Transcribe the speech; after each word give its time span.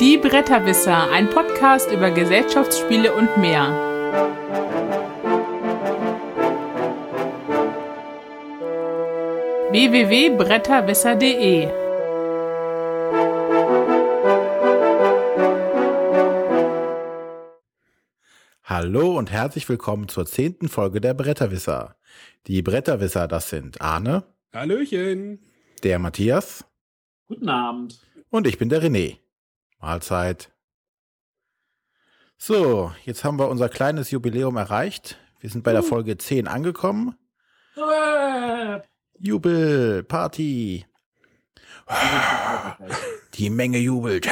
Die 0.00 0.16
Bretterwisser, 0.16 1.10
ein 1.10 1.28
Podcast 1.28 1.92
über 1.92 2.10
Gesellschaftsspiele 2.10 3.14
und 3.14 3.36
mehr. 3.36 3.68
www.bretterwisser.de 9.70 11.68
Hallo 18.64 19.18
und 19.18 19.30
herzlich 19.30 19.68
willkommen 19.68 20.08
zur 20.08 20.24
zehnten 20.24 20.70
Folge 20.70 21.02
der 21.02 21.12
Bretterwisser. 21.12 21.96
Die 22.46 22.62
Bretterwisser, 22.62 23.28
das 23.28 23.50
sind 23.50 23.82
Arne. 23.82 24.24
Hallöchen. 24.54 25.44
Der 25.82 25.98
Matthias. 25.98 26.64
Guten 27.28 27.50
Abend. 27.50 28.00
Und 28.30 28.46
ich 28.46 28.56
bin 28.56 28.70
der 28.70 28.82
René. 28.82 29.18
Mahlzeit. 29.80 30.52
So, 32.36 32.92
jetzt 33.04 33.24
haben 33.24 33.38
wir 33.38 33.48
unser 33.48 33.68
kleines 33.68 34.10
Jubiläum 34.10 34.56
erreicht. 34.56 35.18
Wir 35.40 35.50
sind 35.50 35.64
bei 35.64 35.72
der 35.72 35.82
Folge 35.82 36.16
10 36.16 36.48
angekommen. 36.48 37.16
Jubel, 39.18 40.02
Party. 40.04 40.86
Die 43.34 43.50
Menge 43.50 43.78
jubelt. 43.78 44.28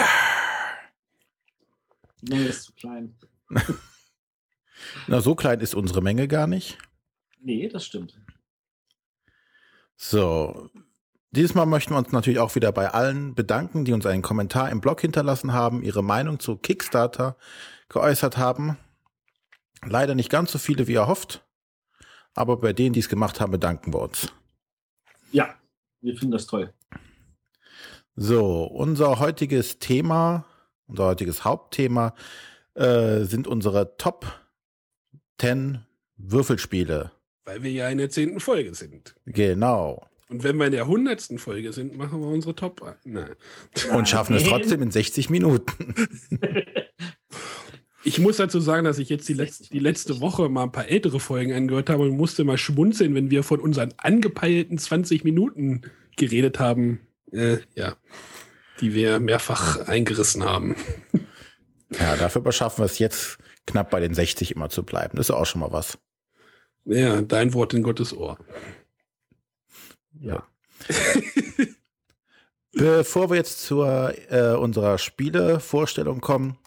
Menge 2.23 2.45
ist 2.45 2.65
zu 2.65 2.73
klein. 2.73 3.19
Na, 5.07 5.21
so 5.21 5.35
klein 5.35 5.61
ist 5.61 5.75
unsere 5.75 6.03
Menge 6.03 6.29
gar 6.29 6.47
nicht. 6.47 6.79
Nee, 7.41 7.69
das 7.69 7.87
stimmt. 7.87 8.21
So, 9.97 10.71
dieses 11.31 11.55
Mal 11.55 11.67
möchten 11.67 11.93
wir 11.93 11.99
uns 11.99 12.13
natürlich 12.13 12.39
auch 12.39 12.55
wieder 12.55 12.73
bei 12.73 12.91
allen 12.91 13.35
bedanken, 13.35 13.85
die 13.85 13.93
uns 13.93 14.07
einen 14.07 14.23
Kommentar 14.23 14.71
im 14.71 14.81
Blog 14.81 15.01
hinterlassen 15.01 15.53
haben, 15.53 15.83
ihre 15.83 16.03
Meinung 16.03 16.41
zu 16.41 16.57
Kickstarter 16.57 17.37
geäußert 17.89 18.39
haben. 18.39 18.79
Leider 19.85 20.15
nicht 20.15 20.31
ganz 20.31 20.53
so 20.53 20.59
viele 20.59 20.89
wie 20.89 20.95
erhofft, 20.95 21.45
aber 22.35 22.57
bei 22.57 22.73
denen, 22.73 22.95
die 22.95 23.01
es 23.01 23.09
gemacht 23.09 23.41
haben, 23.41 23.53
bedanken 23.53 23.93
wir 23.93 24.01
uns. 24.01 24.33
Ja, 25.31 25.55
wir 26.01 26.17
finden 26.17 26.33
das 26.33 26.47
toll. 26.47 26.73
So, 28.17 28.65
unser 28.65 29.21
heutiges 29.21 29.79
Thema, 29.79 30.45
unser 30.87 31.05
heutiges 31.05 31.45
Hauptthema 31.45 32.15
äh, 32.75 33.25
sind 33.25 33.47
unsere 33.47 33.97
Top 33.97 34.41
10 35.41 35.85
Würfelspiele. 36.17 37.13
Weil 37.45 37.63
wir 37.63 37.71
ja 37.71 37.89
in 37.89 37.99
der 37.99 38.11
zehnten 38.11 38.41
Folge 38.41 38.75
sind. 38.75 39.15
Genau. 39.27 40.09
Und 40.29 40.45
wenn 40.45 40.57
wir 40.57 40.67
in 40.67 40.73
der 40.73 40.87
hundertsten 40.87 41.39
Folge 41.39 41.73
sind, 41.73 41.97
machen 41.97 42.21
wir 42.21 42.29
unsere 42.29 42.55
Top. 42.55 42.97
Nein. 43.05 43.31
Und 43.95 44.09
schaffen 44.09 44.37
es 44.37 44.45
trotzdem 44.45 44.83
in 44.83 44.91
60 44.91 45.31
Minuten. 45.31 45.95
Ich 48.05 48.19
muss 48.19 48.37
dazu 48.37 48.61
sagen, 48.61 48.85
dass 48.85 48.99
ich 48.99 49.11
jetzt 49.11 49.29
die, 49.29 49.35
letz 49.35 49.59
die 49.59 49.81
letzte 49.81 50.21
Woche 50.21 50.49
mal 50.49 50.63
ein 50.63 50.73
paar 50.73 50.89
ältere 50.89 51.21
Folgen 51.21 51.53
angehört 51.53 51.91
habe 51.91 52.05
und 52.05 52.17
musste 52.17 52.45
mal 52.45 52.57
schmunzeln, 52.57 53.15
wenn 53.15 53.31
wir 53.31 53.43
von 53.43 53.61
unseren 53.61 53.93
angepeilten 53.99 54.79
20 54.79 55.25
Minuten 55.25 55.83
geredet 56.17 56.59
haben. 56.59 57.01
Äh, 57.33 57.59
ja. 57.75 57.97
Die 58.81 58.95
wir 58.95 59.19
mehrfach 59.19 59.89
eingerissen 59.89 60.45
haben. 60.45 60.77
Ja, 61.99 62.17
dafür 62.17 62.51
schaffen 62.53 62.79
wir 62.79 62.87
es 62.87 62.99
jetzt 62.99 63.39
knapp 63.67 63.91
bei 63.91 64.01
den 64.01 64.15
60 64.15 64.55
immer 64.55 64.71
zu 64.71 64.85
bleiben. 64.85 65.17
Das 65.17 65.29
ist 65.29 65.35
auch 65.35 65.47
schon 65.47 65.61
mal 65.61 65.73
was. 65.73 65.99
Ja, 66.85 67.21
dein 67.21 67.53
Wort 67.53 67.75
in 67.75 67.83
Gottes 67.83 68.17
Ohr. 68.17 68.39
Ja. 70.21 70.47
Bevor 72.73 73.31
wir 73.31 73.37
jetzt 73.37 73.63
zu 73.63 73.83
äh, 73.83 74.55
unserer 74.57 74.99
Spielevorstellung 74.99 76.21
kommen, 76.21 76.59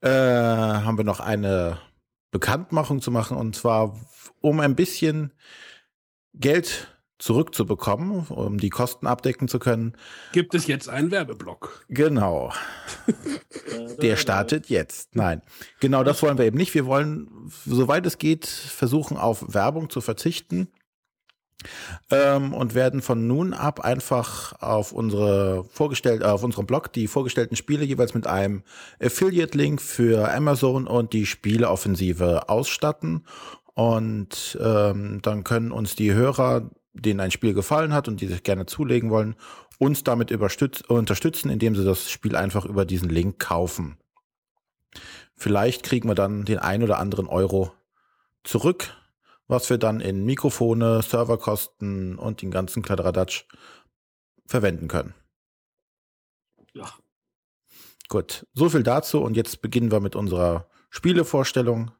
äh, 0.00 0.08
haben 0.08 0.96
wir 0.96 1.04
noch 1.04 1.20
eine 1.20 1.78
Bekanntmachung 2.30 3.00
zu 3.00 3.10
machen 3.10 3.36
und 3.36 3.54
zwar, 3.54 4.00
um 4.40 4.60
ein 4.60 4.74
bisschen 4.74 5.32
Geld 6.34 6.88
zurückzubekommen, 7.18 8.26
um 8.26 8.58
die 8.58 8.70
Kosten 8.70 9.06
abdecken 9.06 9.46
zu 9.46 9.60
können. 9.60 9.92
Gibt 10.32 10.54
es 10.54 10.66
jetzt 10.66 10.88
einen 10.88 11.12
Werbeblock? 11.12 11.84
Genau. 11.88 12.52
Der 14.02 14.16
startet 14.16 14.68
jetzt. 14.68 15.14
Nein, 15.14 15.42
genau 15.78 16.02
das 16.02 16.20
wollen 16.22 16.36
wir 16.36 16.46
eben 16.46 16.56
nicht. 16.56 16.74
Wir 16.74 16.86
wollen, 16.86 17.28
soweit 17.64 18.06
es 18.06 18.18
geht, 18.18 18.46
versuchen, 18.46 19.16
auf 19.16 19.54
Werbung 19.54 19.88
zu 19.88 20.00
verzichten 20.00 20.66
ähm, 22.10 22.52
und 22.54 22.74
werden 22.74 23.02
von 23.02 23.26
nun 23.26 23.54
ab 23.54 23.80
einfach 23.80 24.60
auf 24.60 24.92
unsere 24.92 25.64
vorgestellt, 25.64 26.22
äh, 26.22 26.26
auf 26.26 26.42
unserem 26.42 26.66
Blog 26.66 26.92
die 26.92 27.06
vorgestellten 27.06 27.56
Spiele 27.56 27.84
jeweils 27.84 28.14
mit 28.14 28.26
einem 28.26 28.62
Affiliate-Link 29.00 29.80
für 29.80 30.32
Amazon 30.32 30.86
und 30.86 31.12
die 31.12 31.26
Spieleoffensive 31.26 32.48
ausstatten. 32.48 33.24
Und 33.74 34.58
ähm, 34.60 35.20
dann 35.22 35.44
können 35.44 35.72
uns 35.72 35.96
die 35.96 36.12
Hörer, 36.12 36.70
denen 36.92 37.20
ein 37.20 37.30
Spiel 37.30 37.54
gefallen 37.54 37.94
hat 37.94 38.08
und 38.08 38.20
die 38.20 38.26
sich 38.26 38.42
gerne 38.42 38.66
zulegen 38.66 39.10
wollen, 39.10 39.34
uns 39.78 40.04
damit 40.04 40.30
unterstützen, 40.30 41.50
indem 41.50 41.74
sie 41.74 41.84
das 41.84 42.10
Spiel 42.10 42.36
einfach 42.36 42.66
über 42.66 42.84
diesen 42.84 43.08
Link 43.08 43.38
kaufen. 43.38 43.96
Vielleicht 45.34 45.82
kriegen 45.82 46.08
wir 46.08 46.14
dann 46.14 46.44
den 46.44 46.58
ein 46.58 46.82
oder 46.82 46.98
anderen 46.98 47.26
Euro 47.26 47.72
zurück, 48.44 48.94
was 49.52 49.68
wir 49.68 49.76
dann 49.76 50.00
in 50.00 50.24
Mikrofone, 50.24 51.02
Serverkosten 51.02 52.18
und 52.18 52.40
den 52.40 52.50
ganzen 52.50 52.82
Kladderadatsch 52.82 53.44
verwenden 54.46 54.88
können. 54.88 55.14
Ja. 56.72 56.90
Gut, 58.08 58.46
so 58.54 58.70
viel 58.70 58.82
dazu 58.82 59.22
und 59.22 59.36
jetzt 59.36 59.60
beginnen 59.60 59.92
wir 59.92 60.00
mit 60.00 60.16
unserer 60.16 60.68
Spielevorstellung 60.88 61.90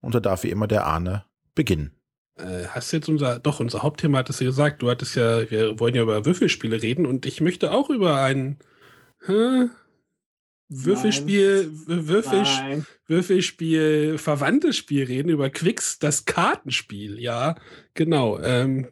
und 0.00 0.14
da 0.14 0.20
darf 0.20 0.44
wie 0.44 0.50
immer 0.50 0.68
der 0.68 0.86
Arne 0.86 1.24
beginnen. 1.56 1.96
Äh, 2.36 2.66
hast 2.68 2.92
jetzt 2.92 3.08
unser, 3.08 3.40
doch, 3.40 3.58
unser 3.58 3.82
Hauptthema 3.82 4.18
hattest 4.18 4.40
du 4.40 4.44
gesagt. 4.44 4.80
Du 4.80 4.88
hattest 4.88 5.16
ja, 5.16 5.50
wir 5.50 5.80
wollen 5.80 5.96
ja 5.96 6.02
über 6.02 6.24
Würfelspiele 6.24 6.80
reden 6.80 7.06
und 7.06 7.26
ich 7.26 7.40
möchte 7.40 7.72
auch 7.72 7.90
über 7.90 8.22
ein 8.22 8.58
Würfelspiel, 10.72 11.68
w- 11.72 12.08
Würfel, 12.08 12.42
Nein. 12.42 12.86
Würfelspiel, 13.06 14.18
verwandtes 14.18 14.76
Spiel 14.76 15.04
reden, 15.04 15.28
über 15.28 15.50
Quicks, 15.50 15.98
das 15.98 16.24
Kartenspiel, 16.24 17.18
ja, 17.18 17.56
genau. 17.94 18.38
Ähm, 18.40 18.88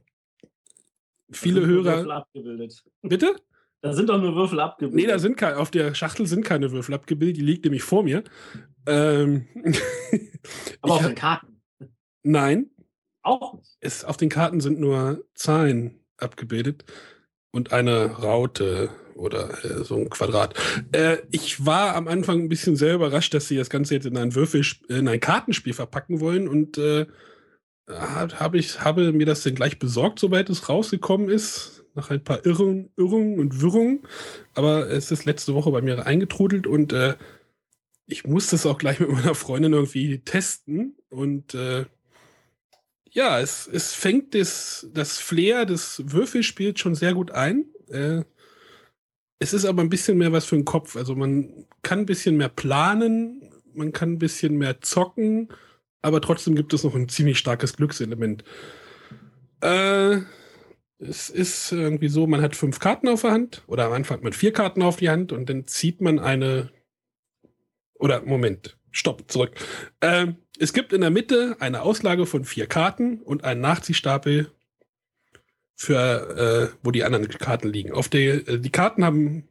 viele 1.31 1.61
Da 1.61 1.67
sind 1.67 1.75
nur 1.77 1.85
Würfel 1.85 2.05
Hörer, 2.05 2.17
abgebildet. 2.17 2.85
bitte? 3.03 3.37
Da 3.81 3.93
sind 3.93 4.09
doch 4.09 4.21
nur 4.21 4.35
Würfel 4.35 4.59
abgebildet. 4.59 4.97
Nee, 4.97 5.07
da 5.07 5.21
sind 5.21 5.37
keine, 5.37 5.57
auf 5.59 5.71
der 5.71 5.95
Schachtel 5.95 6.27
sind 6.27 6.45
keine 6.45 6.73
Würfel 6.73 6.95
abgebildet, 6.95 7.37
die 7.37 7.43
liegt 7.43 7.65
nämlich 7.65 7.85
vor 7.85 8.03
mir. 8.03 8.25
Ähm, 8.87 9.47
Aber 10.81 10.95
auf 10.95 11.07
den 11.07 11.15
Karten. 11.15 11.61
nein, 12.25 12.71
Auch 13.23 13.55
nicht. 13.55 13.77
es, 13.81 14.05
auf 14.05 14.17
den 14.17 14.31
Karten 14.31 14.61
sind 14.61 14.81
nur 14.81 15.25
Zahlen 15.35 16.01
abgebildet 16.17 16.85
und 17.53 17.73
eine 17.73 18.07
Raute 18.07 18.91
oder 19.19 19.65
äh, 19.65 19.85
so 19.85 19.97
ein 19.97 20.09
Quadrat. 20.09 20.55
Äh, 20.93 21.19
ich 21.31 21.67
war 21.67 21.95
am 21.97 22.09
Anfang 22.09 22.41
ein 22.41 22.49
bisschen 22.49 22.77
sehr 22.77 22.95
überrascht, 22.95 23.35
dass 23.35 23.49
sie 23.49 23.57
das 23.57 23.71
Ganze 23.71 23.95
jetzt 23.95 24.07
in 24.07 24.17
ein 24.17 24.35
Würfel, 24.35 24.65
in 24.89 25.09
ein 25.09 25.21
Kartenspiel 25.21 25.75
verpacken 25.75 26.21
wollen 26.21 26.49
und 26.49 26.79
äh, 26.79 27.07
hab, 27.89 28.39
hab 28.39 28.55
ich, 28.55 28.81
habe 28.81 29.13
mir 29.13 29.27
das 29.27 29.43
dann 29.43 29.55
gleich 29.55 29.79
besorgt, 29.79 30.19
sobald 30.19 30.51
es 30.51 30.69
rausgekommen 30.69 31.29
ist. 31.29 31.85
Nach 31.95 32.11
ein 32.11 32.23
paar 32.23 32.47
Irrungen, 32.47 32.91
Irrungen 32.97 33.41
und 33.41 33.61
Wirrungen. 33.61 34.07
Aber 34.55 34.89
es 34.89 35.11
ist 35.11 35.25
letzte 35.25 35.55
Woche 35.55 35.73
bei 35.73 35.81
mir 35.81 36.07
eingetrudelt 36.07 36.67
und 36.67 36.93
äh, 36.93 37.17
ich 38.07 38.25
musste 38.25 38.57
es 38.57 38.67
auch 38.67 38.79
gleich 38.79 39.01
mit 39.01 39.11
meiner 39.11 39.35
Freundin 39.35 39.73
irgendwie 39.73 40.21
testen. 40.21 40.97
Und 41.09 41.55
äh, 41.55 41.87
ja, 43.11 43.41
es, 43.41 43.67
es 43.67 43.95
fängt 43.95 44.35
das, 44.35 44.87
das 44.93 45.19
Flair 45.19 45.67
des 45.67 46.03
Würfelspiels 46.07 46.79
schon 46.79 46.95
sehr 46.95 47.15
gut 47.15 47.33
ein. 47.33 47.65
Äh, 47.89 48.23
es 49.39 49.53
ist 49.53 49.65
aber 49.65 49.83
ein 49.83 49.89
bisschen 49.89 50.19
mehr 50.19 50.33
was 50.33 50.45
für 50.45 50.57
den 50.57 50.65
Kopf. 50.65 50.97
Also 50.97 51.15
man 51.15 51.67
kann 51.83 52.01
ein 52.01 52.07
bisschen 52.07 52.37
mehr 52.37 52.49
planen, 52.49 53.51
man 53.75 53.93
kann 53.93 54.13
ein 54.13 54.19
bisschen 54.19 54.57
mehr 54.57 54.81
zocken, 54.81 55.49
aber 56.03 56.21
trotzdem 56.21 56.55
gibt 56.55 56.73
es 56.75 56.85
noch 56.85 56.95
ein 56.95 57.09
ziemlich 57.09 57.39
starkes 57.39 57.77
Glückselement. 57.77 58.45
Äh, 59.61 60.19
es 60.99 61.31
ist 61.31 61.73
irgendwie 61.73 62.09
so, 62.09 62.27
man 62.27 62.43
hat 62.43 62.57
fünf 62.57 62.81
Karten 62.81 63.09
auf 63.09 63.23
der 63.23 63.31
Hand 63.31 63.63
oder 63.69 63.87
am 63.87 63.93
Anfang 63.93 64.23
man 64.23 64.33
vier 64.33 64.53
Karten 64.53 64.83
auf 64.83 64.97
die 64.97 65.11
Hand 65.11 65.33
und 65.33 65.49
dann 65.49 65.67
zieht 65.67 66.01
man 66.01 66.19
eine 66.19 66.71
oder 67.95 68.23
Moment, 68.23 68.77
stopp, 68.91 69.31
zurück. 69.31 69.53
Ähm, 70.01 70.37
es 70.59 70.73
gibt 70.73 70.93
in 70.93 71.01
der 71.01 71.11
Mitte 71.11 71.57
eine 71.61 71.83
Auslage 71.83 72.27
von 72.27 72.45
vier 72.45 72.67
Karten 72.67 73.21
und 73.23 73.45
einen 73.45 73.61
Nachziehstapel 73.61 74.51
für, 75.81 76.73
äh, 76.75 76.77
wo 76.83 76.91
die 76.91 77.05
anderen 77.05 77.29
Karten 77.29 77.69
liegen. 77.69 77.93
Auf 77.93 78.09
der, 78.09 78.49
äh, 78.49 78.59
die 78.59 78.71
Karten 78.73 79.05
haben 79.05 79.49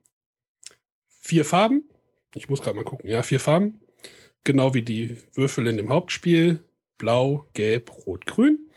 vier 1.21 1.45
Farben. 1.45 1.89
Ich 2.35 2.49
muss 2.49 2.61
gerade 2.61 2.75
mal 2.75 2.83
gucken. 2.83 3.09
Ja, 3.09 3.23
vier 3.23 3.39
Farben. 3.39 3.79
Genau 4.43 4.73
wie 4.73 4.81
die 4.81 5.17
Würfel 5.33 5.67
in 5.67 5.77
dem 5.77 5.89
Hauptspiel. 5.89 6.59
Blau, 6.97 7.47
Gelb, 7.53 7.91
Rot, 8.05 8.25
Grün. 8.25 8.69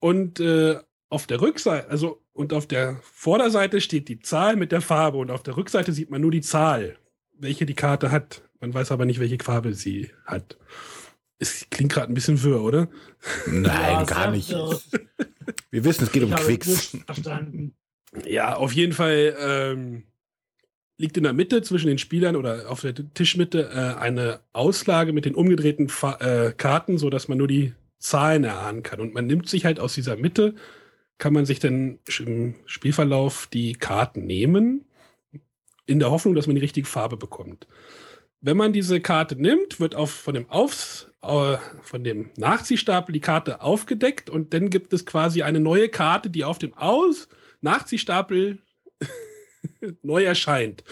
Und 0.00 0.40
äh, 0.40 0.78
auf 1.10 1.26
der 1.28 1.40
Rückseite, 1.40 1.88
also 1.90 2.20
und 2.32 2.52
auf 2.52 2.66
der 2.66 2.98
Vorderseite 3.02 3.80
steht 3.80 4.08
die 4.08 4.18
Zahl 4.18 4.56
mit 4.56 4.72
der 4.72 4.80
Farbe 4.80 5.18
und 5.18 5.30
auf 5.30 5.44
der 5.44 5.56
Rückseite 5.56 5.92
sieht 5.92 6.10
man 6.10 6.20
nur 6.20 6.32
die 6.32 6.40
Zahl. 6.40 6.96
welche 7.38 7.66
die 7.66 7.74
Karte 7.74 8.10
hat. 8.10 8.42
Man 8.58 8.74
weiß 8.74 8.90
aber 8.90 9.04
nicht, 9.04 9.20
welche 9.20 9.38
Farbe 9.40 9.74
sie 9.74 10.10
hat. 10.26 10.58
Es 11.38 11.66
klingt 11.70 11.92
gerade 11.92 12.10
ein 12.10 12.14
bisschen 12.14 12.42
wirr, 12.42 12.62
oder? 12.62 12.88
Nein, 13.46 13.62
Ja, 13.64 14.04
gar 14.04 14.30
nicht. 14.32 14.54
Wir 15.70 15.84
wissen, 15.84 16.04
es 16.04 16.12
geht 16.12 16.22
um 16.22 16.30
Ich 16.30 16.34
habe 16.34 16.44
Quicks. 16.44 16.96
verstanden. 17.06 17.74
Ja, 18.26 18.56
auf 18.56 18.72
jeden 18.72 18.92
Fall 18.92 19.36
ähm, 19.40 20.04
liegt 20.98 21.16
in 21.16 21.24
der 21.24 21.32
Mitte 21.32 21.62
zwischen 21.62 21.88
den 21.88 21.98
Spielern 21.98 22.36
oder 22.36 22.70
auf 22.70 22.80
der 22.82 22.94
Tischmitte 22.94 23.70
äh, 23.72 24.00
eine 24.00 24.40
Auslage 24.52 25.12
mit 25.12 25.24
den 25.24 25.34
umgedrehten 25.34 25.88
Fa 25.88 26.16
äh, 26.20 26.52
Karten, 26.52 26.98
so 26.98 27.10
dass 27.10 27.28
man 27.28 27.38
nur 27.38 27.48
die 27.48 27.72
Zahlen 27.98 28.44
erahnen 28.44 28.82
kann. 28.82 29.00
Und 29.00 29.14
man 29.14 29.26
nimmt 29.26 29.48
sich 29.48 29.64
halt 29.64 29.80
aus 29.80 29.94
dieser 29.94 30.16
Mitte, 30.16 30.54
kann 31.18 31.32
man 31.32 31.46
sich 31.46 31.58
dann 31.58 31.98
im 32.18 32.54
Spielverlauf 32.66 33.48
die 33.52 33.72
Karten 33.74 34.26
nehmen, 34.26 34.84
in 35.86 35.98
der 35.98 36.10
Hoffnung, 36.10 36.34
dass 36.34 36.46
man 36.46 36.56
die 36.56 36.62
richtige 36.62 36.86
Farbe 36.86 37.16
bekommt. 37.16 37.66
Wenn 38.40 38.56
man 38.56 38.72
diese 38.72 39.00
Karte 39.00 39.36
nimmt, 39.36 39.80
wird 39.80 39.94
auf, 39.94 40.10
von 40.10 40.34
dem 40.34 40.48
Aufs, 40.50 41.10
äh, 41.24 41.58
von 41.82 42.04
dem 42.04 42.30
Nachziehstapel 42.36 43.12
die 43.12 43.20
Karte 43.20 43.60
aufgedeckt 43.60 44.30
und 44.30 44.54
dann 44.54 44.70
gibt 44.70 44.92
es 44.92 45.06
quasi 45.06 45.42
eine 45.42 45.60
neue 45.60 45.88
Karte, 45.88 46.30
die 46.30 46.44
auf 46.44 46.58
dem 46.58 46.74
Aus 46.74 47.28
Nachziehstapel 47.60 48.58
neu 50.02 50.24
erscheint. 50.24 50.84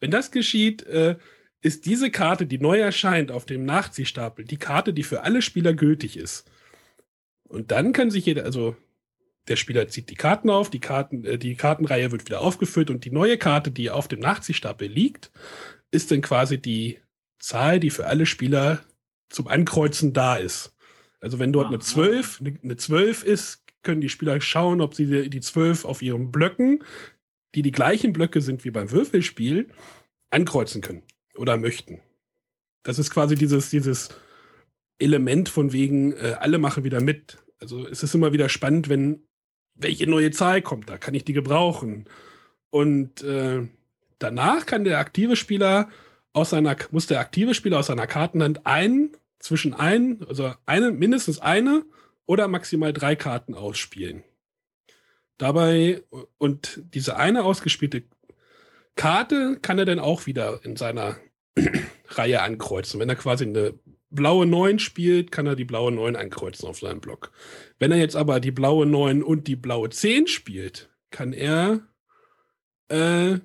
Wenn 0.00 0.10
das 0.10 0.30
geschieht, 0.30 0.82
äh, 0.84 1.16
ist 1.60 1.86
diese 1.86 2.10
Karte, 2.10 2.46
die 2.46 2.58
neu 2.58 2.78
erscheint 2.78 3.30
auf 3.30 3.46
dem 3.46 3.64
Nachziehstapel, 3.64 4.44
die 4.44 4.58
Karte, 4.58 4.92
die 4.92 5.02
für 5.02 5.22
alle 5.22 5.42
Spieler 5.42 5.72
gültig 5.72 6.16
ist. 6.16 6.50
Und 7.44 7.70
dann 7.70 7.92
kann 7.92 8.10
sich 8.10 8.26
jeder, 8.26 8.44
also 8.44 8.76
der 9.48 9.56
Spieler 9.56 9.88
zieht 9.88 10.10
die 10.10 10.16
Karten 10.16 10.50
auf, 10.50 10.70
die, 10.70 10.80
Karten, 10.80 11.24
äh, 11.24 11.38
die 11.38 11.54
Kartenreihe 11.56 12.12
wird 12.12 12.26
wieder 12.26 12.40
aufgefüllt 12.40 12.90
und 12.90 13.04
die 13.04 13.10
neue 13.10 13.38
Karte, 13.38 13.70
die 13.70 13.90
auf 13.90 14.08
dem 14.08 14.20
Nachziehstapel 14.20 14.88
liegt, 14.88 15.30
ist 15.90 16.10
dann 16.10 16.20
quasi 16.20 16.58
die 16.58 16.98
Zahl, 17.38 17.80
die 17.80 17.90
für 17.90 18.06
alle 18.06 18.26
Spieler 18.26 18.80
zum 19.28 19.48
Ankreuzen 19.48 20.12
da 20.12 20.36
ist. 20.36 20.74
Also 21.20 21.38
wenn 21.38 21.52
dort 21.52 21.68
eine 21.68 21.76
Aha. 21.76 21.84
12, 21.84 22.40
eine 22.40 22.58
eine 22.62 22.76
12 22.76 23.24
ist, 23.24 23.62
können 23.82 24.00
die 24.00 24.08
Spieler 24.08 24.40
schauen, 24.40 24.80
ob 24.80 24.94
sie 24.94 25.06
die 25.06 25.30
die 25.30 25.40
12 25.40 25.84
auf 25.84 26.02
ihren 26.02 26.30
Blöcken, 26.30 26.82
die 27.54 27.62
die 27.62 27.72
gleichen 27.72 28.12
Blöcke 28.12 28.40
sind 28.40 28.64
wie 28.64 28.70
beim 28.70 28.90
Würfelspiel, 28.90 29.68
ankreuzen 30.30 30.82
können 30.82 31.02
oder 31.36 31.56
möchten. 31.56 32.00
Das 32.82 32.98
ist 32.98 33.10
quasi 33.10 33.34
dieses, 33.34 33.70
dieses 33.70 34.10
Element 34.98 35.48
von 35.48 35.72
wegen, 35.72 36.12
äh, 36.12 36.36
alle 36.38 36.58
machen 36.58 36.84
wieder 36.84 37.00
mit. 37.00 37.38
Also 37.58 37.86
es 37.86 38.02
ist 38.02 38.14
immer 38.14 38.32
wieder 38.32 38.48
spannend, 38.48 38.88
wenn 38.88 39.22
welche 39.74 40.06
neue 40.06 40.30
Zahl 40.30 40.62
kommt, 40.62 40.88
da 40.88 40.98
kann 40.98 41.14
ich 41.14 41.24
die 41.24 41.32
gebrauchen. 41.32 42.06
Und 42.70 43.22
äh, 43.22 43.66
danach 44.18 44.66
kann 44.66 44.84
der 44.84 44.98
aktive 44.98 45.36
Spieler 45.36 45.88
aus 46.36 46.50
seiner, 46.50 46.76
muss 46.90 47.06
der 47.06 47.20
aktive 47.20 47.54
Spieler 47.54 47.78
aus 47.78 47.86
seiner 47.86 48.06
Kartenhand 48.06 48.66
ein, 48.66 49.16
zwischen 49.38 49.72
ein, 49.72 50.24
also 50.28 50.52
eine, 50.66 50.90
mindestens 50.90 51.38
eine 51.38 51.84
oder 52.26 52.46
maximal 52.46 52.92
drei 52.92 53.16
Karten 53.16 53.54
ausspielen. 53.54 54.22
Dabei, 55.38 56.02
und 56.36 56.82
diese 56.94 57.16
eine 57.16 57.44
ausgespielte 57.44 58.04
Karte 58.96 59.58
kann 59.60 59.78
er 59.78 59.86
dann 59.86 59.98
auch 59.98 60.26
wieder 60.26 60.60
in 60.62 60.76
seiner 60.76 61.16
Reihe 62.08 62.42
ankreuzen. 62.42 63.00
Wenn 63.00 63.08
er 63.08 63.16
quasi 63.16 63.44
eine 63.44 63.74
blaue 64.10 64.46
9 64.46 64.78
spielt, 64.78 65.32
kann 65.32 65.46
er 65.46 65.56
die 65.56 65.64
blaue 65.64 65.92
9 65.92 66.16
ankreuzen 66.16 66.68
auf 66.68 66.80
seinem 66.80 67.00
Block. 67.00 67.32
Wenn 67.78 67.92
er 67.92 67.98
jetzt 67.98 68.16
aber 68.16 68.40
die 68.40 68.52
blaue 68.52 68.84
9 68.84 69.22
und 69.22 69.46
die 69.46 69.56
blaue 69.56 69.88
10 69.88 70.26
spielt, 70.26 70.90
kann 71.10 71.32
er 71.32 71.80
äh, 72.88 73.38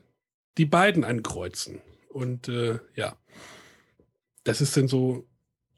die 0.58 0.66
beiden 0.66 1.06
ankreuzen. 1.06 1.82
Und 2.14 2.48
äh, 2.48 2.80
ja, 2.96 3.16
das 4.44 4.62
ist 4.62 4.76
dann 4.78 4.88
so. 4.88 5.28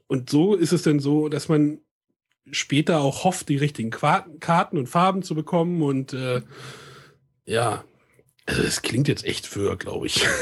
Und 0.06 0.30
so 0.30 0.54
ist 0.54 0.72
es 0.72 0.82
dann 0.82 1.00
so, 1.00 1.28
dass 1.28 1.48
man 1.48 1.78
später 2.50 3.00
auch 3.00 3.24
hofft, 3.24 3.48
die 3.48 3.56
richtigen 3.56 3.90
Karten 3.90 4.76
und 4.78 4.86
Farben 4.88 5.22
zu 5.22 5.34
bekommen. 5.34 5.82
Und 5.82 6.12
äh, 6.12 6.42
ja, 7.46 7.84
also 8.46 8.62
es 8.62 8.82
klingt 8.82 9.08
jetzt 9.08 9.24
echt 9.24 9.54
wirr, 9.56 9.76
glaube 9.76 10.06
ich. 10.06 10.26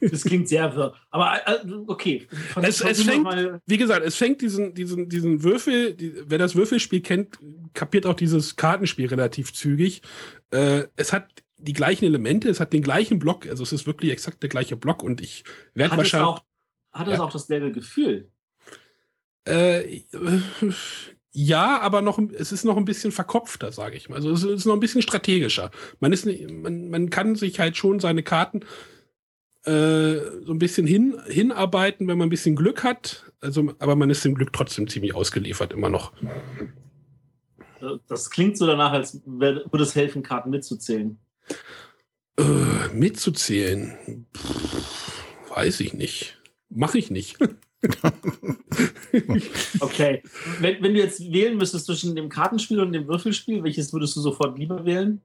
Das 0.00 0.22
klingt 0.24 0.48
sehr 0.50 0.74
wirr. 0.76 0.94
Aber 1.10 1.34
äh, 1.46 1.58
okay. 1.86 2.26
Es- 2.62 2.80
es 2.82 3.02
fängt- 3.02 3.26
Wie 3.66 3.76
gesagt, 3.78 4.04
es 4.04 4.16
fängt 4.16 4.40
diesen, 4.42 4.74
diesen, 4.74 5.08
diesen 5.08 5.42
Würfel, 5.42 5.94
die, 5.94 6.12
wer 6.26 6.36
das 6.38 6.54
Würfelspiel 6.54 7.00
kennt, 7.00 7.38
kapiert 7.72 8.04
auch 8.04 8.14
dieses 8.14 8.56
Kartenspiel 8.56 9.06
relativ 9.06 9.52
zügig. 9.54 10.02
Äh, 10.50 10.84
es 10.96 11.12
hat 11.14 11.43
die 11.64 11.72
gleichen 11.72 12.04
Elemente, 12.04 12.48
es 12.48 12.60
hat 12.60 12.72
den 12.72 12.82
gleichen 12.82 13.18
Block, 13.18 13.46
also 13.46 13.62
es 13.62 13.72
ist 13.72 13.86
wirklich 13.86 14.12
exakt 14.12 14.42
der 14.42 14.48
gleiche 14.50 14.76
Block 14.76 15.02
und 15.02 15.20
ich 15.20 15.44
werde 15.74 15.92
Hat 15.92 15.98
es 15.98 16.12
wahrscheinlich. 16.12 16.28
auch, 16.28 16.44
hat 16.92 17.08
es 17.08 17.14
Ja. 17.14 17.22
auch 17.24 17.32
dasselbe 17.32 17.72
Gefühl? 17.72 18.30
Äh, 19.46 20.02
ja, 21.32 21.80
aber 21.80 22.00
noch, 22.00 22.18
es 22.18 22.52
ist 22.52 22.64
noch 22.64 22.76
ein 22.76 22.84
bisschen 22.84 23.12
verkopfter, 23.12 23.72
sage 23.72 23.96
ich 23.96 24.08
mal. 24.08 24.16
Also 24.16 24.30
es 24.30 24.42
ist 24.44 24.64
noch 24.66 24.74
ein 24.74 24.80
bisschen 24.80 25.02
strategischer. 25.02 25.70
Man, 26.00 26.12
ist 26.12 26.26
nicht, 26.26 26.50
man, 26.50 26.88
man 26.90 27.10
kann 27.10 27.34
sich 27.34 27.58
halt 27.60 27.76
schon 27.76 28.00
seine 28.00 28.22
Karten 28.22 28.60
äh, 29.64 30.16
so 30.44 30.52
ein 30.52 30.58
bisschen 30.58 30.86
hin, 30.86 31.16
hinarbeiten, 31.26 32.06
wenn 32.06 32.18
man 32.18 32.26
ein 32.28 32.30
bisschen 32.30 32.54
Glück 32.56 32.84
hat. 32.84 33.32
Also, 33.40 33.74
aber 33.78 33.96
man 33.96 34.10
ist 34.10 34.24
dem 34.24 34.34
Glück 34.34 34.52
trotzdem 34.52 34.88
ziemlich 34.88 35.14
ausgeliefert, 35.14 35.72
immer 35.72 35.88
noch. 35.90 36.12
Äh, 37.80 37.98
Das 38.08 38.30
klingt 38.30 38.56
so 38.56 38.66
danach, 38.66 38.92
als 38.92 39.20
würde 39.26 39.64
es 39.82 39.94
helfen, 39.94 40.22
Karten 40.22 40.50
mitzuzählen. 40.50 41.18
Äh, 42.38 42.94
mitzuzählen? 42.94 44.26
Pff, 44.36 45.22
weiß 45.54 45.80
ich 45.80 45.94
nicht. 45.94 46.40
Mache 46.68 46.98
ich 46.98 47.10
nicht. 47.10 47.38
Okay. 49.80 50.22
wenn, 50.60 50.82
wenn 50.82 50.94
du 50.94 51.00
jetzt 51.00 51.20
wählen 51.32 51.56
müsstest 51.56 51.86
zwischen 51.86 52.16
dem 52.16 52.28
Kartenspiel 52.28 52.80
und 52.80 52.92
dem 52.92 53.06
Würfelspiel, 53.06 53.62
welches 53.62 53.92
würdest 53.92 54.16
du 54.16 54.20
sofort 54.20 54.58
lieber 54.58 54.84
wählen? 54.84 55.20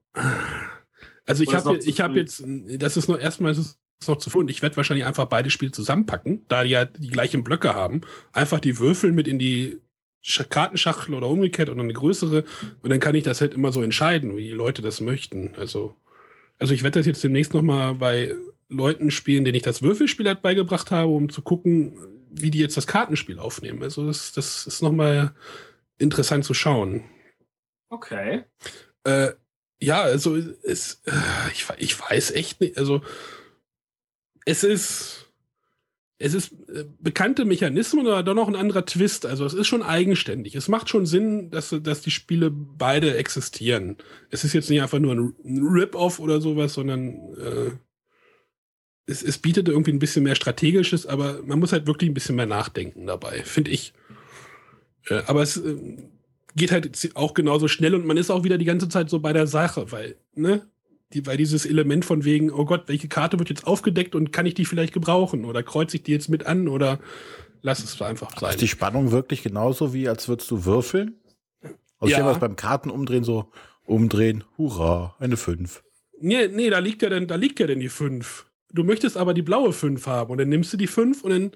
Also 1.26 1.42
ich 1.42 1.54
habe 1.54 1.78
ich 1.78 2.00
hab 2.00 2.12
früh? 2.12 2.18
jetzt, 2.18 2.44
das 2.44 2.96
ist 2.96 3.08
noch 3.08 3.18
erstmal 3.18 3.52
ist 3.52 3.78
noch 4.08 4.18
zu 4.18 4.30
früh 4.30 4.40
und 4.40 4.50
ich 4.50 4.62
werde 4.62 4.76
wahrscheinlich 4.76 5.06
einfach 5.06 5.26
beide 5.26 5.50
Spiele 5.50 5.72
zusammenpacken, 5.72 6.44
da 6.48 6.64
die 6.64 6.70
ja 6.70 6.84
die 6.84 7.08
gleichen 7.08 7.44
Blöcke 7.44 7.74
haben. 7.74 8.02
Einfach 8.32 8.60
die 8.60 8.78
Würfel 8.78 9.12
mit 9.12 9.28
in 9.28 9.38
die 9.38 9.80
Sch 10.22 10.48
Kartenschachtel 10.48 11.14
oder 11.14 11.28
umgekehrt 11.28 11.70
oder 11.70 11.82
eine 11.82 11.92
größere 11.92 12.44
und 12.82 12.90
dann 12.90 13.00
kann 13.00 13.14
ich 13.14 13.24
das 13.24 13.40
halt 13.40 13.54
immer 13.54 13.72
so 13.72 13.82
entscheiden, 13.82 14.36
wie 14.36 14.44
die 14.44 14.50
Leute 14.50 14.82
das 14.82 15.00
möchten. 15.00 15.54
Also, 15.56 15.96
also 16.60 16.74
ich 16.74 16.82
werde 16.82 17.00
das 17.00 17.06
jetzt 17.06 17.24
demnächst 17.24 17.54
noch 17.54 17.62
mal 17.62 17.94
bei 17.94 18.34
Leuten 18.68 19.10
spielen, 19.10 19.44
denen 19.44 19.56
ich 19.56 19.62
das 19.62 19.82
Würfelspiel 19.82 20.28
halt 20.28 20.42
beigebracht 20.42 20.90
habe, 20.90 21.10
um 21.10 21.30
zu 21.30 21.42
gucken, 21.42 21.98
wie 22.30 22.50
die 22.50 22.60
jetzt 22.60 22.76
das 22.76 22.86
Kartenspiel 22.86 23.38
aufnehmen. 23.38 23.82
Also 23.82 24.06
das, 24.06 24.32
das 24.32 24.66
ist 24.66 24.82
noch 24.82 24.92
mal 24.92 25.34
interessant 25.98 26.44
zu 26.44 26.54
schauen. 26.54 27.04
Okay. 27.88 28.44
Äh, 29.04 29.32
ja, 29.82 30.02
also 30.02 30.36
es, 30.36 31.02
äh, 31.06 31.50
ich, 31.52 31.66
ich 31.78 31.98
weiß 31.98 32.32
echt 32.32 32.60
nicht. 32.60 32.78
Also 32.78 33.02
es 34.44 34.62
ist, 34.62 35.29
es 36.22 36.34
ist 36.34 36.52
äh, 36.68 36.84
bekannte 37.00 37.46
Mechanismen 37.46 38.06
oder 38.06 38.22
doch 38.22 38.34
noch 38.34 38.46
ein 38.46 38.54
anderer 38.54 38.84
Twist. 38.84 39.24
Also 39.24 39.46
es 39.46 39.54
ist 39.54 39.66
schon 39.66 39.82
eigenständig. 39.82 40.54
Es 40.54 40.68
macht 40.68 40.90
schon 40.90 41.06
Sinn, 41.06 41.50
dass, 41.50 41.74
dass 41.82 42.02
die 42.02 42.10
Spiele 42.10 42.50
beide 42.50 43.16
existieren. 43.16 43.96
Es 44.28 44.44
ist 44.44 44.52
jetzt 44.52 44.68
nicht 44.68 44.82
einfach 44.82 44.98
nur 44.98 45.14
ein, 45.14 45.34
Rip-Off 45.44 46.20
oder 46.20 46.42
sowas, 46.42 46.74
sondern 46.74 47.14
äh, 47.36 47.70
es, 49.06 49.22
es 49.22 49.38
bietet 49.38 49.68
irgendwie 49.68 49.92
ein 49.92 49.98
bisschen 49.98 50.22
mehr 50.22 50.34
Strategisches, 50.34 51.06
aber 51.06 51.42
man 51.42 51.58
muss 51.58 51.72
halt 51.72 51.86
wirklich 51.86 52.10
ein 52.10 52.14
bisschen 52.14 52.36
mehr 52.36 52.46
nachdenken 52.46 53.06
dabei, 53.06 53.42
finde 53.42 53.70
ich. 53.70 53.94
Äh, 55.06 55.22
aber 55.26 55.40
es 55.40 55.56
äh, 55.56 55.96
geht 56.54 56.70
halt 56.70 57.12
auch 57.14 57.32
genauso 57.32 57.66
schnell 57.66 57.94
und 57.94 58.04
man 58.04 58.18
ist 58.18 58.30
auch 58.30 58.44
wieder 58.44 58.58
die 58.58 58.66
ganze 58.66 58.90
Zeit 58.90 59.08
so 59.08 59.20
bei 59.20 59.32
der 59.32 59.46
Sache, 59.46 59.90
weil, 59.90 60.16
ne? 60.34 60.68
Die, 61.12 61.26
weil 61.26 61.36
dieses 61.36 61.66
Element 61.66 62.04
von 62.04 62.24
wegen, 62.24 62.52
oh 62.52 62.64
Gott, 62.64 62.84
welche 62.86 63.08
Karte 63.08 63.38
wird 63.38 63.48
jetzt 63.48 63.66
aufgedeckt 63.66 64.14
und 64.14 64.32
kann 64.32 64.46
ich 64.46 64.54
die 64.54 64.64
vielleicht 64.64 64.92
gebrauchen? 64.92 65.44
Oder 65.44 65.62
kreuze 65.62 65.96
ich 65.96 66.04
die 66.04 66.12
jetzt 66.12 66.28
mit 66.28 66.46
an 66.46 66.68
oder 66.68 67.00
lass 67.62 67.82
es 67.82 68.00
einfach 68.00 68.38
sein. 68.38 68.50
Ist 68.50 68.60
die 68.60 68.68
Spannung 68.68 69.10
wirklich 69.10 69.42
genauso 69.42 69.92
wie, 69.92 70.08
als 70.08 70.28
würdest 70.28 70.50
du 70.50 70.64
würfeln? 70.64 71.18
Also 71.98 72.12
Ja. 72.12 72.18
ich 72.18 72.22
habe 72.22 72.30
das 72.30 72.40
beim 72.40 72.56
Kartenumdrehen 72.56 73.24
so 73.24 73.50
umdrehen, 73.84 74.44
hurra, 74.56 75.16
eine 75.18 75.36
5. 75.36 75.82
Nee, 76.20 76.48
nee, 76.48 76.70
da 76.70 76.78
liegt 76.78 77.02
ja 77.02 77.08
dann, 77.08 77.26
da 77.26 77.34
liegt 77.34 77.58
ja 77.60 77.66
dann 77.66 77.80
die 77.80 77.88
5. 77.88 78.46
Du 78.72 78.84
möchtest 78.84 79.16
aber 79.16 79.34
die 79.34 79.42
blaue 79.42 79.72
5 79.72 80.06
haben 80.06 80.30
und 80.30 80.38
dann 80.38 80.48
nimmst 80.48 80.72
du 80.72 80.76
die 80.76 80.86
5 80.86 81.24
und 81.24 81.30
dann 81.30 81.50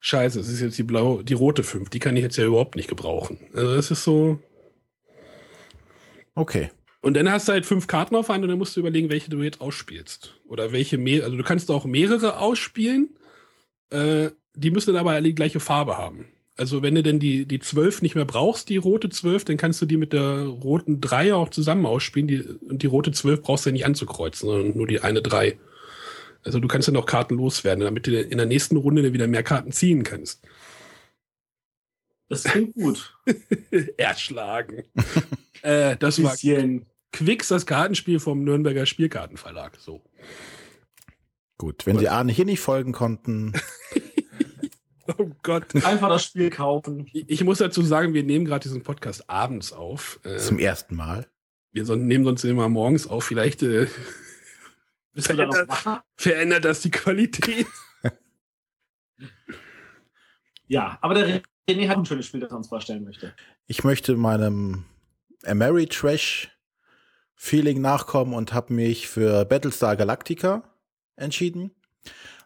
Scheiße, 0.00 0.38
es 0.38 0.48
ist 0.48 0.60
jetzt 0.60 0.78
die 0.78 0.84
blaue, 0.84 1.24
die 1.24 1.34
rote 1.34 1.64
5, 1.64 1.88
die 1.88 1.98
kann 1.98 2.16
ich 2.16 2.22
jetzt 2.22 2.36
ja 2.36 2.44
überhaupt 2.44 2.76
nicht 2.76 2.88
gebrauchen. 2.88 3.38
Also 3.54 3.74
das 3.74 3.90
ist 3.90 4.04
so. 4.04 4.38
Okay. 6.34 6.70
Und 7.08 7.14
dann 7.14 7.32
hast 7.32 7.48
du 7.48 7.52
halt 7.52 7.64
fünf 7.64 7.86
Karten 7.86 8.14
auf 8.16 8.28
Hand 8.28 8.44
und 8.44 8.50
dann 8.50 8.58
musst 8.58 8.76
du 8.76 8.80
überlegen, 8.80 9.08
welche 9.08 9.30
du 9.30 9.40
jetzt 9.40 9.62
ausspielst. 9.62 10.34
Oder 10.46 10.72
welche 10.72 10.98
mehr, 10.98 11.24
also 11.24 11.38
du 11.38 11.42
kannst 11.42 11.70
auch 11.70 11.86
mehrere 11.86 12.38
ausspielen, 12.38 13.16
äh, 13.88 14.28
die 14.54 14.70
müssen 14.70 14.92
dann 14.92 15.00
aber 15.00 15.12
alle 15.12 15.22
die 15.22 15.34
gleiche 15.34 15.58
Farbe 15.58 15.96
haben. 15.96 16.26
Also 16.58 16.82
wenn 16.82 16.94
du 16.94 17.02
denn 17.02 17.18
die, 17.18 17.46
die 17.46 17.60
12 17.60 18.02
nicht 18.02 18.14
mehr 18.14 18.26
brauchst, 18.26 18.68
die 18.68 18.76
rote 18.76 19.08
12, 19.08 19.46
dann 19.46 19.56
kannst 19.56 19.80
du 19.80 19.86
die 19.86 19.96
mit 19.96 20.12
der 20.12 20.48
roten 20.48 21.00
3 21.00 21.32
auch 21.32 21.48
zusammen 21.48 21.86
ausspielen. 21.86 22.28
Die, 22.28 22.42
und 22.42 22.82
die 22.82 22.88
rote 22.88 23.10
12 23.10 23.40
brauchst 23.40 23.64
du 23.64 23.70
ja 23.70 23.72
nicht 23.72 23.86
anzukreuzen, 23.86 24.46
sondern 24.46 24.76
nur 24.76 24.86
die 24.86 25.00
eine 25.00 25.22
3. 25.22 25.58
Also 26.44 26.60
du 26.60 26.68
kannst 26.68 26.88
dann 26.88 26.96
auch 26.98 27.06
Karten 27.06 27.36
loswerden, 27.36 27.84
damit 27.84 28.06
du 28.06 28.20
in 28.20 28.36
der 28.36 28.46
nächsten 28.46 28.76
Runde 28.76 29.14
wieder 29.14 29.28
mehr 29.28 29.42
Karten 29.42 29.72
ziehen 29.72 30.02
kannst. 30.02 30.46
Das 32.28 32.44
klingt 32.44 32.74
gut. 32.74 33.16
Erschlagen. 33.96 34.84
äh, 35.62 35.96
das 35.96 36.22
war 36.22 36.36
Quicks, 37.12 37.48
das 37.48 37.66
Kartenspiel 37.66 38.20
vom 38.20 38.44
Nürnberger 38.44 38.86
Spielkartenverlag. 38.86 39.76
So. 39.78 40.02
Gut, 41.56 41.86
wenn 41.86 41.98
Sie 41.98 42.08
Arne 42.08 42.32
hier 42.32 42.44
nicht 42.44 42.60
folgen 42.60 42.92
konnten. 42.92 43.52
oh 45.18 45.30
Gott. 45.42 45.74
Einfach 45.84 46.08
das 46.08 46.24
Spiel 46.24 46.50
kaufen. 46.50 47.08
Ich, 47.12 47.28
ich 47.28 47.44
muss 47.44 47.58
dazu 47.58 47.82
sagen, 47.82 48.14
wir 48.14 48.22
nehmen 48.22 48.44
gerade 48.44 48.62
diesen 48.62 48.82
Podcast 48.82 49.28
abends 49.28 49.72
auf. 49.72 50.20
Äh, 50.22 50.36
Zum 50.36 50.58
ersten 50.58 50.94
Mal. 50.94 51.26
Wir 51.72 51.84
so, 51.84 51.96
nehmen 51.96 52.24
sonst 52.24 52.44
immer 52.44 52.68
morgens 52.68 53.06
auf. 53.06 53.24
Vielleicht 53.24 53.62
äh, 53.62 53.88
verändert, 55.16 55.68
verändert 56.16 56.64
das 56.64 56.80
die 56.82 56.90
Qualität. 56.90 57.66
ja, 60.68 60.98
aber 61.00 61.14
der 61.14 61.42
René 61.68 61.88
hat 61.88 61.98
ein 61.98 62.06
schönes 62.06 62.26
Spiel, 62.26 62.40
das 62.40 62.52
er 62.52 62.56
uns 62.56 62.68
vorstellen 62.68 63.04
möchte. 63.04 63.34
Ich 63.66 63.82
möchte 63.84 64.16
meinem 64.16 64.84
Ameritrash 65.44 66.50
Feeling 67.40 67.80
nachkommen 67.80 68.34
und 68.34 68.52
habe 68.52 68.74
mich 68.74 69.06
für 69.06 69.44
Battlestar 69.44 69.96
Galactica 69.96 70.64
entschieden. 71.14 71.70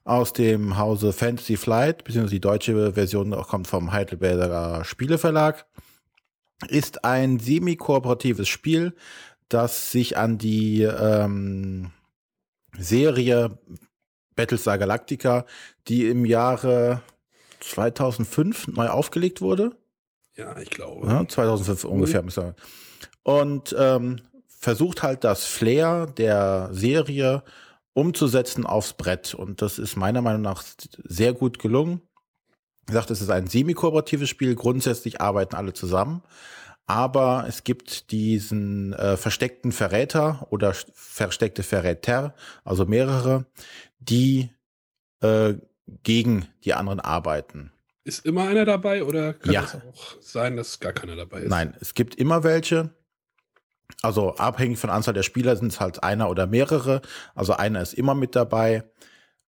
Aus 0.04 0.34
dem 0.34 0.76
Hause 0.76 1.14
Fantasy 1.14 1.56
Flight, 1.56 2.04
beziehungsweise 2.04 2.34
die 2.34 2.40
deutsche 2.40 2.92
Version 2.92 3.30
kommt 3.30 3.68
vom 3.68 3.92
Heidelberger 3.92 4.84
Spieleverlag. 4.84 5.64
Ist 6.68 7.04
ein 7.04 7.38
semi-kooperatives 7.38 8.48
Spiel, 8.48 8.94
das 9.48 9.90
sich 9.90 10.18
an 10.18 10.36
die 10.36 10.82
ähm, 10.82 11.90
Serie 12.76 13.58
Battlestar 14.36 14.76
Galactica, 14.76 15.46
die 15.88 16.06
im 16.06 16.26
Jahre 16.26 17.02
2005 17.60 18.68
neu 18.68 18.88
aufgelegt 18.88 19.40
wurde. 19.40 19.74
Ja, 20.36 20.58
ich 20.58 20.70
glaube. 20.70 21.06
Ja, 21.06 21.26
2005 21.26 21.84
mhm. 21.84 21.90
ungefähr. 21.90 22.54
Und 23.22 23.74
ähm, 23.78 24.20
versucht 24.62 25.02
halt 25.02 25.24
das 25.24 25.44
Flair 25.44 26.06
der 26.06 26.68
Serie 26.70 27.42
umzusetzen 27.94 28.64
aufs 28.64 28.92
Brett. 28.92 29.34
Und 29.34 29.60
das 29.60 29.80
ist 29.80 29.96
meiner 29.96 30.22
Meinung 30.22 30.42
nach 30.42 30.62
sehr 31.02 31.32
gut 31.32 31.58
gelungen. 31.58 32.00
Wie 32.86 32.92
gesagt, 32.92 33.10
es 33.10 33.20
ist 33.20 33.30
ein 33.30 33.48
semi-kooperatives 33.48 34.28
Spiel. 34.28 34.54
Grundsätzlich 34.54 35.20
arbeiten 35.20 35.56
alle 35.56 35.72
zusammen. 35.72 36.22
Aber 36.86 37.44
es 37.48 37.64
gibt 37.64 38.12
diesen 38.12 38.92
äh, 38.92 39.16
versteckten 39.16 39.72
Verräter 39.72 40.46
oder 40.50 40.74
versteckte 40.94 41.64
Verräter, 41.64 42.34
also 42.64 42.86
mehrere, 42.86 43.46
die 43.98 44.50
äh, 45.22 45.54
gegen 46.04 46.46
die 46.64 46.74
anderen 46.74 47.00
arbeiten. 47.00 47.72
Ist 48.04 48.24
immer 48.24 48.48
einer 48.48 48.64
dabei 48.64 49.04
oder 49.04 49.34
kann 49.34 49.52
ja. 49.52 49.64
es 49.64 49.74
auch 49.74 50.20
sein, 50.20 50.56
dass 50.56 50.78
gar 50.80 50.92
keiner 50.92 51.16
dabei 51.16 51.42
ist? 51.42 51.50
Nein, 51.50 51.76
es 51.80 51.94
gibt 51.94 52.14
immer 52.14 52.44
welche. 52.44 52.90
Also 54.02 54.34
abhängig 54.34 54.78
von 54.78 54.90
Anzahl 54.90 55.14
der 55.14 55.22
Spieler 55.22 55.56
sind 55.56 55.72
es 55.72 55.80
halt 55.80 56.02
einer 56.02 56.28
oder 56.28 56.46
mehrere. 56.46 57.02
Also 57.34 57.54
einer 57.54 57.80
ist 57.80 57.94
immer 57.94 58.14
mit 58.14 58.34
dabei. 58.34 58.84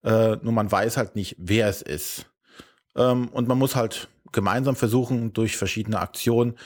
Äh, 0.04 0.38
nur 0.42 0.54
man 0.54 0.72
weiß 0.72 0.98
halt 0.98 1.16
nicht, 1.16 1.36
wer 1.40 1.68
es 1.68 1.82
ist. 1.82 2.28
Ähm, 2.96 3.30
und 3.30 3.48
man 3.48 3.58
muss 3.58 3.76
halt 3.76 4.10
gemeinsam 4.32 4.76
versuchen, 4.76 5.34
durch 5.34 5.58
verschiedene 5.58 6.00
Aktionen 6.00 6.58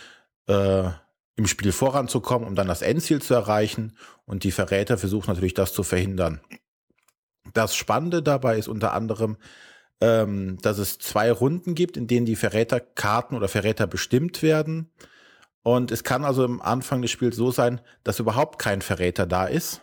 äh, 0.47 0.89
im 1.37 1.47
Spiel 1.47 1.71
voranzukommen, 1.71 2.47
um 2.47 2.55
dann 2.55 2.67
das 2.67 2.81
Endziel 2.81 3.21
zu 3.21 3.33
erreichen. 3.33 3.95
Und 4.25 4.43
die 4.43 4.51
Verräter 4.51 4.97
versuchen 4.97 5.29
natürlich, 5.29 5.53
das 5.53 5.73
zu 5.73 5.83
verhindern. 5.83 6.41
Das 7.53 7.75
Spannende 7.75 8.21
dabei 8.21 8.57
ist 8.57 8.67
unter 8.67 8.93
anderem, 8.93 9.37
ähm, 10.01 10.57
dass 10.61 10.77
es 10.77 10.99
zwei 10.99 11.31
Runden 11.31 11.73
gibt, 11.73 11.95
in 11.95 12.07
denen 12.07 12.25
die 12.25 12.35
Verräterkarten 12.35 13.37
oder 13.37 13.47
Verräter 13.47 13.87
bestimmt 13.87 14.41
werden. 14.43 14.91
Und 15.63 15.91
es 15.91 16.03
kann 16.03 16.23
also 16.23 16.45
am 16.45 16.61
Anfang 16.61 17.01
des 17.01 17.11
Spiels 17.11 17.35
so 17.35 17.51
sein, 17.51 17.81
dass 18.03 18.19
überhaupt 18.19 18.59
kein 18.59 18.81
Verräter 18.81 19.25
da 19.25 19.45
ist. 19.45 19.81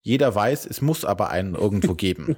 Jeder 0.00 0.34
weiß, 0.34 0.66
es 0.66 0.80
muss 0.80 1.04
aber 1.04 1.30
einen 1.30 1.54
irgendwo 1.54 1.94
geben. 1.96 2.36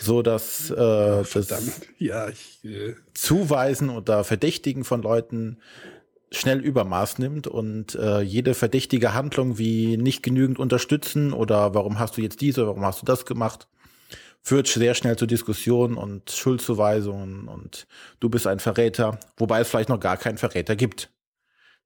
so 0.00 0.22
dass 0.22 0.70
äh, 0.70 0.74
oh, 0.74 1.22
das 1.22 1.80
ja, 1.98 2.28
ich, 2.28 2.64
äh 2.64 2.94
Zuweisen 3.14 3.90
oder 3.90 4.24
Verdächtigen 4.24 4.84
von 4.84 5.02
Leuten 5.02 5.58
schnell 6.32 6.60
Übermaß 6.60 7.18
nimmt 7.18 7.46
und 7.46 7.94
äh, 7.96 8.20
jede 8.20 8.54
verdächtige 8.54 9.14
Handlung 9.14 9.58
wie 9.58 9.96
nicht 9.96 10.22
genügend 10.22 10.58
unterstützen 10.58 11.32
oder 11.32 11.74
warum 11.74 11.98
hast 11.98 12.16
du 12.16 12.22
jetzt 12.22 12.40
diese, 12.40 12.66
warum 12.66 12.84
hast 12.84 13.02
du 13.02 13.06
das 13.06 13.26
gemacht, 13.26 13.66
führt 14.42 14.68
sehr 14.68 14.94
schnell 14.94 15.16
zu 15.16 15.26
Diskussionen 15.26 15.96
und 15.96 16.30
Schuldzuweisungen 16.30 17.48
und 17.48 17.86
du 18.20 18.28
bist 18.28 18.46
ein 18.46 18.60
Verräter, 18.60 19.18
wobei 19.36 19.60
es 19.60 19.68
vielleicht 19.68 19.88
noch 19.88 20.00
gar 20.00 20.16
keinen 20.16 20.38
Verräter 20.38 20.76
gibt, 20.76 21.10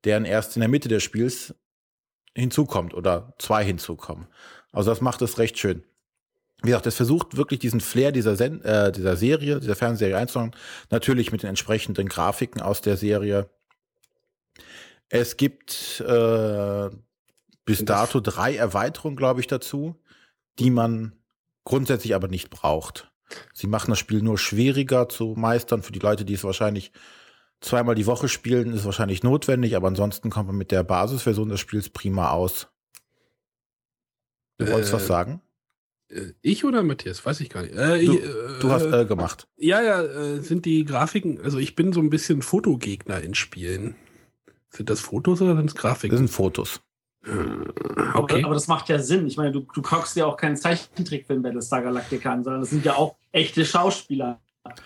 deren 0.04 0.24
erst 0.24 0.56
in 0.56 0.60
der 0.60 0.68
Mitte 0.68 0.88
des 0.88 1.02
Spiels 1.02 1.54
hinzukommt 2.34 2.94
oder 2.94 3.34
zwei 3.38 3.64
hinzukommen. 3.64 4.26
Also 4.72 4.90
das 4.90 5.00
macht 5.00 5.22
es 5.22 5.38
recht 5.38 5.58
schön. 5.58 5.84
Wie 6.62 6.68
gesagt, 6.68 6.86
es 6.86 6.96
versucht 6.96 7.36
wirklich 7.36 7.60
diesen 7.60 7.80
Flair 7.80 8.10
dieser, 8.10 8.36
Sen 8.36 8.62
äh, 8.62 8.90
dieser 8.90 9.16
Serie, 9.16 9.60
dieser 9.60 9.76
Fernsehserie 9.76 10.16
einzubauen. 10.16 10.56
Natürlich 10.90 11.30
mit 11.30 11.42
den 11.42 11.50
entsprechenden 11.50 12.08
Grafiken 12.08 12.62
aus 12.62 12.80
der 12.80 12.96
Serie 12.96 13.50
es 15.08 15.36
gibt 15.36 16.00
äh, 16.00 16.90
bis 17.64 17.84
dato 17.84 18.20
drei 18.20 18.56
Erweiterungen, 18.56 19.16
glaube 19.16 19.40
ich, 19.40 19.46
dazu, 19.46 19.94
die 20.58 20.70
man 20.70 21.12
grundsätzlich 21.64 22.14
aber 22.14 22.28
nicht 22.28 22.50
braucht. 22.50 23.12
Sie 23.52 23.66
machen 23.66 23.90
das 23.90 23.98
Spiel 23.98 24.22
nur 24.22 24.38
schwieriger 24.38 25.08
zu 25.08 25.34
meistern. 25.36 25.82
Für 25.82 25.92
die 25.92 26.00
Leute, 26.00 26.24
die 26.24 26.34
es 26.34 26.44
wahrscheinlich 26.44 26.92
zweimal 27.64 27.94
die 27.94 28.06
Woche 28.06 28.28
spielen, 28.28 28.72
ist 28.72 28.84
wahrscheinlich 28.84 29.22
notwendig, 29.22 29.76
aber 29.76 29.88
ansonsten 29.88 30.30
kommt 30.30 30.48
man 30.48 30.56
mit 30.56 30.70
der 30.70 30.84
Basisversion 30.84 31.48
des 31.48 31.60
Spiels 31.60 31.88
prima 31.88 32.30
aus. 32.30 32.68
Du 34.58 34.68
wolltest 34.68 34.92
äh, 34.92 34.96
was 34.96 35.06
sagen? 35.06 35.40
Äh, 36.08 36.32
ich 36.42 36.64
oder 36.64 36.82
Matthias? 36.82 37.24
Weiß 37.24 37.40
ich 37.40 37.50
gar 37.50 37.62
nicht. 37.62 37.74
Äh, 37.74 38.04
du, 38.04 38.18
äh, 38.18 38.60
du, 38.60 38.70
hast 38.70 38.86
äh, 38.86 39.04
gemacht. 39.04 39.48
Ja, 39.56 39.82
ja, 39.82 40.02
äh, 40.02 40.40
sind 40.40 40.64
die 40.64 40.84
Grafiken, 40.84 41.40
also 41.40 41.58
ich 41.58 41.74
bin 41.74 41.92
so 41.92 42.00
ein 42.00 42.10
bisschen 42.10 42.42
Fotogegner 42.42 43.20
in 43.20 43.34
Spielen. 43.34 43.96
Sind 44.70 44.90
das 44.90 45.00
Fotos 45.00 45.40
oder 45.40 45.56
sind 45.56 45.70
es 45.70 45.74
Grafiken? 45.74 46.10
Das 46.10 46.18
sind 46.18 46.30
Fotos. 46.30 46.80
Äh, 47.24 47.30
okay. 48.14 48.38
Aber, 48.38 48.46
aber, 48.46 48.54
das 48.54 48.68
macht 48.68 48.88
ja 48.88 48.98
Sinn. 48.98 49.26
Ich 49.26 49.36
meine, 49.36 49.52
du, 49.52 49.60
du 49.60 49.82
guckst 49.82 50.16
ja 50.16 50.26
auch 50.26 50.36
keinen 50.36 50.56
Zeichentrickfilm 50.56 51.42
Battlestar 51.42 51.82
Galactica 51.82 52.32
an, 52.32 52.44
sondern 52.44 52.60
das 52.60 52.70
sind 52.70 52.84
ja 52.84 52.94
auch 52.94 53.16
echte 53.32 53.64
Schauspieler. 53.64 54.40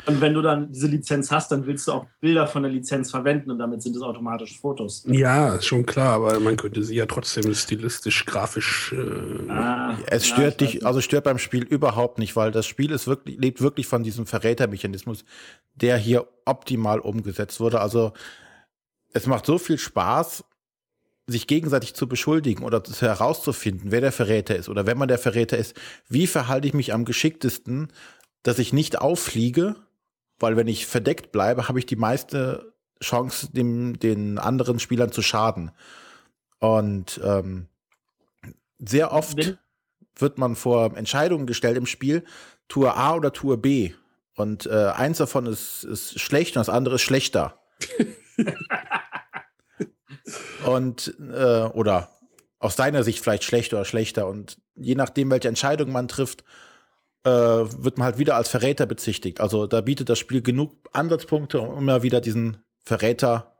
Und 0.07 0.21
wenn 0.21 0.35
du 0.35 0.43
dann 0.43 0.73
diese 0.73 0.89
Lizenz 0.89 1.31
hast, 1.31 1.53
dann 1.53 1.65
willst 1.67 1.87
du 1.87 1.93
auch 1.93 2.07
Bilder 2.21 2.49
von 2.49 2.65
der 2.65 2.73
Lizenz 2.73 3.13
verwenden 3.13 3.53
und 3.53 3.59
damit 3.59 3.81
sind 3.81 3.95
es 3.95 4.03
automatisch 4.03 4.59
Fotos. 4.59 5.05
Ja, 5.07 5.55
ist 5.55 5.67
schon 5.67 5.87
klar, 5.87 6.15
aber 6.15 6.41
man 6.41 6.57
könnte 6.57 6.83
sie 6.83 6.97
ja 6.97 7.07
trotzdem 7.07 7.55
stilistisch, 7.55 8.25
grafisch. 8.27 8.93
Äh 8.93 9.51
ah, 9.51 9.97
es 10.07 10.27
stört 10.27 10.61
ja, 10.61 10.67
dich, 10.67 10.85
also 10.85 11.01
stört 11.01 11.25
beim 11.25 11.39
Spiel 11.39 11.63
überhaupt 11.63 12.19
nicht, 12.19 12.35
weil 12.35 12.51
das 12.51 12.67
Spiel 12.67 12.91
ist 12.91 13.07
wirklich, 13.07 13.39
lebt 13.39 13.61
wirklich 13.61 13.87
von 13.87 14.03
diesem 14.03 14.27
Verrätermechanismus, 14.27 15.25
der 15.77 15.97
hier 15.97 16.27
optimal 16.45 16.99
umgesetzt 16.99 17.61
wurde. 17.61 17.81
Also 17.81 18.13
es 19.13 19.27
macht 19.27 19.47
so 19.47 19.59
viel 19.59 19.79
Spaß, 19.79 20.45
sich 21.29 21.47
gegenseitig 21.47 21.95
zu 21.95 22.09
beschuldigen 22.09 22.65
oder 22.65 22.83
herauszufinden, 23.01 23.93
wer 23.93 24.01
der 24.01 24.13
Verräter 24.13 24.57
ist 24.57 24.69
oder 24.69 24.87
wenn 24.87 24.99
man 24.99 25.09
der 25.09 25.19
Verräter 25.19 25.59
ist, 25.59 25.77
wie 26.09 26.27
verhalte 26.27 26.67
ich 26.67 26.75
mich 26.75 26.95
am 26.95 27.05
geschicktesten, 27.05 27.93
dass 28.43 28.59
ich 28.59 28.73
nicht 28.73 29.01
auffliege, 29.01 29.77
weil 30.39 30.57
wenn 30.57 30.69
ich 30.69 30.87
verdeckt 30.87 31.33
bleibe, 31.33 31.69
habe 31.69 31.79
ich 31.79 31.87
die 31.87 31.97
meiste 31.97 32.73
Chance, 33.03 33.53
dem, 33.53 33.99
den 33.99 34.39
anderen 34.39 34.79
Spielern 34.79 35.13
zu 35.13 35.23
schaden. 35.23 35.71
Und 36.59 37.21
ähm, 37.25 37.69
sehr 38.79 39.13
oft 39.13 39.59
wird 40.17 40.39
man 40.39 40.57
vor 40.57 40.97
Entscheidungen 40.97 41.47
gestellt 41.47 41.77
im 41.77 41.87
Spiel, 41.87 42.25
Tour 42.69 42.97
A 42.97 43.15
oder 43.15 43.33
Tour 43.33 43.61
B. 43.61 43.93
Und 44.35 44.67
äh, 44.67 44.93
eins 44.95 45.19
davon 45.19 45.47
ist, 45.47 45.85
ist 45.85 46.21
schlecht 46.21 46.57
und 46.57 46.61
das 46.61 46.69
andere 46.69 46.97
ist 46.97 47.03
schlechter. 47.03 47.61
und 50.67 51.15
äh, 51.19 51.63
oder 51.63 52.11
aus 52.61 52.77
deiner 52.77 53.03
Sicht 53.05 53.23
vielleicht 53.23 53.45
schlechter 53.45 53.77
oder 53.77 53.85
schlechter. 53.85 54.27
Und 54.27 54.59
je 54.75 54.95
nachdem, 54.95 55.31
welche 55.31 55.49
Entscheidung 55.49 55.93
man 55.93 56.09
trifft, 56.09 56.45
äh, 57.25 57.31
wird 57.31 57.99
man 57.99 58.07
halt 58.07 58.19
wieder 58.19 58.37
als 58.37 58.49
Verräter 58.49 58.87
bezichtigt. 58.87 59.41
Also 59.41 59.67
da 59.67 59.81
bietet 59.81 60.09
das 60.09 60.19
Spiel 60.19 60.43
genug 60.43 60.77
Ansatzpunkte, 60.93 61.61
um 61.61 61.79
immer 61.79 62.03
wieder 62.03 62.21
diesen 62.21 62.59
Verräter 62.85 63.55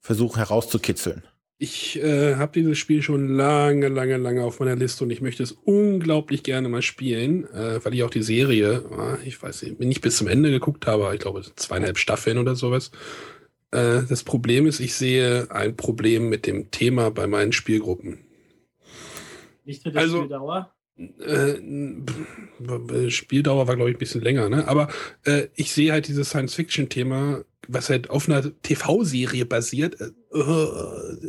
versuchen 0.00 0.38
herauszukitzeln. 0.38 1.24
Ich 1.58 2.02
äh, 2.02 2.34
habe 2.34 2.50
dieses 2.52 2.76
Spiel 2.76 3.02
schon 3.02 3.36
lange, 3.36 3.86
lange, 3.86 4.16
lange 4.16 4.42
auf 4.42 4.58
meiner 4.58 4.74
Liste 4.74 5.04
und 5.04 5.10
ich 5.10 5.20
möchte 5.20 5.44
es 5.44 5.52
unglaublich 5.52 6.42
gerne 6.42 6.68
mal 6.68 6.82
spielen, 6.82 7.44
äh, 7.52 7.84
weil 7.84 7.94
ich 7.94 8.02
auch 8.02 8.10
die 8.10 8.24
Serie, 8.24 8.82
äh, 8.90 9.28
ich 9.28 9.40
weiß 9.40 9.62
nicht, 9.62 9.78
nicht 9.78 10.00
bis 10.00 10.16
zum 10.16 10.26
Ende 10.26 10.50
geguckt 10.50 10.88
habe, 10.88 11.14
ich 11.14 11.20
glaube 11.20 11.40
zweieinhalb 11.54 11.98
Staffeln 11.98 12.38
oder 12.38 12.56
sowas. 12.56 12.90
Äh, 13.70 14.02
das 14.08 14.24
Problem 14.24 14.66
ist, 14.66 14.80
ich 14.80 14.94
sehe 14.94 15.52
ein 15.52 15.76
Problem 15.76 16.28
mit 16.28 16.46
dem 16.46 16.72
Thema 16.72 17.10
bei 17.10 17.28
meinen 17.28 17.52
Spielgruppen. 17.52 18.24
Nicht 19.64 19.84
mit 19.84 19.94
der 19.94 20.02
also, 20.02 20.18
Spieldauer? 20.18 20.74
Äh, 20.98 21.60
Spieldauer 23.10 23.66
war, 23.66 23.76
glaube 23.76 23.90
ich, 23.90 23.96
ein 23.96 23.98
bisschen 23.98 24.20
länger, 24.20 24.48
ne? 24.48 24.68
Aber 24.68 24.88
äh, 25.24 25.48
ich 25.54 25.72
sehe 25.72 25.92
halt 25.92 26.08
dieses 26.08 26.28
Science-Fiction-Thema, 26.30 27.44
was 27.68 27.88
halt 27.90 28.10
auf 28.10 28.28
einer 28.28 28.42
TV-Serie 28.62 29.46
basiert. 29.46 30.00
Äh, 30.00 30.10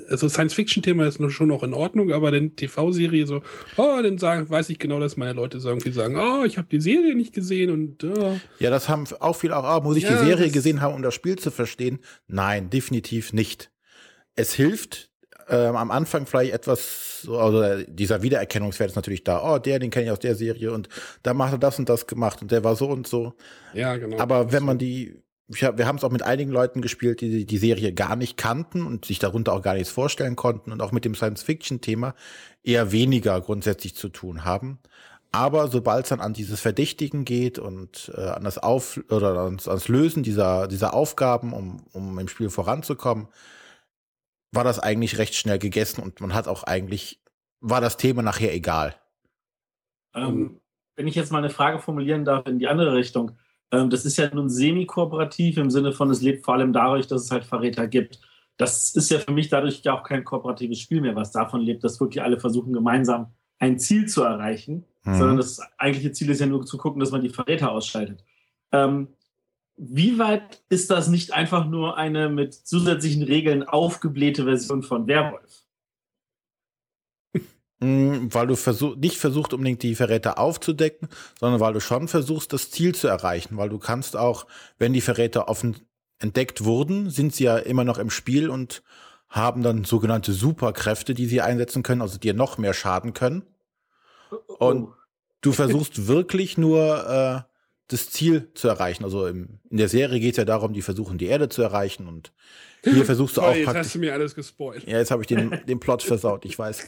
also 0.10 0.27
Science-Fiction-Thema 0.27 1.08
ist 1.08 1.20
schon 1.32 1.48
noch 1.48 1.63
in 1.63 1.74
Ordnung, 1.74 2.12
aber 2.12 2.32
dann 2.32 2.55
TV-Serie 2.55 3.25
so, 3.25 3.41
oh, 3.77 4.00
dann 4.01 4.17
sagen, 4.17 4.50
weiß 4.50 4.70
ich 4.70 4.79
genau, 4.79 5.00
dass 5.00 5.15
meine 5.17 5.34
Leute 5.34 5.60
irgendwie 5.60 5.91
sagen, 5.91 6.17
oh, 6.17 6.43
ich 6.43 6.58
habe 6.58 6.67
die 6.70 6.82
Serie 6.82 7.15
nicht 7.15 7.34
gesehen 7.34 7.72
und 7.72 8.03
oh. 8.03 8.38
Ja, 8.60 8.70
das 8.70 8.89
haben 8.89 9.05
auch 9.22 9.36
viele 9.36 9.55
auch, 9.55 9.79
oh, 9.79 9.84
muss 9.84 9.98
ich 9.98 10.03
ja, 10.03 10.17
die 10.17 10.25
Serie 10.25 10.50
gesehen 10.50 10.82
haben, 10.82 10.96
um 10.96 11.01
das 11.01 11.13
Spiel 11.13 11.38
zu 11.38 11.51
verstehen? 11.51 12.00
Nein, 12.27 12.70
definitiv 12.70 13.32
nicht. 13.32 13.72
Es 14.36 14.53
hilft 14.53 15.12
ähm, 15.50 15.75
am 15.75 15.91
Anfang 15.91 16.25
vielleicht 16.25 16.53
etwas, 16.53 17.21
so, 17.21 17.38
also 17.38 17.83
dieser 17.88 18.21
Wiedererkennungswert 18.21 18.91
ist 18.91 18.95
natürlich 18.95 19.23
da. 19.23 19.43
Oh, 19.43 19.59
der, 19.59 19.79
den 19.79 19.89
kenne 19.91 20.05
ich 20.05 20.12
aus 20.12 20.19
der 20.19 20.35
Serie 20.35 20.71
und 20.71 20.89
da 21.23 21.33
macht 21.33 21.53
er 21.53 21.57
das 21.57 21.79
und 21.79 21.89
das 21.89 22.07
gemacht 22.07 22.41
und 22.41 22.51
der 22.51 22.63
war 22.63 22.75
so 22.75 22.89
und 22.89 23.07
so. 23.07 23.33
Ja, 23.73 23.95
genau. 23.97 24.19
Aber 24.19 24.51
wenn 24.51 24.63
man 24.63 24.77
die, 24.77 25.21
wir, 25.47 25.77
wir 25.77 25.88
haben 25.88 25.97
es 25.97 26.03
auch 26.03 26.12
mit 26.12 26.23
einigen 26.23 26.51
Leuten 26.51 26.81
gespielt, 26.81 27.21
die 27.21 27.45
die 27.45 27.57
Serie 27.57 27.93
gar 27.93 28.15
nicht 28.15 28.38
kannten 28.38 28.85
und 28.85 29.05
sich 29.05 29.19
darunter 29.19 29.53
auch 29.53 29.62
gar 29.62 29.73
nichts 29.73 29.89
vorstellen 29.89 30.35
konnten 30.35 30.71
und 30.71 30.81
auch 30.81 30.91
mit 30.91 31.05
dem 31.05 31.15
Science-Fiction-Thema 31.15 32.15
eher 32.63 32.91
weniger 32.91 33.39
grundsätzlich 33.41 33.95
zu 33.95 34.09
tun 34.09 34.45
haben. 34.45 34.79
Aber 35.31 35.67
sobald 35.67 36.05
es 36.05 36.09
dann 36.09 36.21
an 36.21 36.33
dieses 36.33 36.59
Verdächtigen 36.59 37.25
geht 37.25 37.57
und 37.57 38.12
äh, 38.15 38.21
an 38.21 38.43
das 38.43 38.59
Auf 38.59 39.01
oder 39.09 39.35
ans, 39.39 39.67
ans 39.67 39.88
Lösen 39.88 40.21
dieser, 40.21 40.67
dieser 40.67 40.93
Aufgaben, 40.93 41.53
um, 41.53 41.81
um 41.91 42.19
im 42.19 42.27
Spiel 42.27 42.51
voranzukommen, 42.51 43.27
war 44.53 44.63
das 44.63 44.79
eigentlich 44.79 45.17
recht 45.17 45.36
schnell 45.36 45.60
gegessen 45.60 46.01
und 46.01 46.22
man 46.22 46.33
hat 46.33 46.48
auch 46.48 46.63
eigentlich, 46.63 47.22
war 47.60 47.81
das 47.81 47.98
Thema 47.98 48.22
nachher 48.22 48.53
egal. 48.53 48.95
Ähm, 50.15 50.62
wenn 50.95 51.07
ich 51.07 51.15
jetzt 51.15 51.31
mal 51.31 51.39
eine 51.39 51.50
Frage 51.50 51.79
formulieren 51.79 52.24
darf 52.24 52.45
in 52.45 52.60
die 52.60 52.67
andere 52.67 52.93
Richtung. 52.93 53.31
Ähm, 53.72 53.89
das 53.89 54.05
ist 54.05 54.17
ja 54.17 54.33
nun 54.33 54.50
semi-kooperativ 54.50 55.57
im 55.57 55.72
Sinne 55.72 55.91
von, 55.91 56.10
es 56.12 56.22
lebt 56.22 56.45
vor 56.45 56.53
allem 56.53 56.72
dadurch, 56.72 57.07
dass 57.07 57.24
es 57.24 57.31
halt 57.31 57.45
Verräter 57.45 57.88
gibt. 57.88 58.19
Das 58.57 58.93
ist 58.95 59.10
ja 59.10 59.17
für 59.17 59.31
mich 59.31 59.50
dadurch 59.50 59.81
ja 59.83 59.98
auch 59.98 60.03
kein 60.03 60.24
kooperatives 60.24 60.79
Spiel 60.79 61.01
mehr, 61.01 61.15
was 61.15 61.31
davon 61.31 61.62
lebt, 61.62 61.83
dass 61.83 62.00
wirklich 62.00 62.22
alle 62.22 62.39
versuchen, 62.39 62.72
gemeinsam 62.72 63.33
ein 63.57 63.79
Ziel 63.79 64.07
zu 64.07 64.22
erreichen, 64.22 64.86
mhm. 65.03 65.17
sondern 65.17 65.38
das 65.38 65.60
eigentliche 65.79 66.12
Ziel 66.12 66.29
ist 66.29 66.41
ja 66.41 66.45
nur 66.45 66.63
zu 66.65 66.77
gucken, 66.77 67.00
dass 67.00 67.12
man 67.12 67.22
die 67.22 67.29
Verräter 67.29 67.72
ausschaltet. 67.72 68.24
Ähm, 68.72 69.07
wie 69.77 70.20
weit 70.20 70.62
ist 70.70 70.92
das 70.92 71.08
nicht 71.08 71.34
einfach 71.34 71.65
nur 71.65 71.98
eine 71.98 72.30
mit 72.30 72.53
zusätzlichen 72.53 73.24
Regeln 73.24 73.63
aufgeblähte 73.63 74.44
Version 74.44 74.84
von 74.84 75.08
Werwolf? 75.08 75.63
Hm, 77.82 78.34
weil 78.34 78.48
du 78.48 78.56
versuch, 78.56 78.96
nicht 78.96 79.18
versuchst, 79.18 79.53
unbedingt 79.53 79.84
die 79.84 79.96
Verräter 79.96 80.38
aufzudecken, 80.38 81.10
sondern 81.38 81.60
weil 81.60 81.74
du 81.74 81.82
schon 81.82 82.08
versuchst, 82.08 82.53
das 82.53 82.72
Ziel 82.72 82.96
zu 82.96 83.08
erreichen. 83.08 83.58
Weil 83.58 83.68
du 83.68 83.77
kannst 83.77 84.15
auch, 84.15 84.46
wenn 84.77 84.94
die 84.94 85.01
Verräter 85.01 85.50
offen 85.50 85.75
entdeckt 86.18 86.63
wurden, 86.63 87.10
sind 87.10 87.36
sie 87.36 87.44
ja 87.44 87.58
immer 87.58 87.84
noch 87.84 87.98
im 87.98 88.10
Spiel 88.10 88.50
und 88.50 88.84
haben 89.27 89.63
dann 89.63 89.84
sogenannte 89.84 90.32
Superkräfte, 90.32 91.13
die 91.13 91.25
sie 91.25 91.42
einsetzen 91.42 91.84
können, 91.84 92.01
also 92.01 92.18
dir 92.18 92.34
noch 92.34 92.58
mehr 92.58 92.74
schaden 92.74 93.13
können. 93.13 93.44
Oh, 94.32 94.38
oh. 94.48 94.65
Und 94.65 94.89
du 95.42 95.51
versuchst 95.51 96.08
wirklich 96.08 96.58
nur 96.58 97.46
äh, 97.46 97.52
das 97.87 98.09
Ziel 98.09 98.49
zu 98.53 98.67
erreichen. 98.67 99.03
Also 99.03 99.27
im, 99.27 99.59
in 99.69 99.77
der 99.77 99.89
Serie 99.89 100.19
geht 100.19 100.31
es 100.31 100.37
ja 100.37 100.45
darum, 100.45 100.73
die 100.73 100.81
versuchen, 100.81 101.17
die 101.17 101.25
Erde 101.25 101.49
zu 101.49 101.61
erreichen 101.61 102.07
und 102.07 102.33
hier 102.83 103.05
versuchst 103.05 103.37
du 103.37 103.41
auch 103.41 103.55
jetzt 103.55 103.67
hast 103.67 103.95
du 103.95 103.99
mir 103.99 104.13
alles 104.13 104.35
gespoilt. 104.35 104.87
Ja, 104.87 104.97
jetzt 104.97 105.11
habe 105.11 105.23
ich 105.23 105.27
den, 105.27 105.59
den 105.67 105.79
Plot 105.79 106.03
versaut, 106.03 106.45
ich 106.45 106.57
weiß. 106.57 106.87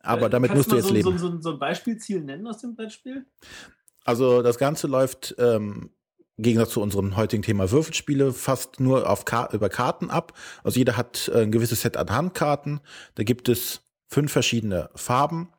Aber 0.00 0.28
damit 0.28 0.50
Kannst 0.50 0.68
musst 0.68 0.72
du 0.72 0.76
jetzt 0.76 0.88
so, 0.88 0.94
leben. 0.94 1.18
So, 1.18 1.30
so, 1.30 1.40
so 1.40 1.52
ein 1.52 1.58
Beispielziel 1.58 2.20
nennen 2.20 2.46
aus 2.46 2.58
dem 2.58 2.74
Brettspiel? 2.74 3.24
Also 4.04 4.42
das 4.42 4.58
Ganze 4.58 4.88
läuft 4.88 5.34
ähm, 5.38 5.90
im 6.36 6.42
Gegensatz 6.42 6.70
zu 6.70 6.80
unserem 6.80 7.16
heutigen 7.16 7.42
Thema 7.42 7.70
Würfelspiele 7.70 8.32
fast 8.32 8.80
nur 8.80 9.08
auf 9.08 9.24
Ka 9.24 9.48
über 9.52 9.68
Karten 9.68 10.10
ab. 10.10 10.36
Also 10.64 10.78
jeder 10.78 10.96
hat 10.96 11.30
äh, 11.32 11.42
ein 11.42 11.52
gewisses 11.52 11.82
Set 11.82 11.96
an 11.96 12.10
Handkarten. 12.10 12.80
Da 13.14 13.22
gibt 13.22 13.48
es 13.48 13.82
fünf 14.08 14.32
verschiedene 14.32 14.90
Farben 14.96 15.51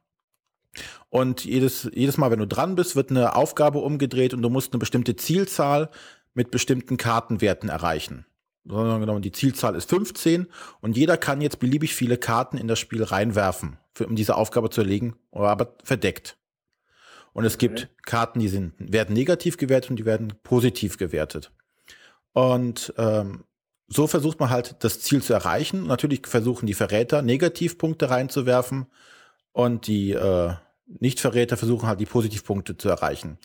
und 1.09 1.45
jedes, 1.45 1.89
jedes 1.93 2.17
Mal, 2.17 2.31
wenn 2.31 2.39
du 2.39 2.47
dran 2.47 2.75
bist, 2.75 2.95
wird 2.95 3.11
eine 3.11 3.35
Aufgabe 3.35 3.79
umgedreht 3.79 4.33
und 4.33 4.41
du 4.41 4.49
musst 4.49 4.73
eine 4.73 4.79
bestimmte 4.79 5.15
Zielzahl 5.15 5.89
mit 6.33 6.51
bestimmten 6.51 6.97
Kartenwerten 6.97 7.69
erreichen. 7.69 8.25
Genommen, 8.65 9.21
die 9.21 9.31
Zielzahl 9.31 9.75
ist 9.75 9.89
15 9.89 10.47
und 10.79 10.95
jeder 10.95 11.17
kann 11.17 11.41
jetzt 11.41 11.59
beliebig 11.59 11.93
viele 11.93 12.17
Karten 12.17 12.57
in 12.57 12.67
das 12.67 12.79
Spiel 12.79 13.03
reinwerfen, 13.03 13.77
für, 13.93 14.07
um 14.07 14.15
diese 14.15 14.35
Aufgabe 14.35 14.69
zu 14.69 14.81
erlegen, 14.81 15.15
aber 15.31 15.75
verdeckt. 15.83 16.37
Und 17.33 17.45
es 17.45 17.55
okay. 17.55 17.67
gibt 17.67 17.89
Karten, 18.05 18.39
die 18.39 18.47
sind, 18.47 18.73
werden 18.79 19.13
negativ 19.13 19.57
gewertet 19.57 19.89
und 19.89 19.97
die 19.97 20.05
werden 20.05 20.33
positiv 20.43 20.97
gewertet. 20.97 21.51
Und 22.31 22.93
ähm, 22.97 23.43
so 23.87 24.07
versucht 24.07 24.39
man 24.39 24.49
halt 24.49 24.77
das 24.79 25.01
Ziel 25.01 25.21
zu 25.21 25.33
erreichen. 25.33 25.85
Natürlich 25.87 26.25
versuchen 26.25 26.65
die 26.65 26.73
Verräter 26.73 27.21
Negativpunkte 27.21 28.09
reinzuwerfen 28.09 28.87
und 29.53 29.87
die 29.87 30.11
äh, 30.11 30.53
Nichtverräter 30.85 31.57
versuchen 31.57 31.87
halt 31.87 31.99
die 31.99 32.05
Positivpunkte 32.05 32.77
zu 32.77 32.89
erreichen. 32.89 33.37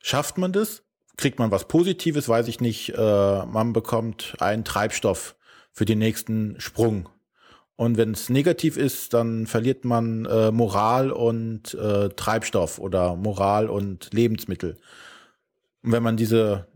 Schafft 0.00 0.38
man 0.38 0.52
das? 0.52 0.82
Kriegt 1.16 1.38
man 1.38 1.50
was 1.50 1.68
Positives? 1.68 2.28
Weiß 2.28 2.48
ich 2.48 2.60
nicht. 2.60 2.90
Äh, 2.90 3.46
man 3.46 3.72
bekommt 3.72 4.36
einen 4.38 4.64
Treibstoff 4.64 5.36
für 5.72 5.84
den 5.84 5.98
nächsten 5.98 6.58
Sprung. 6.60 7.08
Und 7.76 7.98
wenn 7.98 8.12
es 8.12 8.30
negativ 8.30 8.78
ist, 8.78 9.12
dann 9.12 9.46
verliert 9.46 9.84
man 9.84 10.24
äh, 10.24 10.50
Moral 10.50 11.10
und 11.10 11.74
äh, 11.74 12.08
Treibstoff 12.08 12.78
oder 12.78 13.16
Moral 13.16 13.68
und 13.68 14.14
Lebensmittel. 14.14 14.78
Und 15.82 15.92
wenn 15.92 16.02
man 16.02 16.16
diese 16.16 16.68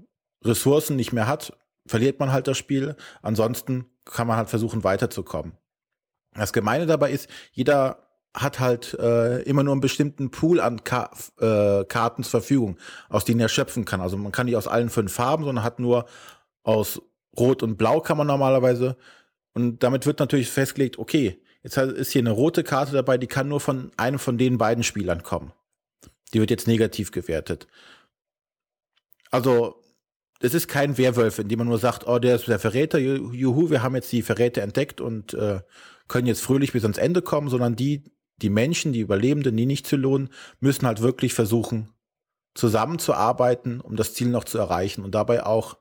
Ressourcen 0.45 0.97
nicht 0.97 1.13
mehr 1.13 1.27
hat, 1.27 1.57
verliert 1.87 2.21
man 2.21 2.33
halt 2.33 2.49
das 2.49 2.59
Spiel. 2.59 2.97
Ansonsten 3.23 3.87
kann 4.05 4.27
man 4.27 4.37
halt 4.37 4.51
versuchen 4.51 4.85
weiterzukommen. 4.85 5.57
Das 6.35 6.53
Gemeine 6.53 6.87
dabei 6.87 7.11
ist, 7.11 7.29
jeder 7.53 8.10
hat 8.35 8.61
halt 8.61 8.95
äh, 8.95 9.43
immer 9.43 9.63
nur 9.63 9.73
einen 9.73 9.81
bestimmten 9.81 10.31
Pool 10.31 10.61
an 10.61 10.85
Ka 10.85 11.11
äh, 11.41 11.85
Karten 11.85 12.23
zur 12.23 12.41
Verfügung, 12.41 12.79
aus 13.09 13.25
denen 13.25 13.41
er 13.41 13.49
schöpfen 13.49 13.85
kann. 13.85 14.01
Also 14.01 14.17
man 14.17 14.33
kann 14.33 14.47
nicht 14.47 14.57
aus 14.57 14.69
allen 14.69 14.89
fünf 14.89 15.13
Farben, 15.13 15.45
sondern 15.45 15.65
hat 15.65 15.81
nur 15.81 16.07
aus 16.63 17.03
Rot 17.37 17.63
und 17.63 17.77
Blau 17.77 18.01
kann 18.01 18.17
man 18.17 18.27
normalerweise. 18.27 18.97
Und 19.53 19.83
damit 19.83 20.07
wird 20.07 20.21
natürlich 20.21 20.49
festgelegt, 20.49 20.99
okay, 20.99 21.43
jetzt 21.63 21.77
ist 21.77 22.13
hier 22.13 22.23
eine 22.23 22.31
rote 22.31 22.63
Karte 22.63 22.93
dabei, 22.93 23.19
die 23.19 23.27
kann 23.27 23.49
nur 23.49 23.61
von 23.61 23.91
einem 23.97 24.19
von 24.19 24.39
den 24.39 24.59
beiden 24.59 24.85
Spielern 24.85 25.23
kommen. 25.23 25.53
Die 26.33 26.41
wird 26.41 26.51
jetzt 26.51 26.69
negativ 26.69 27.11
gewertet. 27.11 27.67
Also, 29.33 29.83
es 30.41 30.55
ist 30.55 30.69
kein 30.69 30.97
Werwolf, 30.97 31.39
in 31.39 31.49
dem 31.49 31.59
man 31.59 31.69
nur 31.69 31.79
sagt, 31.79 32.07
oh, 32.07 32.19
der 32.19 32.37
ist 32.37 32.49
der 32.49 32.59
Verräter, 32.59 32.99
juhu, 32.99 33.71
wir 33.71 33.83
haben 33.83 33.95
jetzt 33.95 34.11
die 34.13 34.23
Verräter 34.23 34.63
entdeckt 34.63 35.01
und 35.01 35.35
äh, 35.35 35.61
können 36.09 36.27
jetzt 36.27 36.43
fröhlich 36.43 36.73
bis 36.73 36.83
ans 36.83 36.99
Ende 36.99 37.23
kommen, 37.23 37.49
sondern 37.49 37.77
die, 37.77 38.05
die 38.43 38.51
Menschen, 38.51 38.93
die 38.93 39.01
Überlebenden, 39.01 39.57
die 39.57 39.67
nicht 39.67 39.87
zu 39.87 39.97
lohnen, 39.97 40.31
müssen 40.61 40.87
halt 40.87 41.01
wirklich 41.01 41.35
versuchen, 41.35 41.93
zusammenzuarbeiten, 42.55 43.81
um 43.81 43.97
das 43.97 44.15
Ziel 44.15 44.29
noch 44.29 44.45
zu 44.45 44.59
erreichen 44.59 45.05
und 45.05 45.15
dabei 45.15 45.45
auch, 45.45 45.79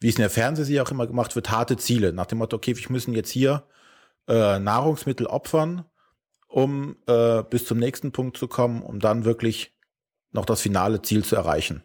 wie 0.00 0.08
es 0.08 0.16
in 0.16 0.22
der 0.22 0.30
Fernsehserie 0.30 0.82
auch 0.82 0.90
immer 0.90 1.06
gemacht 1.06 1.34
wird, 1.36 1.50
harte 1.50 1.76
Ziele. 1.76 2.12
Nach 2.12 2.26
dem 2.26 2.38
Motto, 2.38 2.56
okay, 2.56 2.76
wir 2.76 2.90
müssen 2.90 3.14
jetzt 3.14 3.30
hier 3.30 3.66
äh, 4.28 4.58
Nahrungsmittel 4.58 5.26
opfern, 5.26 5.84
um 6.48 6.96
äh, 7.06 7.42
bis 7.44 7.64
zum 7.64 7.78
nächsten 7.78 8.12
Punkt 8.12 8.36
zu 8.36 8.48
kommen, 8.48 8.82
um 8.82 8.98
dann 8.98 9.24
wirklich 9.24 9.74
noch 10.32 10.44
das 10.44 10.60
finale 10.60 11.02
Ziel 11.02 11.24
zu 11.24 11.36
erreichen. 11.36 11.82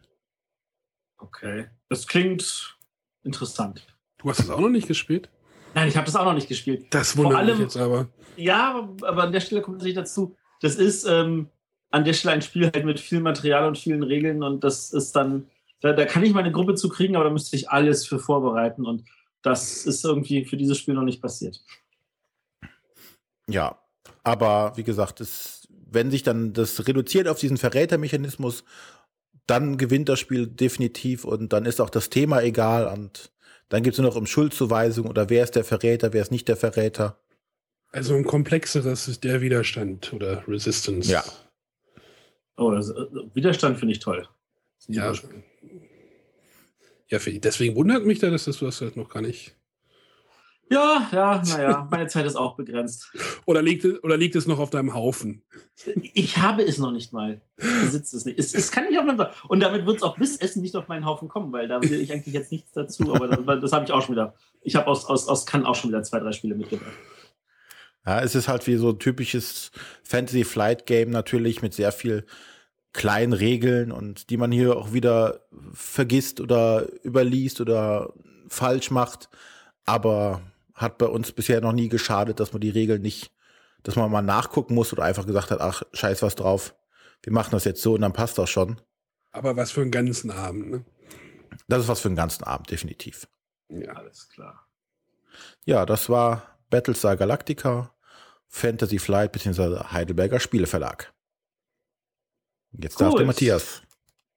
Okay, 1.18 1.68
das 1.90 2.08
klingt 2.08 2.78
interessant. 3.24 3.88
Du 4.18 4.30
hast 4.30 4.40
es 4.40 4.50
auch 4.50 4.60
noch 4.60 4.70
nicht 4.70 4.88
gespielt? 4.88 5.30
Nein, 5.78 5.90
ich 5.90 5.96
habe 5.96 6.08
das 6.08 6.16
auch 6.16 6.26
noch 6.26 6.34
nicht 6.34 6.48
gespielt. 6.48 6.88
Das 6.90 7.16
wundert 7.16 7.34
Vor 7.34 7.40
allem, 7.40 7.58
mich 7.58 7.60
jetzt 7.60 7.78
aber. 7.78 8.08
Ja, 8.36 8.90
aber 9.04 9.24
an 9.24 9.32
der 9.32 9.42
Stelle 9.42 9.62
kommt 9.62 9.78
natürlich 9.78 9.96
dazu, 9.96 10.36
das 10.60 10.74
ist 10.74 11.06
ähm, 11.06 11.50
an 11.92 12.04
der 12.04 12.14
Stelle 12.14 12.34
ein 12.34 12.42
Spiel 12.42 12.72
halt 12.74 12.84
mit 12.84 13.00
viel 13.00 13.20
Material 13.20 13.68
und 13.68 13.78
vielen 13.78 14.02
Regeln 14.02 14.42
und 14.42 14.64
das 14.64 14.92
ist 14.92 15.16
dann, 15.16 15.52
da, 15.82 15.94
da 15.94 16.06
kann 16.06 16.24
ich 16.24 16.34
meine 16.34 16.52
Gruppe 16.52 16.74
zu 16.74 16.90
kriegen, 16.90 17.16
aber 17.16 17.26
da 17.26 17.30
müsste 17.30 17.56
ich 17.56 17.70
alles 17.70 18.08
für 18.08 18.18
vorbereiten 18.18 18.88
und 18.88 19.04
das 19.44 19.86
ist 19.86 20.04
irgendwie 20.04 20.46
für 20.46 20.58
dieses 20.58 20.80
Spiel 20.80 20.96
noch 20.96 21.04
nicht 21.04 21.22
passiert. 21.22 21.64
Ja, 23.48 23.78
aber 24.24 24.74
wie 24.78 24.84
gesagt, 24.84 25.20
das, 25.20 25.68
wenn 25.70 26.10
sich 26.10 26.24
dann 26.24 26.54
das 26.54 26.88
reduziert 26.88 27.28
auf 27.28 27.38
diesen 27.38 27.58
Verrätermechanismus, 27.58 28.64
dann 29.46 29.78
gewinnt 29.78 30.10
das 30.10 30.20
Spiel 30.20 30.48
definitiv 30.48 31.24
und 31.24 31.54
dann 31.54 31.66
ist 31.66 31.80
auch 31.80 31.92
das 31.92 32.10
Thema 32.10 32.42
egal 32.42 32.88
und 32.88 33.32
dann 33.70 33.84
geht 33.84 33.94
es 33.94 34.00
nur 34.00 34.08
noch 34.08 34.16
um 34.16 34.26
Schuldzuweisung 34.26 35.08
oder 35.08 35.30
wer 35.30 35.44
ist 35.44 35.56
der 35.56 35.64
Verräter, 35.64 36.14
wer 36.14 36.22
ist 36.22 36.32
nicht 36.32 36.48
der 36.48 36.58
Verräter. 36.58 37.20
Also 37.92 38.16
ein 38.16 38.26
komplexeres 38.26 39.08
ist 39.08 39.24
der 39.24 39.42
Widerstand 39.42 40.14
oder 40.14 40.48
Resistance. 40.48 41.12
Ja. 41.12 41.24
Oh, 42.58 42.72
das, 42.72 42.90
äh, 42.90 43.06
Widerstand 43.34 43.80
finde 43.80 43.94
ich 43.94 44.00
toll. 44.00 44.28
Ja. 44.88 45.14
Ja, 47.10 47.20
deswegen 47.20 47.76
wundert 47.76 48.06
mich 48.06 48.20
da, 48.20 48.30
dass 48.30 48.46
das 48.46 48.58
du 48.58 48.66
das 48.66 48.82
halt 48.82 48.98
noch 48.98 49.10
gar 49.10 49.22
nicht. 49.22 49.57
Ja, 50.70 51.08
ja, 51.14 51.42
naja, 51.48 51.88
meine 51.90 52.08
Zeit 52.08 52.26
ist 52.26 52.36
auch 52.36 52.56
begrenzt. 52.56 53.12
Oder 53.46 53.62
liegt, 53.62 53.86
es, 53.86 54.04
oder 54.04 54.18
liegt 54.18 54.36
es 54.36 54.48
noch 54.48 54.60
auf 54.60 54.70
deinem 54.70 54.94
Haufen? 54.94 55.44
Ich 56.14 56.38
habe 56.38 56.64
es 56.64 56.78
noch 56.78 56.92
nicht 56.92 57.14
mal. 57.14 57.42
Ich 57.58 57.82
besitze 57.82 58.18
es 58.18 58.26
nicht. 58.26 58.38
Es, 58.38 58.54
es 58.54 58.72
kann 58.72 58.86
nicht 58.86 59.00
auf 59.00 59.06
meinem 59.06 59.28
Und 59.48 59.62
damit 59.62 59.86
wird 59.86 59.98
es 59.98 60.04
auch 60.04 60.18
bis 60.18 60.38
Essen 60.38 60.62
nicht 60.62 60.76
auf 60.76 60.90
meinen 60.90 61.06
Haufen 61.06 61.30
kommen, 61.30 61.54
weil 61.54 61.68
da 61.68 61.82
will 61.82 62.02
ich 62.02 62.12
eigentlich 62.12 62.34
jetzt 62.34 62.52
nichts 62.52 62.72
dazu. 62.74 63.14
Aber 63.16 63.28
das, 63.30 63.62
das 63.62 63.72
habe 63.72 63.86
ich 63.86 63.92
auch 63.92 64.02
schon 64.02 64.16
wieder. 64.16 64.36
Ich 64.62 64.76
habe 64.76 64.88
aus, 64.88 65.06
aus, 65.06 65.28
aus 65.30 65.46
Cannes 65.46 65.68
auch 65.68 65.76
schon 65.76 65.90
wieder 65.90 66.04
zwei, 66.04 66.20
drei 66.20 66.34
Spiele 66.34 66.56
mitgebracht. 66.56 66.92
Ja, 68.06 68.22
es 68.22 68.36
ist 68.36 68.48
halt 68.48 68.68
wie 68.68 68.76
so 68.76 68.90
ein 68.90 69.00
typisches 69.00 69.72
Fantasy 70.04 70.44
Flight 70.44 70.86
Game 70.86 71.12
natürlich 71.12 71.62
mit 71.62 71.74
sehr 71.74 71.92
viel 71.92 72.26
kleinen 72.94 73.34
Regeln 73.34 73.92
und 73.92 74.30
die 74.30 74.38
man 74.38 74.52
hier 74.52 74.76
auch 74.76 74.92
wieder 74.92 75.42
vergisst 75.74 76.42
oder 76.42 76.88
überliest 77.04 77.62
oder 77.62 78.14
falsch 78.48 78.92
macht. 78.92 79.30
Aber 79.86 80.42
hat 80.78 81.00
bei 81.00 81.08
uns 81.08 81.32
bisher 81.32 81.60
noch 81.60 81.74
nie 81.74 81.90
geschadet, 81.90 82.40
dass 82.40 82.54
man 82.54 82.62
die 82.62 82.70
Regeln 82.70 83.02
nicht, 83.02 83.32
dass 83.84 83.96
man 83.96 84.12
mal 84.12 84.22
nachgucken 84.22 84.76
muss 84.76 84.94
oder 84.94 85.04
einfach 85.04 85.26
gesagt 85.26 85.50
hat, 85.52 85.60
ach, 85.60 85.82
scheiß 85.92 86.22
was 86.22 86.36
drauf. 86.36 86.76
Wir 87.24 87.34
machen 87.34 87.52
das 87.52 87.66
jetzt 87.66 87.82
so 87.82 87.96
und 87.96 88.02
dann 88.02 88.14
passt 88.14 88.38
das 88.38 88.50
schon. 88.50 88.80
Aber 89.32 89.58
was 89.58 89.72
für 89.72 89.82
einen 89.82 89.92
ganzen 89.92 90.30
Abend, 90.30 90.70
ne? 90.70 90.86
Das 91.68 91.82
ist 91.82 91.88
was 91.88 92.00
für 92.00 92.10
einen 92.10 92.16
ganzen 92.16 92.44
Abend, 92.44 92.70
definitiv. 92.70 93.28
Ja, 93.70 93.94
alles 93.94 94.30
klar. 94.30 94.68
Ja, 95.66 95.86
das 95.86 96.10
war 96.10 96.60
Battlestar 96.70 97.18
Galactica, 97.18 97.94
Fantasy 98.48 99.00
Flight 99.00 99.32
bzw. 99.32 99.80
Heidelberger 99.92 100.40
Spieleverlag. 100.40 101.12
Jetzt 102.72 102.98
Gut. 102.98 103.08
darf 103.08 103.16
der 103.16 103.26
Matthias. 103.26 103.82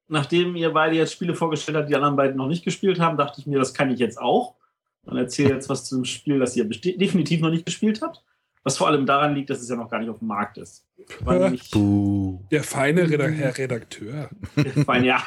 Nachdem 0.08 0.56
ihr 0.56 0.72
beide 0.72 0.96
jetzt 0.96 1.12
Spiele 1.12 1.34
vorgestellt 1.34 1.76
habt, 1.76 1.90
die 1.90 1.94
anderen 1.94 2.16
beiden 2.16 2.36
noch 2.36 2.48
nicht 2.48 2.64
gespielt 2.64 2.98
haben, 2.98 3.18
dachte 3.18 3.40
ich 3.40 3.46
mir, 3.46 3.58
das 3.58 3.74
kann 3.74 3.90
ich 3.90 3.98
jetzt 3.98 4.18
auch 4.18 4.56
und 5.06 5.16
erzähle 5.16 5.54
jetzt 5.54 5.68
was 5.68 5.84
zu 5.84 5.96
einem 5.96 6.04
Spiel, 6.04 6.38
das 6.38 6.56
ihr 6.56 6.64
definitiv 6.64 7.40
noch 7.40 7.50
nicht 7.50 7.66
gespielt 7.66 8.00
habt. 8.02 8.22
Was 8.62 8.76
vor 8.76 8.88
allem 8.88 9.06
daran 9.06 9.34
liegt, 9.34 9.48
dass 9.48 9.62
es 9.62 9.70
ja 9.70 9.76
noch 9.76 9.88
gar 9.88 10.00
nicht 10.00 10.10
auf 10.10 10.18
dem 10.18 10.28
Markt 10.28 10.58
ist. 10.58 10.84
Der 12.50 12.62
feine 12.62 13.08
Redak 13.08 13.32
Herr 13.32 13.56
Redakteur. 13.56 14.28
Der 14.54 14.84
feine, 14.84 15.06
ja. 15.06 15.22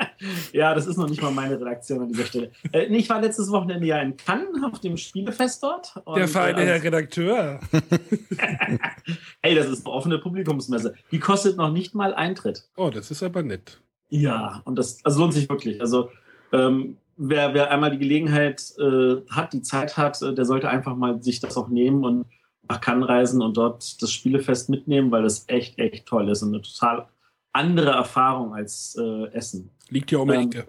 ja, 0.52 0.74
das 0.74 0.86
ist 0.86 0.96
noch 0.96 1.08
nicht 1.08 1.20
mal 1.20 1.30
meine 1.32 1.60
Redaktion 1.60 2.00
an 2.00 2.08
dieser 2.08 2.24
Stelle. 2.24 2.50
Äh, 2.72 2.84
ich 2.86 3.10
war 3.10 3.20
letztes 3.20 3.50
Wochenende 3.50 3.86
ja 3.86 4.00
in 4.00 4.16
Cannes 4.16 4.48
auf 4.64 4.80
dem 4.80 4.96
Spielefest 4.96 5.62
dort. 5.62 5.94
Der 6.16 6.28
feine 6.28 6.62
äh, 6.62 6.66
Herr 6.66 6.82
Redakteur. 6.82 7.60
hey, 9.42 9.54
das 9.54 9.68
ist 9.68 9.84
eine 9.84 9.94
offene 9.94 10.18
Publikumsmesse. 10.18 10.94
Die 11.10 11.18
kostet 11.18 11.58
noch 11.58 11.72
nicht 11.72 11.94
mal 11.94 12.14
Eintritt. 12.14 12.70
Oh, 12.76 12.88
das 12.88 13.10
ist 13.10 13.22
aber 13.22 13.42
nett. 13.42 13.82
Ja, 14.08 14.62
und 14.64 14.76
das 14.76 15.04
also 15.04 15.20
lohnt 15.20 15.34
sich 15.34 15.48
wirklich. 15.48 15.80
Also 15.80 16.10
ähm, 16.52 16.96
wer, 17.16 17.54
wer 17.54 17.70
einmal 17.70 17.90
die 17.90 17.98
Gelegenheit 17.98 18.62
äh, 18.78 19.16
hat, 19.30 19.52
die 19.52 19.62
Zeit 19.62 19.96
hat, 19.96 20.20
äh, 20.22 20.34
der 20.34 20.44
sollte 20.44 20.68
einfach 20.68 20.96
mal 20.96 21.22
sich 21.22 21.40
das 21.40 21.56
auch 21.56 21.68
nehmen 21.68 22.04
und 22.04 22.26
nach 22.68 22.80
Cannes 22.80 23.08
reisen 23.08 23.42
und 23.42 23.56
dort 23.56 24.00
das 24.00 24.12
Spielefest 24.12 24.70
mitnehmen, 24.70 25.10
weil 25.10 25.22
das 25.22 25.44
echt, 25.48 25.78
echt 25.78 26.06
toll 26.06 26.28
ist 26.28 26.42
und 26.42 26.54
eine 26.54 26.62
total 26.62 27.08
andere 27.52 27.90
Erfahrung 27.90 28.54
als 28.54 28.96
äh, 28.98 29.26
Essen. 29.32 29.70
Liegt 29.88 30.10
ja 30.10 30.18
um 30.18 30.28
die 30.28 30.34
ähm, 30.34 30.50
Ecke. 30.50 30.66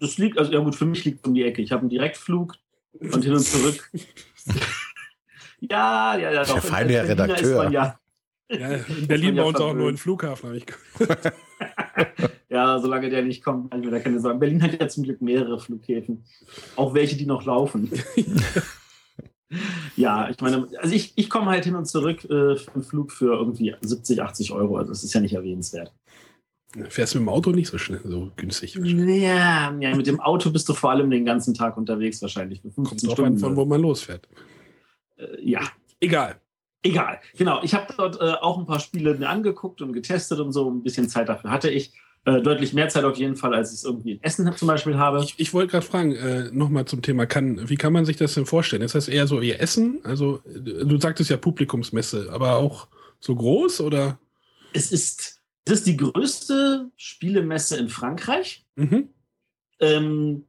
Das 0.00 0.18
liegt, 0.18 0.38
also 0.38 0.52
ja 0.52 0.60
gut, 0.60 0.76
für 0.76 0.86
mich 0.86 1.04
liegt 1.04 1.20
es 1.20 1.28
um 1.28 1.34
die 1.34 1.42
Ecke. 1.42 1.60
Ich 1.60 1.72
habe 1.72 1.80
einen 1.80 1.90
Direktflug 1.90 2.54
und 3.00 3.24
hin 3.24 3.32
und 3.32 3.40
zurück. 3.40 3.90
ja, 5.60 6.16
ja, 6.16 6.32
ja. 6.32 6.44
Doch. 6.44 6.54
Der 6.54 6.62
feine 6.62 7.08
Redakteur. 7.08 7.70
Ja, 7.70 7.98
ja, 8.48 8.70
in 8.72 9.06
Berlin 9.06 9.36
bei 9.36 9.44
uns 9.44 9.60
auch 9.60 9.74
nur 9.74 9.88
ein 9.88 9.96
Flughafen, 9.96 10.48
habe 10.48 10.58
ich 10.58 10.66
gehört. 10.66 11.32
Ja, 12.50 12.78
solange 12.78 13.10
der 13.10 13.22
nicht 13.22 13.44
kommt, 13.44 13.70
kann 13.70 13.80
ich 13.80 13.86
mir 13.86 13.92
da 13.92 14.00
keine 14.00 14.20
Sorgen. 14.20 14.38
Berlin 14.38 14.62
hat 14.62 14.80
ja 14.80 14.88
zum 14.88 15.04
Glück 15.04 15.20
mehrere 15.20 15.60
Flughäfen. 15.60 16.24
Auch 16.76 16.94
welche, 16.94 17.16
die 17.16 17.26
noch 17.26 17.44
laufen. 17.44 17.90
ja, 19.96 20.30
ich 20.30 20.40
meine, 20.40 20.66
also 20.78 20.94
ich, 20.94 21.12
ich 21.16 21.28
komme 21.28 21.50
halt 21.50 21.64
hin 21.64 21.74
und 21.74 21.86
zurück 21.86 22.24
äh, 22.24 22.56
für 22.56 22.74
einen 22.74 22.82
Flug 22.82 23.12
für 23.12 23.34
irgendwie 23.34 23.74
70, 23.80 24.22
80 24.22 24.52
Euro. 24.52 24.78
Also 24.78 24.92
das 24.92 25.04
ist 25.04 25.12
ja 25.12 25.20
nicht 25.20 25.34
erwähnenswert. 25.34 25.92
Fährst 26.88 27.14
du 27.14 27.18
mit 27.18 27.26
dem 27.26 27.32
Auto 27.32 27.50
nicht 27.50 27.68
so 27.68 27.76
schnell, 27.76 28.00
so 28.04 28.30
günstig? 28.36 28.74
Ja, 28.74 29.74
ja, 29.78 29.94
mit 29.94 30.06
dem 30.06 30.20
Auto 30.20 30.50
bist 30.50 30.68
du 30.68 30.74
vor 30.74 30.90
allem 30.90 31.10
den 31.10 31.24
ganzen 31.24 31.54
Tag 31.54 31.76
unterwegs 31.76 32.20
wahrscheinlich. 32.22 32.62
Für 32.62 32.70
15 32.70 33.08
Kommt 33.08 33.12
Stunden. 33.12 33.38
von 33.38 33.56
wo 33.56 33.64
man 33.66 33.80
losfährt. 33.80 34.26
Äh, 35.16 35.26
ja. 35.42 35.60
Egal. 36.00 36.40
Egal. 36.82 37.20
Genau. 37.36 37.60
Ich 37.62 37.74
habe 37.74 37.92
dort 37.96 38.20
äh, 38.20 38.34
auch 38.40 38.58
ein 38.58 38.66
paar 38.66 38.80
Spiele 38.80 39.14
mir 39.14 39.28
angeguckt 39.28 39.82
und 39.82 39.92
getestet 39.92 40.38
und 40.40 40.52
so. 40.52 40.70
Ein 40.70 40.82
bisschen 40.82 41.08
Zeit 41.08 41.28
dafür 41.28 41.50
hatte 41.50 41.70
ich. 41.70 41.92
Äh, 42.24 42.42
deutlich 42.42 42.74
mehr 42.74 42.88
Zeit 42.88 43.04
auf 43.04 43.16
jeden 43.16 43.36
Fall, 43.36 43.54
als 43.54 43.70
ich 43.70 43.78
es 43.78 43.84
irgendwie 43.84 44.12
in 44.12 44.22
Essen 44.22 44.52
zum 44.54 44.68
Beispiel 44.68 44.96
habe. 44.96 45.22
Ich, 45.24 45.34
ich 45.38 45.54
wollte 45.54 45.70
gerade 45.70 45.86
fragen, 45.86 46.14
äh, 46.14 46.50
nochmal 46.52 46.84
zum 46.84 47.00
Thema 47.00 47.26
kann, 47.26 47.68
wie 47.68 47.76
kann 47.76 47.92
man 47.92 48.04
sich 48.04 48.16
das 48.16 48.34
denn 48.34 48.44
vorstellen? 48.44 48.82
Ist 48.82 48.94
das 48.94 49.08
eher 49.08 49.26
so 49.26 49.40
wie 49.40 49.52
Essen? 49.52 50.00
Also, 50.04 50.40
du 50.44 51.00
sagtest 51.00 51.30
ja 51.30 51.36
Publikumsmesse, 51.36 52.28
aber 52.30 52.56
auch 52.56 52.88
so 53.20 53.34
groß 53.34 53.80
oder? 53.80 54.18
Es 54.72 54.92
ist, 54.92 55.40
es 55.64 55.72
ist 55.72 55.86
die 55.86 55.96
größte 55.96 56.90
Spielemesse 56.96 57.78
in 57.78 57.88
Frankreich. 57.88 58.66
Mhm. 58.76 59.08
Ähm, 59.80 60.44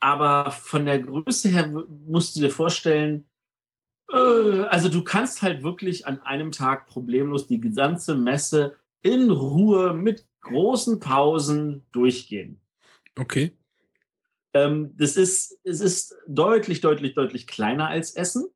aber 0.00 0.50
von 0.50 0.84
der 0.84 0.98
Größe 0.98 1.48
her 1.48 1.72
musst 2.06 2.36
du 2.36 2.40
dir 2.40 2.50
vorstellen, 2.50 3.24
also 4.12 4.88
du 4.88 5.02
kannst 5.02 5.42
halt 5.42 5.62
wirklich 5.62 6.06
an 6.06 6.20
einem 6.22 6.52
Tag 6.52 6.86
problemlos 6.86 7.46
die 7.46 7.60
gesamte 7.60 8.14
Messe 8.14 8.76
in 9.02 9.30
Ruhe 9.30 9.94
mit 9.94 10.26
großen 10.42 11.00
Pausen 11.00 11.86
durchgehen. 11.92 12.60
Okay. 13.18 13.52
Ähm, 14.54 14.94
das 14.96 15.16
ist, 15.16 15.58
es 15.64 15.80
ist 15.80 16.14
deutlich, 16.26 16.80
deutlich, 16.80 17.14
deutlich 17.14 17.46
kleiner 17.46 17.88
als 17.88 18.14
Essen, 18.14 18.46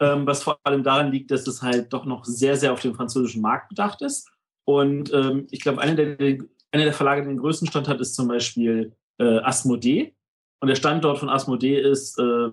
ähm, 0.00 0.26
was 0.26 0.42
vor 0.42 0.58
allem 0.64 0.82
daran 0.82 1.10
liegt, 1.10 1.30
dass 1.30 1.46
es 1.46 1.62
halt 1.62 1.92
doch 1.92 2.04
noch 2.04 2.24
sehr, 2.24 2.56
sehr 2.56 2.72
auf 2.72 2.80
den 2.80 2.94
französischen 2.94 3.42
Markt 3.42 3.70
bedacht 3.70 4.02
ist. 4.02 4.30
Und 4.64 5.12
ähm, 5.14 5.46
ich 5.50 5.60
glaube, 5.60 5.80
einer 5.80 5.94
der, 5.94 6.38
einer 6.70 6.84
der 6.84 6.92
Verlage, 6.92 7.22
der 7.22 7.30
den 7.30 7.38
größten 7.38 7.68
Stand 7.68 7.88
hat, 7.88 8.00
ist 8.00 8.14
zum 8.14 8.28
Beispiel 8.28 8.92
äh, 9.18 9.38
Asmodee. 9.38 10.14
Und 10.60 10.68
der 10.68 10.74
Standort 10.74 11.18
von 11.18 11.28
Asmodee 11.28 11.78
ist, 11.80 12.18
äh, 12.18 12.48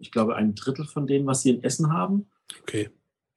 ich 0.00 0.10
glaube, 0.10 0.36
ein 0.36 0.54
Drittel 0.54 0.84
von 0.86 1.06
dem, 1.06 1.26
was 1.26 1.42
sie 1.42 1.50
in 1.50 1.62
Essen 1.62 1.92
haben. 1.92 2.26
Okay. 2.62 2.90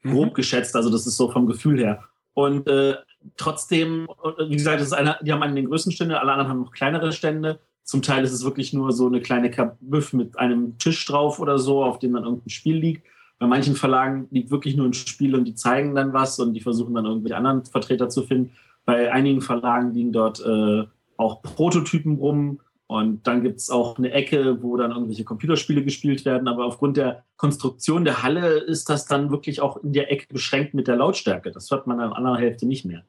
Mhm. 0.03 0.11
Grob 0.11 0.33
geschätzt, 0.33 0.75
also 0.75 0.89
das 0.89 1.05
ist 1.05 1.17
so 1.17 1.29
vom 1.31 1.47
Gefühl 1.47 1.79
her. 1.79 2.03
Und 2.33 2.67
äh, 2.67 2.95
trotzdem, 3.35 4.07
wie 4.47 4.55
gesagt, 4.55 4.79
das 4.79 4.87
ist 4.87 4.93
einer, 4.93 5.17
die 5.21 5.31
haben 5.31 5.43
einen 5.43 5.55
den 5.55 5.67
größten 5.67 5.91
Stände, 5.91 6.19
alle 6.19 6.31
anderen 6.31 6.49
haben 6.49 6.61
noch 6.61 6.71
kleinere 6.71 7.11
Stände. 7.11 7.59
Zum 7.83 8.01
Teil 8.01 8.23
ist 8.23 8.33
es 8.33 8.43
wirklich 8.43 8.73
nur 8.73 8.91
so 8.91 9.07
eine 9.07 9.21
kleine 9.21 9.49
Kabüff 9.49 10.13
mit 10.13 10.37
einem 10.37 10.77
Tisch 10.77 11.05
drauf 11.05 11.39
oder 11.39 11.57
so, 11.57 11.83
auf 11.83 11.99
dem 11.99 12.13
dann 12.13 12.23
irgendein 12.23 12.49
Spiel 12.49 12.77
liegt. 12.77 13.07
Bei 13.39 13.47
manchen 13.47 13.75
Verlagen 13.75 14.27
liegt 14.31 14.49
wirklich 14.49 14.75
nur 14.75 14.87
ein 14.87 14.93
Spiel 14.93 15.35
und 15.35 15.45
die 15.45 15.55
zeigen 15.55 15.95
dann 15.95 16.11
was 16.11 16.39
und 16.39 16.53
die 16.53 16.61
versuchen 16.61 16.95
dann 16.95 17.05
irgendwelche 17.05 17.37
anderen 17.37 17.65
Vertreter 17.65 18.09
zu 18.09 18.23
finden. 18.23 18.51
Bei 18.83 19.11
einigen 19.11 19.41
Verlagen 19.41 19.93
liegen 19.93 20.11
dort 20.11 20.43
äh, 20.43 20.85
auch 21.17 21.41
Prototypen 21.41 22.15
rum 22.15 22.59
und 22.87 23.27
dann 23.27 23.43
gibt 23.43 23.59
es 23.59 23.69
auch 23.69 23.97
eine 23.97 24.11
Ecke, 24.11 24.63
wo 24.63 24.77
dann 24.77 24.91
irgendwelche 24.91 25.25
Computerspiele 25.25 25.83
gespielt 25.83 26.23
werden. 26.23 26.47
Aber 26.47 26.65
aufgrund 26.65 26.95
der 26.95 27.25
Konstruktion 27.35 28.05
der 28.05 28.23
Halle 28.23 28.59
ist 28.59 28.89
das 28.89 29.05
dann 29.05 29.29
wirklich 29.29 29.59
auch 29.59 29.77
in 29.83 29.91
der 29.91 30.09
Ecke 30.09 30.27
beschränkt 30.33 30.73
mit 30.73 30.87
der 30.87 30.95
Lautstärke. 30.95 31.51
Das 31.51 31.69
hört 31.69 31.85
man 31.85 31.99
an 31.99 32.09
der 32.09 32.17
anderen 32.17 32.37
Hälfte 32.37 32.65
nicht 32.65 32.85
mehr. 32.85 33.03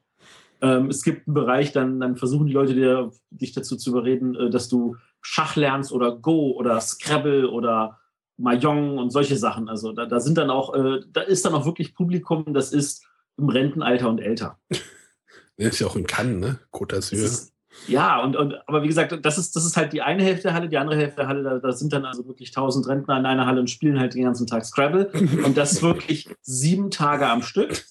Ähm, 0.61 0.87
es 0.89 1.01
gibt 1.01 1.27
einen 1.27 1.33
Bereich, 1.33 1.71
dann, 1.71 2.01
dann 2.01 2.17
versuchen 2.17 2.47
die 2.47 2.53
Leute 2.53 2.75
dir, 2.75 3.11
dich 3.29 3.53
dazu 3.53 3.77
zu 3.77 3.91
überreden, 3.91 4.35
äh, 4.35 4.49
dass 4.49 4.67
du 4.67 4.97
Schach 5.21 5.55
lernst 5.55 5.93
oder 5.93 6.13
Go 6.13 6.51
oder 6.51 6.81
Scrabble 6.81 7.49
oder 7.49 7.99
Mahjong 8.35 8.97
und 8.97 9.11
solche 9.11 9.37
Sachen. 9.37 9.69
Also 9.69 9.93
da, 9.93 10.05
da 10.05 10.19
sind 10.19 10.37
dann 10.37 10.49
auch, 10.49 10.73
äh, 10.73 10.99
da 11.09 11.21
ist 11.21 11.45
dann 11.45 11.53
auch 11.53 11.65
wirklich 11.65 11.95
Publikum, 11.95 12.53
das 12.53 12.73
ist 12.73 13.05
im 13.37 13.47
Rentenalter 13.47 14.09
und 14.09 14.19
älter. 14.19 14.59
Der 15.57 15.69
ist 15.69 15.79
ja 15.79 15.87
auch 15.87 15.95
in 15.97 16.07
Cannes, 16.07 16.39
ne? 16.39 16.59
Côte 16.71 16.95
d'Azur. 16.95 17.49
Ja, 17.87 18.21
und, 18.21 18.35
und 18.35 18.55
aber 18.67 18.83
wie 18.83 18.87
gesagt, 18.87 19.17
das 19.23 19.37
ist, 19.37 19.55
das 19.55 19.65
ist 19.65 19.77
halt 19.77 19.93
die 19.93 20.01
eine 20.01 20.23
Hälfte 20.23 20.43
der 20.43 20.53
Halle, 20.53 20.69
die 20.69 20.77
andere 20.77 20.97
Hälfte 20.97 21.17
der 21.17 21.27
Halle, 21.27 21.43
da, 21.43 21.57
da 21.57 21.71
sind 21.71 21.91
dann 21.93 22.05
also 22.05 22.27
wirklich 22.27 22.51
tausend 22.51 22.87
Rentner 22.87 23.17
in 23.17 23.25
einer 23.25 23.45
Halle 23.45 23.61
und 23.61 23.69
spielen 23.69 23.99
halt 23.99 24.13
den 24.13 24.23
ganzen 24.23 24.47
Tag 24.47 24.65
Scrabble. 24.65 25.11
Und 25.43 25.57
das 25.57 25.81
wirklich 25.81 26.29
sieben 26.41 26.91
Tage 26.91 27.27
am 27.27 27.41
Stück. 27.41 27.85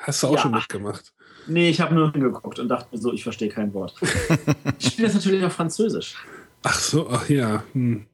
Hast 0.00 0.22
du 0.22 0.28
auch 0.28 0.34
ja. 0.34 0.40
schon 0.40 0.52
mitgemacht? 0.52 1.12
Nee, 1.46 1.70
ich 1.70 1.80
habe 1.80 1.94
nur 1.94 2.12
hingeguckt 2.12 2.58
und 2.58 2.68
dachte 2.68 2.88
mir 2.92 3.00
so, 3.00 3.12
ich 3.12 3.22
verstehe 3.22 3.48
kein 3.48 3.72
Wort. 3.74 3.94
ich 4.78 4.86
spiele 4.86 5.08
das 5.08 5.14
natürlich 5.14 5.44
auf 5.44 5.52
Französisch. 5.52 6.16
Ach 6.62 6.78
so, 6.78 7.08
ach 7.08 7.28
ja. 7.28 7.64
Hm. 7.72 8.06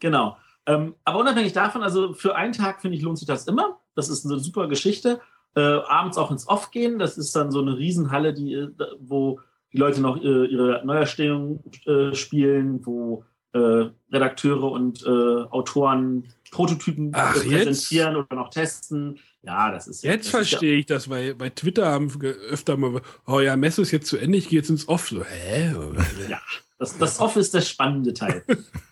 Genau. 0.00 0.36
Ähm, 0.66 0.94
aber 1.04 1.18
unabhängig 1.18 1.52
davon, 1.52 1.82
also 1.82 2.14
für 2.14 2.36
einen 2.36 2.52
Tag 2.52 2.80
finde 2.80 2.96
ich, 2.96 3.02
lohnt 3.02 3.18
sich 3.18 3.26
das 3.26 3.46
immer. 3.46 3.80
Das 3.94 4.08
ist 4.08 4.24
eine 4.24 4.38
super 4.38 4.68
Geschichte 4.68 5.20
äh, 5.56 5.60
abends 5.60 6.18
auch 6.18 6.30
ins 6.30 6.48
Off 6.48 6.70
gehen. 6.70 6.98
Das 6.98 7.18
ist 7.18 7.34
dann 7.34 7.50
so 7.50 7.60
eine 7.60 7.76
Riesenhalle, 7.76 8.34
die, 8.34 8.54
äh, 8.54 8.70
wo 9.00 9.40
die 9.72 9.78
Leute 9.78 10.00
noch 10.00 10.16
äh, 10.16 10.46
ihre 10.46 10.84
Neuerstellung 10.84 11.62
äh, 11.86 12.14
spielen, 12.14 12.84
wo 12.84 13.24
äh, 13.52 13.90
Redakteure 14.12 14.70
und 14.70 15.04
äh, 15.04 15.08
Autoren 15.08 16.28
Prototypen 16.50 17.12
Ach, 17.14 17.32
präsentieren 17.32 18.16
jetzt? 18.16 18.26
oder 18.26 18.34
noch 18.34 18.50
testen. 18.50 19.18
Ja, 19.42 19.70
das 19.70 19.88
ist 19.88 20.02
jetzt 20.02 20.26
das 20.26 20.30
verstehe 20.30 20.70
ist 20.70 20.74
ja, 20.74 20.78
ich 20.80 20.86
das, 20.86 21.10
weil 21.10 21.34
bei 21.34 21.50
Twitter 21.50 21.86
haben 21.86 22.10
öfter 22.22 22.76
mal, 22.76 23.00
oh 23.26 23.40
ja, 23.40 23.56
Messe 23.56 23.82
ist 23.82 23.90
jetzt 23.90 24.08
zu 24.08 24.18
Ende, 24.18 24.38
ich 24.38 24.48
gehe 24.48 24.58
jetzt 24.58 24.70
ins 24.70 24.88
Off. 24.88 25.08
So, 25.08 25.24
hä? 25.24 25.74
ja, 26.28 26.40
das, 26.78 26.98
das 26.98 27.20
Off 27.20 27.36
ist 27.36 27.54
der 27.54 27.62
spannende 27.62 28.12
Teil. 28.12 28.44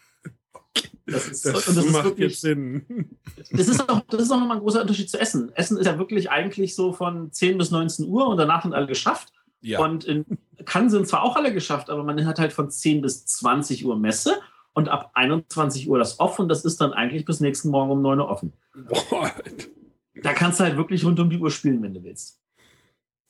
Das, 1.13 1.27
ist, 1.27 1.47
das, 1.47 1.65
das 1.65 1.91
macht 1.91 2.05
wirklich, 2.05 2.33
jetzt 2.33 2.41
Sinn. 2.43 3.17
Das 3.51 3.67
ist, 3.67 3.89
auch, 3.89 4.01
das 4.11 4.23
ist 4.23 4.31
auch 4.31 4.39
nochmal 4.39 4.59
ein 4.59 4.63
großer 4.63 4.83
Unterschied 4.83 5.09
zu 5.09 5.19
Essen. 5.19 5.51
Essen 5.55 5.79
ist 5.79 5.87
ja 5.87 5.99
wirklich 5.99 6.31
eigentlich 6.31 6.75
so 6.75 6.93
von 6.93 7.33
10 7.33 7.57
bis 7.57 7.71
19 7.71 8.07
Uhr 8.07 8.29
und 8.29 8.37
danach 8.37 8.63
sind 8.63 8.75
alle 8.75 8.87
geschafft. 8.87 9.33
Ja. 9.61 9.81
Und 9.81 10.05
in 10.05 10.27
Cannes 10.67 10.93
sind 10.93 11.09
zwar 11.09 11.23
auch 11.23 11.37
alle 11.37 11.53
geschafft, 11.53 11.89
aber 11.89 12.05
man 12.05 12.25
hat 12.27 12.39
halt 12.39 12.53
von 12.53 12.71
10 12.71 13.01
bis 13.01 13.25
20 13.25 13.87
Uhr 13.87 13.99
Messe 13.99 14.37
und 14.75 14.89
ab 14.89 15.11
21 15.15 15.89
Uhr 15.89 15.99
das 15.99 16.21
off 16.21 16.39
und 16.39 16.49
das 16.49 16.65
ist 16.65 16.81
dann 16.81 16.93
eigentlich 16.93 17.25
bis 17.25 17.41
nächsten 17.41 17.71
Morgen 17.71 17.91
um 17.91 18.03
9 18.03 18.21
Uhr 18.21 18.29
offen. 18.29 18.53
Boah. 18.75 19.33
Da 20.23 20.33
kannst 20.35 20.61
du 20.61 20.65
halt 20.65 20.77
wirklich 20.77 21.05
rund 21.05 21.19
um 21.21 21.31
die 21.31 21.39
Uhr 21.39 21.51
spielen, 21.51 21.83
wenn 21.83 21.95
du 21.95 22.03
willst. 22.03 22.41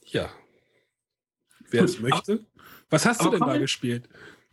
Ja. 0.07 0.31
Wer 1.71 1.85
es 1.85 2.01
möchte. 2.01 2.45
Was 2.91 3.07
hast 3.07 3.23
du 3.23 3.31
denn 3.31 3.41
da 3.41 3.57
gespielt? 3.59 4.09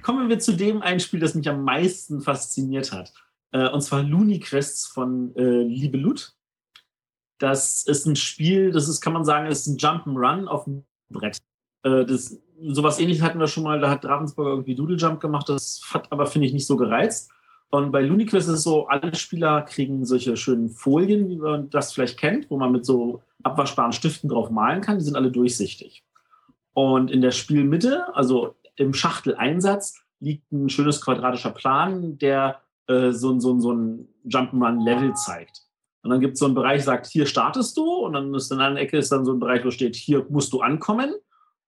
Kommen 0.06 0.30
wir 0.30 0.38
zu 0.38 0.56
dem 0.56 0.84
ein 0.84 1.00
Spiel, 1.00 1.20
das 1.20 1.34
mich 1.34 1.50
am 1.50 1.64
meisten 1.64 2.22
fasziniert 2.22 2.92
hat. 2.92 3.12
Äh, 3.50 3.70
und 3.70 3.82
zwar 3.82 4.04
Looney 4.04 4.40
Quests 4.40 4.86
von 4.86 5.36
äh, 5.36 5.64
Liebe 5.64 5.98
Lut. 5.98 6.36
Das 7.40 7.88
ist 7.88 8.06
ein 8.06 8.16
Spiel, 8.16 8.70
das 8.70 8.88
ist, 8.88 9.02
kann 9.02 9.14
man 9.14 9.26
sagen, 9.26 9.48
ist 9.48 9.66
ein 9.66 9.78
Jump'n'Run 9.78 10.46
auf 10.46 10.66
dem 10.66 10.86
Brett. 11.10 11.40
Äh, 11.82 12.06
das, 12.06 12.40
sowas 12.62 13.00
ähnliches 13.00 13.24
hatten 13.24 13.40
wir 13.40 13.48
schon 13.48 13.64
mal, 13.64 13.80
da 13.80 13.90
hat 13.90 14.06
Ravensburger 14.06 14.52
irgendwie 14.52 14.76
Doodle 14.76 14.98
Jump 14.98 15.20
gemacht, 15.22 15.50
das 15.50 15.82
hat 15.92 16.12
aber, 16.12 16.28
finde 16.28 16.46
ich, 16.46 16.54
nicht 16.54 16.68
so 16.68 16.78
gereizt. 16.78 17.32
Und 17.72 17.92
bei 17.92 18.04
Looney 18.04 18.28
Quest 18.28 18.48
ist 18.48 18.58
es 18.58 18.64
so, 18.64 18.86
alle 18.86 19.16
Spieler 19.16 19.64
kriegen 19.64 20.06
solche 20.06 20.38
schönen 20.38 20.70
Folien, 20.70 21.30
wie 21.30 21.38
man 21.38 21.72
das 21.72 21.94
vielleicht 21.94 22.20
kennt, 22.20 22.52
wo 22.52 22.58
man 22.58 22.72
mit 22.72 22.86
so 22.86 23.24
abwaschbaren 23.42 23.92
Stiften 23.92 24.30
drauf 24.30 24.52
malen 24.52 24.82
kann. 24.82 25.00
Die 25.00 25.04
sind 25.04 25.16
alle 25.16 25.32
durchsichtig. 25.32 26.04
Und 26.76 27.10
in 27.10 27.22
der 27.22 27.32
Spielmitte, 27.32 28.16
also 28.16 28.56
im 28.78 28.94
Schachteleinsatz, 28.94 30.02
liegt 30.20 30.52
ein 30.52 30.70
schönes 30.70 31.02
quadratischer 31.02 31.52
Plan, 31.52 32.18
der 32.18 32.62
äh, 32.88 33.12
so, 33.12 33.40
so, 33.40 33.60
so 33.60 33.74
ein 33.74 34.08
Jump'n'Run-Level 34.26 35.14
zeigt. 35.16 35.62
Und 36.04 36.12
dann 36.12 36.20
gibt 36.20 36.34
es 36.34 36.40
so 36.40 36.46
einen 36.46 36.56
Bereich, 36.56 36.84
sagt, 36.84 37.08
hier 37.08 37.26
startest 37.26 37.76
du. 37.78 37.84
Und 37.84 38.14
dann 38.14 38.34
ist 38.36 38.52
in 38.52 38.60
einer 38.60 38.80
Ecke 38.80 38.98
ist 38.98 39.12
dann 39.12 39.26
so 39.26 39.34
ein 39.34 39.40
Bereich, 39.40 39.66
wo 39.66 39.72
steht, 39.72 39.96
hier 39.96 40.26
musst 40.30 40.54
du 40.54 40.62
ankommen. 40.62 41.16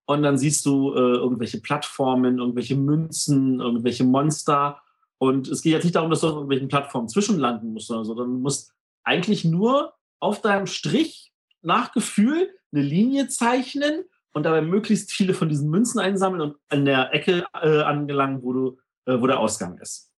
Und 0.06 0.22
dann 0.22 0.38
siehst 0.38 0.66
du 0.66 0.94
äh, 0.94 1.00
irgendwelche 1.00 1.60
Plattformen, 1.60 2.38
irgendwelche 2.38 2.76
Münzen, 2.76 3.60
irgendwelche 3.60 4.04
Monster. 4.04 4.80
Und 5.18 5.48
es 5.48 5.64
geht 5.64 5.74
jetzt 5.74 5.84
nicht 5.84 5.96
darum, 5.96 6.12
dass 6.12 6.22
du 6.22 6.28
auf 6.28 6.34
irgendwelchen 6.34 6.68
Plattformen 6.68 7.10
zwischenlanden 7.10 7.74
musst, 7.74 7.88
sondern 7.88 8.06
so, 8.06 8.14
du 8.14 8.26
musst 8.26 8.74
eigentlich 9.04 9.44
nur 9.44 9.94
auf 10.20 10.42
deinem 10.42 10.68
Strich 10.68 11.34
nach 11.62 11.92
Gefühl 11.92 12.50
eine 12.72 12.84
Linie 12.84 13.28
zeichnen 13.28 14.06
und 14.38 14.44
dabei 14.44 14.62
möglichst 14.62 15.12
viele 15.12 15.34
von 15.34 15.50
diesen 15.50 15.70
Münzen 15.70 16.00
einsammeln 16.00 16.42
und 16.42 16.56
an 16.70 16.86
der 16.86 17.14
Ecke 17.14 17.44
äh, 17.60 17.82
angelangen, 17.82 18.44
wo, 18.44 18.54
du, 18.54 18.78
äh, 19.06 19.20
wo 19.20 19.26
der 19.26 19.40
Ausgang 19.40 19.80
ist. 19.80 20.12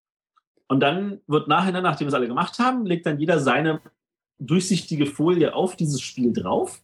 Und 0.68 0.80
dann 0.80 1.20
wird 1.26 1.48
nachher, 1.48 1.72
nachdem 1.80 2.04
wir 2.04 2.10
es 2.10 2.14
alle 2.14 2.28
gemacht 2.28 2.58
haben, 2.58 2.84
legt 2.84 3.06
dann 3.06 3.18
jeder 3.18 3.40
seine 3.40 3.80
durchsichtige 4.38 5.06
Folie 5.06 5.54
auf 5.54 5.74
dieses 5.74 6.02
Spiel 6.02 6.34
drauf. 6.34 6.82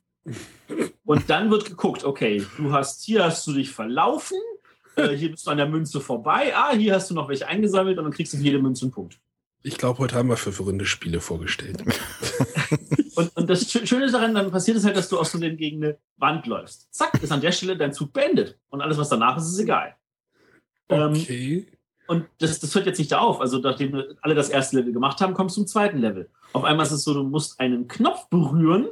Und 1.05 1.29
dann 1.29 1.51
wird 1.51 1.67
geguckt, 1.67 2.05
okay, 2.05 2.43
du 2.57 2.73
hast, 2.73 3.05
hier 3.05 3.23
hast 3.25 3.47
du 3.47 3.53
dich 3.53 3.71
verlaufen, 3.71 4.39
äh, 4.97 5.11
hier 5.11 5.31
bist 5.31 5.47
du 5.47 5.51
an 5.51 5.59
der 5.59 5.69
Münze 5.69 6.01
vorbei, 6.01 6.53
ah, 6.57 6.73
hier 6.73 6.95
hast 6.95 7.11
du 7.11 7.15
noch 7.15 7.29
welche 7.29 7.47
eingesammelt 7.47 7.99
und 7.99 8.05
dann 8.05 8.13
kriegst 8.13 8.33
du 8.33 8.39
für 8.39 8.45
jede 8.45 8.61
Münze 8.61 8.87
einen 8.87 8.93
Punkt. 8.93 9.21
Ich 9.63 9.77
glaube, 9.77 9.99
heute 9.99 10.17
haben 10.17 10.31
wir 10.31 10.39
verwirrende 10.39 10.87
Spiele 10.87 11.21
vorgestellt. 11.21 11.85
und, 13.17 13.37
und, 13.37 13.51
das 13.51 13.71
Schöne 13.71 14.11
daran, 14.11 14.35
dann 14.35 14.51
passiert 14.51 14.77
es 14.77 14.85
halt, 14.85 14.97
dass 14.97 15.09
du 15.09 15.19
aus 15.19 15.33
so 15.33 15.39
gegen 15.39 15.83
eine 15.83 15.99
Wand 16.17 16.47
läufst. 16.47 16.93
Zack, 16.95 17.23
ist 17.23 17.33
an 17.33 17.41
der 17.41 17.53
Stelle 17.53 17.77
dein 17.77 17.93
Zug 17.93 18.13
beendet. 18.13 18.59
Und 18.69 18.81
alles, 18.81 18.99
was 18.99 19.09
danach 19.09 19.37
ist, 19.37 19.49
ist 19.49 19.59
egal. 19.59 19.95
Ähm, 20.89 21.13
okay. 21.13 21.59
Ähm, 21.59 21.67
und 22.09 22.27
das, 22.39 22.61
das 22.61 22.75
hört 22.75 22.87
jetzt 22.87 22.99
nicht 22.99 23.15
auf. 23.15 23.41
Also, 23.41 23.59
nachdem 23.59 24.03
alle 24.23 24.35
das 24.35 24.49
erste 24.49 24.77
Level 24.77 24.93
gemacht 24.93 25.21
haben, 25.21 25.35
kommst 25.35 25.57
du 25.57 25.63
zum 25.63 25.67
zweiten 25.67 25.99
Level. 25.99 26.29
Auf 26.53 26.65
einmal 26.65 26.87
ist 26.87 26.93
es 26.93 27.03
so, 27.03 27.15
du 27.15 27.25
musst 27.25 27.59
einen 27.59 27.89
Knopf 27.89 28.29
berühren, 28.29 28.89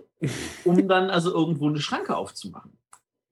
um 0.64 0.88
dann 0.88 1.10
also 1.10 1.32
irgendwo 1.32 1.68
eine 1.68 1.80
Schranke 1.80 2.16
aufzumachen. 2.16 2.72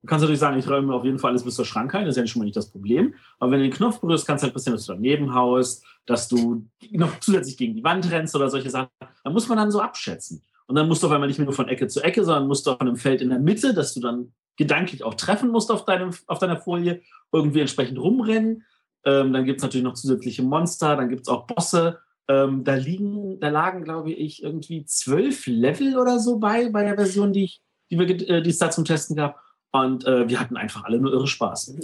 Du 0.02 0.09
kannst 0.09 0.22
natürlich 0.22 0.40
sagen, 0.40 0.59
ich 0.59 0.68
räume 0.68 0.92
auf 0.94 1.05
jeden 1.05 1.20
Fall 1.20 1.31
alles 1.31 1.44
bis 1.44 1.55
zur 1.55 1.64
Schranke 1.64 1.96
ein, 1.96 2.07
das 2.07 2.16
ist 2.16 2.20
ja 2.20 2.26
schon 2.26 2.40
mal 2.40 2.46
nicht 2.46 2.57
das 2.57 2.70
Problem. 2.70 3.14
Aber 3.38 3.52
wenn 3.52 3.61
du 3.61 3.68
den 3.68 3.72
Knopf 3.72 4.00
berührst, 4.00 4.26
kann 4.26 4.35
es 4.37 4.42
halt 4.42 4.52
passieren, 4.52 4.76
dass 4.76 4.87
du 4.87 4.94
daneben 4.94 5.33
haust, 5.33 5.85
dass 6.07 6.28
du 6.28 6.66
noch 6.90 7.20
zusätzlich 7.20 7.57
gegen 7.57 7.74
die 7.74 7.85
Wand 7.85 8.11
rennst 8.11 8.35
oder 8.35 8.50
solche 8.50 8.68
Sachen. 8.68 8.88
Da 8.98 9.31
muss 9.31 9.48
man 9.48 9.59
dann 9.59 9.70
so 9.70 9.81
abschätzen. 9.81 10.42
Und 10.72 10.76
dann 10.76 10.88
musst 10.88 11.02
du 11.02 11.06
auf 11.06 11.12
einmal 11.12 11.28
nicht 11.28 11.37
mehr 11.37 11.44
nur 11.44 11.52
von 11.52 11.68
Ecke 11.68 11.87
zu 11.87 12.00
Ecke, 12.00 12.24
sondern 12.24 12.48
musst 12.48 12.66
du 12.66 12.70
auf 12.70 12.80
einem 12.80 12.96
Feld 12.96 13.20
in 13.20 13.28
der 13.28 13.38
Mitte, 13.38 13.74
dass 13.74 13.92
du 13.92 14.00
dann 14.00 14.32
gedanklich 14.56 15.04
auch 15.04 15.12
treffen 15.12 15.50
musst 15.50 15.70
auf, 15.70 15.85
deinem, 15.85 16.14
auf 16.28 16.38
deiner 16.38 16.56
Folie, 16.56 17.02
irgendwie 17.30 17.61
entsprechend 17.61 17.98
rumrennen. 17.98 18.64
Ähm, 19.04 19.35
dann 19.35 19.44
gibt 19.44 19.58
es 19.58 19.62
natürlich 19.62 19.85
noch 19.85 19.92
zusätzliche 19.92 20.42
Monster, 20.42 20.96
dann 20.96 21.11
gibt 21.11 21.20
es 21.20 21.28
auch 21.28 21.46
Bosse. 21.46 21.98
Ähm, 22.26 22.64
da 22.64 22.72
liegen, 22.72 23.38
da 23.38 23.50
lagen, 23.50 23.85
glaube 23.85 24.12
ich, 24.12 24.42
irgendwie 24.42 24.87
zwölf 24.87 25.46
Level 25.46 25.98
oder 25.98 26.18
so 26.18 26.38
bei, 26.38 26.70
bei 26.70 26.85
der 26.85 26.94
Version, 26.94 27.35
die, 27.35 27.44
ich, 27.44 27.62
die, 27.90 27.98
wir, 27.98 28.08
äh, 28.08 28.40
die 28.40 28.48
es 28.48 28.56
da 28.56 28.70
zum 28.70 28.87
Testen 28.87 29.14
gab. 29.14 29.38
Und 29.72 30.06
äh, 30.06 30.26
wir 30.26 30.40
hatten 30.40 30.56
einfach 30.56 30.85
alle 30.85 30.98
nur 30.98 31.12
irre 31.12 31.26
Spaß. 31.26 31.76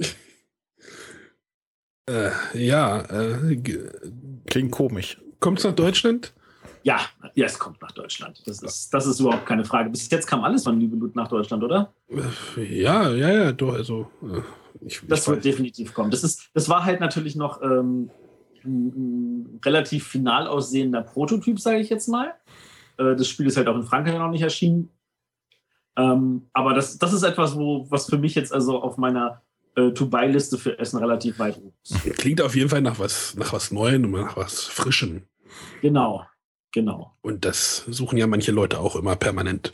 Äh, 2.08 2.30
ja, 2.54 3.00
äh, 3.02 3.54
klingt 4.46 4.70
komisch. 4.70 5.20
Kommt 5.40 5.58
es 5.58 5.64
nach 5.66 5.74
Deutschland? 5.74 6.32
Ja, 6.88 7.00
ja, 7.34 7.44
es 7.44 7.58
kommt 7.58 7.82
nach 7.82 7.92
Deutschland. 7.92 8.40
Das 8.46 8.62
ist, 8.62 8.94
das 8.94 9.06
ist 9.06 9.20
überhaupt 9.20 9.44
keine 9.44 9.62
Frage. 9.62 9.90
Bis 9.90 10.08
jetzt 10.08 10.26
kam 10.26 10.42
alles 10.42 10.64
von 10.64 10.80
Liebe 10.80 10.96
Blut 10.96 11.14
nach 11.14 11.28
Deutschland, 11.28 11.62
oder? 11.62 11.92
Ja, 12.56 13.10
ja, 13.10 13.30
ja, 13.30 13.52
doch. 13.52 13.74
Also, 13.74 14.10
äh, 14.22 14.40
ich, 14.80 15.02
das 15.06 15.20
ich 15.20 15.28
wird 15.28 15.44
definitiv 15.44 15.92
kommen. 15.92 16.10
Das, 16.10 16.24
ist, 16.24 16.48
das 16.54 16.70
war 16.70 16.86
halt 16.86 17.00
natürlich 17.00 17.36
noch 17.36 17.60
ähm, 17.60 18.08
ein, 18.64 18.86
ein 18.86 19.60
relativ 19.62 20.06
final 20.06 20.46
aussehender 20.46 21.02
Prototyp, 21.02 21.60
sage 21.60 21.80
ich 21.80 21.90
jetzt 21.90 22.08
mal. 22.08 22.32
Äh, 22.96 23.16
das 23.16 23.28
Spiel 23.28 23.46
ist 23.46 23.58
halt 23.58 23.68
auch 23.68 23.76
in 23.76 23.84
Frankreich 23.84 24.16
noch 24.16 24.30
nicht 24.30 24.40
erschienen. 24.40 24.88
Ähm, 25.98 26.48
aber 26.54 26.72
das, 26.72 26.96
das 26.96 27.12
ist 27.12 27.22
etwas, 27.22 27.54
wo, 27.54 27.84
was 27.90 28.08
für 28.08 28.16
mich 28.16 28.34
jetzt 28.34 28.54
also 28.54 28.80
auf 28.80 28.96
meiner 28.96 29.42
äh, 29.76 29.90
To-Buy-Liste 29.90 30.56
für 30.56 30.78
Essen 30.78 31.00
relativ 31.00 31.38
weit 31.38 31.58
oben 31.58 31.74
ist. 31.82 32.02
Klingt 32.16 32.40
auf 32.40 32.56
jeden 32.56 32.70
Fall 32.70 32.80
nach 32.80 32.98
was, 32.98 33.34
nach 33.34 33.52
was 33.52 33.72
Neuem 33.72 34.04
und 34.04 34.12
nach 34.12 34.38
was 34.38 34.62
Frischem. 34.62 35.24
Genau, 35.82 36.24
genau. 36.72 37.16
Und 37.22 37.44
das 37.44 37.84
suchen 37.88 38.18
ja 38.18 38.26
manche 38.26 38.52
Leute 38.52 38.78
auch 38.78 38.96
immer 38.96 39.16
permanent. 39.16 39.72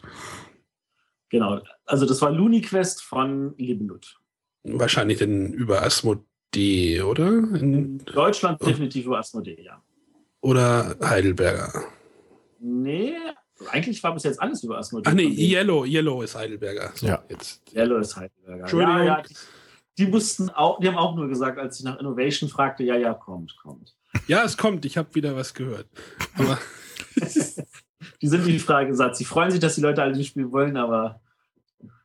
Genau. 1.28 1.60
Also 1.84 2.06
das 2.06 2.22
war 2.22 2.30
Looney 2.30 2.60
Quest 2.60 3.02
von 3.02 3.54
Liebenlut. 3.56 4.16
Wahrscheinlich 4.62 5.18
denn 5.18 5.52
über 5.52 5.82
Asmodee, 5.82 7.02
oder? 7.02 7.28
In, 7.28 7.74
In 7.74 7.98
Deutschland 7.98 8.58
oh. 8.62 8.66
definitiv 8.66 9.06
über 9.06 9.18
Asmodee, 9.18 9.60
ja. 9.62 9.82
Oder 10.40 10.96
Heidelberger. 11.02 11.84
Nee, 12.60 13.14
eigentlich 13.70 14.02
war 14.02 14.14
bis 14.14 14.24
jetzt 14.24 14.40
alles 14.40 14.62
über 14.62 14.78
Asmodee. 14.78 15.08
Ach 15.08 15.14
nee, 15.14 15.26
Yellow, 15.26 15.84
Yellow 15.84 16.22
ist 16.22 16.34
Heidelberger. 16.34 16.92
So, 16.94 17.06
ja. 17.06 17.22
Jetzt. 17.28 17.62
Yellow 17.74 17.98
ist 17.98 18.16
Heidelberger. 18.16 18.60
Entschuldigung. 18.60 18.96
Ja, 18.98 19.04
ja, 19.04 19.22
die, 19.22 19.34
die, 19.98 20.06
mussten 20.06 20.50
auch, 20.50 20.80
die 20.80 20.88
haben 20.88 20.96
auch 20.96 21.14
nur 21.14 21.28
gesagt, 21.28 21.58
als 21.58 21.78
ich 21.78 21.84
nach 21.84 21.98
Innovation 21.98 22.48
fragte, 22.48 22.84
ja, 22.84 22.96
ja, 22.96 23.14
kommt, 23.14 23.56
kommt. 23.62 23.94
Ja, 24.26 24.44
es 24.44 24.56
kommt, 24.56 24.84
ich 24.84 24.96
habe 24.96 25.14
wieder 25.14 25.36
was 25.36 25.54
gehört. 25.54 25.88
Aber 26.36 26.58
die 28.22 28.28
sind 28.28 28.46
die 28.46 28.58
Frage 28.58 28.88
gesagt. 28.88 29.16
Sie 29.16 29.24
freuen 29.24 29.50
sich, 29.50 29.60
dass 29.60 29.74
die 29.74 29.80
Leute 29.80 30.02
alle 30.02 30.16
das 30.16 30.26
Spiel 30.26 30.50
wollen, 30.50 30.76
aber 30.76 31.20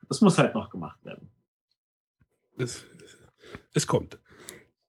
das 0.07 0.21
muss 0.21 0.37
halt 0.37 0.55
noch 0.55 0.69
gemacht 0.69 1.03
werden. 1.03 1.29
Es, 2.57 2.83
es 3.73 3.87
kommt. 3.87 4.19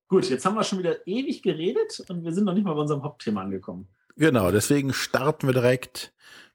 Gut, 0.09 0.29
jetzt 0.29 0.45
haben 0.45 0.57
wir 0.57 0.65
schon 0.65 0.81
wieder 0.81 1.07
ewig 1.07 1.43
geredet 1.43 2.03
und 2.09 2.25
wir 2.25 2.33
sind 2.33 2.45
noch 2.45 2.55
nicht 2.55 2.65
mal 2.65 2.75
bei 2.75 2.81
unserem 2.81 3.03
Hauptthema 3.05 3.43
angekommen. 3.43 3.89
Genau, 4.17 4.51
deswegen 4.51 4.93
starten 4.93 5.47
wir 5.47 5.55
direkt 5.55 6.13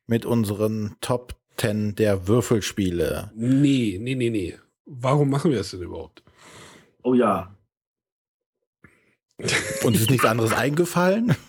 mit 0.07 0.25
unseren 0.25 0.97
Top 0.99 1.35
10 1.57 1.95
der 1.95 2.27
Würfelspiele. 2.27 3.31
Nee, 3.33 3.97
nee, 4.01 4.15
nee, 4.15 4.29
nee. 4.29 4.59
Warum 4.85 5.29
machen 5.29 5.51
wir 5.51 5.59
das 5.59 5.71
denn 5.71 5.81
überhaupt? 5.81 6.23
Oh 7.01 7.13
ja. 7.13 7.55
Und 9.83 9.95
ist 9.95 10.09
nichts 10.09 10.25
anderes 10.25 10.53
eingefallen? 10.53 11.35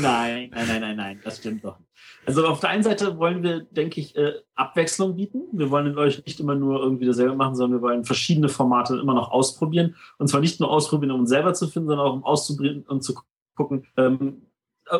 Nein, 0.00 0.50
nein, 0.52 0.68
nein, 0.68 0.80
nein, 0.80 0.96
nein, 0.96 1.20
das 1.24 1.38
stimmt 1.38 1.64
doch. 1.64 1.78
Also 2.24 2.46
auf 2.46 2.60
der 2.60 2.70
einen 2.70 2.82
Seite 2.82 3.18
wollen 3.18 3.42
wir, 3.42 3.60
denke 3.60 4.00
ich, 4.00 4.16
äh, 4.16 4.34
Abwechslung 4.54 5.16
bieten. 5.16 5.42
Wir 5.52 5.70
wollen 5.70 5.96
euch 5.96 6.24
nicht 6.24 6.40
immer 6.40 6.54
nur 6.54 6.80
irgendwie 6.80 7.06
dasselbe 7.06 7.34
machen, 7.34 7.54
sondern 7.54 7.80
wir 7.80 7.82
wollen 7.82 8.04
verschiedene 8.04 8.48
Formate 8.48 8.96
immer 8.96 9.14
noch 9.14 9.30
ausprobieren. 9.30 9.96
Und 10.18 10.28
zwar 10.28 10.40
nicht 10.40 10.60
nur 10.60 10.70
ausprobieren, 10.70 11.12
um 11.12 11.20
uns 11.20 11.30
selber 11.30 11.54
zu 11.54 11.68
finden, 11.68 11.88
sondern 11.88 12.06
auch 12.06 12.14
um 12.14 12.24
auszuprobieren 12.24 12.82
und 12.82 13.02
zu 13.02 13.14
gucken, 13.54 13.86
ähm, 13.96 14.42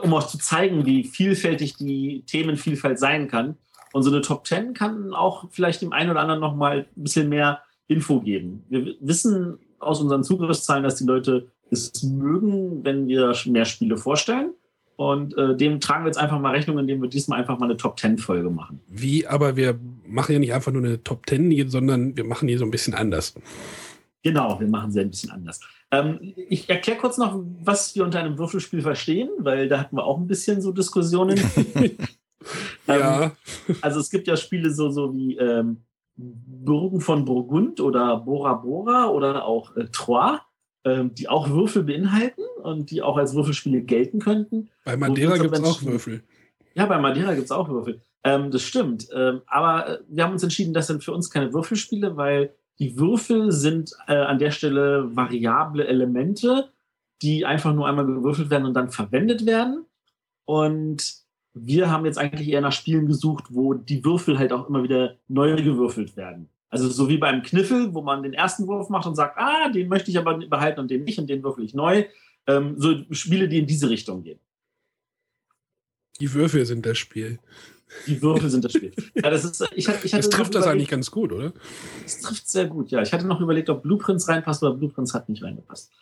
um 0.03 0.15
auch 0.15 0.27
zu 0.27 0.39
zeigen, 0.39 0.85
wie 0.87 1.05
vielfältig 1.05 1.77
die 1.77 2.25
Themenvielfalt 2.27 2.99
sein 2.99 3.29
kann. 3.29 3.57
Und 3.93 4.03
so 4.03 4.11
eine 4.11 4.21
Top 4.21 4.47
10 4.47 4.75
kann 4.75 5.15
auch 5.15 5.51
vielleicht 5.51 5.83
dem 5.83 5.93
einen 5.93 6.11
oder 6.11 6.21
anderen 6.21 6.41
noch 6.41 6.55
mal 6.55 6.87
ein 6.97 7.03
bisschen 7.03 7.29
mehr 7.29 7.63
Info 7.89 8.21
geben. 8.21 8.65
Wir 8.69 8.97
wissen 9.01 9.59
aus 9.79 10.01
unseren 10.01 10.25
Zugriffszahlen, 10.25 10.83
dass 10.83 10.97
die 10.97 11.05
Leute 11.05 11.53
es 11.71 12.03
mögen, 12.03 12.85
wenn 12.85 13.09
wir 13.09 13.35
mehr 13.47 13.65
Spiele 13.65 13.97
vorstellen. 13.97 14.53
Und 14.97 15.37
äh, 15.37 15.55
dem 15.55 15.79
tragen 15.81 16.05
wir 16.05 16.09
jetzt 16.09 16.17
einfach 16.17 16.41
mal 16.41 16.53
Rechnung, 16.53 16.79
indem 16.79 17.03
wir 17.03 17.09
diesmal 17.09 17.39
einfach 17.41 17.59
mal 17.59 17.67
eine 17.67 17.77
Top 17.77 18.01
10 18.01 18.17
Folge 18.17 18.49
machen. 18.49 18.81
Wie, 18.89 19.27
aber 19.27 19.57
wir 19.57 19.79
machen 20.07 20.33
ja 20.33 20.39
nicht 20.39 20.55
einfach 20.55 20.73
nur 20.73 20.83
eine 20.83 21.03
Top 21.03 21.29
10, 21.29 21.69
sondern 21.69 22.17
wir 22.17 22.25
machen 22.25 22.49
hier 22.49 22.59
so 22.59 22.65
ein 22.65 22.71
bisschen 22.71 22.95
anders. 22.95 23.35
Genau, 24.23 24.59
wir 24.59 24.67
machen 24.67 24.91
sie 24.91 25.01
ein 25.01 25.11
bisschen 25.11 25.31
anders. 25.31 25.61
Ähm, 25.91 26.19
ich 26.21 26.69
erkläre 26.69 26.99
kurz 26.99 27.19
noch, 27.19 27.41
was 27.63 27.95
wir 27.95 28.05
unter 28.05 28.21
einem 28.21 28.39
Würfelspiel 28.39 28.81
verstehen, 28.81 29.29
weil 29.39 29.69
da 29.69 29.79
hatten 29.79 29.97
wir 29.97 30.05
auch 30.05 30.19
ein 30.19 30.27
bisschen 30.27 30.61
so 30.61 30.73
Diskussionen. 30.73 31.39
ja. 32.89 33.25
Ähm, 33.25 33.31
also 33.83 34.01
es 34.01 34.11
gibt 34.11 34.27
ja 34.27 34.37
Spiele 34.37 34.71
so, 34.73 34.91
so 34.91 35.15
wie 35.15 35.37
ähm, 35.37 35.83
Burgen 36.17 37.01
von 37.01 37.25
Burgund 37.25 37.81
oder 37.81 38.17
Bora 38.17 38.55
Bora 38.55 39.11
oder 39.11 39.45
auch 39.45 39.77
äh, 39.77 39.85
Troyes, 39.93 40.41
die 41.15 41.29
auch 41.29 41.51
Würfel 41.51 41.83
beinhalten 41.83 42.43
und 42.63 42.91
die 42.91 43.03
auch 43.03 43.17
als 43.17 43.35
Würfelspiele 43.35 43.83
gelten 43.83 44.21
könnten. 44.21 44.71
Bei 44.85 44.97
Madeira 44.97 45.37
gibt 45.37 45.55
es 45.55 45.65
auch 45.65 45.83
Würfel. 45.83 46.23
Ja, 46.75 46.87
bei 46.87 46.99
Madeira 46.99 47.35
gibt 47.35 47.47
es 47.47 47.51
auch 47.51 47.69
Würfel. 47.69 48.03
Ähm, 48.23 48.51
das 48.51 48.63
stimmt. 48.63 49.09
Ähm, 49.15 49.43
aber 49.47 49.89
äh, 49.89 49.99
wir 50.09 50.25
haben 50.25 50.33
uns 50.33 50.43
entschieden, 50.43 50.75
das 50.75 50.89
sind 50.89 51.03
für 51.03 51.13
uns 51.13 51.31
keine 51.31 51.53
Würfelspiele, 51.53 52.17
weil 52.17 52.55
die 52.79 52.99
Würfel 52.99 53.53
sind 53.53 53.93
äh, 54.09 54.17
an 54.17 54.39
der 54.39 54.51
Stelle 54.51 55.17
variable 55.17 55.87
Elemente, 55.87 56.71
die 57.23 57.47
einfach 57.47 57.73
nur 57.73 57.89
einmal 57.89 58.05
gewürfelt 58.05 58.51
werden 58.51 58.67
und 58.67 58.75
dann 58.75 58.91
verwendet 58.91 59.47
werden. 59.47 59.87
Und 60.45 61.15
wir 61.55 61.91
haben 61.91 62.05
jetzt 62.05 62.19
eigentlich 62.19 62.49
eher 62.49 62.61
nach 62.61 62.73
Spielen 62.73 63.07
gesucht, 63.07 63.45
wo 63.51 63.75
die 63.75 64.05
Würfel 64.05 64.39
halt 64.39 64.53
auch 64.53 64.69
immer 64.69 64.83
wieder 64.83 65.17
neu 65.29 65.57
gewürfelt 65.57 66.17
werden. 66.17 66.51
Also 66.69 66.89
so 66.89 67.09
wie 67.09 67.19
beim 67.19 67.43
Kniffel, 67.43 67.95
wo 67.95 68.03
man 68.03 68.23
den 68.23 68.33
ersten 68.33 68.67
Wurf 68.67 68.89
macht 68.89 69.07
und 69.07 69.15
sagt, 69.15 69.39
ah, 69.39 69.69
den 69.69 69.89
möchte 69.89 70.11
ich 70.11 70.19
aber 70.19 70.39
behalten 70.39 70.81
und 70.81 70.91
den 70.91 71.05
nicht 71.05 71.19
und 71.19 71.29
den 71.29 71.43
würfel 71.43 71.65
ich 71.65 71.75
neu. 71.75 72.05
Ähm, 72.47 72.75
so 72.79 72.95
Spiele, 73.11 73.49
die 73.49 73.59
in 73.59 73.67
diese 73.67 73.89
Richtung 73.89 74.23
gehen. 74.23 74.41
Die 76.21 76.33
Würfel 76.33 76.65
sind 76.65 76.87
das 76.87 76.99
Spiel. 76.99 77.39
Die 78.07 78.21
Würfel 78.21 78.51
sind 78.51 78.65
das 78.65 78.73
Spiel. 78.73 78.93
Ja, 79.15 79.31
das, 79.31 79.45
ist, 79.45 79.65
ich, 79.75 79.89
ich 79.89 80.11
das 80.11 80.29
trifft 80.29 80.55
das 80.55 80.67
eigentlich 80.67 80.89
ganz 80.89 81.11
gut, 81.11 81.33
oder? 81.33 81.53
Das 82.03 82.21
trifft 82.21 82.49
sehr 82.49 82.67
gut, 82.67 82.91
ja. 82.91 83.01
Ich 83.03 83.13
hatte 83.13 83.27
noch 83.27 83.41
überlegt, 83.41 83.71
ob 83.71 83.83
Blueprints 83.83 84.29
reinpasst, 84.29 84.63
aber 84.65 84.77
Blueprints 84.77 85.15
hat 85.15 85.29
nicht 85.29 85.43
reingepasst. 85.43 85.93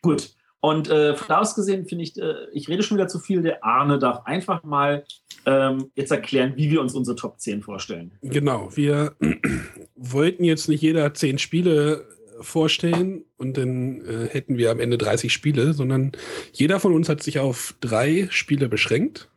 Gut. 0.00 0.34
Und 0.66 0.90
äh, 0.90 1.14
von 1.14 1.28
da 1.28 1.38
aus 1.38 1.54
gesehen 1.54 1.86
finde 1.86 2.02
ich, 2.02 2.20
äh, 2.20 2.48
ich 2.52 2.68
rede 2.68 2.82
schon 2.82 2.96
wieder 2.96 3.06
zu 3.06 3.20
viel. 3.20 3.40
Der 3.40 3.62
Arne 3.62 4.00
darf 4.00 4.26
einfach 4.26 4.64
mal 4.64 5.04
ähm, 5.44 5.92
jetzt 5.94 6.10
erklären, 6.10 6.54
wie 6.56 6.72
wir 6.72 6.80
uns 6.80 6.92
unsere 6.92 7.14
Top 7.14 7.38
10 7.38 7.62
vorstellen. 7.62 8.10
Genau. 8.20 8.70
Wir 8.74 9.14
wollten 9.94 10.42
jetzt 10.42 10.68
nicht 10.68 10.82
jeder 10.82 11.14
10 11.14 11.38
Spiele 11.38 12.08
vorstellen 12.40 13.24
und 13.36 13.56
dann 13.56 14.04
äh, 14.06 14.26
hätten 14.28 14.58
wir 14.58 14.72
am 14.72 14.80
Ende 14.80 14.98
30 14.98 15.32
Spiele, 15.32 15.72
sondern 15.72 16.10
jeder 16.52 16.80
von 16.80 16.92
uns 16.92 17.08
hat 17.08 17.22
sich 17.22 17.38
auf 17.38 17.76
drei 17.80 18.26
Spiele 18.32 18.68
beschränkt 18.68 19.30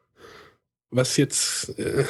was 0.92 1.18
jetzt 1.18 1.78
äh, 1.78 2.06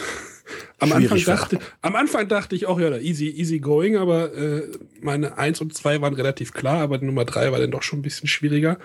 am 0.79 0.91
Anfang 0.91 1.23
dachte, 1.23 1.59
am 1.81 1.95
Anfang 1.95 2.27
dachte 2.27 2.55
ich 2.55 2.65
auch, 2.65 2.79
ja, 2.79 2.95
easy, 2.97 3.27
easy 3.27 3.59
going, 3.59 3.97
aber 3.97 4.33
äh, 4.33 4.67
meine 5.01 5.37
eins 5.37 5.61
und 5.61 5.73
zwei 5.73 6.01
waren 6.01 6.13
relativ 6.13 6.53
klar, 6.53 6.81
aber 6.81 6.97
Nummer 6.99 7.25
drei 7.25 7.51
war 7.51 7.59
dann 7.59 7.71
doch 7.71 7.83
schon 7.83 7.99
ein 7.99 8.03
bisschen 8.03 8.27
schwieriger. 8.27 8.79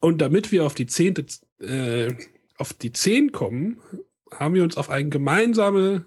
Und 0.00 0.20
damit 0.20 0.52
wir 0.52 0.64
auf 0.64 0.74
die 0.74 0.86
zehnte, 0.86 1.26
äh, 1.60 2.14
auf 2.56 2.72
die 2.72 2.92
zehn 2.92 3.32
kommen, 3.32 3.80
haben 4.32 4.54
wir 4.54 4.62
uns 4.62 4.76
auf 4.76 4.90
eine 4.90 5.08
gemeinsame 5.08 6.06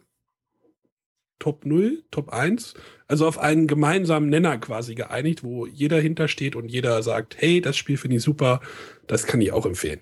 Top 1.39 1.65
0, 1.65 2.03
Top 2.11 2.29
1, 2.29 2.73
also 3.07 3.25
auf 3.25 3.39
einen 3.39 3.65
gemeinsamen 3.65 4.29
Nenner 4.29 4.57
quasi 4.57 4.93
geeinigt, 4.93 5.43
wo 5.43 5.65
jeder 5.65 5.99
hintersteht 5.99 6.55
und 6.55 6.69
jeder 6.69 7.01
sagt, 7.01 7.37
hey, 7.39 7.61
das 7.61 7.77
Spiel 7.77 7.97
finde 7.97 8.17
ich 8.17 8.23
super, 8.23 8.61
das 9.07 9.25
kann 9.25 9.41
ich 9.41 9.51
auch 9.53 9.65
empfehlen. 9.65 10.01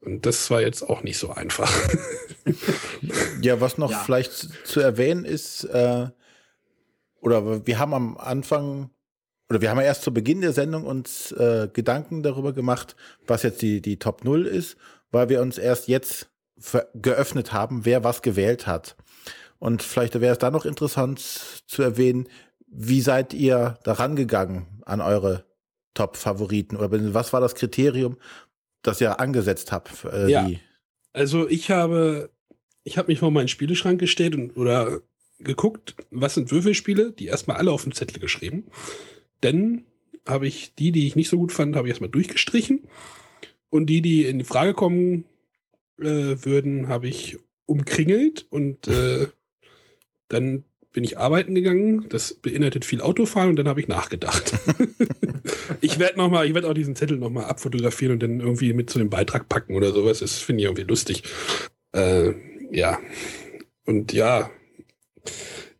Und 0.00 0.24
das 0.24 0.50
war 0.50 0.62
jetzt 0.62 0.82
auch 0.82 1.02
nicht 1.02 1.18
so 1.18 1.30
einfach. 1.30 1.72
ja, 3.42 3.60
was 3.60 3.78
noch 3.78 3.90
ja. 3.90 3.98
vielleicht 3.98 4.32
zu 4.66 4.80
erwähnen 4.80 5.24
ist, 5.24 5.64
äh, 5.64 6.08
oder 7.20 7.66
wir 7.66 7.78
haben 7.78 7.94
am 7.94 8.16
Anfang, 8.16 8.90
oder 9.50 9.60
wir 9.60 9.70
haben 9.70 9.78
ja 9.78 9.84
erst 9.84 10.02
zu 10.02 10.12
Beginn 10.12 10.40
der 10.40 10.52
Sendung 10.52 10.84
uns 10.84 11.32
äh, 11.32 11.68
Gedanken 11.72 12.22
darüber 12.22 12.52
gemacht, 12.52 12.96
was 13.26 13.42
jetzt 13.42 13.62
die, 13.62 13.80
die 13.80 13.98
Top 13.98 14.24
0 14.24 14.46
ist, 14.46 14.76
weil 15.10 15.28
wir 15.28 15.40
uns 15.42 15.58
erst 15.58 15.88
jetzt 15.88 16.30
geöffnet 16.94 17.52
haben, 17.52 17.84
wer 17.84 18.04
was 18.04 18.22
gewählt 18.22 18.66
hat. 18.66 18.96
Und 19.58 19.82
vielleicht 19.82 20.20
wäre 20.20 20.32
es 20.32 20.38
da 20.38 20.50
noch 20.50 20.64
interessant 20.64 21.20
zu 21.20 21.82
erwähnen, 21.82 22.28
wie 22.66 23.00
seid 23.00 23.32
ihr 23.34 23.78
daran 23.84 24.16
gegangen 24.16 24.82
an 24.84 25.00
eure 25.00 25.44
Top-Favoriten? 25.94 26.76
Oder 26.76 26.90
was 27.14 27.32
war 27.32 27.40
das 27.40 27.54
Kriterium, 27.54 28.18
das 28.82 29.00
ja 29.00 29.14
angesetzt 29.14 29.72
habe. 29.72 29.90
Äh, 30.12 30.30
ja. 30.30 30.48
Also 31.12 31.48
ich 31.48 31.70
habe, 31.70 32.30
ich 32.88 32.96
habe 32.96 33.08
mich 33.08 33.18
vor 33.18 33.30
meinen 33.30 33.48
Spieleschrank 33.48 34.00
gestellt 34.00 34.34
und 34.34 34.56
oder 34.56 35.02
geguckt, 35.40 35.94
was 36.10 36.34
sind 36.34 36.50
Würfelspiele, 36.50 37.12
die 37.12 37.26
erstmal 37.26 37.58
alle 37.58 37.70
auf 37.70 37.84
den 37.84 37.92
Zettel 37.92 38.18
geschrieben. 38.18 38.64
Dann 39.42 39.84
habe 40.26 40.48
ich 40.48 40.74
die, 40.74 40.90
die 40.90 41.06
ich 41.06 41.14
nicht 41.14 41.28
so 41.28 41.36
gut 41.36 41.52
fand, 41.52 41.76
habe 41.76 41.86
ich 41.86 41.90
erstmal 41.90 42.10
durchgestrichen. 42.10 42.88
Und 43.70 43.86
die, 43.86 44.00
die 44.00 44.24
in 44.24 44.38
die 44.38 44.44
Frage 44.44 44.72
kommen 44.72 45.26
äh, 45.98 46.36
würden, 46.42 46.88
habe 46.88 47.08
ich 47.08 47.38
umkringelt 47.66 48.46
und 48.48 48.88
äh, 48.88 49.26
dann 50.28 50.64
bin 50.92 51.04
ich 51.04 51.18
arbeiten 51.18 51.54
gegangen. 51.54 52.06
Das 52.08 52.32
beinhaltet 52.32 52.86
viel 52.86 53.02
Autofahren 53.02 53.50
und 53.50 53.56
dann 53.56 53.68
habe 53.68 53.80
ich 53.80 53.88
nachgedacht. 53.88 54.54
ich 55.82 55.98
werde 55.98 56.16
noch 56.16 56.30
mal, 56.30 56.46
ich 56.46 56.54
werde 56.54 56.68
auch 56.68 56.74
diesen 56.74 56.96
Zettel 56.96 57.18
noch 57.18 57.30
mal 57.30 57.44
abfotografieren 57.44 58.14
und 58.14 58.22
dann 58.22 58.40
irgendwie 58.40 58.72
mit 58.72 58.88
zu 58.88 58.98
dem 58.98 59.10
Beitrag 59.10 59.48
packen 59.50 59.76
oder 59.76 59.92
sowas. 59.92 60.20
Das 60.20 60.38
finde 60.38 60.62
ich 60.62 60.66
irgendwie 60.66 60.88
lustig. 60.88 61.22
Äh, 61.92 62.32
ja. 62.70 62.98
Und 63.84 64.12
ja, 64.12 64.50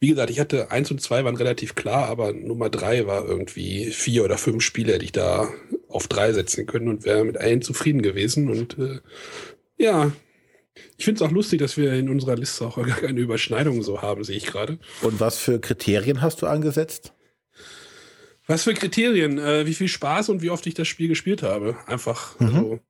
wie 0.00 0.08
gesagt, 0.08 0.30
ich 0.30 0.40
hatte 0.40 0.70
eins 0.70 0.90
und 0.90 1.00
zwei 1.00 1.24
waren 1.24 1.36
relativ 1.36 1.74
klar, 1.74 2.08
aber 2.08 2.32
Nummer 2.32 2.70
drei 2.70 3.06
war 3.06 3.26
irgendwie 3.26 3.86
vier 3.86 4.24
oder 4.24 4.38
fünf 4.38 4.62
Spiele 4.62 4.92
hätte 4.94 5.04
ich 5.04 5.12
da 5.12 5.48
auf 5.88 6.06
drei 6.06 6.32
setzen 6.32 6.66
können 6.66 6.88
und 6.88 7.04
wäre 7.04 7.24
mit 7.24 7.36
allen 7.36 7.62
zufrieden 7.62 8.02
gewesen. 8.02 8.48
Und 8.48 8.78
äh, 8.78 9.00
ja, 9.76 10.12
ich 10.96 11.04
finde 11.04 11.22
es 11.22 11.28
auch 11.28 11.32
lustig, 11.32 11.60
dass 11.60 11.76
wir 11.76 11.92
in 11.94 12.08
unserer 12.08 12.36
Liste 12.36 12.66
auch 12.66 12.76
gar 12.76 12.96
keine 12.96 13.20
Überschneidungen 13.20 13.82
so 13.82 14.02
haben, 14.02 14.22
sehe 14.22 14.36
ich 14.36 14.46
gerade. 14.46 14.78
Und 15.02 15.18
was 15.18 15.38
für 15.38 15.60
Kriterien 15.60 16.22
hast 16.22 16.42
du 16.42 16.46
angesetzt? 16.46 17.12
Was 18.46 18.62
für 18.62 18.74
Kriterien? 18.74 19.38
Äh, 19.38 19.66
wie 19.66 19.74
viel 19.74 19.88
Spaß 19.88 20.28
und 20.28 20.42
wie 20.42 20.50
oft 20.50 20.66
ich 20.66 20.74
das 20.74 20.88
Spiel 20.88 21.08
gespielt 21.08 21.42
habe. 21.42 21.76
Einfach. 21.86 22.38
Mhm. 22.38 22.46
Also, 22.46 22.80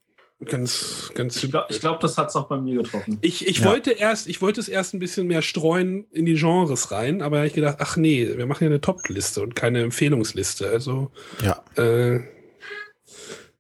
ganz, 0.45 1.11
ganz. 1.15 1.43
Ich 1.43 1.51
glaube, 1.51 1.75
glaub, 1.79 2.01
das 2.01 2.17
hat 2.17 2.29
es 2.29 2.37
auch 2.37 2.49
bei 2.49 2.61
mir 2.61 2.83
getroffen. 2.83 3.19
Ich, 3.21 3.47
ich 3.47 3.59
ja. 3.59 3.65
wollte 3.67 3.93
erst, 3.93 4.29
ich 4.29 4.41
wollte 4.41 4.61
es 4.61 4.69
erst 4.69 4.95
ein 4.95 4.99
bisschen 4.99 5.27
mehr 5.27 5.43
streuen 5.43 6.07
in 6.13 6.27
die 6.27 6.35
Genres 6.35 6.91
rein, 6.91 7.23
aber 7.23 7.39
habe 7.39 7.47
ich 7.47 7.55
gedacht, 7.55 7.79
ach 7.81 7.97
nee, 7.97 8.37
wir 8.37 8.47
machen 8.47 8.65
ja 8.65 8.71
eine 8.71 8.81
Top-Liste 8.81 9.43
und 9.43 9.57
keine 9.57 9.83
Empfehlungsliste. 9.83 10.69
Also 10.69 11.11
ja. 11.43 11.63
Äh, 11.77 12.21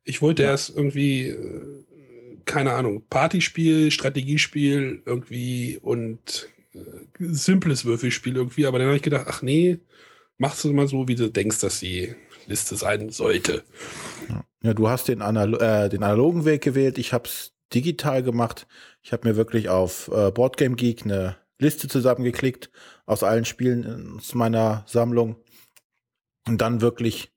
ich 0.04 0.22
wollte 0.22 0.42
ja. 0.44 0.50
erst 0.50 0.74
irgendwie 0.76 1.28
äh, 1.28 1.78
keine 2.48 2.72
Ahnung, 2.72 3.04
Partyspiel, 3.08 3.90
Strategiespiel 3.90 5.02
irgendwie 5.04 5.78
und 5.80 6.48
äh, 6.74 6.78
simples 7.18 7.84
Würfelspiel 7.84 8.36
irgendwie, 8.36 8.66
aber 8.66 8.78
dann 8.78 8.88
habe 8.88 8.96
ich 8.96 9.02
gedacht, 9.02 9.26
ach 9.28 9.42
nee, 9.42 9.78
machst 10.38 10.64
du 10.64 10.72
mal 10.72 10.88
so, 10.88 11.06
wie 11.06 11.14
du 11.14 11.30
denkst, 11.30 11.60
dass 11.60 11.80
die 11.80 12.14
Liste 12.48 12.76
sein 12.76 13.10
sollte. 13.10 13.64
Ja, 14.62 14.74
du 14.74 14.88
hast 14.88 15.08
den, 15.08 15.22
Analo 15.22 15.58
äh, 15.58 15.88
den 15.88 16.02
analogen 16.02 16.44
Weg 16.44 16.62
gewählt, 16.62 16.98
ich 16.98 17.12
habe 17.12 17.28
es 17.28 17.52
digital 17.72 18.22
gemacht. 18.22 18.66
Ich 19.02 19.12
habe 19.12 19.28
mir 19.28 19.36
wirklich 19.36 19.68
auf 19.68 20.08
äh, 20.08 20.30
Boardgame 20.30 20.74
Geek 20.74 21.04
eine 21.04 21.36
Liste 21.58 21.88
zusammengeklickt 21.88 22.70
aus 23.06 23.22
allen 23.22 23.44
Spielen 23.44 24.16
aus 24.18 24.34
meiner 24.34 24.84
Sammlung 24.86 25.36
und 26.46 26.60
dann 26.60 26.80
wirklich 26.80 27.32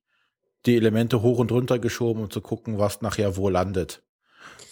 die 0.66 0.76
Elemente 0.76 1.22
hoch 1.22 1.40
und 1.40 1.52
runter 1.52 1.80
geschoben, 1.80 2.24
um 2.24 2.30
zu 2.30 2.42
gucken, 2.42 2.78
was 2.78 3.02
nachher 3.02 3.36
wo 3.36 3.50
landet 3.50 4.04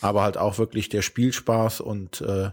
aber 0.02 0.24
halt 0.24 0.38
auch 0.38 0.58
wirklich 0.58 0.90
der 0.90 1.02
Spielspaß 1.02 1.82
und 1.82 2.22
äh, 2.22 2.52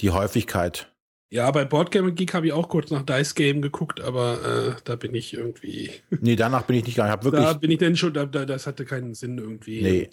die 0.00 0.10
Häufigkeit. 0.10 0.93
Ja, 1.30 1.50
bei 1.50 1.64
Boardgame 1.64 2.12
Geek 2.12 2.34
habe 2.34 2.46
ich 2.46 2.52
auch 2.52 2.68
kurz 2.68 2.90
nach 2.90 3.02
Dice 3.02 3.34
Game 3.34 3.60
geguckt, 3.60 4.00
aber 4.00 4.76
äh, 4.76 4.80
da 4.84 4.96
bin 4.96 5.14
ich 5.14 5.34
irgendwie. 5.34 5.90
Nee, 6.20 6.36
danach 6.36 6.62
bin 6.62 6.76
ich 6.76 6.84
nicht 6.84 6.94
gegangen. 6.94 7.10
Hab 7.10 7.24
wirklich, 7.24 7.42
da 7.42 7.54
bin 7.54 7.70
ich 7.70 7.78
denn 7.78 7.96
schon, 7.96 8.14
da, 8.14 8.26
das 8.26 8.66
hatte 8.66 8.84
keinen 8.84 9.14
Sinn 9.14 9.38
irgendwie. 9.38 9.82
Nee. 9.82 10.10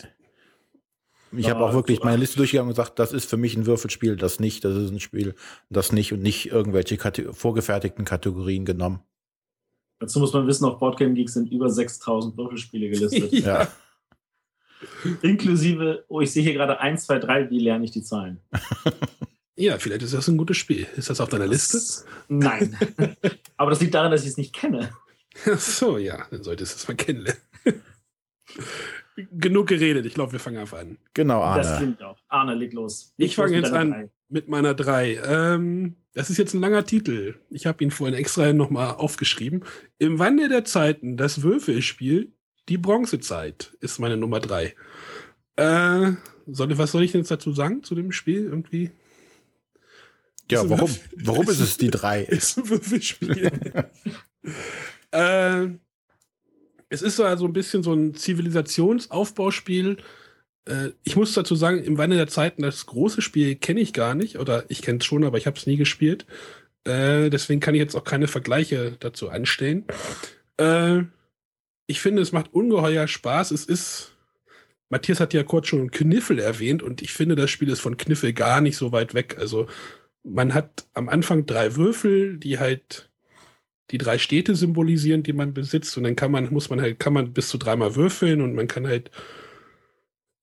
Ich 1.34 1.49
habe 1.49 1.62
auch 1.62 1.74
wirklich 1.74 2.03
meine 2.03 2.18
Liste 2.18 2.38
durchgegangen 2.38 2.70
und 2.70 2.76
gesagt, 2.76 2.99
das 2.99 3.14
ist 3.14 3.30
für 3.30 3.38
mich 3.38 3.55
ein 3.55 3.66
Würfelspiel, 3.66 4.18
das 4.18 4.39
nicht, 4.39 4.66
das 4.66 4.76
ist 4.76 4.91
ein 4.91 4.99
Spiel, 4.99 5.36
das 5.70 5.93
nicht 5.93 6.12
und 6.12 6.22
nicht 6.22 6.51
irgendwelche 6.51 6.97
Kate 6.97 7.34
vorgefertigten 7.34 8.03
Kategorien 8.03 8.66
genommen. 8.66 8.99
Dazu 9.99 10.20
muss 10.20 10.34
man 10.34 10.47
wissen, 10.47 10.66
auf 10.66 10.80
Boardgame 10.80 11.14
Geek 11.14 11.30
sind 11.30 11.51
über 11.51 11.70
6000 11.70 12.36
Würfelspiele 12.36 12.89
gelistet. 12.89 13.32
ja. 13.45 13.68
Inklusive, 15.22 16.03
oh, 16.07 16.22
ich 16.22 16.32
sehe 16.32 16.43
hier 16.43 16.53
gerade 16.53 16.80
1, 16.80 17.05
2, 17.05 17.20
3, 17.20 17.49
wie 17.49 17.59
lerne 17.59 17.86
ich 17.86 17.91
die 17.91 18.03
Zahlen? 18.03 18.39
Ja, 19.56 19.78
vielleicht 19.78 20.04
ist 20.04 20.14
das 20.14 20.28
ein 20.28 20.38
gutes 20.38 20.58
Spiel. 20.58 20.88
Ist 20.95 21.10
das 21.10 21.20
auf 21.20 21.30
deiner 21.30 21.47
Liste? 21.47 21.80
Nein. 22.30 22.78
Aber 23.58 23.72
das 23.72 23.82
liegt 23.82 23.93
daran, 23.93 24.12
dass 24.12 24.24
ich 24.24 24.30
es 24.30 24.38
nicht 24.38 24.54
kenne. 24.54 24.91
Ach 25.45 25.60
so, 25.60 25.97
ja, 25.97 26.26
dann 26.32 26.43
solltest 26.43 26.74
du 26.74 26.78
es 26.78 26.88
mal 26.88 26.95
kennenlernen. 26.95 27.41
Genug 29.32 29.68
geredet. 29.68 30.06
Ich 30.06 30.14
glaube, 30.14 30.32
wir 30.32 30.39
fangen 30.39 30.58
einfach 30.58 30.80
an. 30.80 30.97
Genau, 31.14 31.41
Arne. 31.41 31.64
Das 31.64 31.78
klingt 31.78 32.02
auch. 32.02 32.18
Arne, 32.28 32.56
leg 32.56 32.74
los. 32.74 33.14
Leg 33.18 33.30
ich 33.30 33.36
fange 33.36 33.58
jetzt 33.58 33.72
an. 33.72 34.10
Mit 34.30 34.47
meiner 34.47 34.74
3. 34.74 35.22
Ähm, 35.26 35.95
das 36.14 36.30
ist 36.30 36.38
jetzt 36.38 36.54
ein 36.54 36.62
langer 36.62 36.86
Titel. 36.86 37.36
Ich 37.49 37.66
habe 37.66 37.84
ihn 37.84 37.91
vorhin 37.91 38.18
extra 38.18 38.54
nochmal 38.54 38.95
aufgeschrieben. 38.95 39.64
Im 39.97 40.20
Wandel 40.20 40.49
der 40.49 40.64
Zeiten, 40.66 41.18
das 41.18 41.41
Würfelspiel, 41.43 42.32
die 42.70 42.78
Bronzezeit 42.78 43.76
ist 43.82 43.99
meine 43.99 44.18
Nummer 44.18 44.39
3. 44.39 44.74
Äh, 45.58 46.12
soll, 46.47 46.78
was 46.78 46.91
soll 46.91 47.04
ich 47.04 47.12
denn 47.12 47.22
jetzt 47.22 47.32
dazu 47.32 47.52
sagen 47.52 47.84
zu 47.84 47.95
dem 47.95 48.12
Spiel 48.12 48.45
irgendwie? 48.45 48.91
Ja, 50.50 50.70
warum? 50.70 50.96
Warum 51.16 51.50
ist 51.50 51.60
es 51.60 51.78
die 51.78 51.89
3? 51.89 52.24
Ist 52.24 52.58
ein 52.58 52.70
Würfelspiel. 52.70 53.52
äh, 55.12 55.68
es 56.89 57.02
ist 57.02 57.16
so 57.16 57.24
also 57.24 57.46
ein 57.46 57.54
bisschen 57.54 57.84
so 57.84 57.94
ein 57.94 58.16
Zivilisationsaufbauspiel. 58.16 59.98
Äh, 60.66 60.89
ich 61.04 61.16
muss 61.16 61.34
dazu 61.34 61.56
sagen, 61.56 61.84
im 61.84 61.98
Wandel 61.98 62.18
der 62.18 62.28
Zeiten, 62.28 62.62
das 62.62 62.86
große 62.86 63.22
Spiel 63.22 63.56
kenne 63.56 63.80
ich 63.80 63.94
gar 63.94 64.14
nicht. 64.14 64.38
Oder 64.38 64.66
ich 64.70 64.82
kenne 64.82 65.00
es 65.00 65.06
schon, 65.06 65.24
aber 65.24 65.38
ich 65.38 65.48
habe 65.48 65.58
es 65.58 65.68
nie 65.68 65.78
gespielt. 65.78 66.26
Äh, 66.84 67.30
deswegen 67.30 67.60
kann 67.60 67.76
ich 67.76 67.80
jetzt 67.80 67.96
auch 67.96 68.04
keine 68.04 68.28
Vergleiche 68.28 68.98
dazu 69.00 69.30
anstellen. 69.30 69.86
Äh, 70.58 71.04
ich 71.88 72.02
finde, 72.02 72.22
es 72.22 72.32
macht 72.32 72.54
ungeheuer 72.54 73.08
Spaß. 73.08 73.52
Es 73.52 73.66
ist. 73.66 74.12
Matthias 74.89 75.22
hat 75.22 75.34
ja 75.34 75.44
kurz 75.44 75.68
schon 75.68 75.89
Kniffel 75.92 76.38
erwähnt 76.39 76.84
und 76.84 77.02
ich 77.02 77.14
finde, 77.14 77.36
das 77.36 77.50
Spiel 77.50 77.70
ist 77.70 77.80
von 77.80 77.96
Kniffel 77.96 78.34
gar 78.34 78.60
nicht 78.60 78.76
so 78.76 78.92
weit 78.92 79.14
weg. 79.14 79.38
Also 79.39 79.68
man 80.24 80.53
hat 80.53 80.88
am 80.93 81.09
Anfang 81.09 81.45
drei 81.45 81.76
Würfel, 81.76 82.38
die 82.38 82.59
halt 82.59 83.09
die 83.91 83.97
drei 83.97 84.17
Städte 84.17 84.55
symbolisieren, 84.55 85.24
die 85.24 85.34
man 85.34 85.53
besitzt. 85.53 85.97
Und 85.97 86.03
dann 86.03 86.15
kann 86.15 86.32
man, 86.32 86.51
muss 86.51 86.69
man 86.69 86.82
halt, 86.82 86.99
kann 86.99 87.13
man 87.13 87.34
bis 87.34 87.49
zu 87.49 87.57
dreimal 87.57 87.95
würfeln 87.95 88.41
und 88.41 88.55
man 88.55 88.67
kann 88.67 88.88
halt 88.88 89.11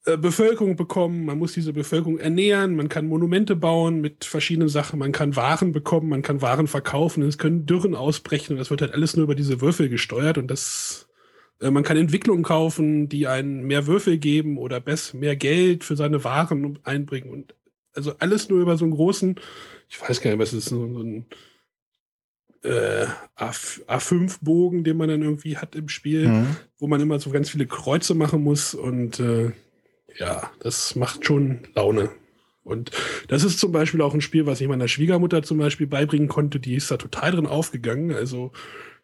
äh, 0.04 0.16
Bevölkerung 0.16 0.76
bekommen, 0.76 1.24
man 1.24 1.38
muss 1.38 1.54
diese 1.54 1.72
Bevölkerung 1.72 2.18
ernähren, 2.18 2.76
man 2.76 2.88
kann 2.88 3.06
Monumente 3.06 3.56
bauen 3.56 4.00
mit 4.00 4.24
verschiedenen 4.24 4.68
Sachen, 4.68 4.98
man 4.98 5.12
kann 5.12 5.36
Waren 5.36 5.72
bekommen, 5.72 6.08
man 6.10 6.22
kann 6.22 6.42
Waren 6.42 6.66
verkaufen, 6.66 7.22
es 7.22 7.38
können 7.38 7.66
Dürren 7.66 7.94
ausbrechen. 7.94 8.54
Und 8.54 8.58
das 8.58 8.70
wird 8.70 8.82
halt 8.82 8.92
alles 8.92 9.16
nur 9.16 9.24
über 9.24 9.34
diese 9.34 9.60
Würfel 9.60 9.88
gesteuert. 9.88 10.38
Und 10.38 10.48
das 10.50 11.08
äh, 11.60 11.70
man 11.70 11.84
kann 11.84 11.96
Entwicklungen 11.96 12.42
kaufen, 12.44 13.08
die 13.08 13.26
einen 13.26 13.62
mehr 13.64 13.86
Würfel 13.86 14.18
geben 14.18 14.58
oder 14.58 14.80
best, 14.80 15.14
mehr 15.14 15.36
Geld 15.36 15.84
für 15.84 15.96
seine 15.96 16.24
Waren 16.24 16.78
einbringen. 16.84 17.30
Und 17.30 17.54
also 17.98 18.14
alles 18.20 18.48
nur 18.48 18.60
über 18.60 18.76
so 18.76 18.84
einen 18.84 18.94
großen, 18.94 19.36
ich 19.88 20.00
weiß 20.00 20.20
gar 20.20 20.30
nicht, 20.30 20.38
was 20.38 20.52
ist 20.52 20.66
so, 20.66 20.92
so 20.92 21.00
ein 21.00 21.26
äh, 22.62 23.06
A5-Bogen, 23.36 24.84
den 24.84 24.96
man 24.96 25.08
dann 25.08 25.22
irgendwie 25.22 25.56
hat 25.56 25.74
im 25.74 25.88
Spiel, 25.88 26.28
mhm. 26.28 26.56
wo 26.78 26.86
man 26.86 27.00
immer 27.00 27.18
so 27.18 27.30
ganz 27.30 27.50
viele 27.50 27.66
Kreuze 27.66 28.14
machen 28.14 28.42
muss 28.42 28.72
und 28.74 29.18
äh, 29.18 29.50
ja, 30.16 30.50
das 30.60 30.94
macht 30.94 31.26
schon 31.26 31.60
Laune. 31.74 32.10
Und 32.62 32.92
das 33.28 33.44
ist 33.44 33.58
zum 33.58 33.72
Beispiel 33.72 34.00
auch 34.00 34.14
ein 34.14 34.20
Spiel, 34.20 34.46
was 34.46 34.60
ich 34.60 34.68
meiner 34.68 34.88
Schwiegermutter 34.88 35.42
zum 35.42 35.58
Beispiel 35.58 35.86
beibringen 35.86 36.28
konnte, 36.28 36.60
die 36.60 36.74
ist 36.74 36.90
da 36.90 36.98
total 36.98 37.32
drin 37.32 37.46
aufgegangen. 37.46 38.12
Also, 38.12 38.52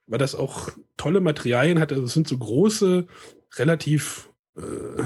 weil 0.07 0.19
das 0.19 0.35
auch 0.35 0.69
tolle 0.99 1.21
Materialien 1.21 1.81
hat. 1.81 1.91
Also, 1.91 2.05
es 2.05 2.13
sind 2.13 2.29
so 2.29 2.37
große, 2.37 3.07
relativ 3.57 4.29
äh, 4.57 5.03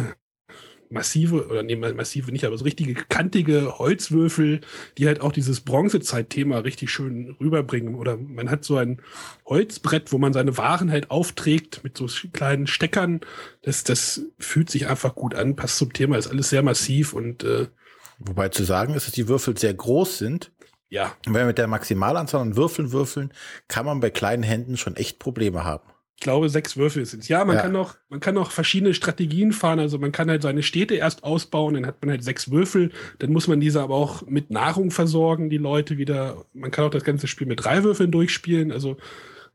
massive, 0.91 1.47
oder 1.49 1.63
nee, 1.63 1.77
massive 1.77 2.33
nicht, 2.33 2.45
aber 2.45 2.57
so 2.57 2.65
richtige 2.65 2.95
kantige 2.95 3.79
Holzwürfel, 3.79 4.61
die 4.97 5.07
halt 5.07 5.21
auch 5.21 5.33
dieses 5.33 5.61
Bronzezeit-Thema 5.61 6.59
richtig 6.59 6.91
schön 6.91 7.37
rüberbringen. 7.41 7.95
Oder 7.95 8.17
man 8.17 8.51
hat 8.51 8.65
so 8.65 8.77
ein 8.77 9.01
Holzbrett, 9.47 10.13
wo 10.13 10.19
man 10.19 10.33
seine 10.33 10.57
Waren 10.57 10.91
halt 10.91 11.11
aufträgt 11.11 11.85
mit 11.85 11.97
so 11.97 12.07
kleinen 12.33 12.67
Steckern. 12.67 13.21
Das, 13.63 13.85
das 13.85 14.23
fühlt 14.39 14.71
sich 14.71 14.89
einfach 14.89 15.15
gut 15.15 15.35
an, 15.35 15.57
passt 15.57 15.79
zum 15.79 15.93
Thema, 15.93 16.17
ist 16.17 16.29
alles 16.29 16.51
sehr 16.51 16.63
massiv 16.63 17.13
und 17.13 17.45
äh, 17.45 17.67
Wobei 18.21 18.49
zu 18.49 18.65
sagen 18.65 18.95
ist, 18.95 19.07
dass 19.07 19.15
die 19.15 19.29
Würfel 19.29 19.57
sehr 19.57 19.73
groß 19.73 20.19
sind. 20.19 20.51
Ja. 20.89 21.15
Und 21.25 21.35
wenn 21.35 21.43
wir 21.43 21.47
mit 21.47 21.59
der 21.59 21.69
Maximalanzahl 21.69 22.41
an 22.41 22.57
Würfeln 22.57 22.91
würfeln, 22.91 23.33
kann 23.69 23.87
man 23.87 24.01
bei 24.01 24.11
kleinen 24.11 24.43
Händen 24.43 24.77
schon 24.77 24.97
echt 24.97 25.21
Probleme 25.21 25.63
haben 25.65 25.89
ich 26.19 26.25
glaube, 26.25 26.49
sechs 26.49 26.77
Würfel 26.77 27.07
sind 27.07 27.21
es. 27.21 27.29
Ja, 27.29 27.45
man 27.45 27.55
ja. 27.55 27.63
kann 27.63 27.71
noch, 27.71 27.95
man 28.09 28.19
kann 28.19 28.35
noch 28.35 28.51
verschiedene 28.51 28.93
Strategien 28.93 29.53
fahren. 29.53 29.79
Also 29.79 30.01
man 30.01 30.11
kann 30.11 30.29
halt 30.29 30.43
seine 30.43 30.65
Städte 30.65 30.97
erst 30.97 31.23
ausbauen, 31.23 31.75
dann 31.75 31.87
hat 31.87 32.03
man 32.03 32.11
halt 32.11 32.25
sechs 32.25 32.51
Würfel. 32.51 32.91
Dann 33.21 33.33
muss 33.33 33.47
man 33.47 33.61
diese 33.61 33.81
aber 33.81 33.95
auch 33.95 34.23
mit 34.23 34.51
Nahrung 34.51 34.91
versorgen, 34.91 35.49
die 35.49 35.59
Leute 35.59 35.97
wieder. 35.97 36.45
Man 36.55 36.73
kann 36.73 36.85
auch 36.85 36.91
das 36.91 37.05
ganze 37.05 37.29
Spiel 37.29 37.47
mit 37.47 37.63
drei 37.63 37.85
Würfeln 37.85 38.11
durchspielen, 38.11 38.73
also 38.73 38.97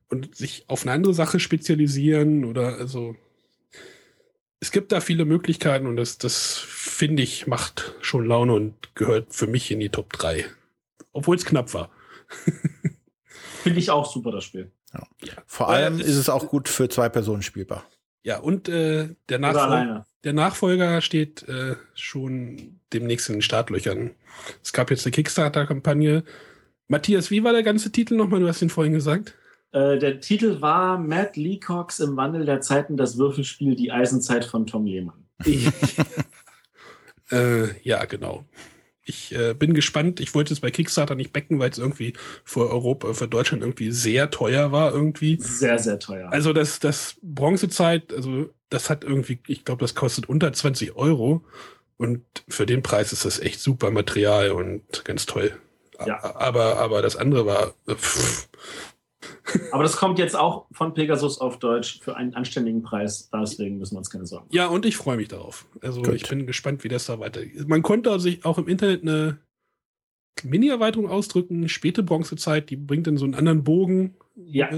und 0.08 0.38
sich 0.38 0.64
auf 0.70 0.84
eine 0.84 0.94
andere 0.94 1.14
Sache 1.14 1.42
spezialisieren 1.42 2.46
oder 2.46 2.78
also. 2.78 3.18
Es 4.62 4.72
gibt 4.72 4.94
da 4.94 5.02
viele 5.02 5.26
Möglichkeiten 5.26 5.86
und 5.86 5.98
das, 5.98 6.18
das 6.18 6.60
finde 6.60 7.24
ich, 7.24 7.46
macht 7.46 7.94
schon 8.00 8.26
Laune 8.26 8.54
und 8.54 8.96
gehört 8.96 9.34
für 9.36 9.48
mich 9.48 9.70
in 9.70 9.82
die 9.82 9.90
Top 9.90 10.14
3. 10.14 10.46
Obwohl 11.12 11.36
es 11.36 11.44
knapp 11.44 11.74
war. 11.74 11.92
finde 13.64 13.80
ich 13.80 13.92
auch 13.92 14.10
super, 14.10 14.32
das 14.32 14.46
Spiel. 14.46 14.72
Ja. 14.94 15.34
Vor 15.46 15.70
allem 15.70 16.00
ist 16.00 16.16
es 16.16 16.30
auch 16.30 16.48
gut 16.48 16.70
für 16.70 16.90
zwei 16.90 17.10
Personen 17.10 17.42
spielbar. 17.42 17.84
Ja, 18.24 18.40
und 18.40 18.70
äh, 18.70 19.10
der, 19.28 19.40
Nachfol 19.40 20.04
der 20.24 20.34
Nachfolger 20.34 21.02
steht 21.02 21.44
äh, 21.50 21.76
schon 21.94 22.80
demnächst 22.94 23.28
in 23.30 23.36
den 23.36 23.42
Startlöchern. 23.42 24.12
Es 24.64 24.72
gab 24.72 24.92
jetzt 24.92 25.06
eine 25.06 25.12
Kickstarter-Kampagne. 25.12 26.24
Matthias, 26.88 27.32
wie 27.32 27.44
war 27.44 27.52
der 27.52 27.64
ganze 27.64 27.92
Titel 27.92 28.16
nochmal? 28.16 28.40
Du 28.40 28.48
hast 28.48 28.62
ihn 28.62 28.70
vorhin 28.70 28.94
gesagt. 28.94 29.36
Äh, 29.74 29.98
der 29.98 30.22
Titel 30.22 30.62
war 30.62 30.98
Matt 30.98 31.36
Leacox 31.36 32.00
im 32.00 32.16
Wandel 32.16 32.46
der 32.46 32.62
Zeiten, 32.62 32.96
das 32.96 33.18
Würfelspiel 33.18 33.76
Die 33.76 33.92
Eisenzeit 33.92 34.46
von 34.46 34.68
Tom 34.68 34.86
Lehmann. 34.86 35.26
äh, 37.32 37.82
ja, 37.84 38.06
genau. 38.06 38.46
Ich 39.06 39.36
äh, 39.36 39.54
bin 39.54 39.74
gespannt. 39.74 40.20
Ich 40.20 40.34
wollte 40.34 40.54
es 40.54 40.62
bei 40.62 40.72
Kickstarter 40.72 41.16
nicht 41.16 41.34
becken, 41.34 41.60
weil 41.60 41.70
es 41.70 41.78
irgendwie 41.78 42.14
für 42.46 42.70
Europa, 42.70 43.14
für 43.14 43.28
Deutschland 43.28 43.62
irgendwie 43.62 43.92
sehr 43.92 44.30
teuer 44.30 44.72
war 44.72 44.94
irgendwie. 44.94 45.38
Sehr, 45.40 45.78
sehr 45.80 46.00
teuer. 46.00 46.32
Also 46.32 46.54
das, 46.54 46.80
das 46.80 47.16
Bronzezeit, 47.22 48.14
also 48.14 48.50
das 48.70 48.90
hat 48.90 49.04
irgendwie, 49.04 49.40
ich 49.48 49.66
glaube, 49.66 49.82
das 49.82 49.94
kostet 49.94 50.30
unter 50.30 50.54
20 50.54 50.96
Euro. 50.96 51.44
Und 51.98 52.24
für 52.48 52.66
den 52.66 52.82
Preis 52.82 53.14
ist 53.14 53.26
das 53.26 53.40
echt 53.40 53.60
super 53.60 53.92
Material 53.92 54.52
und 54.52 55.06
ganz 55.06 55.26
toll. 55.26 55.58
Ja. 56.06 56.36
Aber, 56.36 56.78
aber 56.78 57.02
das 57.02 57.16
andere 57.16 57.46
war, 57.46 57.74
pff, 57.88 58.50
aber 59.72 59.84
das 59.84 59.98
kommt 59.98 60.20
jetzt 60.20 60.36
auch 60.36 60.66
von 60.72 60.94
Pegasus 60.94 61.40
auf 61.40 61.60
Deutsch 61.60 62.00
für 62.02 62.16
einen 62.16 62.34
anständigen 62.34 62.82
Preis. 62.82 63.30
Deswegen 63.34 63.78
müssen 63.78 63.96
wir 63.96 64.00
uns 64.00 64.10
keine 64.10 64.26
Sorgen 64.26 64.46
machen. 64.46 64.56
Ja, 64.56 64.68
und 64.68 64.86
ich 64.86 64.98
freue 64.98 65.18
mich 65.18 65.28
darauf. 65.28 65.66
Also 65.82 66.02
Gut. 66.02 66.14
ich 66.16 66.28
bin 66.28 66.46
gespannt, 66.48 66.84
wie 66.84 66.88
das 66.88 67.06
da 67.06 67.20
weitergeht. 67.20 67.68
Man 67.68 67.82
konnte 67.82 68.20
sich 68.20 68.46
auch 68.46 68.58
im 68.58 68.68
Internet 68.68 69.04
eine 69.04 69.38
Mini-Erweiterung 70.44 71.10
ausdrücken, 71.10 71.70
späte 71.70 72.04
Bronzezeit, 72.04 72.70
die 72.70 72.76
bringt 72.76 73.08
dann 73.08 73.18
so 73.18 73.26
einen 73.26 73.36
anderen 73.36 73.64
Bogen. 73.64 74.16
Ja. 74.36 74.70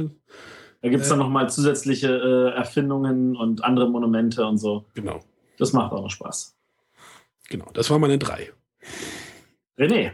Da 0.82 0.90
gibt 0.90 1.04
es 1.04 1.10
dann 1.10 1.20
äh, 1.20 1.24
nochmal 1.24 1.50
zusätzliche 1.50 2.10
äh, 2.10 2.56
Erfindungen 2.56 3.36
und 3.36 3.64
andere 3.64 3.90
Monumente 3.90 4.46
und 4.46 4.58
so. 4.58 4.86
Genau. 4.94 5.20
Das 5.58 5.74
macht 5.74 5.92
auch 5.94 6.02
noch 6.02 6.12
Spaß. 6.12 6.56
Genau, 7.50 7.66
das 7.74 7.90
war 7.90 8.00
meine 8.00 8.18
drei. 8.18 8.52
René. 9.78 10.12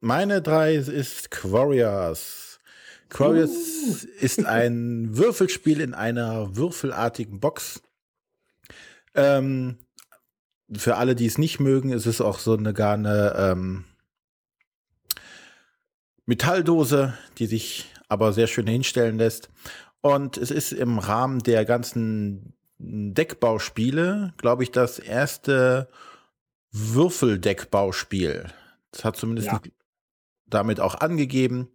Meine 0.00 0.42
drei 0.42 0.74
ist 0.74 1.30
Quarriors. 1.30 2.43
Curious 3.14 3.50
uh. 3.50 4.06
ist 4.20 4.44
ein 4.44 5.16
Würfelspiel 5.16 5.80
in 5.80 5.94
einer 5.94 6.56
würfelartigen 6.56 7.40
Box. 7.40 7.82
Ähm, 9.14 9.78
für 10.72 10.96
alle, 10.96 11.14
die 11.14 11.26
es 11.26 11.38
nicht 11.38 11.60
mögen, 11.60 11.90
ist 11.92 12.06
es 12.06 12.20
auch 12.20 12.38
so 12.38 12.56
eine 12.56 12.74
gar 12.74 12.94
eine 12.94 13.34
ähm, 13.38 13.84
Metalldose, 16.26 17.16
die 17.38 17.46
sich 17.46 17.90
aber 18.08 18.32
sehr 18.32 18.48
schön 18.48 18.66
hinstellen 18.66 19.18
lässt. 19.18 19.50
Und 20.00 20.36
es 20.36 20.50
ist 20.50 20.72
im 20.72 20.98
Rahmen 20.98 21.40
der 21.40 21.64
ganzen 21.64 22.54
Deckbauspiele, 22.78 24.34
glaube 24.36 24.64
ich, 24.64 24.72
das 24.72 24.98
erste 24.98 25.88
Würfeldeckbauspiel. 26.72 28.46
Das 28.90 29.04
hat 29.04 29.16
zumindest 29.16 29.48
ja. 29.48 29.60
damit 30.46 30.80
auch 30.80 30.96
angegeben. 30.96 31.68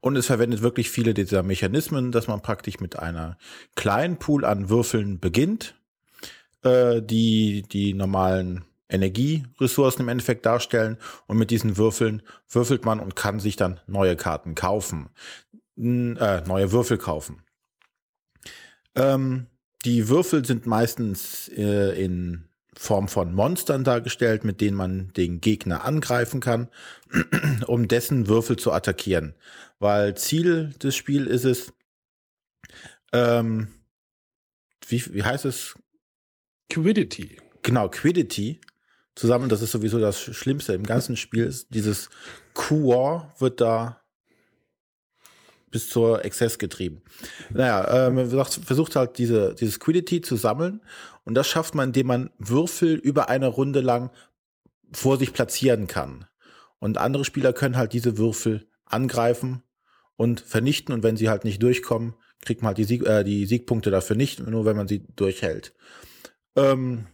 Und 0.00 0.16
es 0.16 0.26
verwendet 0.26 0.62
wirklich 0.62 0.90
viele 0.90 1.14
dieser 1.14 1.42
Mechanismen, 1.42 2.12
dass 2.12 2.28
man 2.28 2.42
praktisch 2.42 2.80
mit 2.80 2.98
einer 2.98 3.38
kleinen 3.74 4.18
Pool 4.18 4.44
an 4.44 4.68
Würfeln 4.68 5.20
beginnt, 5.20 5.74
äh, 6.62 7.00
die 7.00 7.62
die 7.62 7.94
normalen 7.94 8.64
Energieressourcen 8.88 10.02
im 10.02 10.08
Endeffekt 10.08 10.44
darstellen. 10.44 10.98
Und 11.26 11.38
mit 11.38 11.50
diesen 11.50 11.76
Würfeln 11.76 12.22
würfelt 12.48 12.84
man 12.84 13.00
und 13.00 13.16
kann 13.16 13.40
sich 13.40 13.56
dann 13.56 13.80
neue 13.86 14.16
Karten 14.16 14.54
kaufen, 14.54 15.08
äh, 15.76 16.40
neue 16.42 16.72
Würfel 16.72 16.98
kaufen. 16.98 17.42
Ähm, 18.94 19.46
die 19.84 20.08
Würfel 20.08 20.44
sind 20.44 20.66
meistens 20.66 21.48
äh, 21.48 22.02
in 22.02 22.44
Form 22.76 23.08
von 23.08 23.34
Monstern 23.34 23.84
dargestellt, 23.84 24.44
mit 24.44 24.60
denen 24.60 24.76
man 24.76 25.12
den 25.14 25.40
Gegner 25.40 25.84
angreifen 25.84 26.40
kann, 26.40 26.68
um 27.66 27.88
dessen 27.88 28.28
Würfel 28.28 28.56
zu 28.56 28.72
attackieren. 28.72 29.34
Weil 29.78 30.16
Ziel 30.16 30.74
des 30.82 30.96
Spiels 30.96 31.28
ist 31.28 31.44
es, 31.44 31.72
ähm, 33.12 33.68
wie, 34.88 35.14
wie 35.14 35.22
heißt 35.22 35.44
es? 35.44 35.74
Quiddity. 36.70 37.38
Genau, 37.62 37.88
Quiddity. 37.88 38.60
zusammen. 39.14 39.48
Das 39.48 39.62
ist 39.62 39.72
sowieso 39.72 39.98
das 39.98 40.20
Schlimmste 40.20 40.72
im 40.74 40.84
ganzen 40.84 41.16
Spiel. 41.16 41.54
Dieses 41.70 42.10
Q-War 42.54 43.34
wird 43.38 43.60
da 43.60 44.00
bis 45.70 45.88
zur 45.88 46.24
Exzess 46.24 46.58
getrieben. 46.58 47.02
Naja, 47.50 48.06
äh, 48.06 48.10
man 48.10 48.30
versucht 48.30 48.94
halt 48.94 49.18
diese, 49.18 49.56
dieses 49.56 49.80
Quidity 49.80 50.20
zu 50.20 50.36
sammeln 50.36 50.80
und 51.24 51.34
das 51.34 51.48
schafft 51.48 51.74
man, 51.74 51.88
indem 51.90 52.06
man 52.06 52.30
Würfel 52.38 52.94
über 52.94 53.28
eine 53.28 53.46
Runde 53.46 53.80
lang 53.80 54.10
vor 54.92 55.16
sich 55.18 55.32
platzieren 55.32 55.86
kann. 55.86 56.26
Und 56.78 56.98
andere 56.98 57.24
Spieler 57.24 57.52
können 57.52 57.76
halt 57.76 57.92
diese 57.92 58.18
Würfel 58.18 58.68
angreifen 58.84 59.62
und 60.16 60.40
vernichten 60.40 60.94
und 60.94 61.02
wenn 61.02 61.16
sie 61.16 61.28
halt 61.28 61.44
nicht 61.44 61.62
durchkommen, 61.62 62.14
kriegt 62.44 62.62
man 62.62 62.68
halt 62.68 62.78
die, 62.78 62.84
Sieg, 62.84 63.06
äh, 63.06 63.24
die 63.24 63.46
Siegpunkte 63.46 63.90
dafür 63.90 64.16
nicht, 64.16 64.46
nur 64.46 64.64
wenn 64.64 64.76
man 64.76 64.86
sie 64.86 65.06
durchhält. 65.16 65.74
Ähm, 66.56 67.06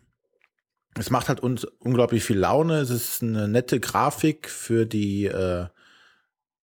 es 0.98 1.10
macht 1.10 1.28
halt 1.28 1.40
uns 1.40 1.64
unglaublich 1.64 2.24
viel 2.24 2.38
Laune. 2.38 2.80
Es 2.80 2.90
ist 2.90 3.22
eine 3.22 3.48
nette 3.48 3.78
Grafik 3.78 4.50
für 4.50 4.86
die 4.86 5.26
äh, 5.26 5.66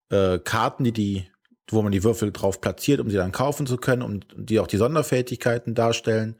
äh, 0.09 0.39
Karten, 0.39 0.83
die 0.83 0.91
die, 0.91 1.27
wo 1.69 1.81
man 1.81 1.91
die 1.91 2.03
Würfel 2.03 2.31
drauf 2.31 2.61
platziert, 2.61 2.99
um 2.99 3.09
sie 3.09 3.17
dann 3.17 3.31
kaufen 3.31 3.67
zu 3.67 3.77
können 3.77 4.01
und 4.01 4.27
die 4.35 4.59
auch 4.59 4.67
die 4.67 4.77
Sonderfähigkeiten 4.77 5.75
darstellen. 5.75 6.37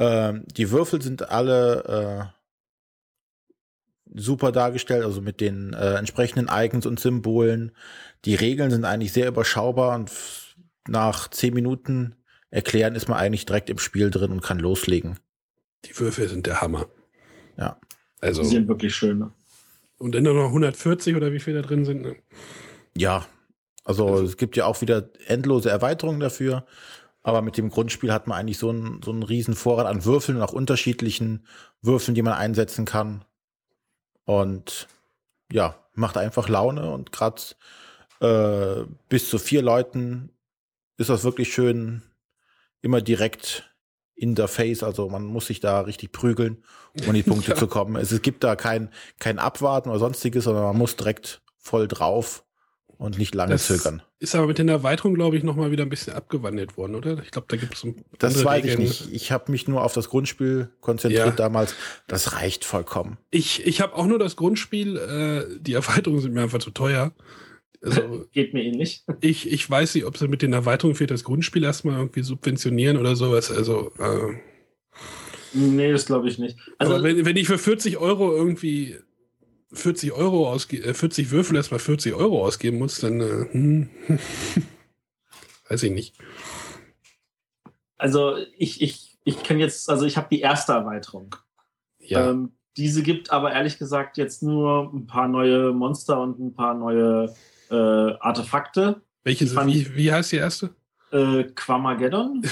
Ähm, 0.00 0.44
die 0.56 0.70
Würfel 0.70 1.02
sind 1.02 1.28
alle 1.28 2.32
äh, 2.34 4.18
super 4.18 4.50
dargestellt, 4.50 5.04
also 5.04 5.20
mit 5.20 5.40
den 5.40 5.74
äh, 5.74 5.94
entsprechenden 5.94 6.48
Icons 6.50 6.86
und 6.86 6.98
Symbolen. 6.98 7.72
Die 8.24 8.34
Regeln 8.34 8.70
sind 8.70 8.86
eigentlich 8.86 9.12
sehr 9.12 9.28
überschaubar 9.28 9.94
und 9.94 10.10
nach 10.88 11.28
zehn 11.28 11.52
Minuten 11.52 12.16
erklären 12.50 12.94
ist 12.94 13.08
man 13.08 13.18
eigentlich 13.18 13.44
direkt 13.44 13.68
im 13.68 13.78
Spiel 13.78 14.10
drin 14.10 14.32
und 14.32 14.42
kann 14.42 14.58
loslegen. 14.58 15.18
Die 15.84 15.96
Würfel 15.98 16.28
sind 16.28 16.46
der 16.46 16.62
Hammer. 16.62 16.86
Ja. 17.58 17.78
Also, 18.20 18.42
die 18.42 18.48
sind 18.48 18.68
wirklich 18.68 18.94
schön. 18.94 19.18
Ne? 19.18 19.32
Und 19.98 20.14
dann 20.14 20.24
noch 20.24 20.46
140 20.46 21.14
oder 21.14 21.32
wie 21.32 21.40
viel 21.40 21.54
da 21.54 21.62
drin 21.62 21.84
sind. 21.84 22.02
Ne? 22.02 22.16
Ja, 22.96 23.26
also, 23.84 24.06
also, 24.08 24.24
es 24.24 24.36
gibt 24.38 24.56
ja 24.56 24.64
auch 24.64 24.80
wieder 24.80 25.10
endlose 25.26 25.70
Erweiterungen 25.70 26.20
dafür. 26.20 26.64
Aber 27.22 27.42
mit 27.42 27.56
dem 27.56 27.70
Grundspiel 27.70 28.12
hat 28.12 28.26
man 28.26 28.38
eigentlich 28.38 28.58
so 28.58 28.70
einen, 28.70 29.02
so 29.02 29.10
einen 29.10 29.22
riesen 29.22 29.54
Vorrat 29.54 29.86
an 29.86 30.04
Würfeln 30.04 30.38
und 30.38 30.42
auch 30.42 30.52
unterschiedlichen 30.52 31.46
Würfeln, 31.82 32.14
die 32.14 32.22
man 32.22 32.34
einsetzen 32.34 32.86
kann. 32.86 33.24
Und 34.24 34.88
ja, 35.52 35.76
macht 35.94 36.16
einfach 36.16 36.48
Laune 36.48 36.90
und 36.90 37.12
gerade 37.12 37.42
äh, 38.20 38.84
bis 39.08 39.28
zu 39.28 39.38
vier 39.38 39.62
Leuten 39.62 40.30
ist 40.96 41.10
das 41.10 41.24
wirklich 41.24 41.52
schön 41.52 42.02
immer 42.80 43.00
direkt 43.00 43.70
in 44.14 44.34
der 44.34 44.48
Face, 44.48 44.82
also 44.82 45.08
man 45.08 45.24
muss 45.24 45.46
sich 45.46 45.60
da 45.60 45.80
richtig 45.80 46.12
prügeln, 46.12 46.62
um 47.00 47.08
an 47.08 47.14
die 47.14 47.22
Punkte 47.22 47.50
ja. 47.52 47.56
zu 47.56 47.66
kommen. 47.66 47.96
Es, 47.96 48.12
es 48.12 48.20
gibt 48.20 48.44
da 48.44 48.54
kein, 48.54 48.90
kein 49.18 49.38
Abwarten 49.38 49.88
oder 49.88 49.98
sonstiges, 49.98 50.44
sondern 50.44 50.64
man 50.64 50.76
muss 50.76 50.96
direkt 50.96 51.42
voll 51.56 51.88
drauf 51.88 52.44
und 53.00 53.16
nicht 53.16 53.34
lange 53.34 53.52
das 53.52 53.66
zögern. 53.66 54.02
Ist 54.18 54.34
aber 54.34 54.46
mit 54.46 54.58
den 54.58 54.68
Erweiterungen, 54.68 55.14
glaube 55.14 55.34
ich, 55.34 55.42
nochmal 55.42 55.70
wieder 55.70 55.84
ein 55.84 55.88
bisschen 55.88 56.12
abgewandelt 56.12 56.76
worden, 56.76 56.94
oder? 56.94 57.18
Ich 57.22 57.30
glaube, 57.30 57.46
da 57.48 57.56
gibt 57.56 57.72
es 57.72 57.86
Das 58.18 58.44
weiß 58.44 58.62
Regeln. 58.62 58.82
ich 58.82 59.00
nicht. 59.06 59.12
Ich 59.12 59.32
habe 59.32 59.50
mich 59.50 59.66
nur 59.66 59.82
auf 59.82 59.94
das 59.94 60.10
Grundspiel 60.10 60.68
konzentriert 60.82 61.26
ja. 61.26 61.32
damals. 61.32 61.74
Das 62.06 62.34
reicht 62.34 62.66
vollkommen. 62.66 63.16
Ich, 63.30 63.66
ich 63.66 63.80
habe 63.80 63.94
auch 63.94 64.06
nur 64.06 64.18
das 64.18 64.36
Grundspiel. 64.36 64.98
Äh, 64.98 65.60
die 65.60 65.72
Erweiterungen 65.72 66.20
sind 66.20 66.34
mir 66.34 66.42
einfach 66.42 66.58
zu 66.58 66.70
teuer. 66.70 67.14
Also, 67.82 68.26
Geht 68.32 68.52
mir 68.52 68.64
ähnlich. 68.64 69.02
Ich, 69.22 69.50
ich 69.50 69.70
weiß 69.70 69.94
nicht, 69.94 70.04
ob 70.04 70.18
sie 70.18 70.28
mit 70.28 70.42
den 70.42 70.52
Erweiterungen 70.52 70.94
für 70.94 71.06
das 71.06 71.24
Grundspiel 71.24 71.64
erstmal 71.64 71.96
irgendwie 71.96 72.22
subventionieren 72.22 72.98
oder 72.98 73.16
sowas. 73.16 73.50
Also, 73.50 73.92
äh, 73.98 74.34
Nee, 75.52 75.90
das 75.90 76.06
glaube 76.06 76.28
ich 76.28 76.38
nicht. 76.38 76.58
Also, 76.78 76.94
aber 76.94 77.02
wenn, 77.02 77.24
wenn 77.24 77.36
ich 77.36 77.46
für 77.46 77.58
40 77.58 77.96
Euro 77.96 78.30
irgendwie 78.36 78.98
40 79.72 80.12
Euro 80.12 80.48
ausgeben, 80.48 80.84
äh, 80.84 80.94
40 80.94 81.30
Würfel 81.30 81.56
erstmal 81.56 81.80
40 81.80 82.14
Euro 82.14 82.44
ausgeben 82.44 82.78
muss, 82.78 82.98
dann 83.00 83.20
äh, 83.20 83.46
hm. 83.52 83.90
weiß 85.68 85.82
ich 85.84 85.92
nicht. 85.92 86.16
Also 87.96 88.36
ich, 88.56 88.82
ich, 88.82 89.18
ich 89.24 89.42
kann 89.42 89.58
jetzt, 89.58 89.88
also 89.88 90.06
ich 90.06 90.16
habe 90.16 90.28
die 90.30 90.40
erste 90.40 90.72
Erweiterung. 90.72 91.36
Ja. 91.98 92.30
Ähm, 92.30 92.52
diese 92.76 93.02
gibt 93.02 93.30
aber 93.30 93.52
ehrlich 93.52 93.78
gesagt 93.78 94.16
jetzt 94.16 94.42
nur 94.42 94.90
ein 94.92 95.06
paar 95.06 95.28
neue 95.28 95.72
Monster 95.72 96.20
und 96.20 96.38
ein 96.38 96.54
paar 96.54 96.74
neue 96.74 97.34
äh, 97.70 97.74
Artefakte. 97.74 99.02
Welche 99.22 99.46
sind, 99.46 99.66
wie, 99.66 99.94
wie 99.94 100.12
heißt 100.12 100.32
die 100.32 100.36
erste? 100.36 100.74
Äh, 101.12 101.44
Quamageddon. 101.54 102.42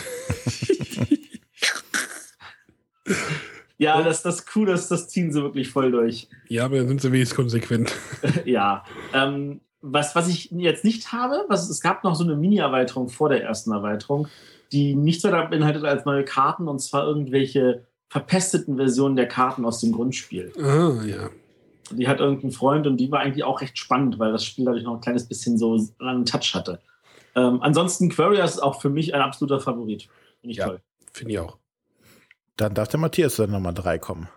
ja, 3.78 4.02
das, 4.02 4.22
das 4.22 4.44
cool, 4.54 4.66
das, 4.66 4.88
das 4.88 5.08
ziehen 5.08 5.32
sie 5.32 5.42
wirklich 5.42 5.70
voll 5.70 5.90
durch. 5.90 6.28
Ja, 6.48 6.64
aber 6.64 6.76
dann 6.76 6.88
sind 6.88 7.00
sie 7.00 7.12
wenigstens 7.12 7.36
konsequent. 7.36 7.92
ja. 8.44 8.84
Ähm, 9.14 9.60
was, 9.80 10.14
was 10.14 10.28
ich 10.28 10.50
jetzt 10.50 10.84
nicht 10.84 11.12
habe, 11.12 11.44
was, 11.48 11.68
es 11.70 11.80
gab 11.80 12.04
noch 12.04 12.16
so 12.16 12.24
eine 12.24 12.36
Mini-Erweiterung 12.36 13.08
vor 13.08 13.28
der 13.28 13.42
ersten 13.42 13.72
Erweiterung, 13.72 14.28
die 14.72 14.94
nichts 14.94 15.24
weiter 15.24 15.46
beinhaltet 15.46 15.84
als 15.84 16.04
neue 16.04 16.24
Karten 16.24 16.68
und 16.68 16.80
zwar 16.80 17.06
irgendwelche 17.06 17.86
verpesteten 18.08 18.76
Versionen 18.76 19.16
der 19.16 19.28
Karten 19.28 19.64
aus 19.64 19.80
dem 19.80 19.92
Grundspiel. 19.92 20.52
Ah, 20.58 21.02
ja 21.04 21.30
die 21.90 22.08
hat 22.08 22.20
irgendeinen 22.20 22.52
Freund 22.52 22.86
und 22.86 22.96
die 22.98 23.10
war 23.10 23.20
eigentlich 23.20 23.44
auch 23.44 23.60
recht 23.60 23.78
spannend, 23.78 24.18
weil 24.18 24.32
das 24.32 24.44
Spiel 24.44 24.64
dadurch 24.64 24.84
noch 24.84 24.94
ein 24.94 25.00
kleines 25.00 25.26
bisschen 25.26 25.58
so 25.58 25.78
einen 25.98 26.26
Touch 26.26 26.54
hatte. 26.54 26.80
Ähm, 27.34 27.62
ansonsten 27.62 28.08
Quarius 28.08 28.52
ist 28.52 28.62
auch 28.62 28.80
für 28.80 28.90
mich 28.90 29.14
ein 29.14 29.20
absoluter 29.20 29.60
Favorit. 29.60 30.08
Finde 30.40 30.52
ich 30.52 30.56
ja, 30.56 30.66
toll. 30.66 30.80
Finde 31.12 31.32
ich 31.32 31.38
auch. 31.38 31.58
Dann 32.58 32.74
darf 32.74 32.88
der 32.88 32.98
Matthias 32.98 33.36
dann 33.36 33.52
Nummer 33.52 33.72
drei 33.72 33.98
kommen. 33.98 34.28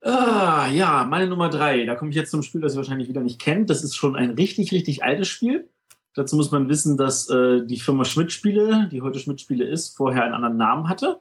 Ah, 0.00 0.68
ja, 0.68 1.04
meine 1.04 1.26
Nummer 1.26 1.50
drei. 1.50 1.84
Da 1.84 1.96
komme 1.96 2.10
ich 2.10 2.16
jetzt 2.16 2.30
zum 2.30 2.44
Spiel, 2.44 2.60
das 2.60 2.74
ihr 2.74 2.76
wahrscheinlich 2.76 3.08
wieder 3.08 3.20
nicht 3.20 3.40
kennt. 3.40 3.68
Das 3.68 3.82
ist 3.82 3.96
schon 3.96 4.14
ein 4.14 4.30
richtig, 4.30 4.70
richtig 4.70 5.02
altes 5.02 5.26
Spiel. 5.26 5.68
Dazu 6.14 6.36
muss 6.36 6.52
man 6.52 6.68
wissen, 6.68 6.96
dass 6.96 7.28
äh, 7.28 7.66
die 7.66 7.80
Firma 7.80 8.04
Schmidt-Spiele, 8.04 8.88
die 8.92 9.02
heute 9.02 9.18
Schmidt-Spiele 9.18 9.64
ist, 9.64 9.96
vorher 9.96 10.22
einen 10.22 10.34
anderen 10.34 10.56
Namen 10.56 10.88
hatte. 10.88 11.20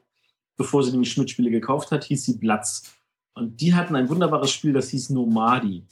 Bevor 0.58 0.84
sie 0.84 0.92
nämlich 0.92 1.12
Schmidt-Spiele 1.12 1.50
gekauft 1.50 1.92
hat, 1.92 2.04
hieß 2.04 2.24
sie 2.24 2.38
Platz. 2.38 2.94
Und 3.34 3.60
die 3.60 3.74
hatten 3.74 3.96
ein 3.96 4.08
wunderbares 4.08 4.52
Spiel, 4.52 4.74
das 4.74 4.90
hieß 4.90 5.10
Nomadi. 5.10 5.88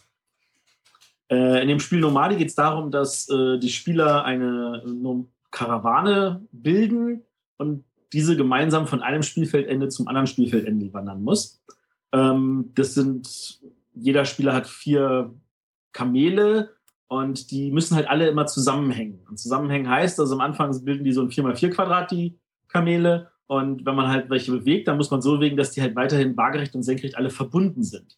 Äh, 1.32 1.64
in 1.64 1.70
dem 1.70 1.80
Spiel 1.80 2.00
Nomadi 2.00 2.36
geht 2.36 2.50
es 2.50 2.56
darum, 2.56 2.92
dass 2.92 3.28
äh, 3.30 3.58
die 3.58 3.72
Spieler 3.72 4.24
eine 4.26 4.84
Nom 4.86 5.32
Karawane 5.50 6.48
bilden 6.52 7.24
und 7.58 7.84
diese 8.14 8.38
gemeinsam 8.38 8.88
von 8.88 9.02
einem 9.02 9.24
Spielfeldende 9.24 9.90
zum 9.90 10.08
anderen 10.08 10.28
Spielfeldende 10.28 10.94
wandern 10.94 11.24
muss. 11.24 11.62
Ähm, 12.12 12.72
das 12.76 12.94
sind, 12.94 13.60
jeder 13.94 14.26
Spieler 14.26 14.54
hat 14.54 14.68
vier 14.68 15.34
Kamele 15.92 16.72
und 17.08 17.52
die 17.52 17.72
müssen 17.72 17.96
halt 17.96 18.08
alle 18.08 18.28
immer 18.28 18.46
zusammenhängen. 18.46 19.26
Und 19.30 19.38
zusammenhängen 19.38 19.90
heißt, 19.90 20.20
also 20.20 20.34
am 20.34 20.42
Anfang 20.42 20.84
bilden 20.86 21.04
die 21.04 21.12
so 21.12 21.22
ein 21.22 21.30
4x4 21.30 21.70
Quadrat, 21.70 22.12
die 22.12 22.40
Kamele. 22.68 23.32
Und 23.48 23.86
wenn 23.86 23.96
man 23.96 24.08
halt 24.08 24.30
welche 24.30 24.52
bewegt, 24.52 24.88
dann 24.88 24.98
muss 24.98 25.12
man 25.12 25.22
so 25.22 25.34
bewegen, 25.34 25.58
dass 25.58 25.72
die 25.72 25.82
halt 25.82 25.96
weiterhin 25.96 26.38
waagerecht 26.38 26.76
und 26.76 26.84
senkrecht 26.84 27.18
alle 27.18 27.30
verbunden 27.30 27.84
sind. 27.84 28.18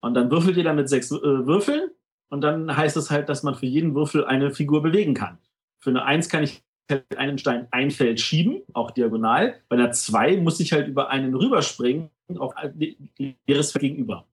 Und 0.00 0.14
dann 0.14 0.30
würfelt 0.30 0.56
ihr 0.56 0.64
dann 0.64 0.76
mit 0.76 0.88
sechs 0.88 1.10
äh, 1.10 1.46
Würfeln 1.46 1.90
und 2.28 2.42
dann 2.42 2.76
heißt 2.76 2.96
es 2.96 3.10
halt, 3.10 3.28
dass 3.28 3.42
man 3.42 3.54
für 3.54 3.66
jeden 3.66 3.94
Würfel 3.94 4.24
eine 4.24 4.50
Figur 4.50 4.82
bewegen 4.82 5.14
kann. 5.14 5.38
Für 5.78 5.90
eine 5.90 6.04
Eins 6.04 6.28
kann 6.28 6.42
ich 6.42 6.65
einen 7.16 7.38
Stein 7.38 7.68
ein 7.70 7.90
Feld 7.90 8.20
schieben, 8.20 8.62
auch 8.72 8.90
diagonal. 8.90 9.60
Bei 9.68 9.76
einer 9.76 9.90
Zwei 9.92 10.36
muss 10.36 10.60
ich 10.60 10.72
halt 10.72 10.88
über 10.88 11.10
einen 11.10 11.34
rüberspringen, 11.34 12.10
auch 12.38 12.54
leeres 13.46 13.72
Feld 13.72 13.82
gegenüber. 13.82 14.26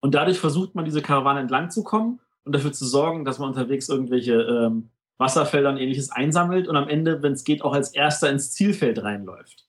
Und 0.00 0.14
dadurch 0.14 0.38
versucht 0.38 0.74
man, 0.74 0.84
diese 0.84 1.02
Karawane 1.02 1.40
entlang 1.40 1.70
zu 1.70 1.82
kommen 1.82 2.20
und 2.44 2.54
dafür 2.54 2.72
zu 2.72 2.84
sorgen, 2.84 3.24
dass 3.24 3.38
man 3.38 3.48
unterwegs 3.48 3.88
irgendwelche 3.88 4.34
ähm, 4.34 4.90
Wasserfeldern 5.18 5.78
ähnliches 5.78 6.10
einsammelt 6.10 6.68
und 6.68 6.76
am 6.76 6.88
Ende, 6.88 7.22
wenn 7.22 7.32
es 7.32 7.44
geht, 7.44 7.62
auch 7.62 7.72
als 7.72 7.94
erster 7.94 8.30
ins 8.30 8.52
Zielfeld 8.52 9.02
reinläuft. 9.02 9.66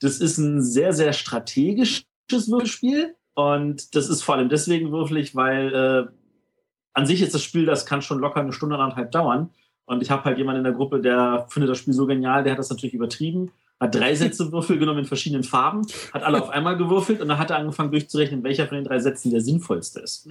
Das 0.00 0.18
ist 0.18 0.38
ein 0.38 0.62
sehr, 0.62 0.92
sehr 0.92 1.12
strategisches 1.12 2.06
Würfelspiel 2.30 3.16
und 3.34 3.94
das 3.94 4.08
ist 4.08 4.22
vor 4.22 4.36
allem 4.36 4.48
deswegen 4.48 4.92
würfelig, 4.92 5.34
weil 5.34 5.74
äh, 5.74 6.12
an 6.92 7.06
sich 7.06 7.22
ist 7.22 7.34
das 7.34 7.42
Spiel, 7.42 7.66
das 7.66 7.86
kann 7.86 8.02
schon 8.02 8.18
locker 8.18 8.40
eine 8.40 8.52
Stunde, 8.52 8.78
anderthalb 8.78 9.12
dauern. 9.12 9.50
Und 9.90 10.02
ich 10.02 10.10
habe 10.12 10.22
halt 10.22 10.38
jemanden 10.38 10.58
in 10.58 10.64
der 10.64 10.72
Gruppe, 10.72 11.00
der 11.00 11.46
findet 11.48 11.68
das 11.68 11.78
Spiel 11.78 11.94
so 11.94 12.06
genial, 12.06 12.44
der 12.44 12.52
hat 12.52 12.60
das 12.60 12.70
natürlich 12.70 12.94
übertrieben, 12.94 13.50
hat 13.80 13.92
drei 13.92 14.14
Sätze 14.20 14.52
Würfel 14.52 14.78
genommen 14.78 15.00
in 15.00 15.04
verschiedenen 15.04 15.42
Farben, 15.42 15.84
hat 16.14 16.22
alle 16.22 16.40
auf 16.40 16.48
einmal 16.50 16.76
gewürfelt 16.76 17.20
und 17.20 17.26
dann 17.26 17.38
hat 17.38 17.50
er 17.50 17.56
angefangen 17.56 17.90
durchzurechnen, 17.90 18.44
welcher 18.44 18.68
von 18.68 18.76
den 18.76 18.84
drei 18.84 19.00
Sätzen 19.00 19.32
der 19.32 19.40
sinnvollste 19.40 19.98
ist. 19.98 20.28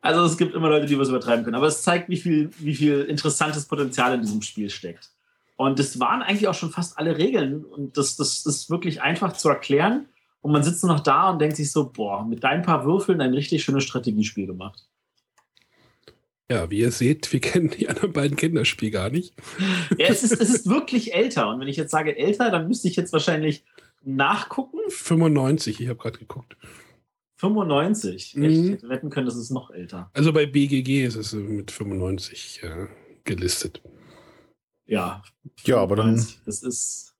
Also 0.00 0.24
es 0.24 0.36
gibt 0.36 0.56
immer 0.56 0.68
Leute, 0.68 0.86
die 0.86 0.98
was 0.98 1.10
übertreiben 1.10 1.44
können. 1.44 1.54
Aber 1.54 1.68
es 1.68 1.84
zeigt, 1.84 2.08
wie 2.08 2.16
viel, 2.16 2.50
wie 2.58 2.74
viel 2.74 3.02
interessantes 3.02 3.66
Potenzial 3.66 4.12
in 4.14 4.22
diesem 4.22 4.42
Spiel 4.42 4.68
steckt. 4.68 5.10
Und 5.54 5.78
das 5.78 6.00
waren 6.00 6.22
eigentlich 6.22 6.48
auch 6.48 6.54
schon 6.54 6.70
fast 6.70 6.98
alle 6.98 7.16
Regeln. 7.16 7.64
Und 7.64 7.96
das, 7.96 8.16
das 8.16 8.44
ist 8.46 8.68
wirklich 8.68 9.00
einfach 9.00 9.34
zu 9.34 9.48
erklären. 9.48 10.06
Und 10.40 10.50
man 10.50 10.64
sitzt 10.64 10.82
nur 10.82 10.92
noch 10.92 11.00
da 11.00 11.30
und 11.30 11.40
denkt 11.40 11.56
sich 11.56 11.70
so, 11.70 11.88
boah, 11.88 12.24
mit 12.24 12.42
dein 12.42 12.62
paar 12.62 12.84
Würfeln 12.84 13.20
ein 13.20 13.32
richtig 13.32 13.62
schönes 13.62 13.84
Strategiespiel 13.84 14.48
gemacht. 14.48 14.84
Ja, 16.50 16.70
wie 16.70 16.80
ihr 16.80 16.90
seht, 16.90 17.32
wir 17.32 17.40
kennen 17.40 17.70
die 17.70 17.88
anderen 17.88 18.12
beiden 18.12 18.36
Kinderspiele 18.36 18.90
gar 18.90 19.10
nicht. 19.10 19.34
Ja, 19.98 20.08
es 20.08 20.22
ist, 20.22 20.32
es 20.32 20.50
ist 20.50 20.68
wirklich 20.68 21.14
älter. 21.14 21.48
Und 21.48 21.60
wenn 21.60 21.68
ich 21.68 21.76
jetzt 21.76 21.90
sage 21.90 22.16
älter, 22.16 22.50
dann 22.50 22.68
müsste 22.68 22.88
ich 22.88 22.96
jetzt 22.96 23.12
wahrscheinlich 23.12 23.64
nachgucken? 24.02 24.78
95, 24.88 25.80
ich 25.80 25.88
habe 25.88 25.98
gerade 25.98 26.18
geguckt. 26.18 26.56
95? 27.36 28.36
Mhm. 28.36 28.42
Echt? 28.44 28.56
Ich 28.56 28.70
hätte 28.70 28.88
wetten 28.88 29.10
können, 29.10 29.26
das 29.26 29.36
ist 29.36 29.50
noch 29.50 29.70
älter. 29.70 30.10
Also 30.12 30.32
bei 30.32 30.46
BGG 30.46 31.04
ist 31.04 31.16
es 31.16 31.32
mit 31.32 31.70
95 31.70 32.62
äh, 32.62 32.86
gelistet. 33.24 33.82
Ja. 34.86 35.22
Ja, 35.64 35.78
aber 35.78 35.96
dann. 35.96 36.24
Das 36.44 36.62
ist. 36.62 37.14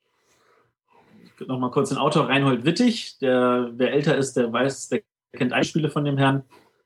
Noch 1.47 1.59
mal 1.59 1.71
kurz 1.71 1.89
den 1.89 1.99
Autor 1.99 2.29
Reinhold 2.29 2.65
Wittig. 2.65 3.19
Der, 3.19 3.73
wer 3.75 3.93
älter 3.93 4.17
ist, 4.17 4.35
der 4.35 4.53
weiß, 4.53 4.89
der 4.89 5.03
kennt 5.33 5.53
Einspiele 5.53 5.91
von 5.91 6.05
dem 6.05 6.17
Herrn. 6.17 6.45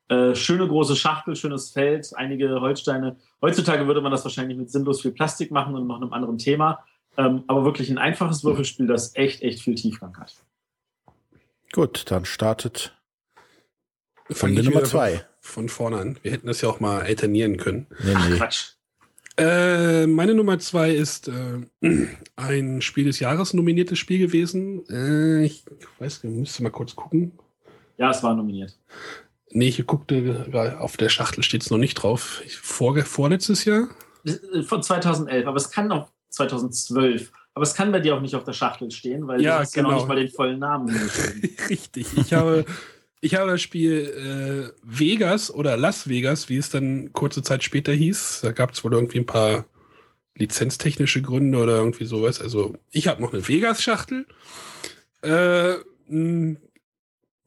Äh, 0.09 0.35
schöne 0.35 0.67
große 0.67 0.97
Schachtel, 0.97 1.37
schönes 1.37 1.71
Feld, 1.71 2.11
einige 2.15 2.61
Holzsteine. 2.61 3.17
Heutzutage 3.43 3.87
würde 3.87 4.01
man 4.01 4.11
das 4.11 4.25
wahrscheinlich 4.25 4.57
mit 4.57 4.71
sinnlos 4.71 5.03
viel 5.03 5.13
Plastik 5.13 5.51
machen 5.51 5.75
und 5.75 5.87
noch 5.87 6.01
einem 6.01 6.13
anderen 6.13 6.39
Thema. 6.39 6.85
Ähm, 7.17 7.45
aber 7.47 7.65
wirklich 7.65 7.91
ein 7.91 7.99
einfaches 7.99 8.45
Würfelspiel, 8.45 8.87
das 8.87 9.15
echt, 9.17 9.43
echt 9.43 9.61
viel 9.61 9.75
Tiefgang 9.75 10.17
hat. 10.19 10.35
Gut, 11.73 12.11
dann 12.11 12.25
startet 12.25 12.97
von 14.31 14.55
der 14.55 14.65
Nummer 14.65 14.85
zwei. 14.85 15.25
Von 15.41 15.69
vorne 15.69 15.97
an. 15.99 16.19
Wir 16.23 16.33
hätten 16.33 16.47
das 16.47 16.61
ja 16.61 16.69
auch 16.69 16.81
mal 16.81 17.01
alternieren 17.01 17.57
können. 17.57 17.87
Nee, 18.03 18.15
nee. 18.15 18.15
Ach, 18.17 18.37
Quatsch. 18.37 18.73
Äh, 19.39 20.07
meine 20.07 20.35
Nummer 20.35 20.59
zwei 20.59 20.91
ist 20.91 21.29
äh, 21.29 22.07
ein 22.37 22.83
Spiel 22.83 23.05
des 23.05 23.21
Jahres 23.21 23.55
nominiertes 23.55 23.99
Spiel 23.99 24.19
gewesen. 24.19 24.85
Äh, 24.89 25.45
ich 25.45 25.65
weiß, 25.99 26.25
ich 26.25 26.31
müsste 26.31 26.63
mal 26.65 26.71
kurz 26.71 26.97
gucken. 26.97 27.33
Ja, 27.99 28.11
es 28.11 28.23
war 28.23 28.35
nominiert. 28.35 28.77
Nee, 29.51 29.69
ich 29.69 29.87
guckte, 29.87 30.77
auf 30.79 30.97
der 30.97 31.09
Schachtel 31.09 31.43
steht 31.43 31.63
es 31.63 31.71
noch 31.71 31.79
nicht 31.79 31.95
drauf. 31.95 32.43
Vor, 32.63 32.97
vorletztes 33.03 33.65
Jahr? 33.65 33.89
Äh, 34.25 34.63
von 34.63 34.83
2011, 34.83 35.47
aber 35.47 35.57
es 35.57 35.71
kann 35.71 35.91
auch 35.91 36.11
2012. 36.31 37.33
Aber 37.55 37.63
es 37.65 37.75
kann 37.75 37.91
bei 37.91 38.01
dir 38.01 38.15
auch 38.15 38.21
nicht 38.21 38.37
auf 38.37 38.45
der 38.45 38.53
Schachtel 38.53 38.91
stehen, 38.91 39.27
weil 39.27 39.43
ja, 39.43 39.57
du 39.57 39.61
hast 39.63 39.75
genau. 39.75 39.89
ja 39.89 39.95
noch 39.95 40.01
nicht 40.03 40.09
mal 40.09 40.17
den 40.17 40.31
vollen 40.31 40.59
Namen 40.61 40.95
Richtig. 41.69 42.07
Ich 42.17 42.33
habe, 42.33 42.65
ich 43.21 43.35
habe 43.35 43.51
das 43.51 43.61
Spiel 43.61 44.73
äh, 44.73 44.79
Vegas 44.85 45.53
oder 45.53 45.77
Las 45.77 46.09
Vegas, 46.09 46.49
wie 46.49 46.59
es 46.59 46.71
dann 46.71 47.13
kurze 47.13 47.43
Zeit 47.43 47.65
später 47.65 47.93
hieß. 47.93 48.43
Da 48.43 48.53
gab 48.53 48.73
es 48.73 48.85
wohl 48.85 48.93
irgendwie 48.93 49.19
ein 49.19 49.27
paar 49.27 49.65
lizenztechnische 50.37 51.21
Gründe 51.21 51.59
oder 51.59 51.79
irgendwie 51.79 52.05
sowas. 52.05 52.41
Also 52.41 52.77
ich 52.93 53.09
habe 53.09 53.21
noch 53.21 53.33
eine 53.33 53.49
Vegas-Schachtel. 53.49 54.27
Äh, 55.23 55.75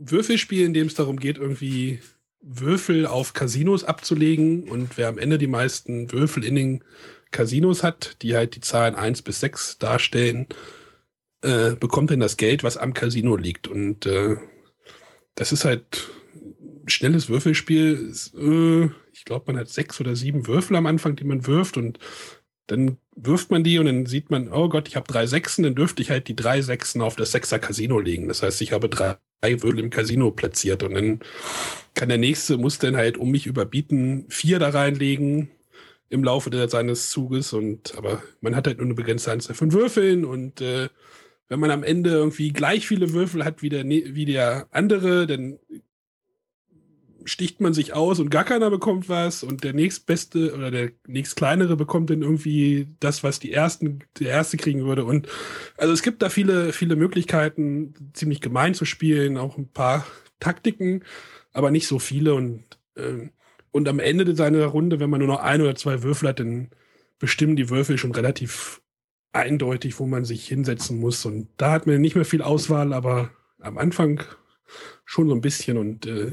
Würfelspiel, 0.09 0.65
in 0.65 0.73
dem 0.73 0.87
es 0.87 0.95
darum 0.95 1.19
geht, 1.19 1.37
irgendwie 1.37 1.99
Würfel 2.41 3.05
auf 3.05 3.33
Casinos 3.33 3.83
abzulegen 3.83 4.63
und 4.63 4.97
wer 4.97 5.07
am 5.07 5.17
Ende 5.17 5.37
die 5.37 5.47
meisten 5.47 6.11
Würfel 6.11 6.43
in 6.43 6.55
den 6.55 6.83
Casinos 7.29 7.83
hat, 7.83 8.17
die 8.21 8.35
halt 8.35 8.55
die 8.55 8.61
Zahlen 8.61 8.95
1 8.95 9.21
bis 9.21 9.39
6 9.39 9.77
darstellen, 9.77 10.47
äh, 11.41 11.75
bekommt 11.75 12.11
dann 12.11 12.19
das 12.19 12.37
Geld, 12.37 12.63
was 12.63 12.77
am 12.77 12.93
Casino 12.93 13.35
liegt. 13.35 13.67
Und 13.67 14.05
äh, 14.05 14.37
das 15.35 15.51
ist 15.51 15.65
halt 15.65 16.09
schnelles 16.87 17.29
Würfelspiel. 17.29 18.13
Äh, 18.37 18.89
ich 19.13 19.25
glaube, 19.25 19.51
man 19.51 19.57
hat 19.59 19.69
sechs 19.69 19.99
oder 19.99 20.15
sieben 20.15 20.47
Würfel 20.47 20.75
am 20.75 20.87
Anfang, 20.87 21.15
die 21.15 21.23
man 21.23 21.45
wirft 21.45 21.77
und 21.77 21.99
dann 22.67 22.97
wirft 23.15 23.51
man 23.51 23.63
die 23.63 23.79
und 23.79 23.85
dann 23.85 24.05
sieht 24.05 24.31
man, 24.31 24.51
oh 24.51 24.69
Gott, 24.69 24.87
ich 24.87 24.95
habe 24.95 25.11
drei 25.11 25.25
Sechsen, 25.27 25.63
dann 25.63 25.75
dürfte 25.75 26.01
ich 26.01 26.09
halt 26.09 26.27
die 26.27 26.35
drei 26.35 26.61
Sechsen 26.61 27.01
auf 27.01 27.15
das 27.15 27.31
Sechser 27.31 27.59
Casino 27.59 27.99
legen. 27.99 28.27
Das 28.27 28.43
heißt, 28.43 28.61
ich 28.61 28.71
habe 28.71 28.87
drei 28.89 29.17
Würfel 29.41 29.79
im 29.79 29.89
Casino 29.89 30.31
platziert. 30.31 30.83
Und 30.83 30.93
dann 30.93 31.19
kann 31.93 32.09
der 32.09 32.17
nächste, 32.17 32.57
muss 32.57 32.79
dann 32.79 32.95
halt 32.95 33.17
um 33.17 33.31
mich 33.31 33.47
überbieten, 33.47 34.25
vier 34.29 34.59
da 34.59 34.69
reinlegen 34.69 35.49
im 36.09 36.23
Laufe 36.23 36.49
der, 36.49 36.69
seines 36.69 37.09
Zuges. 37.09 37.53
Und 37.53 37.97
aber 37.97 38.21
man 38.41 38.55
hat 38.55 38.67
halt 38.67 38.77
nur 38.77 38.85
eine 38.85 38.95
begrenzte 38.95 39.31
Anzahl 39.31 39.55
von 39.55 39.73
Würfeln. 39.73 40.25
Und 40.25 40.61
äh, 40.61 40.89
wenn 41.49 41.59
man 41.59 41.71
am 41.71 41.83
Ende 41.83 42.11
irgendwie 42.11 42.53
gleich 42.53 42.87
viele 42.87 43.13
Würfel 43.13 43.43
hat 43.43 43.61
wie 43.61 43.69
der, 43.69 43.87
wie 43.87 44.25
der 44.25 44.67
andere, 44.71 45.27
dann 45.27 45.59
sticht 47.25 47.61
man 47.61 47.73
sich 47.73 47.93
aus 47.93 48.19
und 48.19 48.29
gar 48.29 48.43
keiner 48.43 48.69
bekommt 48.69 49.09
was 49.09 49.43
und 49.43 49.63
der 49.63 49.73
nächstbeste 49.73 50.53
oder 50.53 50.71
der 50.71 50.91
nächstkleinere 51.07 51.75
bekommt 51.75 52.09
dann 52.09 52.21
irgendwie 52.21 52.87
das, 52.99 53.23
was 53.23 53.39
die 53.39 53.51
ersten, 53.51 54.03
der 54.19 54.29
erste 54.29 54.57
kriegen 54.57 54.85
würde. 54.85 55.05
Und 55.05 55.27
also 55.77 55.93
es 55.93 56.01
gibt 56.01 56.21
da 56.21 56.29
viele, 56.29 56.73
viele 56.73 56.95
Möglichkeiten, 56.95 57.93
ziemlich 58.13 58.41
gemein 58.41 58.73
zu 58.73 58.85
spielen, 58.85 59.37
auch 59.37 59.57
ein 59.57 59.69
paar 59.69 60.05
Taktiken, 60.39 61.03
aber 61.53 61.71
nicht 61.71 61.87
so 61.87 61.99
viele. 61.99 62.33
Und, 62.33 62.63
äh, 62.95 63.29
und 63.71 63.87
am 63.87 63.99
Ende 63.99 64.35
seiner 64.35 64.65
Runde, 64.65 64.99
wenn 64.99 65.09
man 65.09 65.19
nur 65.19 65.29
noch 65.29 65.41
ein 65.41 65.61
oder 65.61 65.75
zwei 65.75 66.03
Würfel 66.03 66.29
hat, 66.29 66.39
dann 66.39 66.69
bestimmen 67.19 67.55
die 67.55 67.69
Würfel 67.69 67.97
schon 67.97 68.13
relativ 68.13 68.81
eindeutig, 69.33 69.99
wo 69.99 70.05
man 70.05 70.25
sich 70.25 70.47
hinsetzen 70.47 70.99
muss. 70.99 71.25
Und 71.25 71.47
da 71.57 71.71
hat 71.71 71.87
man 71.87 72.01
nicht 72.01 72.15
mehr 72.15 72.25
viel 72.25 72.41
Auswahl, 72.41 72.93
aber 72.93 73.31
am 73.59 73.77
Anfang 73.77 74.23
schon 75.05 75.27
so 75.27 75.35
ein 75.35 75.41
bisschen 75.41 75.77
und 75.77 76.05
äh, 76.05 76.31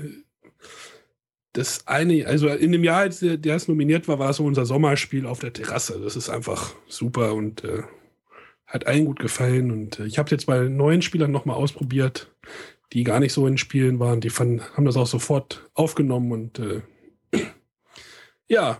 das 1.52 1.86
eine, 1.86 2.26
also 2.26 2.48
in 2.48 2.72
dem 2.72 2.84
Jahr, 2.84 3.00
als 3.00 3.20
der, 3.20 3.36
der 3.36 3.56
es 3.56 3.68
nominiert 3.68 4.06
war, 4.06 4.18
war 4.18 4.32
so 4.32 4.44
unser 4.44 4.66
Sommerspiel 4.66 5.26
auf 5.26 5.40
der 5.40 5.52
Terrasse. 5.52 6.00
Das 6.00 6.14
ist 6.14 6.28
einfach 6.28 6.74
super 6.86 7.34
und 7.34 7.64
äh, 7.64 7.82
hat 8.66 8.86
allen 8.86 9.06
gut 9.06 9.18
gefallen. 9.18 9.70
Und 9.70 9.98
äh, 9.98 10.06
ich 10.06 10.18
habe 10.18 10.30
jetzt 10.30 10.46
bei 10.46 10.68
neuen 10.68 11.02
Spielern 11.02 11.32
nochmal 11.32 11.56
ausprobiert, 11.56 12.32
die 12.92 13.02
gar 13.02 13.18
nicht 13.18 13.32
so 13.32 13.46
in 13.46 13.58
Spielen 13.58 13.98
waren. 13.98 14.20
Die 14.20 14.30
fanden, 14.30 14.62
haben 14.74 14.84
das 14.84 14.96
auch 14.96 15.06
sofort 15.06 15.68
aufgenommen 15.74 16.32
und 16.32 16.58
äh, 16.58 16.82
ja, 18.48 18.78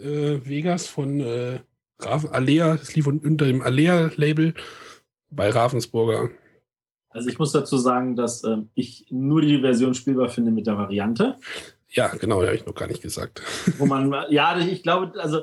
äh, 0.00 0.38
Vegas 0.44 0.86
von 0.86 1.20
äh, 1.20 1.60
Raven, 1.98 2.30
Alea, 2.30 2.76
das 2.76 2.94
lief 2.94 3.06
unter 3.06 3.46
dem 3.46 3.62
Alea-Label 3.62 4.54
bei 5.30 5.48
Ravensburger. 5.48 6.30
Also 7.14 7.28
ich 7.28 7.38
muss 7.38 7.52
dazu 7.52 7.78
sagen, 7.78 8.16
dass 8.16 8.42
äh, 8.42 8.56
ich 8.74 9.06
nur 9.08 9.40
die 9.40 9.60
Version 9.60 9.94
spielbar 9.94 10.28
finde 10.28 10.50
mit 10.50 10.66
der 10.66 10.76
Variante. 10.76 11.36
Ja, 11.88 12.08
genau, 12.08 12.42
habe 12.42 12.56
ich 12.56 12.66
noch 12.66 12.74
gar 12.74 12.88
nicht 12.88 13.02
gesagt. 13.02 13.40
Wo 13.78 13.86
man, 13.86 14.12
ja, 14.30 14.58
ich 14.58 14.82
glaube, 14.82 15.18
also 15.20 15.42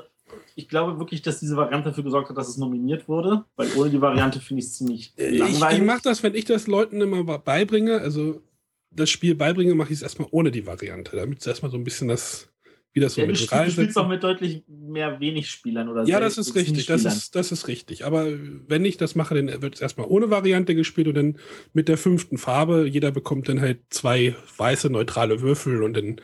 ich 0.54 0.68
glaube 0.68 0.98
wirklich, 0.98 1.22
dass 1.22 1.40
diese 1.40 1.56
Variante 1.56 1.88
dafür 1.88 2.04
gesorgt 2.04 2.28
hat, 2.28 2.36
dass 2.36 2.48
es 2.48 2.58
nominiert 2.58 3.08
wurde, 3.08 3.44
weil 3.56 3.68
ohne 3.74 3.88
die 3.88 4.02
Variante 4.02 4.38
finde 4.38 4.60
ich 4.60 4.66
es 4.66 4.76
ziemlich 4.76 5.14
langweilig. 5.16 5.62
Ich, 5.62 5.78
ich 5.78 5.82
mache 5.82 6.02
das, 6.04 6.22
wenn 6.22 6.34
ich 6.34 6.44
das 6.44 6.66
Leuten 6.66 7.00
immer 7.00 7.38
beibringe, 7.38 7.98
also 8.00 8.42
das 8.90 9.08
Spiel 9.08 9.34
beibringe, 9.34 9.74
mache 9.74 9.94
ich 9.94 9.96
es 9.96 10.02
erstmal 10.02 10.28
ohne 10.30 10.50
die 10.50 10.66
Variante, 10.66 11.16
damit 11.16 11.40
es 11.40 11.46
erstmal 11.46 11.70
so 11.70 11.78
ein 11.78 11.84
bisschen 11.84 12.08
das 12.08 12.48
wie 12.92 13.00
das 13.00 13.14
so 13.14 13.22
ja, 13.22 13.26
mit. 13.26 13.40
Du 13.40 13.70
spielst 13.70 13.96
auch 13.96 14.08
mit 14.08 14.22
deutlich 14.22 14.62
mehr 14.68 15.18
wenig 15.18 15.50
Spielern 15.50 15.88
oder 15.88 16.04
Ja, 16.04 16.20
das 16.20 16.36
ist 16.36 16.54
richtig, 16.54 16.86
das 16.86 17.04
ist, 17.04 17.34
das 17.34 17.50
ist 17.50 17.68
richtig. 17.68 18.04
Aber 18.04 18.26
wenn 18.68 18.84
ich 18.84 18.98
das 18.98 19.14
mache, 19.14 19.34
dann 19.34 19.62
wird 19.62 19.76
es 19.76 19.80
erstmal 19.80 20.06
ohne 20.08 20.30
Variante 20.30 20.74
gespielt 20.74 21.08
und 21.08 21.14
dann 21.14 21.38
mit 21.72 21.88
der 21.88 21.96
fünften 21.96 22.36
Farbe. 22.36 22.86
Jeder 22.86 23.10
bekommt 23.10 23.48
dann 23.48 23.60
halt 23.60 23.80
zwei 23.90 24.36
weiße 24.56 24.90
neutrale 24.90 25.40
Würfel 25.40 25.82
und 25.82 25.96
dann 25.96 26.20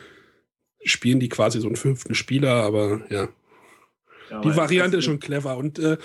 spielen 0.85 1.21
die 1.21 1.29
quasi 1.29 1.61
so 1.61 1.67
einen 1.67 1.77
fünften 1.77 2.15
Spieler, 2.15 2.55
aber 2.55 3.03
ja. 3.11 3.29
ja 4.31 4.41
die 4.43 4.55
Variante 4.55 4.99
ist 4.99 5.05
schon 5.05 5.21
clever 5.21 5.57
und 5.57 5.79
äh, 5.79 5.97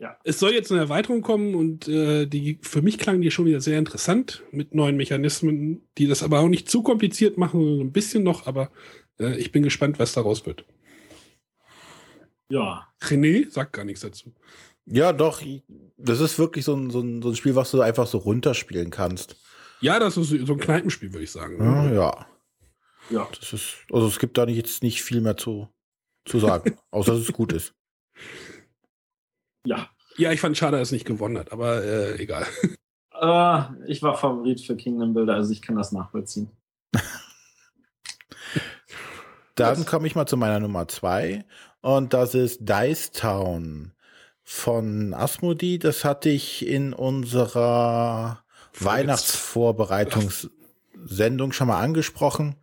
ja. 0.00 0.16
Es 0.24 0.38
soll 0.38 0.52
jetzt 0.52 0.72
eine 0.72 0.80
Erweiterung 0.80 1.20
kommen 1.20 1.54
und 1.54 1.86
äh, 1.86 2.24
die 2.24 2.58
für 2.62 2.80
mich 2.80 2.96
klang 2.96 3.20
die 3.20 3.30
schon 3.30 3.44
wieder 3.44 3.60
sehr 3.60 3.78
interessant 3.78 4.42
mit 4.50 4.74
neuen 4.74 4.96
Mechanismen, 4.96 5.82
die 5.98 6.06
das 6.06 6.22
aber 6.22 6.40
auch 6.40 6.48
nicht 6.48 6.70
zu 6.70 6.82
kompliziert 6.82 7.36
machen, 7.36 7.60
so 7.76 7.82
ein 7.82 7.92
bisschen 7.92 8.22
noch, 8.22 8.46
aber 8.46 8.70
äh, 9.20 9.36
ich 9.36 9.52
bin 9.52 9.62
gespannt, 9.62 9.98
was 9.98 10.12
daraus 10.12 10.46
wird. 10.46 10.64
Ja. 12.48 12.88
René 13.00 13.48
sagt 13.50 13.74
gar 13.74 13.84
nichts 13.84 14.00
dazu. 14.00 14.34
Ja, 14.86 15.12
doch. 15.12 15.42
Das 15.96 16.20
ist 16.20 16.38
wirklich 16.38 16.64
so 16.64 16.74
ein, 16.74 16.90
so 16.90 17.00
ein, 17.00 17.22
so 17.22 17.28
ein 17.28 17.36
Spiel, 17.36 17.54
was 17.54 17.70
du 17.70 17.80
einfach 17.80 18.06
so 18.06 18.18
runterspielen 18.18 18.90
kannst. 18.90 19.36
Ja, 19.80 19.98
das 19.98 20.16
ist 20.16 20.30
so 20.30 20.52
ein 20.52 20.58
Kneipenspiel, 20.58 21.12
würde 21.12 21.24
ich 21.24 21.30
sagen. 21.30 21.62
Ja, 21.62 21.92
ja. 21.92 22.26
Ja. 23.10 23.28
Das 23.38 23.52
ist, 23.52 23.76
also 23.92 24.06
es 24.06 24.18
gibt 24.18 24.36
da 24.36 24.46
nicht, 24.46 24.56
jetzt 24.56 24.82
nicht 24.82 25.02
viel 25.02 25.20
mehr 25.20 25.36
zu, 25.36 25.68
zu 26.24 26.38
sagen, 26.38 26.76
außer 26.90 27.12
dass 27.12 27.22
es 27.22 27.32
gut 27.32 27.52
ist. 27.52 27.74
Ja. 29.64 29.88
Ja, 30.16 30.32
ich 30.32 30.40
fand 30.40 30.56
schade, 30.56 30.76
dass 30.76 30.88
es 30.88 30.92
nicht 30.92 31.06
gewonnen 31.06 31.38
hat, 31.38 31.52
aber 31.52 31.82
äh, 31.82 32.20
egal. 32.20 32.46
Uh, 33.14 33.64
ich 33.86 34.02
war 34.02 34.16
Favorit 34.16 34.60
für 34.60 34.76
Kingdom 34.76 35.14
Builder, 35.14 35.34
also 35.34 35.52
ich 35.52 35.62
kann 35.62 35.76
das 35.76 35.92
nachvollziehen. 35.92 36.50
Dann 39.60 39.86
komme 39.86 40.06
ich 40.06 40.14
mal 40.14 40.26
zu 40.26 40.36
meiner 40.36 40.60
Nummer 40.60 40.86
zwei 40.88 41.44
und 41.80 42.12
das 42.14 42.34
ist 42.34 42.60
Dice 42.60 43.10
Town 43.12 43.92
von 44.42 45.14
Asmodi. 45.14 45.78
Das 45.78 46.04
hatte 46.04 46.28
ich 46.28 46.66
in 46.66 46.92
unserer 46.92 48.42
Weihnachtsvorbereitungssendung 48.78 51.52
schon 51.52 51.68
mal 51.68 51.80
angesprochen. 51.80 52.56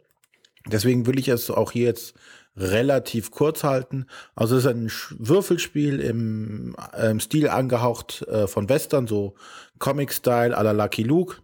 Deswegen 0.66 1.06
will 1.06 1.18
ich 1.18 1.30
es 1.30 1.50
auch 1.50 1.72
hier 1.72 1.86
jetzt 1.86 2.14
relativ 2.58 3.32
kurz 3.32 3.64
halten. 3.64 4.08
Also 4.36 4.58
es 4.58 4.66
ist 4.66 4.72
ein 4.72 4.92
Würfelspiel 5.18 6.00
im, 6.00 6.76
im 7.02 7.20
Stil 7.20 7.50
angehaucht 7.50 8.24
äh, 8.24 8.48
von 8.48 8.68
Western, 8.68 9.08
so 9.08 9.36
Comic-Style 9.80 10.58
à 10.58 10.64
la 10.64 10.72
Lucky 10.72 11.04
Luke. 11.04 11.38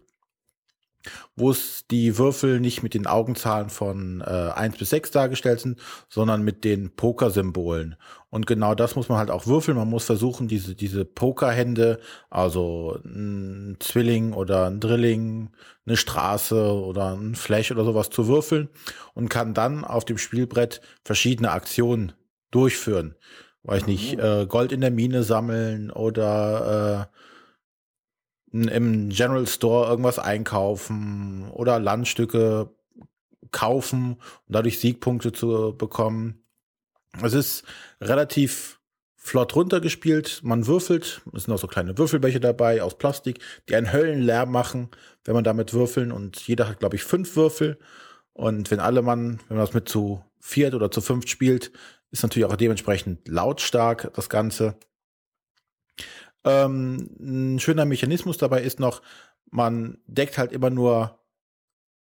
Wo 1.36 1.50
es 1.50 1.86
die 1.90 2.18
Würfel 2.18 2.60
nicht 2.60 2.82
mit 2.82 2.94
den 2.94 3.06
Augenzahlen 3.06 3.70
von 3.70 4.20
äh, 4.20 4.50
1 4.54 4.78
bis 4.78 4.90
6 4.90 5.10
dargestellt 5.10 5.60
sind, 5.60 5.78
sondern 6.08 6.42
mit 6.42 6.64
den 6.64 6.90
Pokersymbolen. 6.94 7.96
Und 8.30 8.46
genau 8.46 8.74
das 8.74 8.96
muss 8.96 9.08
man 9.08 9.18
halt 9.18 9.30
auch 9.30 9.46
würfeln. 9.46 9.76
Man 9.76 9.88
muss 9.88 10.06
versuchen, 10.06 10.48
diese, 10.48 10.74
diese 10.74 11.04
Pokerhände, 11.04 12.00
also 12.30 12.98
ein 13.04 13.76
Zwilling 13.78 14.32
oder 14.32 14.66
ein 14.66 14.80
Drilling, 14.80 15.50
eine 15.86 15.96
Straße 15.96 16.72
oder 16.72 17.16
ein 17.16 17.36
Flash 17.36 17.70
oder 17.70 17.84
sowas 17.84 18.10
zu 18.10 18.26
würfeln 18.26 18.68
und 19.14 19.28
kann 19.28 19.54
dann 19.54 19.84
auf 19.84 20.04
dem 20.04 20.18
Spielbrett 20.18 20.80
verschiedene 21.04 21.52
Aktionen 21.52 22.12
durchführen. 22.50 23.14
Weiß 23.62 23.82
mhm. 23.82 23.88
nicht, 23.88 24.18
äh, 24.18 24.46
Gold 24.46 24.72
in 24.72 24.80
der 24.80 24.90
Mine 24.90 25.22
sammeln 25.22 25.90
oder 25.90 27.08
äh, 27.12 27.16
im 28.54 29.08
General 29.08 29.46
Store 29.46 29.88
irgendwas 29.88 30.18
einkaufen 30.18 31.50
oder 31.50 31.80
Landstücke 31.80 32.70
kaufen 33.50 34.14
und 34.14 34.54
dadurch 34.54 34.78
Siegpunkte 34.78 35.32
zu 35.32 35.74
bekommen. 35.76 36.44
Es 37.22 37.34
ist 37.34 37.64
relativ 38.00 38.80
flott 39.16 39.56
runtergespielt. 39.56 40.40
Man 40.42 40.66
würfelt. 40.66 41.22
Es 41.32 41.44
sind 41.44 41.54
auch 41.54 41.58
so 41.58 41.66
kleine 41.66 41.96
Würfelbecher 41.96 42.40
dabei 42.40 42.82
aus 42.82 42.98
Plastik, 42.98 43.38
die 43.68 43.74
einen 43.74 43.92
Höllenlärm 43.92 44.50
machen, 44.50 44.90
wenn 45.24 45.34
man 45.34 45.44
damit 45.44 45.72
würfeln. 45.72 46.12
Und 46.12 46.46
jeder 46.46 46.68
hat, 46.68 46.78
glaube 46.78 46.96
ich, 46.96 47.04
fünf 47.04 47.34
Würfel. 47.36 47.78
Und 48.34 48.70
wenn 48.70 48.80
alle 48.80 49.02
Mann, 49.02 49.40
wenn 49.48 49.56
man 49.56 49.66
das 49.66 49.74
mit 49.74 49.88
zu 49.88 50.22
viert 50.40 50.74
oder 50.74 50.90
zu 50.90 51.00
fünft 51.00 51.28
spielt, 51.28 51.72
ist 52.10 52.22
natürlich 52.22 52.46
auch 52.46 52.56
dementsprechend 52.56 53.26
lautstark 53.26 54.12
das 54.14 54.28
Ganze. 54.28 54.76
Ähm, 56.44 57.10
ein 57.20 57.58
schöner 57.58 57.84
Mechanismus 57.84 58.38
dabei 58.38 58.62
ist 58.62 58.80
noch, 58.80 59.02
man 59.50 59.98
deckt 60.06 60.38
halt 60.38 60.52
immer 60.52 60.70
nur, 60.70 61.18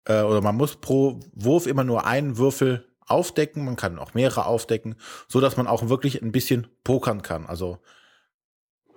äh, 0.04 0.22
oder 0.22 0.40
man 0.40 0.56
muss 0.56 0.76
pro 0.76 1.20
Wurf 1.32 1.66
immer 1.66 1.84
nur 1.84 2.06
einen 2.06 2.38
Würfel 2.38 2.86
aufdecken. 3.06 3.64
Man 3.64 3.76
kann 3.76 3.98
auch 3.98 4.14
mehrere 4.14 4.46
aufdecken, 4.46 4.96
so 5.28 5.40
dass 5.40 5.56
man 5.56 5.66
auch 5.66 5.88
wirklich 5.88 6.22
ein 6.22 6.32
bisschen 6.32 6.68
pokern 6.84 7.22
kann. 7.22 7.46
Also 7.46 7.78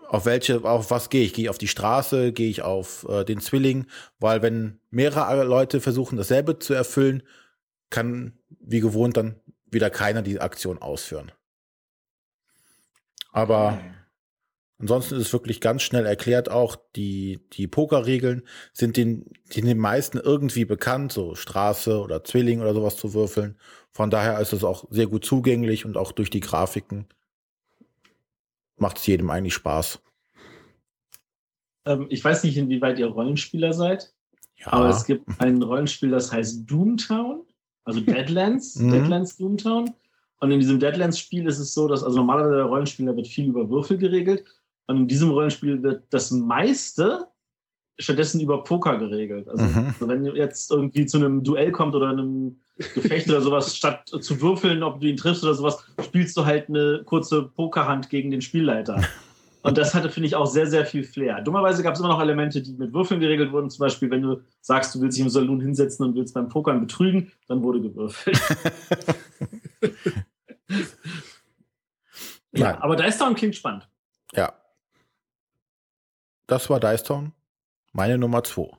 auf 0.10 0.26
welche, 0.26 0.64
auf 0.64 0.92
was 0.92 1.10
gehe 1.10 1.24
ich? 1.24 1.34
Gehe 1.34 1.46
ich 1.46 1.50
auf 1.50 1.58
die 1.58 1.70
Straße? 1.70 2.34
Gehe 2.34 2.50
ich 2.50 2.62
auf 2.62 3.08
äh, 3.08 3.24
den 3.24 3.40
Zwilling? 3.40 3.88
Weil 4.20 4.42
wenn 4.42 4.80
mehrere 4.90 5.44
Leute 5.46 5.80
versuchen, 5.80 6.18
dasselbe 6.18 6.60
zu 6.60 6.74
erfüllen, 6.74 7.24
kann 7.90 8.34
wie 8.60 8.82
gewohnt 8.82 9.16
dann 9.16 9.40
wieder 9.66 9.90
keiner 9.90 10.22
die 10.22 10.40
Aktion 10.40 10.82
ausführen. 10.82 11.32
Aber. 13.32 13.80
Ansonsten 14.82 15.16
ist 15.16 15.28
es 15.28 15.34
wirklich 15.34 15.62
ganz 15.62 15.84
schnell 15.84 16.08
erklärt. 16.08 16.50
Auch 16.50 16.76
die, 16.96 17.40
die 17.54 17.68
Pokerregeln 17.68 18.42
sind 18.74 18.98
den, 18.98 19.26
sind 19.46 19.68
den 19.68 19.78
meisten 19.78 20.18
irgendwie 20.18 20.66
bekannt, 20.66 21.12
so 21.12 21.36
Straße 21.36 22.02
oder 22.02 22.24
Zwilling 22.24 22.62
oder 22.62 22.74
sowas 22.74 22.98
zu 22.98 23.14
würfeln. 23.14 23.58
Von 23.92 24.10
daher 24.10 24.40
ist 24.40 24.54
es 24.54 24.64
auch 24.64 24.86
sehr 24.90 25.06
gut 25.06 25.24
zugänglich 25.24 25.86
und 25.86 25.98
auch 25.98 26.12
durch 26.12 26.32
die 26.32 26.40
Grafiken 26.40 27.06
macht 28.78 28.98
es 28.98 29.06
jedem 29.06 29.30
eigentlich 29.30 29.54
Spaß. 29.54 30.00
Ähm, 31.86 32.08
ich 32.10 32.24
weiß 32.26 32.44
nicht, 32.44 32.58
inwieweit 32.58 32.98
ihr 32.98 33.08
Rollenspieler 33.08 33.74
seid, 33.74 34.12
ja. 34.58 34.74
aber 34.74 34.90
es 34.90 35.06
gibt 35.06 35.26
ein 35.38 35.62
Rollenspiel, 35.62 36.10
das 36.10 36.32
heißt 36.32 36.64
Doomtown, 36.66 37.44
also 37.84 38.00
Deadlands, 38.02 38.78
mhm. 38.78 38.92
Deadlands 38.92 39.38
Doomtown. 39.38 39.92
Und 40.40 40.50
in 40.50 40.60
diesem 40.60 40.80
Deadlands-Spiel 40.80 41.46
ist 41.46 41.60
es 41.60 41.76
so, 41.76 41.88
dass 41.88 42.04
also 42.04 42.18
normalerweise 42.18 42.56
der 42.56 42.66
Rollenspieler 42.66 43.16
wird 43.16 43.28
viel 43.28 43.50
über 43.50 43.70
Würfel 43.70 44.00
geregelt 44.00 44.44
und 44.88 44.98
in 44.98 45.08
diesem 45.08 45.30
Rollenspiel 45.30 45.82
wird 45.84 46.04
das 46.10 46.32
meiste 46.32 47.28
stattdessen 48.02 48.42
über 48.42 48.64
Poker 48.64 48.98
geregelt. 48.98 49.48
Also, 49.48 49.64
mhm. 49.64 49.96
wenn 50.00 50.26
jetzt 50.36 50.72
irgendwie 50.72 51.06
zu 51.06 51.18
einem 51.18 51.44
Duell 51.44 51.72
kommt 51.72 51.96
oder 51.96 52.10
einem 52.10 52.60
Gefecht 52.78 53.30
oder 53.30 53.42
sowas, 53.42 53.76
statt 53.78 54.08
zu 54.08 54.42
würfeln, 54.42 54.84
ob 54.84 55.00
du 55.00 55.08
ihn 55.08 55.18
triffst 55.18 55.44
oder 55.44 55.54
sowas, 55.54 55.84
spielst 56.04 56.36
du 56.38 56.46
halt 56.46 56.70
eine 56.70 57.04
kurze 57.06 57.44
Pokerhand 57.44 58.10
gegen 58.10 58.32
den 58.32 58.42
Spielleiter. 58.42 59.02
Und 59.64 59.78
das 59.78 59.94
hatte, 59.94 60.10
finde 60.10 60.26
ich, 60.26 60.36
auch 60.36 60.48
sehr, 60.48 60.66
sehr 60.66 60.88
viel 60.88 61.04
Flair. 61.04 61.40
Dummerweise 61.42 61.84
gab 61.84 61.94
es 61.94 62.00
immer 62.00 62.10
noch 62.10 62.20
Elemente, 62.20 62.64
die 62.64 62.74
mit 62.74 62.94
Würfeln 62.94 63.20
geregelt 63.20 63.52
wurden. 63.52 63.70
Zum 63.70 63.82
Beispiel, 63.82 64.10
wenn 64.10 64.24
du 64.24 64.42
sagst, 64.60 64.96
du 64.96 65.02
willst 65.02 65.18
dich 65.18 65.24
im 65.24 65.30
Saloon 65.30 65.62
hinsetzen 65.62 66.04
und 66.04 66.16
willst 66.16 66.34
beim 66.34 66.50
Pokern 66.50 66.82
betrügen, 66.82 67.32
dann 67.48 67.62
wurde 67.62 67.80
gewürfelt. 67.80 68.42
ja, 72.54 72.82
aber 72.82 72.96
Dice 72.96 73.20
Town 73.20 73.36
klingt 73.36 73.56
spannend. 73.56 73.88
Ja, 74.34 74.52
das 76.52 76.70
war 76.70 76.82
Dice 76.82 77.04
Town. 77.04 77.32
Meine 77.94 78.18
Nummer 78.18 78.44
2. 78.44 78.70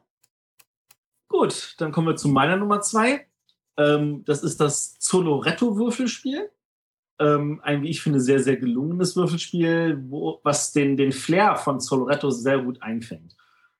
Gut, 1.28 1.74
dann 1.78 1.90
kommen 1.90 2.06
wir 2.06 2.16
zu 2.16 2.28
meiner 2.28 2.58
Nummer 2.58 2.82
2. 2.82 3.26
Ähm, 3.78 4.24
das 4.26 4.42
ist 4.42 4.60
das 4.60 4.98
Zoloretto-Würfelspiel. 4.98 6.50
Ähm, 7.18 7.60
ein, 7.62 7.82
wie 7.82 7.88
ich 7.88 8.02
finde, 8.02 8.20
sehr, 8.20 8.40
sehr 8.40 8.58
gelungenes 8.58 9.16
Würfelspiel, 9.16 10.04
wo, 10.08 10.40
was 10.42 10.72
den, 10.72 10.98
den 10.98 11.12
Flair 11.12 11.56
von 11.56 11.80
Zoloretto 11.80 12.30
sehr 12.30 12.58
gut 12.58 12.82
einfängt. 12.82 13.34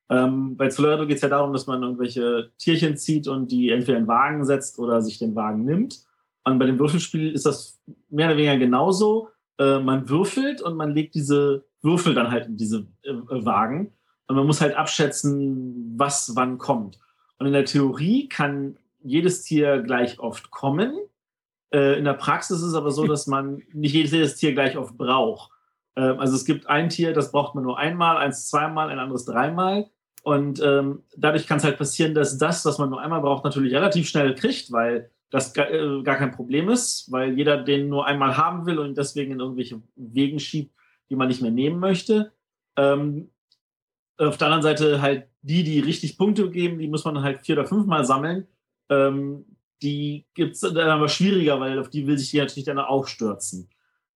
Ähm, 0.09 0.57
bei 0.57 0.69
Zoloretto 0.69 1.05
geht 1.05 1.17
es 1.17 1.21
ja 1.21 1.29
darum, 1.29 1.53
dass 1.53 1.67
man 1.67 1.83
irgendwelche 1.83 2.51
Tierchen 2.57 2.97
zieht 2.97 3.27
und 3.27 3.51
die 3.51 3.69
entweder 3.69 3.99
in 3.99 4.05
den 4.05 4.09
Wagen 4.09 4.43
setzt 4.43 4.79
oder 4.79 5.03
sich 5.03 5.19
den 5.19 5.35
Wagen 5.35 5.65
nimmt. 5.65 6.03
Und 6.43 6.57
bei 6.57 6.65
dem 6.65 6.79
Würfelspiel 6.79 7.31
ist 7.31 7.45
das 7.45 7.79
mehr 8.09 8.25
oder 8.27 8.37
weniger 8.37 8.57
genauso. 8.57 9.29
Äh, 9.59 9.79
man 9.79 10.09
würfelt 10.09 10.63
und 10.63 10.75
man 10.77 10.95
legt 10.95 11.13
diese 11.13 11.65
Würfel 11.83 12.13
dann 12.13 12.31
halt 12.31 12.47
in 12.47 12.57
diese 12.57 12.87
äh, 13.03 13.11
äh, 13.11 13.45
Wagen. 13.45 13.93
Und 14.27 14.37
man 14.37 14.47
muss 14.47 14.61
halt 14.61 14.75
abschätzen, 14.75 15.93
was 15.97 16.35
wann 16.35 16.57
kommt. 16.57 16.97
Und 17.37 17.47
in 17.47 17.53
der 17.53 17.65
Theorie 17.65 18.29
kann 18.29 18.77
jedes 19.03 19.43
Tier 19.43 19.81
gleich 19.81 20.19
oft 20.19 20.49
kommen. 20.49 20.93
Äh, 21.73 21.99
in 21.99 22.05
der 22.05 22.13
Praxis 22.13 22.57
ist 22.57 22.67
es 22.67 22.75
aber 22.75 22.91
so, 22.91 23.05
dass 23.07 23.27
man 23.27 23.61
nicht 23.73 23.93
jedes 23.93 24.37
Tier 24.37 24.53
gleich 24.53 24.77
oft 24.77 24.97
braucht. 24.97 25.51
Ähm, 25.95 26.19
also 26.19 26.35
es 26.35 26.45
gibt 26.45 26.67
ein 26.67 26.89
Tier, 26.89 27.13
das 27.13 27.31
braucht 27.31 27.53
man 27.53 27.65
nur 27.65 27.77
einmal, 27.77 28.17
eins 28.17 28.47
zweimal, 28.47 28.89
ein 28.89 28.99
anderes 28.99 29.25
dreimal. 29.25 29.89
Und 30.23 30.61
ähm, 30.63 31.03
dadurch 31.17 31.47
kann 31.47 31.57
es 31.57 31.65
halt 31.65 31.77
passieren, 31.77 32.13
dass 32.13 32.37
das, 32.37 32.63
was 32.63 32.77
man 32.77 32.89
nur 32.89 33.01
einmal 33.01 33.19
braucht, 33.19 33.43
natürlich 33.43 33.73
relativ 33.73 34.07
schnell 34.07 34.33
kriegt, 34.35 34.71
weil 34.71 35.11
das 35.29 35.53
gar, 35.53 35.69
äh, 35.69 36.01
gar 36.03 36.15
kein 36.15 36.31
Problem 36.31 36.69
ist, 36.69 37.11
weil 37.11 37.33
jeder 37.33 37.57
den 37.57 37.89
nur 37.89 38.05
einmal 38.05 38.37
haben 38.37 38.65
will 38.65 38.79
und 38.79 38.97
deswegen 38.97 39.33
in 39.33 39.41
irgendwelche 39.41 39.81
Wegen 39.97 40.39
schiebt, 40.39 40.73
die 41.09 41.15
man 41.15 41.27
nicht 41.27 41.41
mehr 41.41 41.51
nehmen 41.51 41.79
möchte. 41.79 42.31
Ähm, 42.75 43.29
auf 44.17 44.37
der 44.37 44.47
anderen 44.47 44.63
Seite 44.63 45.01
halt 45.01 45.27
die, 45.41 45.63
die 45.63 45.79
richtig 45.79 46.17
Punkte 46.17 46.49
geben, 46.49 46.79
die 46.79 46.87
muss 46.87 47.05
man 47.05 47.21
halt 47.21 47.45
vier 47.45 47.57
oder 47.57 47.67
fünfmal 47.67 48.05
sammeln. 48.05 48.47
Ähm, 48.89 49.45
die 49.81 50.25
gibt 50.33 50.55
es 50.55 50.61
dann 50.61 50.77
aber 50.77 51.09
schwieriger, 51.09 51.59
weil 51.59 51.77
auf 51.79 51.89
die 51.89 52.07
will 52.07 52.17
sich 52.17 52.31
die 52.31 52.37
natürlich 52.37 52.65
dann 52.65 52.79
auch 52.79 53.07
stürzen. 53.07 53.69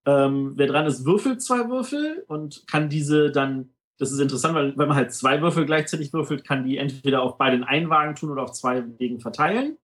Ähm, 0.06 0.54
wer 0.56 0.68
dran 0.68 0.86
ist, 0.86 1.06
würfelt 1.06 1.42
zwei 1.42 1.70
Würfel 1.70 2.24
und 2.28 2.66
kann 2.68 2.88
diese 2.90 3.30
dann, 3.30 3.72
das 3.98 4.14
ist 4.14 4.20
interessant, 4.20 4.56
weil 4.56 4.78
wenn 4.78 4.88
man 4.88 4.96
halt 4.96 5.14
zwei 5.14 5.42
Würfel 5.42 5.66
gleichzeitig 5.66 6.14
würfelt, 6.14 6.46
kann 6.46 6.64
die 6.64 6.78
entweder 6.78 7.22
auf 7.22 7.38
beiden 7.38 7.66
einen 7.66 7.90
Wagen 7.90 8.16
tun 8.16 8.30
oder 8.30 8.44
auf 8.44 8.54
zwei 8.54 8.86
Wegen 9.00 9.20
verteilen. 9.20 9.78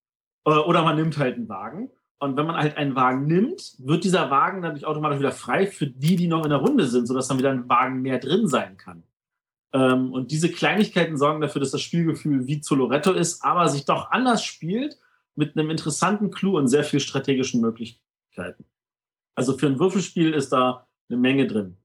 Äh, 0.45 0.51
oder 0.51 0.83
man 0.83 0.95
nimmt 0.95 1.17
halt 1.17 1.35
einen 1.35 1.49
Wagen. 1.49 1.91
Und 2.24 2.38
wenn 2.38 2.45
man 2.45 2.55
halt 2.55 2.78
einen 2.78 2.95
Wagen 2.95 3.26
nimmt, 3.26 3.76
wird 3.80 4.05
dieser 4.05 4.32
Wagen 4.32 4.61
dadurch 4.61 4.86
automatisch 4.86 5.19
wieder 5.19 5.34
frei 5.34 5.67
für 5.67 5.88
die, 5.88 6.15
die 6.15 6.28
noch 6.28 6.45
in 6.45 6.51
der 6.51 6.59
Runde 6.59 6.88
sind, 6.88 7.05
sodass 7.05 7.28
dann 7.28 7.38
wieder 7.38 7.51
ein 7.51 7.67
Wagen 7.67 8.01
mehr 8.01 8.17
drin 8.17 8.47
sein 8.47 8.78
kann. 8.78 9.03
Ähm, 9.74 10.13
und 10.13 10.32
diese 10.32 10.49
Kleinigkeiten 10.49 11.17
sorgen 11.17 11.41
dafür, 11.41 11.59
dass 11.59 11.71
das 11.71 11.82
Spielgefühl 11.82 12.47
wie 12.47 12.61
zu 12.61 12.76
Loretto 12.76 13.11
ist, 13.11 13.43
aber 13.43 13.67
sich 13.67 13.84
doch 13.84 14.09
anders 14.11 14.41
spielt, 14.45 14.97
mit 15.36 15.57
einem 15.57 15.69
interessanten 15.69 16.32
Clou 16.32 16.57
und 16.57 16.69
sehr 16.69 16.86
viel 16.86 17.01
strategischen 17.01 17.59
Möglichkeiten. 17.59 18.63
Also 19.36 19.57
für 19.57 19.67
ein 19.67 19.80
Würfelspiel 19.80 20.32
ist 20.32 20.53
da 20.53 20.88
eine 21.09 21.19
Menge 21.19 21.45
drin. 21.45 21.76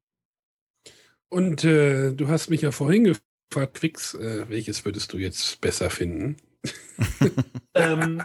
Und 1.30 1.64
äh, 1.64 2.12
du 2.12 2.28
hast 2.28 2.48
mich 2.48 2.60
ja 2.60 2.70
vorhin 2.70 3.04
gefragt, 3.50 3.74
Quix, 3.74 4.14
äh, 4.14 4.48
welches 4.48 4.84
würdest 4.84 5.12
du 5.12 5.18
jetzt 5.18 5.60
besser 5.60 5.90
finden? 5.90 6.36
ähm, 7.74 8.22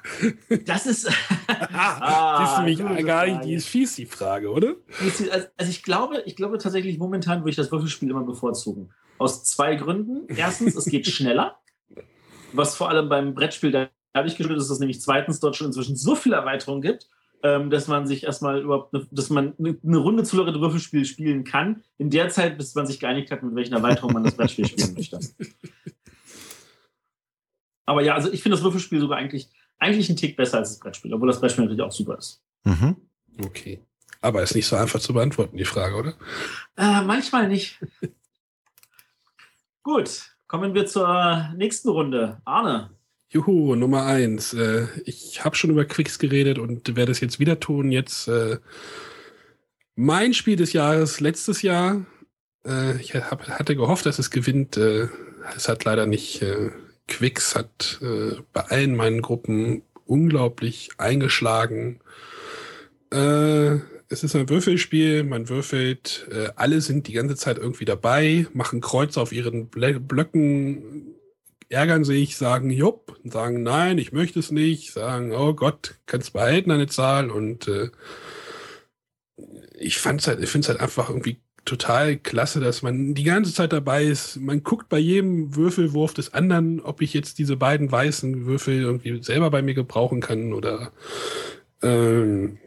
das 0.66 0.86
ist. 0.86 1.08
ah, 1.48 2.42
das 2.42 2.72
ist 2.72 2.80
nämlich 2.80 3.06
gar 3.06 3.26
nicht, 3.26 3.44
die 3.44 3.54
ist 3.54 3.68
fies, 3.68 3.96
die 3.96 4.06
Frage, 4.06 4.50
oder? 4.50 4.76
Also, 5.02 5.26
also 5.58 5.70
ich 5.70 5.84
glaube, 5.84 6.24
ich 6.26 6.36
glaube 6.36 6.58
tatsächlich, 6.58 6.98
momentan 6.98 7.42
würde 7.42 7.52
ich 7.52 7.56
das 7.56 7.72
Würfelspiel 7.72 8.10
immer 8.10 8.24
bevorzugen. 8.24 8.92
Aus 9.20 9.44
zwei 9.44 9.76
Gründen. 9.76 10.28
Erstens, 10.36 10.76
es 10.76 10.86
geht 10.86 11.08
schneller, 11.08 11.58
was 12.52 12.76
vor 12.76 12.90
allem 12.90 13.10
beim 13.10 13.36
Brettspiel 13.36 13.90
dadurch 14.14 14.36
geschuldet 14.36 14.58
ist, 14.58 14.70
dass 14.70 14.76
es 14.76 14.80
nämlich 14.80 15.02
zweitens 15.02 15.40
dort 15.40 15.56
schon 15.56 15.68
inzwischen 15.68 15.96
so 15.96 16.16
viele 16.16 16.36
Erweiterungen 16.36 16.82
gibt, 16.82 17.08
ähm, 17.44 17.70
dass 17.70 17.88
man 17.88 18.08
sich 18.08 18.24
erstmal 18.24 18.62
überhaupt, 18.62 18.94
ne, 18.94 19.06
dass 19.12 19.30
man 19.30 19.54
eine 19.60 19.98
Runde 19.98 20.24
zu 20.24 20.38
Würfelspiel 20.38 21.06
spielen 21.06 21.44
kann, 21.44 21.84
in 21.98 22.10
der 22.10 22.30
Zeit, 22.30 22.58
bis 22.58 22.74
man 22.74 22.88
sich 22.88 23.00
geeinigt 23.00 23.32
hat, 23.32 23.44
mit 23.44 23.54
welchen 23.54 23.74
Erweiterungen 23.74 24.14
man 24.14 24.24
das 24.24 24.36
Brettspiel 24.36 24.66
spielen 24.66 24.96
möchte. 24.96 25.20
Aber 27.86 28.02
ja, 28.02 28.16
also 28.16 28.32
ich 28.32 28.42
finde 28.42 28.56
das 28.58 28.64
Würfelspiel 28.64 29.00
sogar 29.00 29.18
eigentlich, 29.18 29.50
eigentlich 29.78 30.10
einen 30.10 30.18
Tick 30.18 30.38
besser 30.38 30.60
als 30.60 30.70
das 30.70 30.80
Brettspiel, 30.80 31.14
obwohl 31.14 31.28
das 31.28 31.40
Brettspiel 31.40 31.66
natürlich 31.66 31.84
auch 31.84 31.92
super 31.92 32.18
ist. 32.18 32.42
Mhm. 32.64 32.96
Okay. 33.44 33.82
Aber 34.22 34.42
ist 34.42 34.56
nicht 34.56 34.68
so 34.68 34.76
einfach 34.78 35.00
zu 35.00 35.14
beantworten, 35.14 35.58
die 35.58 35.66
Frage, 35.66 35.96
oder? 35.96 36.14
Äh, 36.78 37.02
manchmal 37.02 37.50
nicht. 37.50 37.80
Gut, 39.84 40.38
kommen 40.48 40.74
wir 40.74 40.86
zur 40.86 41.52
nächsten 41.58 41.90
Runde. 41.90 42.42
Arne. 42.46 42.92
Juhu, 43.34 43.76
Nummer 43.76 44.06
eins. 44.06 44.54
Äh, 44.54 44.88
ich 45.06 45.44
habe 45.44 45.56
schon 45.56 45.72
über 45.72 45.86
Quicks 45.86 46.20
geredet 46.20 46.60
und 46.60 46.96
werde 46.96 47.12
es 47.12 47.20
jetzt 47.20 47.40
wieder 47.40 47.60
tun. 47.60 47.92
Jetzt 47.92 48.28
äh, 48.28 48.60
mein 49.96 50.34
Spiel 50.34 50.56
des 50.56 50.72
Jahres 50.72 51.20
letztes 51.20 51.64
Jahr. 51.64 52.06
Äh, 52.66 53.02
ich 53.02 53.16
hab, 53.16 53.50
hatte 53.50 53.76
gehofft, 53.76 54.06
dass 54.06 54.20
es 54.20 54.30
gewinnt. 54.30 54.78
Es 54.78 55.68
hat 55.68 55.84
leider 55.84 56.06
nicht. 56.06 56.46
Quicks 57.08 57.56
hat 57.56 58.00
äh, 58.02 58.42
bei 58.54 58.62
allen 58.62 58.96
meinen 58.96 59.22
Gruppen 59.22 59.84
unglaublich 60.06 60.90
eingeschlagen. 60.98 62.00
Äh, 63.12 63.80
es 64.10 64.24
ist 64.24 64.36
ein 64.36 64.50
Würfelspiel, 64.50 65.24
man 65.24 65.50
würfelt, 65.50 66.28
äh, 66.32 66.50
alle 66.56 66.82
sind 66.82 67.08
die 67.08 67.14
ganze 67.14 67.36
Zeit 67.36 67.58
irgendwie 67.58 67.86
dabei, 67.86 68.48
machen 68.54 68.82
Kreuz 68.82 69.18
auf 69.18 69.32
ihren 69.32 69.68
Blö 69.68 70.00
Blöcken, 70.00 71.16
ärgern 71.70 72.04
sich, 72.04 72.38
sagen 72.38 72.70
Jupp, 72.70 73.20
sagen 73.24 73.64
Nein, 73.64 73.98
ich 73.98 74.12
möchte 74.12 74.40
es 74.40 74.52
nicht, 74.52 74.94
sagen 74.94 75.32
Oh 75.34 75.54
Gott, 75.54 75.96
kannst 76.06 76.34
behalten 76.34 76.72
eine 76.72 76.88
Zahl 76.88 77.32
und 77.32 77.68
äh, 77.68 77.90
ich 79.80 80.06
halt, 80.06 80.40
ich 80.42 80.50
finde 80.50 80.66
es 80.66 80.70
halt 80.70 80.80
einfach 80.80 81.10
irgendwie 81.10 81.42
total 81.66 82.18
klasse, 82.18 82.60
dass 82.60 82.82
man 82.82 83.14
die 83.14 83.24
ganze 83.24 83.54
Zeit 83.54 83.74
dabei 83.74 84.04
ist. 84.04 84.38
Man 84.40 84.64
guckt 84.64 84.90
bei 84.90 85.00
jedem 85.00 85.56
Würfelwurf 85.56 86.14
des 86.14 86.34
anderen, 86.34 86.82
ob 86.82 87.02
ich 87.02 87.14
jetzt 87.14 87.40
diese 87.40 87.56
beiden 87.56 87.92
weißen 87.92 88.46
Würfel 88.46 88.82
irgendwie 88.82 89.24
selber 89.24 89.50
bei 89.50 89.62
mir 89.62 89.74
gebrauchen 89.74 90.22
kann 90.22 90.54
oder 90.54 90.92
ähm, 91.82 92.58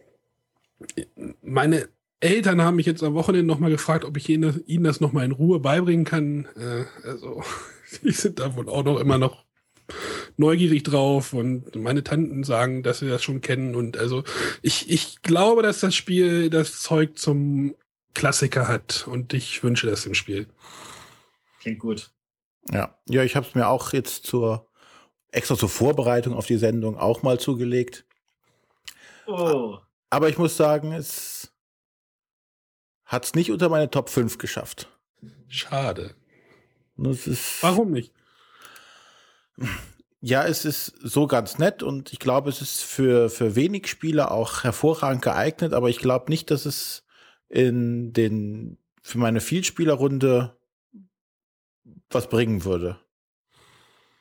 meine 1.43 1.89
Eltern 2.21 2.63
haben 2.63 2.77
mich 2.77 2.87
jetzt 2.87 3.03
am 3.03 3.15
Wochenende 3.15 3.47
nochmal 3.47 3.71
gefragt, 3.71 4.05
ob 4.05 4.17
ich 4.17 4.29
ihnen, 4.29 4.85
das 4.85 5.01
nochmal 5.01 5.25
in 5.25 5.33
Ruhe 5.33 5.61
beibringen 5.61 6.05
kann. 6.05 6.49
Äh, 6.57 6.85
also, 7.07 7.43
die 8.03 8.13
sind 8.13 8.39
da 8.39 8.57
wohl 8.57 8.69
auch 8.69 8.85
noch 8.85 8.99
immer 8.99 9.19
noch 9.19 9.45
neugierig 10.37 10.83
drauf 10.83 11.33
und 11.33 11.77
meine 11.77 12.03
Tanten 12.03 12.45
sagen, 12.45 12.83
dass 12.83 12.99
sie 12.99 13.09
das 13.09 13.23
schon 13.23 13.41
kennen 13.41 13.75
und 13.75 13.97
also 13.97 14.25
ich, 14.61 14.91
ich 14.91 15.23
glaube, 15.23 15.63
dass 15.63 15.81
das 15.81 15.95
Spiel 15.95 16.51
das 16.51 16.83
Zeug 16.83 17.17
zum 17.17 17.75
Klassiker 18.17 18.67
hat 18.67 19.07
und 19.07 19.35
ich 19.35 19.63
wünsche 19.63 19.87
das 19.87 20.07
im 20.07 20.15
Spiel. 20.15 20.49
Klingt 21.61 21.79
gut. 21.79 22.11
Ja, 22.73 22.99
ja, 23.07 23.23
ich 23.23 23.37
habe 23.37 23.47
es 23.47 23.55
mir 23.55 23.69
auch 23.69 23.93
jetzt 23.93 24.25
zur 24.25 24.71
extra 25.31 25.55
zur 25.55 25.69
Vorbereitung 25.69 26.33
auf 26.33 26.47
die 26.47 26.57
Sendung 26.57 26.97
auch 26.97 27.23
mal 27.23 27.39
zugelegt. 27.39 28.07
Oh. 29.27 29.77
Aber 30.09 30.31
ich 30.31 30.39
muss 30.39 30.57
sagen, 30.57 30.93
es 30.93 31.53
hat 33.05 33.27
es 33.27 33.35
nicht 33.35 33.53
unter 33.53 33.69
meine 33.69 33.91
Top 33.91 34.09
5 34.09 34.39
geschafft. 34.39 34.89
Schade. 35.49 36.15
Warum 36.97 37.91
nicht? 37.91 38.15
Ja, 40.23 40.47
es 40.47 40.65
ist 40.65 40.95
so 41.03 41.27
ganz 41.27 41.59
nett 41.59 41.83
und 41.83 42.15
ich 42.15 42.19
glaube, 42.19 42.49
es 42.49 42.63
ist 42.63 42.83
für, 42.83 43.29
für 43.29 43.55
wenig 43.55 43.89
Spieler 43.89 44.31
auch 44.31 44.65
hervorragend 44.65 45.21
geeignet, 45.21 45.75
aber 45.75 45.91
ich 45.91 45.99
glaube 45.99 46.31
nicht, 46.31 46.51
dass 46.51 46.65
es 46.65 47.06
in 47.49 48.13
den, 48.13 48.79
für 49.03 49.19
meine 49.19 49.41
Vielspielerrunde 49.41 50.57
was 52.11 52.29
bringen 52.29 52.65
würde. 52.65 52.99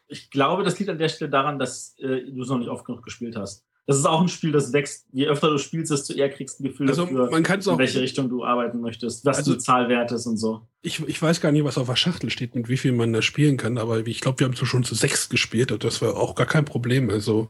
Ich 0.07 0.30
glaube, 0.30 0.63
das 0.63 0.78
liegt 0.78 0.89
an 0.89 0.99
der 0.99 1.09
Stelle 1.09 1.32
daran, 1.32 1.59
dass 1.59 1.97
äh, 1.99 2.32
du 2.32 2.41
es 2.41 2.49
noch 2.49 2.59
nicht 2.59 2.69
oft 2.69 2.86
genug 2.86 3.03
gespielt 3.03 3.36
hast 3.36 3.65
das 3.88 3.97
ist 3.97 4.05
auch 4.05 4.21
ein 4.21 4.30
Spiel, 4.30 4.51
das 4.51 4.73
wächst. 4.73 5.05
Je 5.11 5.28
öfter 5.28 5.49
du 5.49 5.59
spielst, 5.59 5.91
desto 5.91 6.13
eher 6.13 6.30
kriegst 6.30 6.59
du 6.59 6.63
ein 6.63 6.69
Gefühl 6.69 6.89
also, 6.89 7.03
dafür, 7.03 7.30
man 7.30 7.43
in 7.43 7.78
welche 7.78 8.01
Richtung 8.01 8.30
du 8.30 8.43
arbeiten 8.43 8.82
möchtest, 8.82 9.26
was 9.26 9.38
also, 9.38 9.53
du 9.53 9.59
Zahlwert 9.59 10.11
ist 10.11 10.26
und 10.26 10.38
so. 10.38 10.67
Ich, 10.82 11.07
ich 11.07 11.21
weiß 11.21 11.39
gar 11.39 11.51
nicht, 11.51 11.63
was 11.63 11.78
auf 11.78 11.88
der 11.88 11.95
Schachtel 11.95 12.32
steht 12.32 12.55
und 12.55 12.67
wie 12.67 12.78
viel 12.78 12.93
man 12.93 13.13
da 13.13 13.21
spielen 13.21 13.57
kann, 13.57 13.78
aber 13.78 14.05
ich 14.05 14.21
glaube, 14.21 14.39
wir 14.39 14.47
haben 14.47 14.55
so 14.55 14.65
schon 14.65 14.84
zu 14.84 14.95
sechs 14.95 15.30
gespielt 15.30 15.71
und 15.71 15.84
das 15.84 16.01
war 16.01 16.17
auch 16.17 16.34
gar 16.34 16.47
kein 16.47 16.65
Problem. 16.65 17.11
Also 17.11 17.49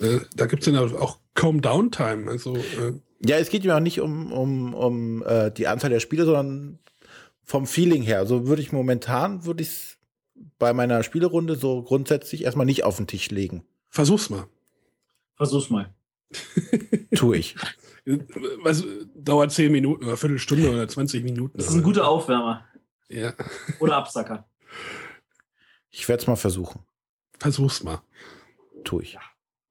äh, 0.00 0.20
da 0.34 0.46
gibt 0.46 0.66
es 0.66 0.72
dann 0.72 0.96
auch 0.96 1.18
kaum 1.34 1.60
Downtime. 1.60 2.30
Also, 2.30 2.56
äh, 2.56 2.94
ja, 3.20 3.36
es 3.38 3.50
geht 3.50 3.64
ja 3.64 3.76
auch 3.76 3.80
nicht 3.80 4.00
um, 4.00 4.32
um, 4.32 4.74
um 4.74 5.22
äh, 5.24 5.50
die 5.50 5.66
Anzahl 5.66 5.90
der 5.90 6.00
Spiele, 6.00 6.24
sondern 6.24 6.78
vom 7.44 7.66
Feeling 7.66 8.02
her. 8.02 8.18
Also 8.18 8.46
würde 8.46 8.62
ich 8.62 8.72
momentan, 8.72 9.44
würde 9.44 9.62
ich 9.62 9.68
es 9.68 9.98
bei 10.58 10.72
meiner 10.72 11.02
Spielerunde 11.02 11.56
so 11.56 11.82
grundsätzlich 11.82 12.44
erstmal 12.44 12.66
nicht 12.66 12.84
auf 12.84 12.96
den 12.96 13.06
Tisch 13.06 13.30
legen. 13.30 13.64
Versuch's 13.88 14.30
mal. 14.30 14.46
Versuch's 15.36 15.70
mal. 15.70 15.94
tu 17.14 17.32
ich. 17.32 17.56
Was 18.62 18.84
dauert 19.14 19.52
10 19.52 19.72
Minuten 19.72 20.04
oder 20.04 20.16
Viertelstunde 20.16 20.70
oder 20.70 20.88
20 20.88 21.24
Minuten? 21.24 21.56
Das 21.56 21.68
ist 21.68 21.74
ein 21.74 21.82
guter 21.82 22.08
Aufwärmer. 22.08 22.64
Ja. 23.08 23.32
Oder 23.80 23.96
Absacker. 23.96 24.48
Ich 25.90 26.08
werde 26.08 26.22
es 26.22 26.26
mal 26.26 26.36
versuchen. 26.36 26.82
Versuch's 27.38 27.82
mal. 27.82 28.02
Tu 28.82 29.00
ich. 29.00 29.18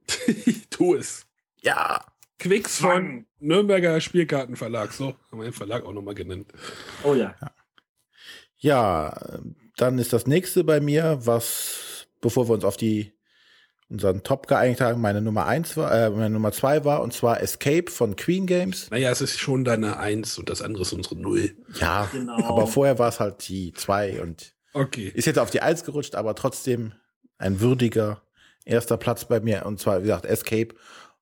tu 0.70 0.96
es. 0.96 1.26
Ja. 1.62 2.06
Quicks 2.40 2.80
von 2.80 3.26
Nürnberger 3.40 4.00
Spielkartenverlag. 4.02 4.92
So 4.94 5.16
haben 5.32 5.40
wir 5.40 5.46
den 5.46 5.54
Verlag 5.54 5.86
auch 5.86 5.94
nochmal 5.94 6.16
genannt. 6.16 6.52
Oh 7.04 7.14
ja. 7.14 7.36
ja. 7.42 7.52
Ja, 8.58 9.40
dann 9.76 10.00
ist 10.00 10.14
das 10.14 10.26
nächste 10.26 10.64
bei 10.64 10.80
mir, 10.80 11.20
was, 11.24 12.08
bevor 12.22 12.48
wir 12.48 12.54
uns 12.54 12.64
auf 12.64 12.78
die 12.78 13.12
unseren 13.90 14.24
Top 14.24 14.48
geeinigt 14.48 14.82
haben, 14.82 15.02
meine 15.02 15.22
Nummer 15.22 15.46
eins 15.46 15.78
war, 15.78 15.92
äh, 15.92 16.10
meine 16.10 16.30
Nummer 16.30 16.52
zwei 16.52 16.84
war, 16.84 17.02
und 17.02 17.14
zwar 17.14 17.42
Escape 17.42 17.92
von 17.92 18.16
Queen 18.16 18.48
Games. 18.48 18.90
Naja, 18.90 19.12
es 19.12 19.22
ist 19.22 19.40
schon 19.40 19.64
deine 19.64 19.98
Eins 19.98 20.38
und 20.40 20.50
das 20.50 20.62
andere 20.62 20.82
ist 20.82 20.94
unsere 20.94 21.16
Null. 21.16 21.56
Ja, 21.80 22.10
genau. 22.12 22.44
aber 22.44 22.68
vorher 22.68 22.98
war 22.98 23.10
es 23.10 23.20
halt 23.20 23.48
die 23.48 23.72
zwei 23.74 24.22
und 24.22 24.56
okay. 24.74 25.12
ist 25.14 25.26
jetzt 25.26 25.38
auf 25.38 25.52
die 25.52 25.62
Eins 25.62 25.84
gerutscht, 25.84 26.16
aber 26.16 26.34
trotzdem 26.34 26.94
ein 27.38 27.60
würdiger 27.60 28.24
erster 28.66 28.98
Platz 28.98 29.26
bei 29.26 29.40
mir. 29.42 29.66
Und 29.66 29.80
zwar, 29.80 30.00
wie 30.00 30.04
gesagt, 30.04 30.26
Escape 30.26 30.70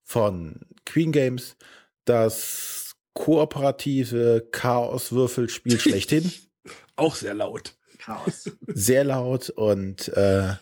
von 0.02 0.60
Queen 0.84 1.12
Games. 1.12 1.56
Das 2.04 2.94
kooperative 3.14 4.48
Chaos-Würfelspiel 4.50 5.78
schlechthin. 5.80 6.32
Auch 6.96 7.14
sehr 7.14 7.34
laut. 7.34 7.76
Chaos. 7.98 8.50
Sehr 8.66 9.04
laut 9.04 9.50
und 9.50 10.08
äh, 10.08 10.54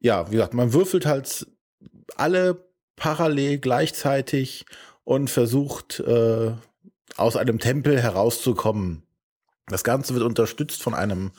ja, 0.00 0.28
wie 0.28 0.32
gesagt, 0.32 0.52
man 0.52 0.74
würfelt 0.74 1.06
halt 1.06 1.46
alle 2.16 2.68
parallel 2.96 3.58
gleichzeitig 3.58 4.66
und 5.04 5.30
versucht 5.30 6.00
äh, 6.00 6.52
aus 7.16 7.36
einem 7.36 7.58
Tempel 7.58 8.00
herauszukommen. 8.00 9.02
Das 9.66 9.82
Ganze 9.82 10.14
wird 10.14 10.24
unterstützt 10.24 10.82
von 10.82 10.94
einem 10.94 11.32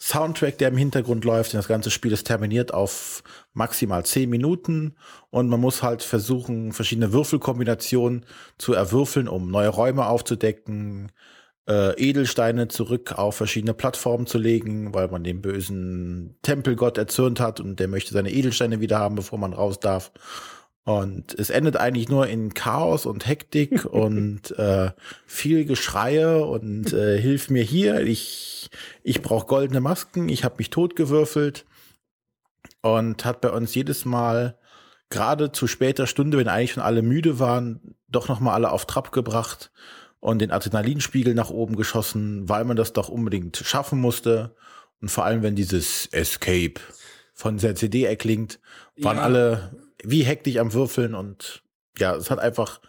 Soundtrack, 0.00 0.56
der 0.58 0.68
im 0.68 0.76
Hintergrund 0.76 1.24
läuft. 1.24 1.52
Das 1.52 1.68
ganze 1.68 1.90
Spiel 1.90 2.12
ist 2.12 2.26
terminiert 2.26 2.72
auf 2.72 3.22
maximal 3.52 4.04
zehn 4.04 4.30
Minuten 4.30 4.96
und 5.28 5.48
man 5.48 5.60
muss 5.60 5.82
halt 5.82 6.02
versuchen, 6.02 6.72
verschiedene 6.72 7.12
Würfelkombinationen 7.12 8.24
zu 8.56 8.72
erwürfeln, 8.72 9.28
um 9.28 9.50
neue 9.50 9.68
Räume 9.68 10.06
aufzudecken, 10.06 11.12
äh, 11.68 11.92
Edelsteine 12.00 12.68
zurück 12.68 13.12
auf 13.18 13.36
verschiedene 13.36 13.74
Plattformen 13.74 14.26
zu 14.26 14.38
legen, 14.38 14.94
weil 14.94 15.08
man 15.08 15.22
den 15.22 15.42
bösen 15.42 16.36
Tempelgott 16.42 16.96
erzürnt 16.96 17.38
hat 17.38 17.60
und 17.60 17.78
der 17.78 17.88
möchte 17.88 18.14
seine 18.14 18.32
Edelsteine 18.32 18.80
wieder 18.80 18.98
haben, 18.98 19.16
bevor 19.16 19.38
man 19.38 19.52
raus 19.52 19.80
darf. 19.80 20.12
Und 20.84 21.38
es 21.38 21.50
endet 21.50 21.76
eigentlich 21.76 22.08
nur 22.08 22.26
in 22.26 22.54
Chaos 22.54 23.04
und 23.04 23.26
Hektik 23.28 23.84
und 23.92 24.58
äh, 24.58 24.90
viel 25.26 25.64
Geschreie 25.64 26.44
und 26.44 26.92
äh, 26.92 27.20
hilf 27.20 27.50
mir 27.50 27.62
hier, 27.62 28.00
ich, 28.00 28.70
ich 29.02 29.22
brauche 29.22 29.46
goldene 29.46 29.80
Masken, 29.80 30.28
ich 30.28 30.44
habe 30.44 30.56
mich 30.58 30.70
totgewürfelt 30.70 31.66
und 32.82 33.24
hat 33.24 33.40
bei 33.40 33.50
uns 33.50 33.74
jedes 33.74 34.04
Mal 34.04 34.58
gerade 35.08 35.52
zu 35.52 35.66
später 35.66 36.06
Stunde, 36.06 36.38
wenn 36.38 36.48
eigentlich 36.48 36.72
schon 36.72 36.82
alle 36.82 37.02
müde 37.02 37.38
waren, 37.38 37.96
doch 38.08 38.28
noch 38.28 38.40
mal 38.40 38.54
alle 38.54 38.70
auf 38.70 38.86
Trab 38.86 39.12
gebracht 39.12 39.70
und 40.20 40.40
den 40.40 40.50
Adrenalinspiegel 40.50 41.34
nach 41.34 41.50
oben 41.50 41.76
geschossen, 41.76 42.48
weil 42.48 42.64
man 42.64 42.76
das 42.76 42.92
doch 42.92 43.08
unbedingt 43.08 43.56
schaffen 43.56 44.00
musste. 44.00 44.54
Und 45.00 45.10
vor 45.10 45.24
allem, 45.24 45.42
wenn 45.42 45.56
dieses 45.56 46.06
Escape 46.06 46.74
von 47.34 47.56
der 47.56 47.74
CD 47.74 48.04
erklingt, 48.04 48.60
waren 48.96 49.16
ja. 49.16 49.22
alle 49.22 49.76
wie 50.02 50.22
hektisch 50.22 50.58
am 50.58 50.72
Würfeln 50.72 51.14
und 51.14 51.62
ja, 51.98 52.14
es 52.14 52.30
hat 52.30 52.38
einfach 52.38 52.80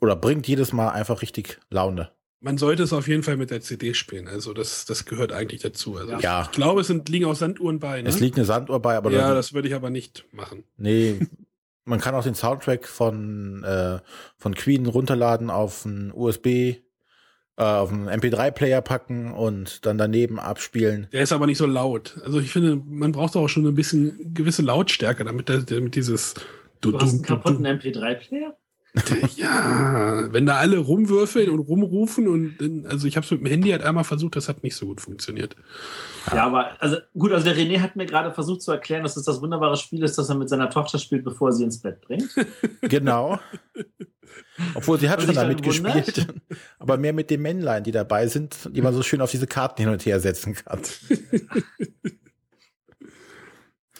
oder 0.00 0.16
bringt 0.16 0.46
jedes 0.46 0.72
Mal 0.72 0.90
einfach 0.90 1.22
richtig 1.22 1.58
Laune. 1.70 2.10
Man 2.40 2.56
sollte 2.56 2.82
es 2.82 2.92
auf 2.92 3.06
jeden 3.06 3.22
Fall 3.22 3.36
mit 3.36 3.50
der 3.50 3.60
CD 3.60 3.92
spielen. 3.92 4.26
Also 4.26 4.54
das, 4.54 4.86
das 4.86 5.04
gehört 5.04 5.32
eigentlich 5.32 5.60
dazu. 5.60 5.96
Also 5.96 6.14
ja. 6.14 6.42
Ich 6.42 6.52
glaube, 6.52 6.80
es 6.80 6.86
sind, 6.86 7.08
liegen 7.08 7.26
auch 7.26 7.34
Sanduhren 7.34 7.78
bei. 7.78 8.00
Ne? 8.00 8.08
Es 8.08 8.18
liegt 8.18 8.36
eine 8.36 8.46
Sanduhr 8.46 8.80
bei, 8.80 8.96
aber 8.96 9.10
ja, 9.10 9.34
das 9.34 9.52
würde 9.52 9.68
ich 9.68 9.74
aber 9.74 9.90
nicht 9.90 10.24
machen. 10.32 10.64
Nee, 10.78 11.20
man 11.84 12.00
kann 12.00 12.14
auch 12.14 12.22
den 12.22 12.34
Soundtrack 12.34 12.88
von, 12.88 13.62
äh, 13.64 13.98
von 14.38 14.54
Queen 14.54 14.86
runterladen 14.86 15.50
auf 15.50 15.84
einen 15.84 16.12
USB, 16.14 16.46
äh, 16.46 16.78
auf 17.56 17.92
einen 17.92 18.08
MP3-Player 18.08 18.80
packen 18.80 19.32
und 19.32 19.84
dann 19.84 19.98
daneben 19.98 20.38
abspielen. 20.38 21.08
Der 21.12 21.22
ist 21.22 21.32
aber 21.32 21.46
nicht 21.46 21.58
so 21.58 21.66
laut. 21.66 22.18
Also 22.24 22.40
ich 22.40 22.52
finde, 22.52 22.76
man 22.76 23.12
braucht 23.12 23.36
auch 23.36 23.48
schon 23.48 23.66
ein 23.66 23.74
bisschen 23.74 24.32
gewisse 24.32 24.62
Lautstärke, 24.62 25.24
damit, 25.24 25.48
damit 25.48 25.94
dieses 25.94 26.34
Du, 26.80 26.92
du 26.92 27.00
hast 27.00 27.12
einen 27.12 27.22
kaputten 27.22 27.66
MP3-Player? 27.66 28.56
Ja, 29.36 30.32
wenn 30.32 30.46
da 30.46 30.56
alle 30.56 30.78
rumwürfeln 30.78 31.50
und 31.50 31.60
rumrufen 31.60 32.28
und 32.28 32.86
also 32.86 33.06
ich 33.06 33.16
habe 33.16 33.24
es 33.24 33.30
mit 33.30 33.40
dem 33.40 33.46
Handy 33.46 33.70
halt 33.70 33.82
einmal 33.82 34.04
versucht, 34.04 34.36
das 34.36 34.48
hat 34.48 34.62
nicht 34.62 34.76
so 34.76 34.86
gut 34.86 35.00
funktioniert. 35.00 35.56
Ja, 36.32 36.46
aber 36.46 36.80
also 36.80 36.96
gut, 37.16 37.32
also 37.32 37.44
der 37.44 37.56
René 37.56 37.80
hat 37.80 37.96
mir 37.96 38.06
gerade 38.06 38.32
versucht 38.32 38.62
zu 38.62 38.72
erklären, 38.72 39.02
dass 39.02 39.16
es 39.16 39.24
das 39.24 39.40
wunderbare 39.40 39.76
Spiel 39.76 40.02
ist, 40.02 40.18
das 40.18 40.28
er 40.28 40.34
mit 40.34 40.48
seiner 40.48 40.70
Tochter 40.70 40.98
spielt, 40.98 41.24
bevor 41.24 41.50
er 41.50 41.52
sie 41.52 41.64
ins 41.64 41.80
Bett 41.80 42.00
bringt. 42.00 42.28
Genau. 42.82 43.38
Obwohl 44.74 44.98
sie 44.98 45.08
hat 45.08 45.22
schon 45.22 45.34
damit 45.34 45.62
gespielt, 45.62 46.26
aber 46.78 46.96
mehr 46.96 47.12
mit 47.12 47.30
den 47.30 47.42
Männlein, 47.42 47.84
die 47.84 47.92
dabei 47.92 48.26
sind, 48.26 48.68
die 48.74 48.82
man 48.82 48.94
so 48.94 49.02
schön 49.02 49.20
auf 49.20 49.30
diese 49.30 49.46
Karten 49.46 49.82
hin 49.82 49.90
und 49.90 50.04
her 50.04 50.20
setzen 50.20 50.54
kann. 50.54 50.80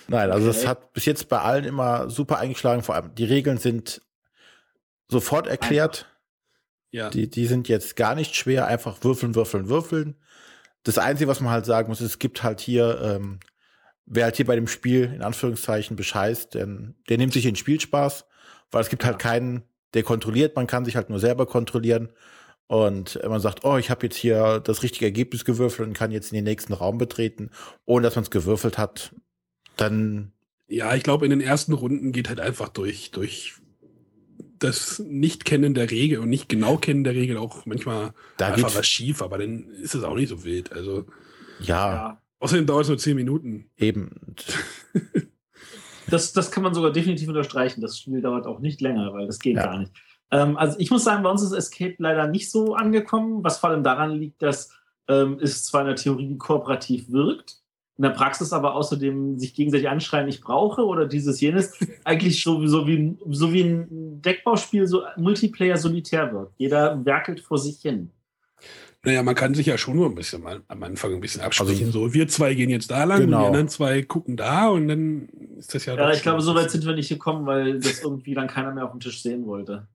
Nein, 0.09 0.31
also 0.33 0.51
es 0.51 0.67
hat 0.67 0.93
bis 0.93 1.05
jetzt 1.05 1.29
bei 1.29 1.39
allen 1.39 1.65
immer 1.65 2.11
super 2.11 2.39
eingeschlagen. 2.39 2.83
Vor 2.83 2.97
allem 2.97 3.15
die 3.15 3.25
Regeln 3.25 3.59
sind 3.59 4.03
sofort 5.11 5.47
erklärt. 5.47 6.07
Ja. 6.91 7.11
Die, 7.11 7.29
die 7.29 7.47
sind 7.47 7.69
jetzt 7.69 7.97
gar 7.97 8.15
nicht 8.15 8.35
schwer. 8.35 8.67
Einfach 8.67 9.03
würfeln, 9.03 9.35
würfeln, 9.35 9.69
würfeln. 9.69 10.17
Das 10.83 10.99
Einzige, 10.99 11.29
was 11.29 11.41
man 11.41 11.53
halt 11.53 11.67
sagen 11.67 11.89
muss, 11.89 12.01
ist, 12.01 12.07
es 12.07 12.19
gibt 12.19 12.43
halt 12.43 12.61
hier, 12.61 13.01
ähm, 13.03 13.41
wer 14.07 14.25
halt 14.25 14.37
hier 14.37 14.47
bei 14.47 14.57
dem 14.57 14.67
Spiel 14.67 15.13
in 15.15 15.23
Anführungszeichen 15.23 15.97
bescheißt, 15.97 16.55
denn 16.55 16.95
der 17.09 17.19
nimmt 17.19 17.33
sich 17.33 17.45
den 17.45 17.57
Spielspaß, 17.57 18.27
weil 18.71 18.81
es 18.81 18.89
gibt 18.89 19.05
halt 19.05 19.19
keinen, 19.19 19.63
der 19.95 20.03
kontrolliert. 20.03 20.57
Man 20.57 20.67
kann 20.67 20.85
sich 20.85 20.97
halt 20.97 21.11
nur 21.11 21.21
selber 21.21 21.47
kontrollieren. 21.47 22.11
Und 22.67 23.19
wenn 23.21 23.31
man 23.31 23.41
sagt, 23.41 23.65
oh, 23.65 23.77
ich 23.79 23.91
habe 23.91 24.07
jetzt 24.07 24.17
hier 24.17 24.61
das 24.61 24.83
richtige 24.83 25.05
Ergebnis 25.05 25.45
gewürfelt 25.45 25.89
und 25.89 25.95
kann 25.95 26.13
jetzt 26.13 26.31
in 26.31 26.37
den 26.37 26.45
nächsten 26.45 26.73
Raum 26.73 26.99
betreten, 26.99 27.51
ohne 27.85 28.05
dass 28.05 28.15
man 28.15 28.23
es 28.23 28.31
gewürfelt 28.31 28.79
hat, 28.79 29.15
dann. 29.77 30.33
Ja, 30.69 30.95
ich 30.95 31.03
glaube, 31.03 31.25
in 31.25 31.31
den 31.31 31.41
ersten 31.41 31.73
Runden 31.73 32.13
geht 32.13 32.29
halt 32.29 32.39
einfach 32.39 32.69
durch, 32.69 33.11
durch 33.11 33.60
das 34.61 35.01
Nicht-Kennen 35.01 35.75
der 35.75 35.91
Regel 35.91 36.21
und 36.21 36.29
nicht 36.29 36.49
genau 36.49 36.77
kennen 36.77 37.03
der 37.03 37.15
Regel 37.15 37.37
auch 37.37 37.67
manchmal 37.67 38.13
da 38.37 38.49
einfach 38.49 38.75
was 38.77 38.87
schief, 38.87 39.23
aber 39.23 39.39
dann 39.39 39.69
ist 39.71 39.95
es 39.95 40.05
auch 40.05 40.15
nicht 40.15 40.29
so 40.29 40.45
wild. 40.45 40.73
Also. 40.73 41.07
Ja. 41.61 41.93
ja. 41.93 42.23
Außerdem 42.39 42.67
dauert 42.67 42.83
es 42.83 42.89
nur 42.89 42.99
zehn 42.99 43.17
Minuten. 43.17 43.71
Eben. 43.77 44.11
das, 46.09 46.33
das 46.33 46.51
kann 46.51 46.63
man 46.63 46.75
sogar 46.75 46.93
definitiv 46.93 47.29
unterstreichen. 47.29 47.81
Das 47.81 47.99
Spiel 47.99 48.21
dauert 48.21 48.47
auch 48.47 48.61
nicht 48.61 48.81
länger, 48.81 49.13
weil 49.13 49.27
das 49.27 49.39
geht 49.39 49.57
ja. 49.57 49.65
gar 49.65 49.79
nicht. 49.79 49.93
Ähm, 50.31 50.57
also 50.57 50.79
ich 50.79 50.91
muss 50.91 51.05
sagen, 51.05 51.23
bei 51.23 51.31
uns 51.31 51.43
ist 51.43 51.53
Escape 51.53 51.97
leider 51.99 52.27
nicht 52.29 52.51
so 52.51 52.75
angekommen, 52.75 53.43
was 53.43 53.59
vor 53.59 53.71
allem 53.71 53.83
daran 53.83 54.13
liegt, 54.13 54.43
dass 54.43 54.71
ähm, 55.09 55.39
es 55.41 55.65
zwar 55.65 55.83
in 55.83 55.89
der 55.89 55.97
Theorie 55.97 56.37
kooperativ 56.39 57.11
wirkt, 57.11 57.60
in 58.01 58.05
der 58.05 58.11
Praxis 58.11 58.55
aber 58.55 58.77
außerdem 58.77 59.39
sich 59.39 59.53
gegenseitig 59.53 59.87
anschreien, 59.87 60.27
ich 60.27 60.41
brauche 60.41 60.87
oder 60.87 61.05
dieses 61.05 61.39
jenes, 61.39 61.79
eigentlich 62.05 62.43
so, 62.43 62.67
so, 62.67 62.87
wie, 62.87 63.19
so 63.29 63.53
wie 63.53 63.61
ein 63.61 64.23
Deckbauspiel 64.23 64.87
so 64.87 65.03
Multiplayer 65.19 65.77
solitär 65.77 66.33
wird. 66.33 66.51
Jeder 66.57 67.05
werkelt 67.05 67.41
vor 67.41 67.59
sich 67.59 67.83
hin. 67.83 68.11
Naja, 69.03 69.23
man 69.23 69.35
kann 69.35 69.53
sich 69.53 69.67
ja 69.67 69.77
schon 69.77 69.97
nur 69.97 70.07
ein 70.07 70.15
bisschen 70.15 70.43
mal 70.43 70.63
am 70.69 70.83
Anfang 70.83 71.13
ein 71.13 71.21
bisschen 71.21 71.43
absprechen. 71.43 71.89
Also, 71.89 72.07
so, 72.07 72.15
wir 72.15 72.27
zwei 72.27 72.55
gehen 72.55 72.71
jetzt 72.71 72.91
da 72.91 73.05
lang, 73.05 73.21
genau. 73.21 73.41
die 73.41 73.47
anderen 73.49 73.69
zwei 73.69 74.01
gucken 74.01 74.39
da 74.39 74.69
und 74.69 74.89
dann 74.89 75.29
ist 75.59 75.75
das 75.75 75.85
ja. 75.85 75.95
Ja, 75.95 76.11
ich 76.11 76.23
glaube, 76.23 76.41
so 76.41 76.55
weit 76.55 76.71
sind 76.71 76.87
wir 76.87 76.95
nicht 76.95 77.11
gekommen, 77.11 77.45
weil 77.45 77.81
das 77.81 78.01
irgendwie 78.03 78.33
dann 78.33 78.49
keiner 78.49 78.73
mehr 78.73 78.87
auf 78.87 78.93
dem 78.93 79.01
Tisch 79.01 79.23
sehen 79.23 79.45
wollte. 79.45 79.89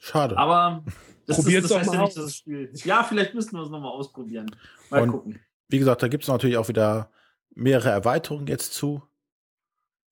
Schade. 0.00 0.36
Aber 0.36 0.82
das, 1.26 1.38
ist, 1.38 1.70
das 1.70 1.78
heißt 1.78 1.94
ja 1.94 2.02
nicht, 2.02 2.16
dass 2.16 2.24
das 2.24 2.36
Spiel. 2.36 2.72
Ja, 2.82 3.04
vielleicht 3.04 3.32
müssten 3.34 3.56
wir 3.56 3.62
es 3.62 3.70
nochmal 3.70 3.92
ausprobieren. 3.92 4.50
Mal 4.90 5.02
und 5.02 5.10
gucken. 5.12 5.40
Wie 5.70 5.78
gesagt, 5.78 6.02
da 6.02 6.08
gibt 6.08 6.24
es 6.24 6.28
natürlich 6.28 6.56
auch 6.56 6.68
wieder 6.68 7.10
mehrere 7.54 7.90
Erweiterungen 7.90 8.46
jetzt 8.46 8.74
zu. 8.74 9.02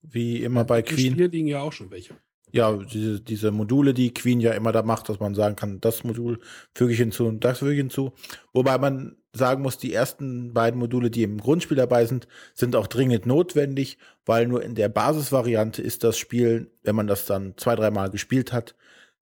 Wie 0.03 0.43
immer 0.43 0.65
bei 0.65 0.83
Queen. 0.83 1.15
Hier 1.15 1.29
liegen 1.29 1.49
ja 1.49 1.61
auch 1.61 1.73
schon 1.73 1.91
welche. 1.91 2.15
Ja, 2.51 2.73
diese, 2.73 3.21
diese 3.21 3.51
Module, 3.51 3.93
die 3.93 4.15
Queen 4.15 4.41
ja 4.41 4.53
immer 4.53 4.73
da 4.73 4.83
macht, 4.83 5.09
dass 5.09 5.21
man 5.21 5.35
sagen 5.35 5.57
kann, 5.57 5.81
das 5.81 6.05
Modul 6.05 6.41
füge 6.75 6.93
ich 6.93 6.99
hinzu 6.99 7.27
und 7.27 7.45
das 7.45 7.59
füge 7.59 7.73
ich 7.73 7.79
hinzu. 7.79 8.13
Wobei 8.53 8.79
man 8.79 9.17
sagen 9.33 9.63
muss, 9.63 9.77
die 9.77 9.93
ersten 9.93 10.55
beiden 10.55 10.81
Module, 10.81 11.11
die 11.11 11.25
im 11.25 11.39
Grundspiel 11.39 11.77
dabei 11.77 12.07
sind, 12.07 12.27
sind 12.55 12.75
auch 12.75 12.87
dringend 12.87 13.27
notwendig, 13.27 13.99
weil 14.25 14.47
nur 14.47 14.63
in 14.63 14.75
der 14.75 14.89
Basisvariante 14.89 15.83
ist 15.83 16.05
das 16.05 16.17
Spiel, 16.17 16.71
wenn 16.83 16.97
man 16.97 17.07
das 17.07 17.27
dann 17.27 17.55
zwei, 17.59 17.77
dreimal 17.77 18.11
gespielt 18.11 18.53
hat, 18.53 18.75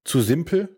zu 0.04 0.20
simpel. 0.20 0.75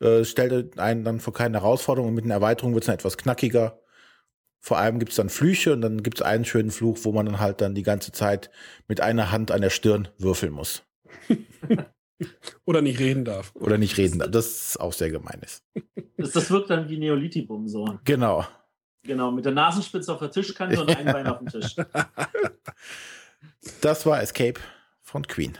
Äh, 0.00 0.24
stellt 0.24 0.78
einen 0.78 1.04
dann 1.04 1.20
vor 1.20 1.32
keine 1.32 1.60
Herausforderung 1.60 2.08
und 2.08 2.14
mit 2.14 2.24
einer 2.24 2.34
Erweiterung 2.34 2.74
wird 2.74 2.84
es 2.84 2.86
dann 2.86 2.96
etwas 2.96 3.16
knackiger. 3.16 3.80
Vor 4.60 4.78
allem 4.78 4.98
gibt 4.98 5.10
es 5.10 5.16
dann 5.16 5.28
Flüche 5.28 5.72
und 5.72 5.82
dann 5.82 6.02
gibt 6.02 6.18
es 6.18 6.22
einen 6.22 6.44
schönen 6.44 6.70
Fluch, 6.70 6.98
wo 7.02 7.12
man 7.12 7.26
dann 7.26 7.38
halt 7.38 7.60
dann 7.60 7.74
die 7.74 7.82
ganze 7.82 8.12
Zeit 8.12 8.50
mit 8.88 9.00
einer 9.00 9.30
Hand 9.30 9.50
an 9.50 9.60
der 9.60 9.70
Stirn 9.70 10.08
würfeln 10.18 10.52
muss. 10.52 10.82
Oder 12.64 12.80
nicht 12.80 12.98
reden 12.98 13.24
darf. 13.24 13.52
Oder 13.54 13.76
nicht 13.76 13.98
reden 13.98 14.20
darf. 14.20 14.30
Das 14.30 14.46
ist 14.46 14.80
auch 14.80 14.92
sehr 14.92 15.10
gemein 15.10 15.40
ist. 15.42 15.64
Das, 16.16 16.30
das 16.30 16.50
wirkt 16.50 16.70
dann 16.70 16.88
wie 16.88 16.96
Neolithibum 16.96 17.68
so. 17.68 17.98
Genau. 18.04 18.46
Genau, 19.02 19.30
mit 19.30 19.44
der 19.44 19.52
Nasenspitze 19.52 20.12
auf 20.12 20.20
der 20.20 20.30
Tischkante 20.30 20.80
und 20.80 20.96
ein 20.96 21.04
Bein 21.04 21.26
auf 21.26 21.38
dem 21.38 21.48
Tisch. 21.48 21.76
Das 23.80 24.04
war 24.04 24.20
Escape 24.20 24.60
von 25.00 25.26
Queen. 25.26 25.56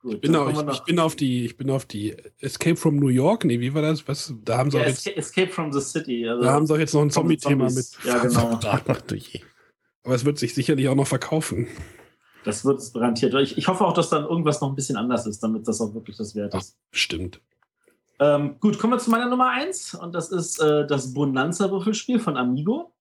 Gut, 0.00 0.14
ich, 0.14 0.20
bin 0.20 0.36
auf, 0.36 0.52
ich, 0.52 0.74
ich, 0.74 0.84
bin 0.84 0.98
auf 1.00 1.16
die, 1.16 1.44
ich 1.44 1.56
bin 1.56 1.70
auf 1.70 1.84
die 1.84 2.16
Escape 2.38 2.76
from 2.76 2.96
New 2.96 3.08
York. 3.08 3.44
Nee, 3.44 3.58
wie 3.58 3.74
war 3.74 3.82
das? 3.82 4.06
Was, 4.06 4.32
da 4.44 4.58
haben 4.58 4.70
sie 4.70 4.78
ja, 4.78 4.86
jetzt, 4.86 5.06
Escape 5.08 5.50
from 5.50 5.72
the 5.72 5.80
City. 5.80 6.28
Also 6.28 6.42
da 6.44 6.52
haben 6.52 6.66
sie 6.66 6.74
auch 6.74 6.78
jetzt 6.78 6.94
noch 6.94 7.02
ein 7.02 7.10
Zombie-Thema 7.10 7.68
mit. 7.70 7.86
Ja, 8.04 8.18
genau. 8.18 8.60
Aber 10.04 10.14
es 10.14 10.24
wird 10.24 10.38
sich 10.38 10.54
sicherlich 10.54 10.88
auch 10.88 10.94
noch 10.94 11.06
verkaufen. 11.06 11.66
Das 12.44 12.64
wird 12.64 12.78
es 12.78 12.92
garantiert. 12.92 13.34
Ich, 13.34 13.58
ich 13.58 13.68
hoffe 13.68 13.84
auch, 13.84 13.92
dass 13.92 14.08
dann 14.08 14.24
irgendwas 14.24 14.60
noch 14.60 14.68
ein 14.68 14.76
bisschen 14.76 14.96
anders 14.96 15.26
ist, 15.26 15.42
damit 15.42 15.66
das 15.66 15.80
auch 15.80 15.92
wirklich 15.94 16.16
das 16.16 16.34
wert 16.34 16.54
ist. 16.54 16.76
Ach, 16.78 16.88
stimmt. 16.92 17.40
Ähm, 18.20 18.56
gut, 18.60 18.78
kommen 18.78 18.92
wir 18.92 18.98
zu 18.98 19.10
meiner 19.10 19.28
Nummer 19.28 19.50
1 19.50 19.94
und 19.94 20.14
das 20.14 20.30
ist 20.30 20.60
äh, 20.60 20.86
das 20.86 21.12
Bonanza-Würfelspiel 21.12 22.20
von 22.20 22.36
Amigo. 22.36 22.92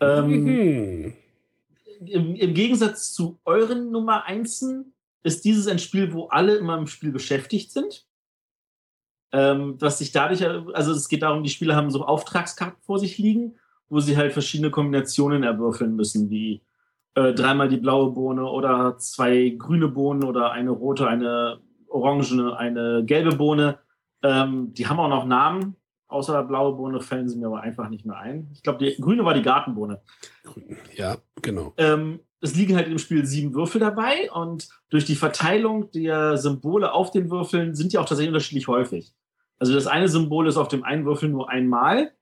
Ähm, 0.00 0.44
mhm. 0.44 1.14
im, 2.04 2.34
im, 2.34 2.54
Gegensatz 2.54 3.12
zu 3.12 3.38
euren 3.44 3.90
Nummer 3.90 4.24
1 4.24 4.66
ist 5.24 5.44
dieses 5.44 5.66
ein 5.66 5.80
Spiel, 5.80 6.12
wo 6.12 6.26
alle 6.26 6.54
immer 6.56 6.78
im 6.78 6.86
Spiel 6.86 7.10
beschäftigt 7.10 7.72
sind. 7.72 8.06
Ähm, 9.32 9.76
was 9.80 9.98
sich 9.98 10.12
dadurch, 10.12 10.46
also 10.46 10.92
es 10.92 11.08
geht 11.08 11.22
darum, 11.22 11.42
die 11.42 11.50
Spieler 11.50 11.74
haben 11.74 11.90
so 11.90 12.04
Auftragskarten 12.04 12.80
vor 12.82 13.00
sich 13.00 13.18
liegen, 13.18 13.56
wo 13.88 13.98
sie 13.98 14.16
halt 14.16 14.32
verschiedene 14.32 14.70
Kombinationen 14.70 15.42
erwürfeln 15.42 15.96
müssen, 15.96 16.30
wie 16.30 16.62
äh, 17.14 17.32
dreimal 17.32 17.68
die 17.68 17.78
blaue 17.78 18.12
Bohne 18.12 18.44
oder 18.44 18.96
zwei 18.98 19.56
grüne 19.58 19.88
Bohnen 19.88 20.22
oder 20.22 20.52
eine 20.52 20.70
rote, 20.70 21.08
eine 21.08 21.58
orangene, 21.88 22.56
eine 22.56 23.04
gelbe 23.04 23.34
Bohne. 23.34 23.78
Ähm, 24.22 24.72
die 24.74 24.86
haben 24.86 25.00
auch 25.00 25.08
noch 25.08 25.24
Namen. 25.24 25.76
Außer 26.06 26.32
der 26.32 26.46
blaue 26.46 26.76
Bohne 26.76 27.00
fällen 27.00 27.28
sie 27.28 27.36
mir 27.36 27.46
aber 27.46 27.62
einfach 27.62 27.88
nicht 27.88 28.04
mehr 28.04 28.16
ein. 28.16 28.50
Ich 28.52 28.62
glaube, 28.62 28.84
die 28.84 29.00
grüne 29.00 29.24
war 29.24 29.34
die 29.34 29.42
Gartenbohne. 29.42 30.00
Ja, 30.94 31.16
genau. 31.42 31.72
Ähm, 31.76 32.20
es 32.44 32.54
liegen 32.54 32.76
halt 32.76 32.88
im 32.88 32.98
Spiel 32.98 33.24
sieben 33.24 33.54
Würfel 33.54 33.80
dabei 33.80 34.30
und 34.30 34.68
durch 34.90 35.06
die 35.06 35.16
Verteilung 35.16 35.90
der 35.92 36.36
Symbole 36.36 36.92
auf 36.92 37.10
den 37.10 37.30
Würfeln 37.30 37.74
sind 37.74 37.92
die 37.92 37.98
auch 37.98 38.04
tatsächlich 38.04 38.28
unterschiedlich 38.28 38.68
häufig. 38.68 39.14
Also 39.58 39.72
das 39.72 39.86
eine 39.86 40.08
Symbol 40.08 40.46
ist 40.46 40.58
auf 40.58 40.68
dem 40.68 40.84
einen 40.84 41.06
Würfel 41.06 41.30
nur 41.30 41.48
einmal 41.48 42.12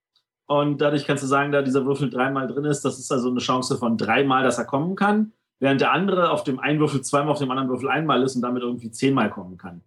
und 0.46 0.80
dadurch 0.80 1.06
kannst 1.06 1.24
du 1.24 1.26
sagen, 1.26 1.50
da 1.50 1.62
dieser 1.62 1.84
Würfel 1.86 2.08
dreimal 2.08 2.46
drin 2.46 2.64
ist, 2.64 2.84
das 2.84 3.00
ist 3.00 3.10
also 3.10 3.30
eine 3.30 3.40
Chance 3.40 3.78
von 3.78 3.98
dreimal, 3.98 4.44
dass 4.44 4.58
er 4.58 4.64
kommen 4.64 4.94
kann, 4.94 5.32
während 5.58 5.80
der 5.80 5.90
andere 5.90 6.30
auf 6.30 6.44
dem 6.44 6.60
einen 6.60 6.78
Würfel 6.78 7.00
zweimal, 7.00 7.32
auf 7.32 7.40
dem 7.40 7.50
anderen 7.50 7.68
Würfel 7.68 7.88
einmal 7.88 8.22
ist 8.22 8.36
und 8.36 8.42
damit 8.42 8.62
irgendwie 8.62 8.92
zehnmal 8.92 9.28
kommen 9.28 9.56
kann. 9.56 9.82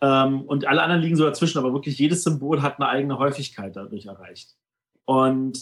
Ähm, 0.00 0.42
und 0.42 0.66
alle 0.66 0.82
anderen 0.82 1.02
liegen 1.02 1.16
so 1.16 1.24
dazwischen, 1.24 1.58
aber 1.58 1.74
wirklich 1.74 1.98
jedes 1.98 2.24
Symbol 2.24 2.62
hat 2.62 2.80
eine 2.80 2.88
eigene 2.88 3.18
Häufigkeit 3.18 3.76
dadurch 3.76 4.06
erreicht. 4.06 4.56
Und 5.04 5.58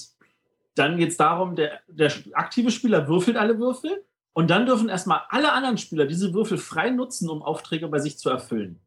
dann 0.76 0.96
geht 0.96 1.10
es 1.10 1.16
darum, 1.16 1.56
der, 1.56 1.80
der 1.88 2.12
aktive 2.34 2.70
Spieler 2.70 3.08
würfelt 3.08 3.36
alle 3.36 3.58
Würfel 3.58 4.04
und 4.34 4.50
dann 4.50 4.66
dürfen 4.66 4.88
erstmal 4.88 5.22
alle 5.28 5.52
anderen 5.52 5.78
Spieler 5.78 6.06
diese 6.06 6.32
Würfel 6.32 6.58
frei 6.58 6.90
nutzen, 6.90 7.28
um 7.28 7.42
Aufträge 7.42 7.88
bei 7.88 7.98
sich 7.98 8.18
zu 8.18 8.30
erfüllen. 8.30 8.80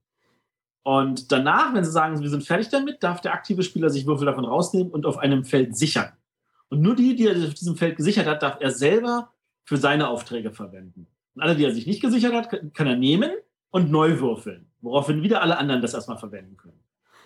Und 0.84 1.32
danach, 1.32 1.74
wenn 1.74 1.84
sie 1.84 1.92
sagen, 1.92 2.20
wir 2.22 2.30
sind 2.30 2.44
fertig 2.44 2.70
damit, 2.70 3.02
darf 3.04 3.22
der 3.22 3.34
aktive 3.34 3.64
Spieler 3.64 3.90
sich 3.90 4.06
Würfel 4.06 4.26
davon 4.26 4.46
rausnehmen 4.46 4.92
und 4.92 5.06
auf 5.06 5.18
einem 5.18 5.44
Feld 5.44 5.76
sichern. 5.76 6.12
Und 6.70 6.82
nur 6.82 6.96
die, 6.96 7.16
die 7.16 7.28
er 7.28 7.48
auf 7.48 7.54
diesem 7.54 7.76
Feld 7.76 7.98
gesichert 7.98 8.28
hat, 8.28 8.44
darf 8.44 8.58
er 8.60 8.72
selber 8.72 9.32
für 9.64 9.78
seine 9.78 10.10
Aufträge 10.10 10.52
verwenden. 10.52 11.08
Und 11.36 11.42
alle, 11.42 11.56
die 11.56 11.66
er 11.66 11.74
sich 11.74 11.88
nicht 11.88 12.02
gesichert 12.02 12.34
hat, 12.34 12.74
kann 12.74 12.88
er 12.88 12.96
nehmen 12.96 13.32
und 13.72 13.92
neu 13.92 14.20
würfeln, 14.20 14.68
woraufhin 14.82 15.22
wieder 15.22 15.42
alle 15.42 15.58
anderen 15.58 15.82
das 15.82 15.94
erstmal 15.94 16.18
verwenden 16.18 16.56
können. 16.58 16.80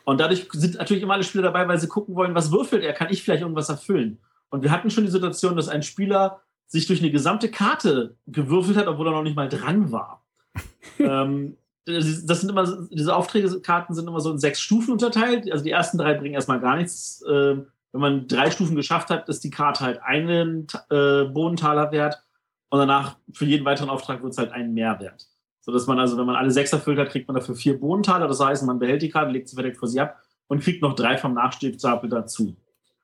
Und 0.06 0.20
dadurch 0.20 0.48
sind 0.52 0.76
natürlich 0.76 1.04
immer 1.04 1.14
alle 1.14 1.24
Spieler 1.24 1.44
dabei, 1.44 1.68
weil 1.68 1.80
sie 1.80 1.88
gucken 1.88 2.16
wollen, 2.16 2.34
was 2.36 2.52
würfelt 2.52 2.84
er, 2.84 2.94
kann 2.94 3.12
ich 3.12 3.22
vielleicht 3.22 3.42
irgendwas 3.42 3.70
erfüllen. 3.70 4.20
Und 4.50 4.64
wir 4.64 4.72
hatten 4.72 4.90
schon 4.90 5.06
die 5.06 5.12
Situation, 5.12 5.56
dass 5.56 5.70
ein 5.70 5.84
Spieler 5.84 6.42
sich 6.70 6.86
durch 6.86 7.02
eine 7.02 7.12
gesamte 7.12 7.50
Karte 7.50 8.16
gewürfelt 8.28 8.78
hat, 8.78 8.88
obwohl 8.88 9.08
er 9.08 9.14
noch 9.14 9.24
nicht 9.24 9.36
mal 9.36 9.50
dran 9.50 9.92
war. 9.92 10.24
ähm, 11.00 11.58
das 11.86 12.42
sind 12.42 12.50
immer, 12.50 12.88
diese 12.92 13.16
Aufträgekarten 13.16 13.96
sind 13.96 14.08
immer 14.08 14.20
so 14.20 14.32
in 14.32 14.38
sechs 14.38 14.62
Stufen 14.62 14.92
unterteilt. 14.92 15.52
Also 15.52 15.64
die 15.64 15.72
ersten 15.72 15.98
drei 15.98 16.14
bringen 16.14 16.36
erstmal 16.36 16.60
gar 16.60 16.78
nichts. 16.78 17.24
Ähm, 17.28 17.68
wenn 17.92 18.02
man 18.02 18.28
drei 18.28 18.52
Stufen 18.52 18.76
geschafft 18.76 19.10
hat, 19.10 19.28
ist 19.28 19.44
die 19.44 19.50
Karte 19.50 19.84
halt 19.84 20.04
einen 20.04 20.68
äh, 20.92 21.24
Bohnentaler 21.26 21.92
wert 21.92 22.24
und 22.70 22.78
danach 22.78 23.18
für 23.34 23.46
jeden 23.46 23.66
weiteren 23.66 23.90
Auftrag 23.90 24.22
wird 24.22 24.34
es 24.34 24.38
halt 24.38 24.52
einen 24.52 24.76
Mehrwert. 24.76 25.28
So 25.62 25.72
dass 25.72 25.88
man 25.88 26.00
also, 26.00 26.18
wenn 26.18 26.28
man 26.28 26.36
alle 26.36 26.52
sechs 26.52 26.72
erfüllt 26.72 27.00
hat, 27.00 27.10
kriegt 27.10 27.28
man 27.28 27.36
dafür 27.36 27.56
vier 27.56 27.80
Bodentaler. 27.80 28.28
Das 28.28 28.40
heißt, 28.40 28.64
man 28.64 28.78
behält 28.78 29.02
die 29.02 29.10
Karte, 29.10 29.32
legt 29.32 29.50
sie 29.50 29.56
verdeckt 29.56 29.78
vor 29.78 29.88
sie 29.88 30.00
ab 30.00 30.22
und 30.48 30.62
kriegt 30.62 30.84
noch 30.84 30.94
drei 30.94 31.18
vom 31.18 31.34
Nachstapel 31.34 32.10
dazu. 32.10 32.56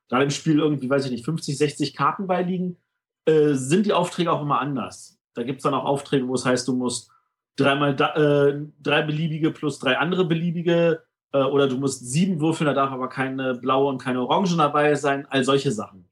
Da 0.08 0.22
im 0.22 0.30
Spiel 0.30 0.60
irgendwie, 0.60 0.90
weiß 0.90 1.06
ich 1.06 1.12
nicht, 1.12 1.26
50, 1.26 1.58
60 1.58 1.96
Karten 1.96 2.28
beiliegen, 2.28 2.78
äh, 3.26 3.54
sind 3.54 3.86
die 3.86 3.94
Aufträge 3.94 4.32
auch 4.32 4.42
immer 4.42 4.60
anders. 4.60 5.20
Da 5.34 5.44
gibt 5.44 5.58
es 5.58 5.64
dann 5.64 5.74
auch 5.74 5.86
Aufträge, 5.86 6.28
wo 6.28 6.36
es 6.36 6.46
heißt, 6.46 6.68
du 6.68 6.76
musst 6.76 7.12
dreimal 7.56 7.96
da, 7.96 8.14
äh, 8.16 8.66
drei 8.82 9.02
beliebige 9.02 9.52
plus 9.52 9.80
drei 9.80 9.98
andere 9.98 10.26
beliebige 10.26 11.04
äh, 11.32 11.44
oder 11.44 11.68
du 11.68 11.78
musst 11.78 12.06
sieben 12.10 12.40
würfeln, 12.40 12.68
da 12.68 12.74
darf 12.74 12.92
aber 12.92 13.10
keine 13.10 13.56
blaue 13.56 13.90
und 13.90 13.98
keine 13.98 14.22
orange 14.22 14.56
dabei 14.56 14.96
sein, 14.96 15.26
all 15.30 15.44
solche 15.44 15.72
Sachen. 15.72 16.08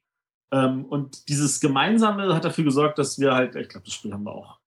Ähm, 0.51 0.85
und 0.85 1.29
dieses 1.29 1.59
Gemeinsame 1.59 2.33
hat 2.33 2.45
dafür 2.45 2.63
gesorgt, 2.63 2.97
dass 2.97 3.19
wir 3.19 3.33
halt, 3.33 3.55
ich 3.55 3.69
glaube, 3.69 3.85
das 3.85 3.93
Spiel 3.93 4.13
haben 4.13 4.23
wir 4.23 4.33
auch 4.33 4.59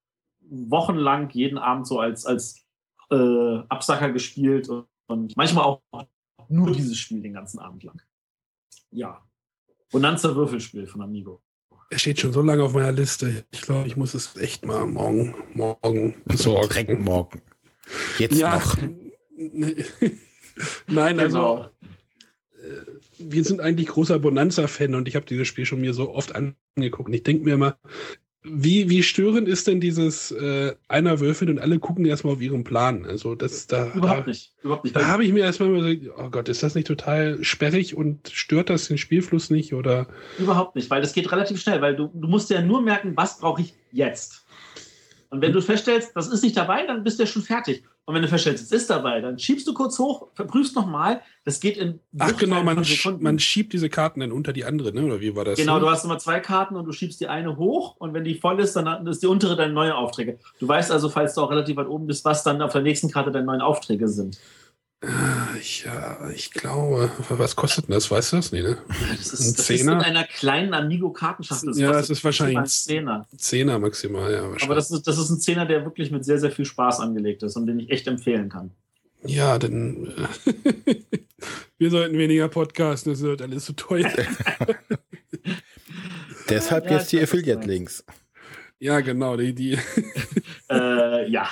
wochenlang 0.48 1.30
jeden 1.30 1.58
Abend 1.58 1.86
so 1.86 2.00
als, 2.00 2.26
als 2.26 2.66
äh, 3.10 3.58
Absacker 3.68 4.10
gespielt 4.10 4.68
und, 4.68 4.86
und 5.06 5.36
manchmal 5.36 5.64
auch 5.64 5.82
nur 6.48 6.72
dieses 6.72 6.96
Spiel 6.96 7.22
den 7.22 7.34
ganzen 7.34 7.58
Abend 7.58 7.82
lang. 7.84 8.00
Ja. 8.90 9.22
Bonanza 9.90 10.34
Würfelspiel 10.34 10.86
von 10.86 11.02
Amigo. 11.02 11.42
Er 11.88 11.98
steht 11.98 12.20
schon 12.20 12.32
so 12.32 12.42
lange 12.42 12.64
auf 12.64 12.72
meiner 12.72 12.92
Liste. 12.92 13.44
Ich 13.52 13.62
glaube, 13.62 13.86
ich 13.86 13.96
muss 13.96 14.14
es 14.14 14.36
echt 14.36 14.66
mal 14.66 14.86
morgen, 14.86 15.34
morgen 15.54 16.14
besorgen. 16.24 16.68
Direkt 16.68 17.00
morgen. 17.00 17.42
Jetzt 18.18 18.36
ja, 18.36 18.56
noch. 18.56 18.76
Nein, 20.86 21.20
also 21.20 21.38
genau. 21.38 21.64
äh, 22.54 22.86
wir 23.18 23.44
sind 23.44 23.60
eigentlich 23.60 23.88
großer 23.88 24.18
Bonanza-Fan 24.18 24.94
und 24.94 25.06
ich 25.06 25.14
habe 25.14 25.26
dieses 25.26 25.46
Spiel 25.46 25.66
schon 25.66 25.80
mir 25.80 25.94
so 25.94 26.12
oft 26.12 26.34
angeguckt. 26.34 27.08
Und 27.08 27.14
ich 27.14 27.22
denke 27.22 27.44
mir 27.44 27.54
immer, 27.54 27.78
wie, 28.48 28.88
wie 28.88 29.02
störend 29.02 29.48
ist 29.48 29.66
denn 29.66 29.80
dieses 29.80 30.30
äh, 30.30 30.74
einer 30.88 31.20
würfelt 31.20 31.50
und 31.50 31.58
alle 31.58 31.78
gucken 31.78 32.04
erstmal 32.04 32.34
auf 32.34 32.40
ihren 32.40 32.64
Plan? 32.64 33.04
Also 33.04 33.34
das 33.34 33.66
da 33.66 33.92
überhaupt 33.92 34.26
nicht, 34.26 34.52
überhaupt 34.62 34.84
nicht. 34.84 34.94
Da 34.94 35.06
habe 35.06 35.24
ich 35.24 35.32
mir 35.32 35.44
erstmal 35.44 35.72
gesagt, 35.72 36.18
oh 36.18 36.30
Gott, 36.30 36.48
ist 36.48 36.62
das 36.62 36.74
nicht 36.74 36.86
total 36.86 37.42
sperrig 37.42 37.96
und 37.96 38.28
stört 38.28 38.70
das 38.70 38.88
den 38.88 38.98
Spielfluss 38.98 39.50
nicht 39.50 39.74
oder? 39.74 40.06
Überhaupt 40.38 40.76
nicht, 40.76 40.90
weil 40.90 41.00
das 41.00 41.12
geht 41.12 41.30
relativ 41.32 41.60
schnell, 41.60 41.80
weil 41.80 41.96
du, 41.96 42.10
du 42.14 42.28
musst 42.28 42.50
ja 42.50 42.62
nur 42.62 42.82
merken, 42.82 43.12
was 43.16 43.38
brauche 43.38 43.62
ich 43.62 43.74
jetzt. 43.90 44.44
Und 45.30 45.42
wenn 45.42 45.52
du 45.52 45.60
feststellst, 45.60 46.12
das 46.14 46.28
ist 46.28 46.42
nicht 46.42 46.56
dabei, 46.56 46.86
dann 46.86 47.02
bist 47.02 47.18
du 47.18 47.24
ja 47.24 47.26
schon 47.26 47.42
fertig. 47.42 47.84
Und 48.06 48.14
wenn 48.14 48.22
du 48.22 48.28
feststellst, 48.28 48.62
es 48.62 48.70
ist 48.70 48.88
dabei, 48.88 49.20
dann 49.20 49.36
schiebst 49.36 49.66
du 49.66 49.74
kurz 49.74 49.98
hoch, 49.98 50.28
verprüfst 50.34 50.76
nochmal. 50.76 51.22
Das 51.44 51.58
geht 51.58 51.76
in. 51.76 51.98
Ach 52.20 52.36
genau, 52.36 52.62
man, 52.62 52.84
man 53.18 53.38
schiebt 53.40 53.72
diese 53.72 53.90
Karten 53.90 54.20
dann 54.20 54.30
unter 54.30 54.52
die 54.52 54.64
andere, 54.64 54.94
ne? 54.94 55.04
oder 55.04 55.20
wie 55.20 55.34
war 55.34 55.44
das? 55.44 55.58
Genau, 55.58 55.80
du 55.80 55.90
hast 55.90 56.04
immer 56.04 56.18
zwei 56.18 56.38
Karten 56.38 56.76
und 56.76 56.84
du 56.84 56.92
schiebst 56.92 57.20
die 57.20 57.26
eine 57.26 57.56
hoch 57.56 57.96
und 57.98 58.14
wenn 58.14 58.22
die 58.22 58.36
voll 58.36 58.60
ist, 58.60 58.76
dann 58.76 59.04
ist 59.08 59.24
die 59.24 59.26
untere 59.26 59.56
deine 59.56 59.72
neue 59.72 59.96
Aufträge. 59.96 60.38
Du 60.60 60.68
weißt 60.68 60.92
also, 60.92 61.08
falls 61.08 61.34
du 61.34 61.40
auch 61.40 61.50
relativ 61.50 61.76
weit 61.76 61.88
oben 61.88 62.06
bist, 62.06 62.24
was 62.24 62.44
dann 62.44 62.62
auf 62.62 62.72
der 62.72 62.82
nächsten 62.82 63.10
Karte 63.10 63.32
deine 63.32 63.46
neuen 63.46 63.60
Aufträge 63.60 64.06
sind. 64.06 64.38
Ja, 65.84 66.30
ich 66.34 66.50
glaube, 66.50 67.10
was 67.28 67.54
kostet 67.54 67.86
denn 67.86 67.94
das? 67.94 68.10
Weißt 68.10 68.32
du 68.32 68.36
das? 68.36 68.52
Nee, 68.52 68.62
ne? 68.62 68.78
Das 69.16 69.32
ist, 69.32 69.40
ein 69.40 69.56
das 69.56 69.70
ist 69.70 69.80
in 69.82 69.88
einer 69.88 70.24
kleinen 70.24 70.74
Amigo-Kartenschachtel. 70.74 71.76
Ja, 71.78 71.92
das 71.92 72.10
ist 72.10 72.24
wahrscheinlich 72.24 72.58
ein 72.58 72.66
Zehner. 72.66 73.26
Zehner 73.36 73.78
maximal, 73.78 74.32
ja. 74.32 74.50
Aber 74.62 74.74
das 74.74 74.90
ist, 74.90 75.06
das 75.06 75.18
ist 75.18 75.30
ein 75.30 75.40
Zehner, 75.40 75.66
der 75.66 75.84
wirklich 75.84 76.10
mit 76.10 76.24
sehr, 76.24 76.38
sehr 76.38 76.50
viel 76.50 76.64
Spaß 76.64 77.00
angelegt 77.00 77.42
ist 77.42 77.56
und 77.56 77.66
den 77.66 77.78
ich 77.78 77.90
echt 77.90 78.06
empfehlen 78.06 78.48
kann. 78.48 78.70
Ja, 79.24 79.58
denn 79.58 80.12
äh, 80.46 80.94
wir 81.78 81.90
sollten 81.90 82.18
weniger 82.18 82.48
podcasten, 82.48 83.12
das 83.12 83.22
wird 83.22 83.42
alles 83.42 83.64
zu 83.64 83.72
so 83.72 83.76
teuer. 83.76 84.10
Deshalb 86.48 86.86
ja, 86.86 86.92
jetzt 86.92 87.12
die 87.12 87.20
Affiliate-Links. 87.20 88.04
Ja, 88.78 89.00
genau, 89.00 89.36
die, 89.36 89.54
die. 89.54 89.78
äh, 90.70 91.28
ja. 91.30 91.48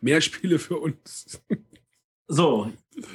Mehr 0.00 0.20
Spiele 0.20 0.58
für 0.58 0.78
uns. 0.78 1.42
So, 2.28 2.70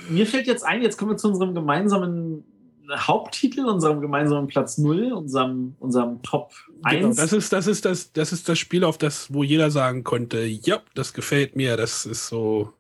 mir 0.10 0.26
fällt 0.26 0.48
jetzt 0.48 0.64
ein, 0.64 0.82
jetzt 0.82 0.98
kommen 0.98 1.12
wir 1.12 1.18
zu 1.18 1.28
unserem 1.28 1.54
gemeinsamen 1.54 2.46
Haupttitel, 2.94 3.66
unserem 3.66 4.02
gemeinsamen 4.02 4.48
Platz 4.48 4.78
0, 4.78 5.14
unserem, 5.14 5.76
unserem 5.80 6.22
Top 6.22 6.54
1. 6.84 7.00
Genau, 7.00 7.14
das, 7.14 7.34
ist, 7.34 7.54
das, 7.54 7.68
ist 7.68 7.86
das, 7.86 8.12
das 8.14 8.34
ist 8.34 8.50
das 8.50 8.60
Spiel, 8.60 8.84
auf 8.84 8.98
das, 8.98 9.34
wo 9.34 9.44
jeder 9.44 9.72
sagen 9.72 10.04
konnte, 10.04 10.44
ja, 10.44 10.82
das 10.94 11.14
gefällt 11.14 11.56
mir, 11.56 11.78
das 11.78 12.06
ist 12.06 12.28
so. 12.28 12.74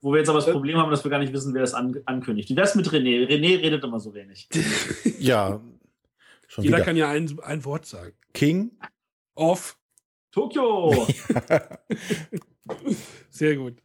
Wo 0.00 0.12
wir 0.12 0.18
jetzt 0.18 0.28
aber 0.28 0.38
das 0.38 0.50
Problem 0.50 0.76
haben, 0.76 0.90
dass 0.90 1.04
wir 1.04 1.10
gar 1.10 1.18
nicht 1.18 1.32
wissen, 1.32 1.54
wer 1.54 1.62
das 1.62 1.74
an, 1.74 2.00
ankündigt. 2.04 2.48
Wie 2.50 2.56
wär's 2.56 2.74
mit 2.74 2.88
René? 2.88 3.26
René 3.26 3.60
redet 3.60 3.82
immer 3.82 3.98
so 3.98 4.14
wenig. 4.14 4.48
ja. 5.18 5.60
jeder 6.58 6.76
wieder. 6.76 6.84
kann 6.84 6.96
ja 6.96 7.08
ein, 7.08 7.38
ein 7.42 7.64
Wort 7.64 7.86
sagen. 7.86 8.12
King 8.32 8.72
of 9.34 9.76
Tokio. 10.30 11.06
Sehr 13.30 13.56
gut. 13.56 13.76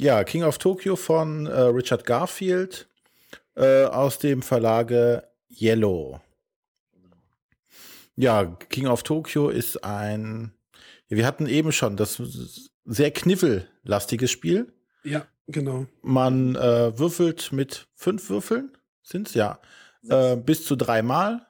Ja, 0.00 0.22
King 0.22 0.44
of 0.44 0.58
Tokyo 0.58 0.94
von 0.94 1.46
äh, 1.46 1.60
Richard 1.60 2.04
Garfield 2.04 2.86
äh, 3.56 3.82
aus 3.84 4.20
dem 4.20 4.42
Verlage 4.42 5.24
Yellow. 5.50 6.20
Ja, 8.14 8.44
King 8.44 8.86
of 8.86 9.02
Tokyo 9.02 9.48
ist 9.48 9.82
ein, 9.82 10.52
wir 11.08 11.26
hatten 11.26 11.46
eben 11.46 11.72
schon 11.72 11.96
das 11.96 12.22
sehr 12.84 13.10
kniffellastiges 13.10 14.30
Spiel. 14.30 14.72
Ja, 15.02 15.26
genau. 15.48 15.86
Man 16.02 16.54
äh, 16.54 16.96
würfelt 16.96 17.50
mit 17.50 17.88
fünf 17.96 18.30
Würfeln, 18.30 18.78
sind 19.02 19.26
es 19.26 19.34
ja, 19.34 19.58
äh, 20.08 20.36
bis 20.36 20.64
zu 20.64 20.76
dreimal. 20.76 21.44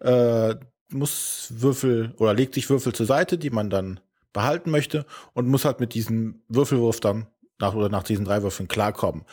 Äh, 0.00 0.56
muss 0.88 1.52
Würfel 1.54 2.14
oder 2.18 2.34
legt 2.34 2.54
sich 2.54 2.68
Würfel 2.68 2.92
zur 2.92 3.06
Seite, 3.06 3.38
die 3.38 3.50
man 3.50 3.70
dann 3.70 4.00
behalten 4.32 4.70
möchte 4.72 5.06
und 5.34 5.46
muss 5.46 5.64
halt 5.64 5.78
mit 5.78 5.94
diesem 5.94 6.42
Würfelwurf 6.48 6.98
dann 6.98 7.26
nach 7.58 7.74
oder 7.74 7.88
nach 7.88 8.02
diesen 8.02 8.24
drei 8.24 8.42
Würfeln 8.42 8.68
klarkommen. 8.68 9.24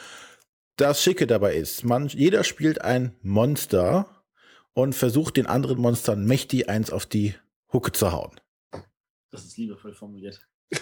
Das 0.76 1.03
Schicke 1.03 1.28
dabei 1.28 1.55
ist, 1.55 1.84
man, 1.84 2.07
jeder 2.07 2.43
spielt 2.43 2.82
ein 2.82 3.15
Monster 3.21 4.24
und 4.74 4.95
versucht 4.95 5.38
den 5.38 5.45
anderen 5.45 5.80
Monstern 5.80 6.26
mächtig 6.26 6.67
eins 6.67 6.91
auf 6.91 7.05
die 7.05 7.36
Hucke 7.71 7.91
zu 7.91 8.11
hauen. 8.11 8.32
Das 9.30 9.45
ist 9.45 9.57
liebevoll 9.57 9.93
formuliert. 9.93 10.41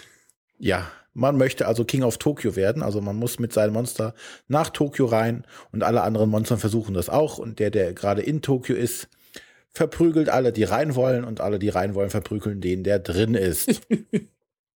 Ja, 0.58 0.92
man 1.12 1.36
möchte 1.38 1.66
also 1.66 1.84
King 1.84 2.04
of 2.04 2.18
Tokyo 2.18 2.54
werden, 2.54 2.84
also 2.84 3.00
man 3.00 3.16
muss 3.16 3.40
mit 3.40 3.52
seinem 3.52 3.72
Monster 3.72 4.14
nach 4.46 4.70
Tokio 4.70 5.06
rein 5.06 5.44
und 5.72 5.82
alle 5.82 6.02
anderen 6.02 6.30
Monster 6.30 6.56
versuchen 6.56 6.94
das 6.94 7.08
auch 7.08 7.38
und 7.38 7.58
der, 7.58 7.72
der 7.72 7.94
gerade 7.94 8.22
in 8.22 8.42
Tokio 8.42 8.76
ist, 8.76 9.08
verprügelt 9.70 10.28
alle, 10.28 10.52
die 10.52 10.62
rein 10.62 10.94
wollen 10.94 11.24
und 11.24 11.40
alle, 11.40 11.58
die 11.58 11.68
rein 11.68 11.96
wollen, 11.96 12.10
verprügeln 12.10 12.60
den, 12.60 12.84
der 12.84 13.00
drin 13.00 13.34
ist. 13.34 13.80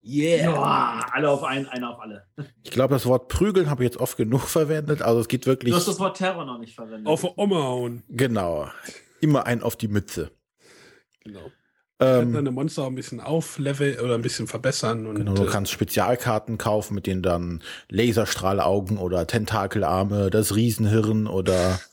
Yeah. 0.07 0.51
Ja, 0.51 1.05
alle 1.11 1.29
auf 1.29 1.43
einen, 1.43 1.67
einer 1.67 1.91
auf 1.91 1.99
alle. 1.99 2.25
Ich 2.63 2.71
glaube, 2.71 2.93
das 2.93 3.05
Wort 3.05 3.27
prügeln 3.27 3.69
habe 3.69 3.83
ich 3.83 3.91
jetzt 3.91 3.99
oft 3.99 4.15
genug 4.15 4.41
verwendet. 4.47 5.01
Also 5.01 5.19
es 5.19 5.27
geht 5.27 5.45
wirklich. 5.45 5.71
Du 5.71 5.77
hast 5.77 5.87
das 5.87 5.99
Wort 5.99 6.17
Terror 6.17 6.45
noch 6.45 6.59
nicht 6.59 6.75
verwendet. 6.75 7.07
Auf 7.07 7.25
Oma 7.35 7.63
hauen. 7.63 8.03
Genau. 8.09 8.69
Immer 9.19 9.45
ein 9.45 9.61
auf 9.63 9.75
die 9.75 9.87
Mütze. 9.87 10.31
Genau. 11.23 11.51
Ähm, 11.99 12.33
deine 12.33 12.51
Monster 12.51 12.85
ein 12.85 12.93
bisschen 12.93 13.19
aufleveln 13.19 13.99
oder 13.99 14.13
ein 14.13 14.21
bisschen 14.21 14.47
verbessern. 14.47 15.07
Und, 15.07 15.15
genau, 15.15 15.33
du 15.33 15.45
äh, 15.45 15.47
kannst 15.47 15.71
Spezialkarten 15.71 16.57
kaufen, 16.59 16.93
mit 16.93 17.07
denen 17.07 17.23
dann 17.23 17.63
Laserstrahlaugen 17.89 18.99
oder 18.99 19.25
Tentakelarme, 19.25 20.29
das 20.29 20.55
Riesenhirn 20.55 21.27
oder. 21.27 21.79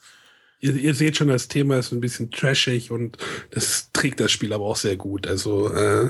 Ihr, 0.60 0.76
ihr, 0.76 0.94
seht 0.94 1.18
schon, 1.18 1.28
das 1.28 1.48
Thema 1.48 1.78
ist 1.78 1.92
ein 1.92 2.00
bisschen 2.00 2.30
trashig 2.30 2.90
und 2.90 3.18
das 3.50 3.90
trägt 3.92 4.18
das 4.20 4.32
Spiel 4.32 4.50
aber 4.54 4.64
auch 4.64 4.76
sehr 4.76 4.96
gut. 4.96 5.26
Also 5.26 5.70
äh, 5.70 6.08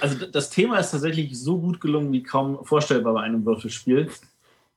also 0.00 0.26
das 0.26 0.50
Thema 0.50 0.78
ist 0.78 0.90
tatsächlich 0.90 1.38
so 1.38 1.58
gut 1.58 1.80
gelungen 1.80 2.12
wie 2.12 2.22
kaum 2.22 2.64
vorstellbar 2.64 3.14
bei 3.14 3.22
einem 3.22 3.44
Würfelspiel, 3.44 4.08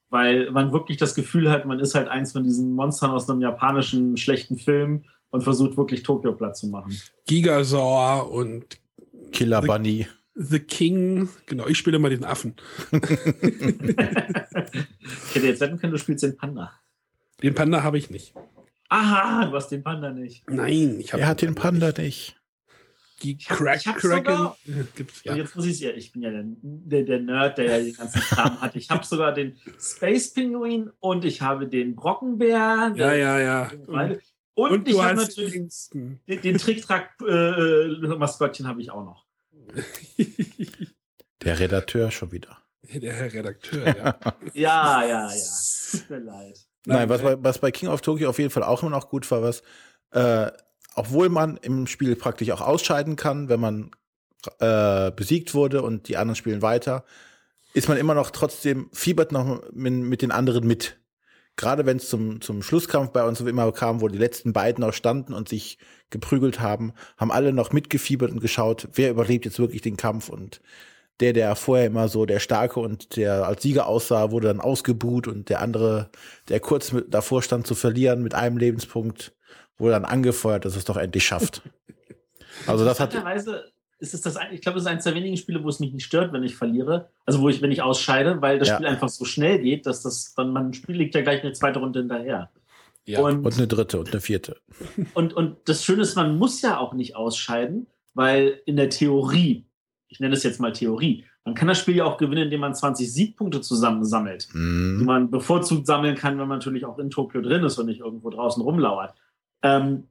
weil 0.09 0.51
man 0.51 0.71
wirklich 0.71 0.97
das 0.97 1.15
Gefühl 1.15 1.49
hat, 1.49 1.65
man 1.65 1.79
ist 1.79 1.95
halt 1.95 2.07
eins 2.07 2.31
von 2.31 2.43
diesen 2.43 2.73
Monstern 2.73 3.11
aus 3.11 3.29
einem 3.29 3.41
japanischen 3.41 4.17
schlechten 4.17 4.57
Film 4.57 5.03
und 5.31 5.41
versucht 5.41 5.77
wirklich 5.77 6.03
Tokio 6.03 6.33
platt 6.33 6.55
zu 6.55 6.67
machen. 6.67 6.95
Gigasaur 7.25 8.31
und 8.31 8.77
Killer 9.31 9.61
The, 9.61 9.67
Bunny. 9.67 10.07
The 10.35 10.59
King, 10.59 11.29
genau, 11.47 11.67
ich 11.67 11.77
spiele 11.77 11.99
mal 11.99 12.09
den 12.09 12.23
Affen. 12.23 12.55
ich 12.91 13.01
hätte 15.33 15.47
jetzt 15.47 15.61
wetten 15.61 15.79
können, 15.79 15.93
du 15.93 15.97
spielst 15.97 16.23
den 16.23 16.37
Panda. 16.37 16.71
Den 17.41 17.55
Panda 17.55 17.83
habe 17.83 17.97
ich 17.97 18.09
nicht. 18.09 18.33
Aha, 18.89 19.47
du 19.47 19.55
hast 19.55 19.69
den 19.69 19.83
Panda 19.83 20.11
nicht. 20.11 20.47
Nein, 20.49 20.99
ich 20.99 21.13
habe. 21.13 21.23
Er 21.23 21.29
hat 21.29 21.41
den 21.41 21.55
Panda 21.55 21.87
nicht. 21.87 21.97
nicht 21.97 22.37
die 22.37 22.42
Crack 23.19 23.77
ich 23.77 23.83
Kraken. 23.95 24.01
Sogar, 24.01 24.57
gibt's, 24.95 25.23
ja. 25.23 25.35
Jetzt 25.35 25.55
muss 25.55 25.65
ich 25.65 25.79
ja, 25.79 25.91
ich 25.91 26.11
bin 26.11 26.21
ja 26.21 26.29
der, 26.31 26.43
der, 26.45 27.03
der, 27.03 27.19
Nerd, 27.19 27.57
der 27.57 27.65
ja 27.65 27.79
den 27.79 27.93
ganzen 27.93 28.21
Kram 28.21 28.61
hat. 28.61 28.75
Ich 28.75 28.89
habe 28.89 29.05
sogar 29.05 29.33
den 29.33 29.57
Space 29.79 30.33
Pinguin 30.33 30.91
und 30.99 31.23
ich 31.25 31.41
habe 31.41 31.67
den 31.67 31.95
Brockenbär. 31.95 32.93
Ja, 32.95 33.13
ja, 33.13 33.39
ja. 33.39 33.71
Und, 33.87 34.19
und, 34.55 34.71
und 34.71 34.87
ich 34.87 35.01
habe 35.01 35.15
natürlich 35.15 35.53
den, 35.53 35.71
den 36.27 36.57
Tricktrack-Maskottchen 36.57 38.65
äh, 38.65 38.69
habe 38.69 38.81
ich 38.81 38.91
auch 38.91 39.03
noch. 39.03 39.25
Der 41.43 41.59
Redakteur 41.59 42.11
schon 42.11 42.31
wieder. 42.31 42.57
Der 42.93 43.13
Herr 43.13 43.33
Redakteur, 43.33 43.87
ja. 43.87 44.17
ja, 44.53 45.05
ja, 45.05 45.29
ja. 45.29 45.31
Tut 45.91 46.09
mir 46.09 46.19
leid. 46.19 46.59
Nein, 46.85 47.09
was 47.09 47.21
bei, 47.21 47.41
was 47.41 47.59
bei 47.59 47.71
King 47.71 47.89
of 47.89 48.01
Tokyo 48.01 48.29
auf 48.29 48.39
jeden 48.39 48.49
Fall 48.49 48.63
auch 48.63 48.81
immer 48.81 48.91
noch 48.91 49.09
gut 49.09 49.29
war, 49.31 49.41
was 49.41 49.61
äh, 50.11 50.51
obwohl 50.95 51.29
man 51.29 51.57
im 51.57 51.87
Spiel 51.87 52.15
praktisch 52.15 52.51
auch 52.51 52.61
ausscheiden 52.61 53.15
kann, 53.15 53.49
wenn 53.49 53.59
man 53.59 53.91
äh, 54.59 55.11
besiegt 55.11 55.53
wurde 55.53 55.81
und 55.81 56.07
die 56.07 56.17
anderen 56.17 56.35
spielen 56.35 56.61
weiter, 56.61 57.05
ist 57.73 57.87
man 57.87 57.97
immer 57.97 58.13
noch 58.13 58.29
trotzdem, 58.29 58.89
fiebert 58.93 59.31
noch 59.31 59.61
mit, 59.71 59.93
mit 59.93 60.21
den 60.21 60.31
anderen 60.31 60.67
mit. 60.67 60.99
Gerade 61.55 61.85
wenn 61.85 61.97
es 61.97 62.09
zum, 62.09 62.41
zum 62.41 62.63
Schlusskampf 62.63 63.11
bei 63.11 63.23
uns 63.23 63.39
immer 63.39 63.71
kam, 63.71 64.01
wo 64.01 64.07
die 64.07 64.17
letzten 64.17 64.53
beiden 64.53 64.83
noch 64.83 64.93
standen 64.93 65.33
und 65.33 65.49
sich 65.49 65.77
geprügelt 66.09 66.59
haben, 66.59 66.93
haben 67.17 67.31
alle 67.31 67.53
noch 67.53 67.71
mitgefiebert 67.71 68.31
und 68.31 68.39
geschaut, 68.39 68.87
wer 68.93 69.11
überlebt 69.11 69.45
jetzt 69.45 69.59
wirklich 69.59 69.81
den 69.81 69.97
Kampf 69.97 70.29
und 70.29 70.61
der, 71.19 71.33
der 71.33 71.55
vorher 71.55 71.85
immer 71.85 72.07
so 72.07 72.25
der 72.25 72.39
Starke 72.39 72.79
und 72.79 73.15
der 73.17 73.45
als 73.47 73.61
Sieger 73.61 73.87
aussah, 73.87 74.31
wurde 74.31 74.47
dann 74.47 74.59
ausgebuht 74.59 75.27
und 75.27 75.49
der 75.49 75.61
andere, 75.61 76.09
der 76.49 76.59
kurz 76.59 76.91
mit, 76.91 77.13
davor 77.13 77.43
stand 77.43 77.67
zu 77.67 77.75
verlieren 77.75 78.23
mit 78.23 78.33
einem 78.33 78.57
Lebenspunkt, 78.57 79.33
wurde 79.83 79.93
dann 79.93 80.05
angefeuert, 80.05 80.65
dass 80.65 80.75
es 80.75 80.85
doch 80.85 80.97
endlich 80.97 81.25
schafft. 81.25 81.61
Also 82.65 82.85
das 82.85 82.99
hat 82.99 83.13
ist 84.03 84.13
es 84.13 84.21
das, 84.21 84.37
ich 84.51 84.59
glaube, 84.59 84.75
das 84.75 84.83
ist 84.83 84.91
eines 84.91 85.05
der 85.05 85.15
wenigen 85.15 85.37
Spiele, 85.37 85.63
wo 85.63 85.69
es 85.69 85.79
mich 85.79 85.93
nicht 85.93 86.03
stört, 86.03 86.33
wenn 86.33 86.43
ich 86.43 86.57
verliere. 86.57 87.09
Also 87.25 87.39
wo 87.39 87.47
ich, 87.47 87.61
wenn 87.61 87.71
ich 87.71 87.81
ausscheide, 87.81 88.41
weil 88.41 88.59
das 88.59 88.67
ja. 88.67 88.75
Spiel 88.75 88.87
einfach 88.87 89.07
so 89.07 89.23
schnell 89.23 89.59
geht, 89.59 89.85
dass 89.85 90.01
das 90.01 90.33
dann 90.33 90.51
man 90.51 90.73
Spiel 90.73 90.97
liegt 90.97 91.15
ja 91.15 91.21
gleich 91.21 91.41
eine 91.41 91.53
zweite 91.53 91.79
Runde 91.79 91.99
hinterher. 91.99 92.51
Ja. 93.05 93.21
Und, 93.21 93.45
und 93.45 93.57
eine 93.57 93.67
dritte 93.67 93.99
und 93.99 94.11
eine 94.11 94.19
vierte. 94.19 94.57
Und, 95.13 95.33
und 95.33 95.57
das 95.65 95.85
Schöne 95.85 96.01
ist, 96.01 96.15
man 96.15 96.37
muss 96.37 96.61
ja 96.61 96.79
auch 96.79 96.93
nicht 96.93 97.15
ausscheiden, 97.15 97.87
weil 98.13 98.59
in 98.65 98.75
der 98.75 98.89
Theorie, 98.89 99.65
ich 100.09 100.19
nenne 100.19 100.35
es 100.35 100.43
jetzt 100.43 100.59
mal 100.59 100.73
Theorie, 100.73 101.25
man 101.45 101.55
kann 101.55 101.69
das 101.69 101.79
Spiel 101.79 101.95
ja 101.95 102.05
auch 102.05 102.17
gewinnen, 102.17 102.43
indem 102.43 102.61
man 102.61 102.75
20 102.75 103.11
Siegpunkte 103.11 103.61
zusammensammelt, 103.61 104.47
mm. 104.53 104.99
die 104.99 105.05
man 105.05 105.31
bevorzugt 105.31 105.85
sammeln 105.85 106.15
kann, 106.15 106.39
wenn 106.39 106.47
man 106.47 106.59
natürlich 106.59 106.85
auch 106.85 106.99
in 106.99 107.09
Tokio 107.09 107.41
drin 107.41 107.63
ist 107.63 107.77
und 107.77 107.87
nicht 107.87 107.99
irgendwo 107.99 108.29
draußen 108.29 108.63
rumlauert. 108.63 109.13
Ähm, 109.63 110.07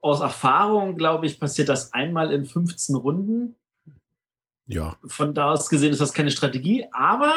aus 0.00 0.20
Erfahrung, 0.20 0.96
glaube 0.96 1.26
ich, 1.26 1.40
passiert 1.40 1.68
das 1.68 1.92
einmal 1.92 2.32
in 2.32 2.44
15 2.44 2.94
Runden. 2.94 3.56
Ja. 4.66 4.96
Von 5.06 5.34
da 5.34 5.52
aus 5.52 5.68
gesehen 5.68 5.92
ist 5.92 6.00
das 6.00 6.12
keine 6.12 6.30
Strategie, 6.30 6.86
aber 6.92 7.32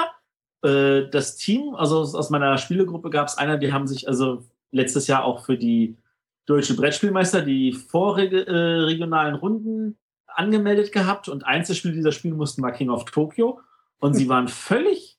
äh, 0.63 1.09
das 1.09 1.37
Team, 1.37 1.75
also 1.75 1.99
aus 1.99 2.29
meiner 2.29 2.57
Spielegruppe 2.57 3.09
gab 3.09 3.27
es 3.27 3.37
einer, 3.37 3.57
die 3.57 3.71
haben 3.71 3.87
sich 3.87 4.07
also 4.07 4.45
letztes 4.71 5.07
Jahr 5.07 5.23
auch 5.23 5.45
für 5.45 5.57
die 5.57 5.97
deutsche 6.45 6.75
Brettspielmeister 6.75 7.41
die 7.41 7.73
vorregionalen 7.73 9.35
äh, 9.35 9.37
Runden 9.37 9.97
angemeldet 10.27 10.91
gehabt 10.91 11.27
und 11.29 11.45
Einzelspiele 11.45 11.93
dieser 11.93 12.11
Spiele 12.11 12.35
mussten 12.35 12.61
war 12.61 12.71
King 12.71 12.89
of 12.89 13.05
Tokyo 13.05 13.59
und 13.99 14.13
sie 14.13 14.29
waren 14.29 14.47
völlig 14.47 15.16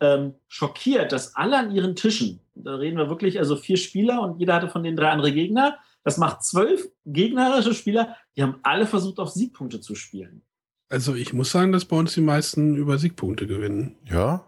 ähm, 0.00 0.34
schockiert, 0.46 1.12
dass 1.12 1.34
alle 1.34 1.58
an 1.58 1.70
ihren 1.70 1.96
Tischen, 1.96 2.40
da 2.54 2.76
reden 2.76 2.98
wir 2.98 3.08
wirklich 3.08 3.38
also 3.38 3.56
vier 3.56 3.76
Spieler 3.76 4.22
und 4.22 4.38
jeder 4.38 4.54
hatte 4.54 4.68
von 4.68 4.82
den 4.82 4.96
drei 4.96 5.10
andere 5.10 5.32
Gegner, 5.32 5.78
das 6.04 6.16
macht 6.16 6.42
zwölf 6.42 6.88
gegnerische 7.04 7.74
Spieler, 7.74 8.16
die 8.36 8.42
haben 8.42 8.56
alle 8.62 8.86
versucht, 8.86 9.18
auf 9.18 9.30
Siegpunkte 9.30 9.80
zu 9.80 9.94
spielen. 9.94 10.42
Also 10.88 11.14
ich 11.14 11.32
muss 11.32 11.50
sagen, 11.50 11.72
dass 11.72 11.84
bei 11.84 11.96
uns 11.96 12.14
die 12.14 12.20
meisten 12.20 12.76
über 12.76 12.98
Siegpunkte 12.98 13.46
gewinnen. 13.46 13.96
Ja? 14.04 14.44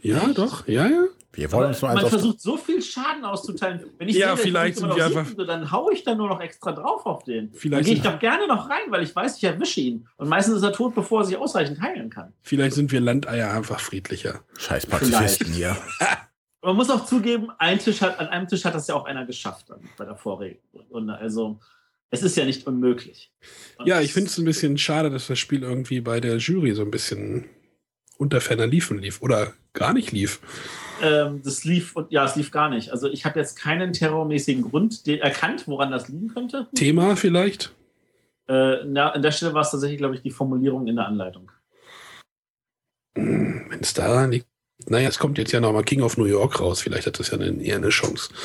Ja, 0.00 0.26
Echt? 0.26 0.38
doch, 0.38 0.66
ja, 0.66 0.86
ja. 0.86 1.04
Wir 1.34 1.50
wollen 1.52 1.68
uns 1.68 1.82
man 1.82 1.98
versucht 2.06 2.40
so 2.40 2.56
viel 2.56 2.82
Schaden 2.82 3.24
auszuteilen. 3.24 3.80
Wenn 3.98 4.08
ich 4.08 4.16
ja, 4.16 4.36
sehe, 4.36 4.44
vielleicht 4.44 4.76
sind 4.78 4.94
wir 4.94 5.04
einfach. 5.04 5.26
Siegpunkte, 5.26 5.46
dann 5.46 5.70
haue 5.70 5.92
ich 5.92 6.04
da 6.04 6.14
nur 6.14 6.28
noch 6.28 6.40
extra 6.40 6.72
drauf 6.72 7.04
auf 7.06 7.24
den. 7.24 7.52
Vielleicht 7.52 7.74
dann 7.74 7.84
gehe 7.84 7.94
ich 7.94 8.02
doch 8.02 8.18
gerne 8.18 8.46
noch 8.46 8.70
rein, 8.70 8.82
weil 8.88 9.02
ich 9.02 9.14
weiß, 9.14 9.36
ich 9.36 9.44
erwische 9.44 9.80
ihn. 9.80 10.06
Und 10.16 10.28
meistens 10.28 10.56
ist 10.56 10.62
er 10.62 10.72
tot, 10.72 10.94
bevor 10.94 11.22
er 11.22 11.24
sich 11.24 11.36
ausreichend 11.36 11.80
heilen 11.80 12.10
kann. 12.10 12.32
Vielleicht 12.42 12.74
sind 12.74 12.92
wir 12.92 13.00
Landeier 13.00 13.52
einfach 13.52 13.80
friedlicher. 13.80 14.40
Scheiß 14.58 14.86
Pazifisten 14.86 15.52
hier. 15.52 15.76
man 16.64 16.76
muss 16.76 16.90
auch 16.90 17.04
zugeben, 17.04 17.50
ein 17.58 17.78
Tisch 17.78 18.00
hat, 18.00 18.18
an 18.18 18.28
einem 18.28 18.48
Tisch 18.48 18.64
hat 18.64 18.74
das 18.74 18.86
ja 18.86 18.94
auch 18.94 19.04
einer 19.04 19.26
geschafft 19.26 19.70
dann, 19.70 19.80
bei 19.96 20.04
der 20.04 20.16
Vorrunde. 20.16 21.18
Also 21.18 21.60
es 22.10 22.22
ist 22.22 22.36
ja 22.36 22.44
nicht 22.44 22.66
unmöglich. 22.66 23.30
Und 23.76 23.86
ja, 23.86 24.00
ich 24.00 24.12
finde 24.12 24.30
es 24.30 24.38
ein 24.38 24.44
bisschen 24.44 24.78
schade, 24.78 25.10
dass 25.10 25.26
das 25.26 25.38
Spiel 25.38 25.62
irgendwie 25.62 26.00
bei 26.00 26.20
der 26.20 26.38
Jury 26.38 26.72
so 26.72 26.82
ein 26.82 26.90
bisschen 26.90 27.46
unter 28.16 28.40
ferner 28.40 28.66
Liefen 28.66 28.98
lief 28.98 29.20
oder 29.20 29.52
gar 29.72 29.92
nicht 29.92 30.12
lief. 30.12 30.40
Ähm, 31.02 31.42
das 31.42 31.64
lief 31.64 31.96
und 31.96 32.10
ja, 32.10 32.24
es 32.24 32.36
lief 32.36 32.50
gar 32.50 32.68
nicht. 32.68 32.90
Also 32.90 33.08
ich 33.08 33.24
habe 33.24 33.38
jetzt 33.38 33.56
keinen 33.56 33.92
terrormäßigen 33.92 34.62
Grund 34.62 35.06
erkannt, 35.06 35.66
woran 35.66 35.90
das 35.90 36.08
liegen 36.08 36.28
könnte. 36.28 36.68
Thema 36.74 37.16
vielleicht? 37.16 37.74
Äh, 38.48 38.84
na, 38.84 39.10
an 39.10 39.22
der 39.22 39.32
Stelle 39.32 39.54
war 39.54 39.62
es 39.62 39.70
tatsächlich, 39.70 39.98
glaube 39.98 40.14
ich, 40.14 40.22
die 40.22 40.30
Formulierung 40.30 40.86
in 40.86 40.96
der 40.96 41.06
Anleitung. 41.06 41.50
Hm, 43.16 43.66
Wenn 43.70 43.80
es 43.80 43.94
daran 43.94 44.30
liegt, 44.30 44.46
naja, 44.86 45.08
es 45.08 45.18
kommt 45.18 45.38
jetzt 45.38 45.52
ja 45.52 45.60
nochmal 45.60 45.84
King 45.84 46.02
of 46.02 46.16
New 46.16 46.24
York 46.24 46.60
raus. 46.60 46.80
Vielleicht 46.80 47.06
hat 47.06 47.18
das 47.18 47.30
ja 47.30 47.38
eine, 47.38 47.62
eher 47.62 47.76
eine 47.76 47.90
Chance. 47.90 48.30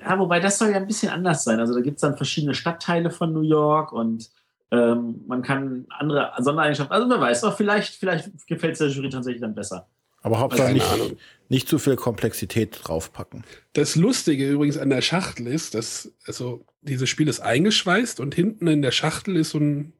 Ja, 0.00 0.18
wobei 0.18 0.40
das 0.40 0.58
soll 0.58 0.70
ja 0.70 0.76
ein 0.76 0.86
bisschen 0.86 1.10
anders 1.10 1.44
sein. 1.44 1.60
Also 1.60 1.74
da 1.74 1.80
gibt 1.80 1.96
es 1.96 2.00
dann 2.00 2.16
verschiedene 2.16 2.54
Stadtteile 2.54 3.10
von 3.10 3.34
New 3.34 3.42
York 3.42 3.92
und 3.92 4.30
ähm, 4.70 5.22
man 5.26 5.42
kann 5.42 5.84
andere 5.90 6.32
Sondereigenschaften, 6.38 6.94
also 6.94 7.10
wer 7.10 7.20
weiß, 7.20 7.44
aber 7.44 7.54
vielleicht, 7.54 7.94
vielleicht 7.96 8.46
gefällt 8.46 8.72
es 8.72 8.78
der 8.78 8.88
Jury 8.88 9.10
tatsächlich 9.10 9.42
dann 9.42 9.54
besser. 9.54 9.86
Aber 10.24 10.40
Hauptsache 10.40 10.72
nicht, 10.72 11.16
nicht 11.50 11.68
zu 11.68 11.78
viel 11.78 11.96
Komplexität 11.96 12.80
draufpacken. 12.82 13.44
Das 13.74 13.94
Lustige 13.94 14.48
übrigens 14.48 14.78
an 14.78 14.88
der 14.88 15.02
Schachtel 15.02 15.46
ist, 15.46 15.74
dass 15.74 16.12
also 16.26 16.64
dieses 16.80 17.10
Spiel 17.10 17.28
ist 17.28 17.40
eingeschweißt 17.40 18.20
und 18.20 18.34
hinten 18.34 18.66
in 18.66 18.80
der 18.80 18.90
Schachtel 18.90 19.36
ist 19.36 19.50
so 19.50 19.58
ein 19.58 19.92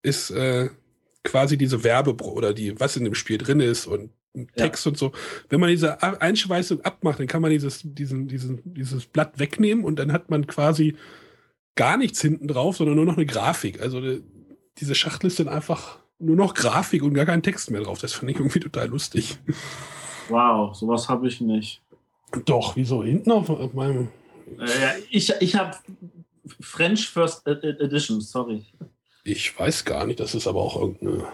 ist 0.00 0.30
äh, 0.30 0.70
quasi 1.24 1.58
diese 1.58 1.82
Werbe 1.82 2.14
oder 2.24 2.54
die 2.54 2.78
was 2.78 2.96
in 2.96 3.02
dem 3.02 3.16
Spiel 3.16 3.36
drin 3.36 3.58
ist 3.58 3.86
und 3.86 4.10
Text 4.54 4.84
ja. 4.84 4.90
und 4.90 4.98
so. 4.98 5.10
Wenn 5.48 5.58
man 5.58 5.70
diese 5.70 6.00
Einschweißung 6.02 6.82
abmacht, 6.82 7.18
dann 7.18 7.26
kann 7.26 7.42
man 7.42 7.50
dieses, 7.50 7.80
diesen, 7.82 8.28
diesen, 8.28 8.62
dieses 8.64 9.06
Blatt 9.06 9.40
wegnehmen 9.40 9.84
und 9.84 9.98
dann 9.98 10.12
hat 10.12 10.30
man 10.30 10.46
quasi 10.46 10.94
gar 11.74 11.96
nichts 11.96 12.20
hinten 12.20 12.46
drauf, 12.46 12.76
sondern 12.76 12.94
nur 12.94 13.06
noch 13.06 13.16
eine 13.16 13.26
Grafik. 13.26 13.80
Also 13.80 14.00
die, 14.00 14.22
diese 14.78 14.94
Schachtel 14.94 15.26
ist 15.26 15.40
dann 15.40 15.48
einfach 15.48 15.98
nur 16.18 16.36
noch 16.36 16.54
Grafik 16.54 17.02
und 17.02 17.14
gar 17.14 17.26
kein 17.26 17.42
Text 17.42 17.70
mehr 17.70 17.82
drauf. 17.82 18.00
Das 18.00 18.12
fand 18.12 18.30
ich 18.30 18.38
irgendwie 18.38 18.60
total 18.60 18.88
lustig. 18.88 19.38
Wow, 20.28 20.76
sowas 20.76 21.08
habe 21.08 21.28
ich 21.28 21.40
nicht. 21.40 21.80
Doch, 22.44 22.76
wieso? 22.76 23.02
Hinten 23.02 23.32
auf, 23.32 23.48
auf 23.48 23.72
meinem. 23.72 24.08
Äh, 24.58 25.00
ich 25.10 25.32
ich 25.40 25.54
habe 25.54 25.76
French 26.60 27.08
First 27.08 27.46
Edition, 27.46 28.20
sorry. 28.20 28.64
Ich 29.24 29.58
weiß 29.58 29.84
gar 29.84 30.06
nicht, 30.06 30.20
das 30.20 30.34
ist 30.34 30.46
aber 30.46 30.60
auch 30.60 30.80
irgendeine. 30.80 31.26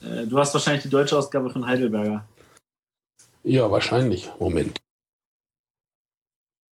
Äh, 0.00 0.26
du 0.26 0.38
hast 0.38 0.54
wahrscheinlich 0.54 0.82
die 0.82 0.90
deutsche 0.90 1.16
Ausgabe 1.16 1.50
von 1.50 1.66
Heidelberger. 1.66 2.26
Ja, 3.42 3.70
wahrscheinlich. 3.70 4.30
Moment. 4.38 4.80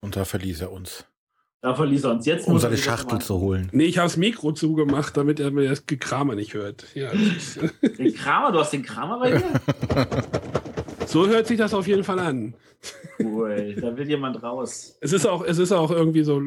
Und 0.02 0.16
da 0.16 0.26
verließ 0.26 0.62
er 0.62 0.72
uns. 0.72 1.06
Da 1.62 1.76
verließ 1.76 2.06
er 2.06 2.12
uns. 2.12 2.26
Jetzt 2.26 2.48
um 2.48 2.58
seine 2.58 2.78
Schachtel 2.78 3.20
zu 3.20 3.40
holen. 3.40 3.70
Nee, 3.72 3.86
ich 3.86 4.00
habe 4.00 4.08
das 4.08 4.18
Mikro 4.18 4.52
zugemacht, 4.52 5.16
damit 5.16 5.40
er 5.40 5.52
mir 5.52 5.70
das 5.70 5.86
Kramer 5.86 6.36
nicht 6.36 6.56
hört. 6.56 6.86
Ja, 6.96 7.12
den 7.82 8.16
Kramer? 8.16 8.52
Du 8.52 8.60
hast 8.60 8.74
den 8.74 8.84
Kramer 8.84 9.20
bei 9.20 9.38
dir? 9.38 9.44
So 11.08 11.28
hört 11.28 11.46
sich 11.46 11.58
das 11.58 11.74
auf 11.74 11.88
jeden 11.88 12.06
Fall 12.06 12.20
an. 12.20 12.54
Cool, 13.20 13.76
da 13.82 13.98
will 13.98 14.08
jemand 14.08 14.42
raus. 14.42 14.98
Es 15.02 15.12
ist 15.12 15.28
auch, 15.28 15.44
es 15.44 15.58
ist 15.58 15.74
auch 15.74 15.92
irgendwie 15.92 16.24
so 16.24 16.42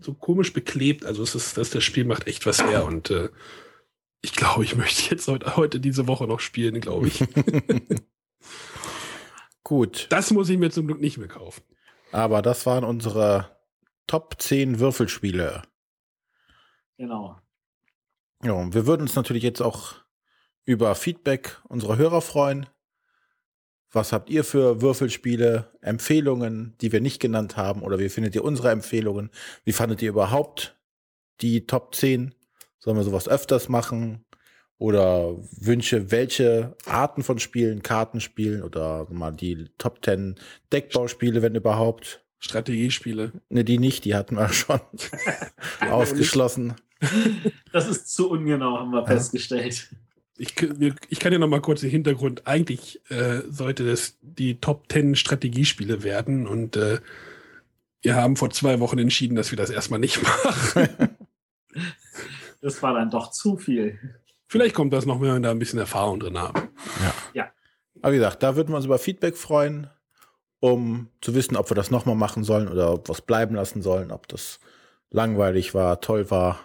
so 0.00 0.14
komisch 0.14 0.52
beklebt. 0.52 1.04
Also 1.04 1.24
es 1.24 1.34
ist, 1.34 1.56
das, 1.56 1.70
das 1.70 1.82
Spiel 1.82 2.04
macht 2.04 2.28
echt 2.28 2.46
was 2.46 2.62
her 2.62 2.84
und 2.84 3.10
äh, 3.10 3.30
ich 4.20 4.34
glaube, 4.34 4.64
ich 4.64 4.76
möchte 4.76 5.10
jetzt 5.10 5.26
heute, 5.26 5.56
heute 5.56 5.80
diese 5.80 6.06
Woche 6.06 6.26
noch 6.26 6.40
spielen, 6.40 6.80
glaube 6.80 7.08
ich. 7.08 7.24
Gut. 9.64 10.06
Das 10.10 10.30
muss 10.30 10.48
ich 10.48 10.58
mir 10.58 10.70
zum 10.70 10.86
Glück 10.86 11.00
nicht 11.00 11.18
mehr 11.18 11.28
kaufen. 11.28 11.62
Aber 12.12 12.40
das 12.40 12.66
waren 12.66 12.84
unsere 12.84 13.50
Top 14.06 14.36
10 14.38 14.80
Würfelspiele. 14.80 15.62
Genau. 16.96 17.38
Ja, 18.42 18.72
wir 18.72 18.86
würden 18.86 19.02
uns 19.02 19.14
natürlich 19.14 19.42
jetzt 19.42 19.62
auch 19.62 19.94
über 20.64 20.94
Feedback 20.94 21.60
unserer 21.68 21.96
Hörer 21.96 22.20
freuen. 22.20 22.66
Was 23.90 24.12
habt 24.12 24.28
ihr 24.28 24.42
für 24.42 24.82
Würfelspiele, 24.82 25.70
Empfehlungen, 25.80 26.76
die 26.80 26.90
wir 26.90 27.00
nicht 27.00 27.20
genannt 27.20 27.56
haben? 27.56 27.82
Oder 27.82 27.98
wie 27.98 28.08
findet 28.08 28.34
ihr 28.34 28.44
unsere 28.44 28.70
Empfehlungen? 28.70 29.30
Wie 29.64 29.72
fandet 29.72 30.02
ihr 30.02 30.08
überhaupt 30.08 30.76
die 31.40 31.66
Top 31.66 31.94
10? 31.94 32.34
Sollen 32.78 32.96
wir 32.96 33.04
sowas 33.04 33.28
öfters 33.28 33.68
machen? 33.68 34.24
Oder 34.78 35.36
Wünsche, 35.60 36.10
welche 36.10 36.76
Arten 36.86 37.22
von 37.22 37.38
Spielen, 37.38 37.82
Kartenspielen 37.82 38.62
oder 38.62 39.06
mal 39.10 39.30
die 39.30 39.70
Top 39.78 40.04
10 40.04 40.34
Deckbauspiele, 40.72 41.42
wenn 41.42 41.54
überhaupt? 41.54 42.23
Strategiespiele. 42.44 43.32
Ne, 43.48 43.64
die 43.64 43.78
nicht, 43.78 44.04
die 44.04 44.14
hatten 44.14 44.36
wir 44.36 44.48
schon 44.52 44.80
ausgeschlossen. 45.80 46.74
Das 47.72 47.88
ist 47.88 48.14
zu 48.14 48.30
ungenau, 48.30 48.78
haben 48.78 48.90
wir 48.90 49.00
ja. 49.00 49.06
festgestellt 49.06 49.88
ich, 50.36 50.54
ich 51.08 51.20
kann 51.20 51.32
ja 51.32 51.38
noch 51.38 51.48
mal 51.48 51.60
kurz 51.60 51.80
den 51.80 51.90
Hintergrund. 51.90 52.46
Eigentlich 52.46 53.00
äh, 53.10 53.42
sollte 53.48 53.86
das 53.86 54.18
die 54.20 54.60
Top 54.60 54.90
10 54.90 55.14
Strategiespiele 55.14 56.02
werden 56.02 56.46
und 56.46 56.76
äh, 56.76 56.98
wir 58.02 58.16
haben 58.16 58.36
vor 58.36 58.50
zwei 58.50 58.80
Wochen 58.80 58.98
entschieden, 58.98 59.36
dass 59.36 59.50
wir 59.50 59.56
das 59.56 59.70
erstmal 59.70 60.00
nicht 60.00 60.22
machen. 60.44 61.16
das 62.60 62.82
war 62.82 62.94
dann 62.94 63.10
doch 63.10 63.30
zu 63.30 63.56
viel. 63.56 63.98
Vielleicht 64.46 64.74
kommt 64.74 64.92
das 64.92 65.06
noch, 65.06 65.20
wenn 65.20 65.32
wir 65.32 65.40
da 65.40 65.50
ein 65.50 65.58
bisschen 65.58 65.78
Erfahrung 65.78 66.20
drin 66.20 66.38
haben. 66.38 66.68
Ja. 67.00 67.14
ja. 67.32 67.52
Aber 68.02 68.12
wie 68.12 68.16
gesagt, 68.16 68.42
da 68.42 68.56
würden 68.56 68.70
wir 68.70 68.76
uns 68.76 68.84
über 68.84 68.98
Feedback 68.98 69.36
freuen, 69.36 69.88
um 70.64 71.08
zu 71.20 71.34
wissen, 71.34 71.56
ob 71.56 71.70
wir 71.70 71.74
das 71.74 71.90
nochmal 71.90 72.14
machen 72.14 72.42
sollen 72.42 72.68
oder 72.68 72.94
ob 72.94 73.06
wir 73.06 73.12
es 73.12 73.20
bleiben 73.20 73.54
lassen 73.54 73.82
sollen, 73.82 74.10
ob 74.10 74.26
das 74.28 74.60
langweilig 75.10 75.74
war, 75.74 76.00
toll 76.00 76.30
war. 76.30 76.58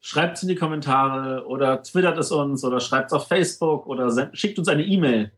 schreibt 0.00 0.38
es 0.38 0.42
in 0.42 0.48
die 0.48 0.54
Kommentare 0.54 1.46
oder 1.46 1.82
twittert 1.82 2.16
es 2.16 2.32
uns 2.32 2.64
oder 2.64 2.80
schreibt 2.80 3.08
es 3.08 3.12
auf 3.12 3.28
Facebook 3.28 3.86
oder 3.86 4.30
schickt 4.32 4.58
uns 4.58 4.68
eine 4.68 4.84
E-Mail. 4.84 5.32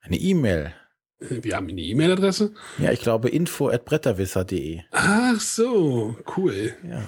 Eine 0.00 0.16
E-Mail. 0.16 0.74
Wir 1.18 1.56
haben 1.56 1.68
eine 1.68 1.80
E-Mail-Adresse? 1.80 2.54
Ja, 2.78 2.92
ich 2.92 3.00
glaube 3.00 3.30
info 3.30 3.68
at 3.68 3.84
bretterwisser.de. 3.84 4.82
Ach 4.92 5.40
so, 5.40 6.16
cool. 6.36 6.72
Ja, 6.88 7.02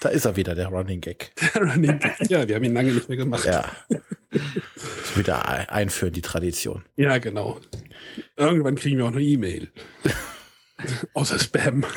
da 0.00 0.10
ist 0.10 0.26
er 0.26 0.36
wieder, 0.36 0.54
der 0.54 0.68
Running 0.68 1.00
Gag. 1.00 1.32
Der 1.54 1.62
Running 1.62 1.98
Gag. 1.98 2.28
Ja, 2.28 2.46
wir 2.46 2.54
haben 2.54 2.64
ihn 2.64 2.74
lange 2.74 2.92
nicht 2.92 3.08
mehr 3.08 3.16
gemacht. 3.16 3.46
Ja. 3.46 3.64
Wieder 5.14 5.70
einführen, 5.70 6.12
die 6.12 6.22
Tradition. 6.22 6.84
Ja, 6.96 7.18
genau. 7.18 7.58
Irgendwann 8.36 8.76
kriegen 8.76 8.98
wir 8.98 9.06
auch 9.06 9.12
eine 9.12 9.22
E-Mail. 9.22 9.70
Außer 11.14 11.38
Spam. 11.38 11.84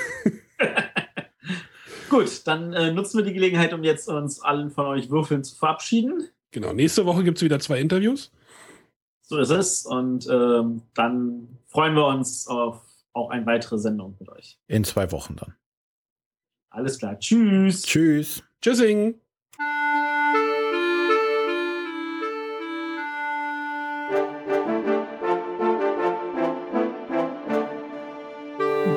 Gut, 2.10 2.46
dann 2.46 2.74
äh, 2.74 2.92
nutzen 2.92 3.18
wir 3.18 3.26
die 3.26 3.34
Gelegenheit, 3.34 3.74
um 3.74 3.84
jetzt 3.84 4.10
uns 4.10 4.42
allen 4.42 4.72
von 4.72 4.86
euch 4.86 5.10
Würfeln 5.10 5.44
zu 5.44 5.56
verabschieden. 5.56 6.30
Genau, 6.52 6.74
nächste 6.74 7.06
Woche 7.06 7.24
gibt 7.24 7.38
es 7.38 7.44
wieder 7.44 7.60
zwei 7.60 7.80
Interviews. 7.80 8.32
So 9.22 9.38
ist 9.38 9.50
es. 9.50 9.86
Und 9.86 10.28
ähm, 10.30 10.82
dann 10.94 11.58
freuen 11.68 11.96
wir 11.96 12.08
uns 12.08 12.48
auf 12.48 12.82
auch 13.14 13.30
eine 13.30 13.46
weitere 13.46 13.78
Sendung 13.78 14.16
mit 14.20 14.30
euch. 14.30 14.58
In 14.68 14.84
zwei 14.84 15.12
Wochen 15.12 15.36
dann. 15.36 15.56
Alles 16.70 17.00
klar. 17.00 17.20
Tschüss. 17.20 17.84
Tschüss. 17.84 18.44
Tschüssing. 18.62 19.16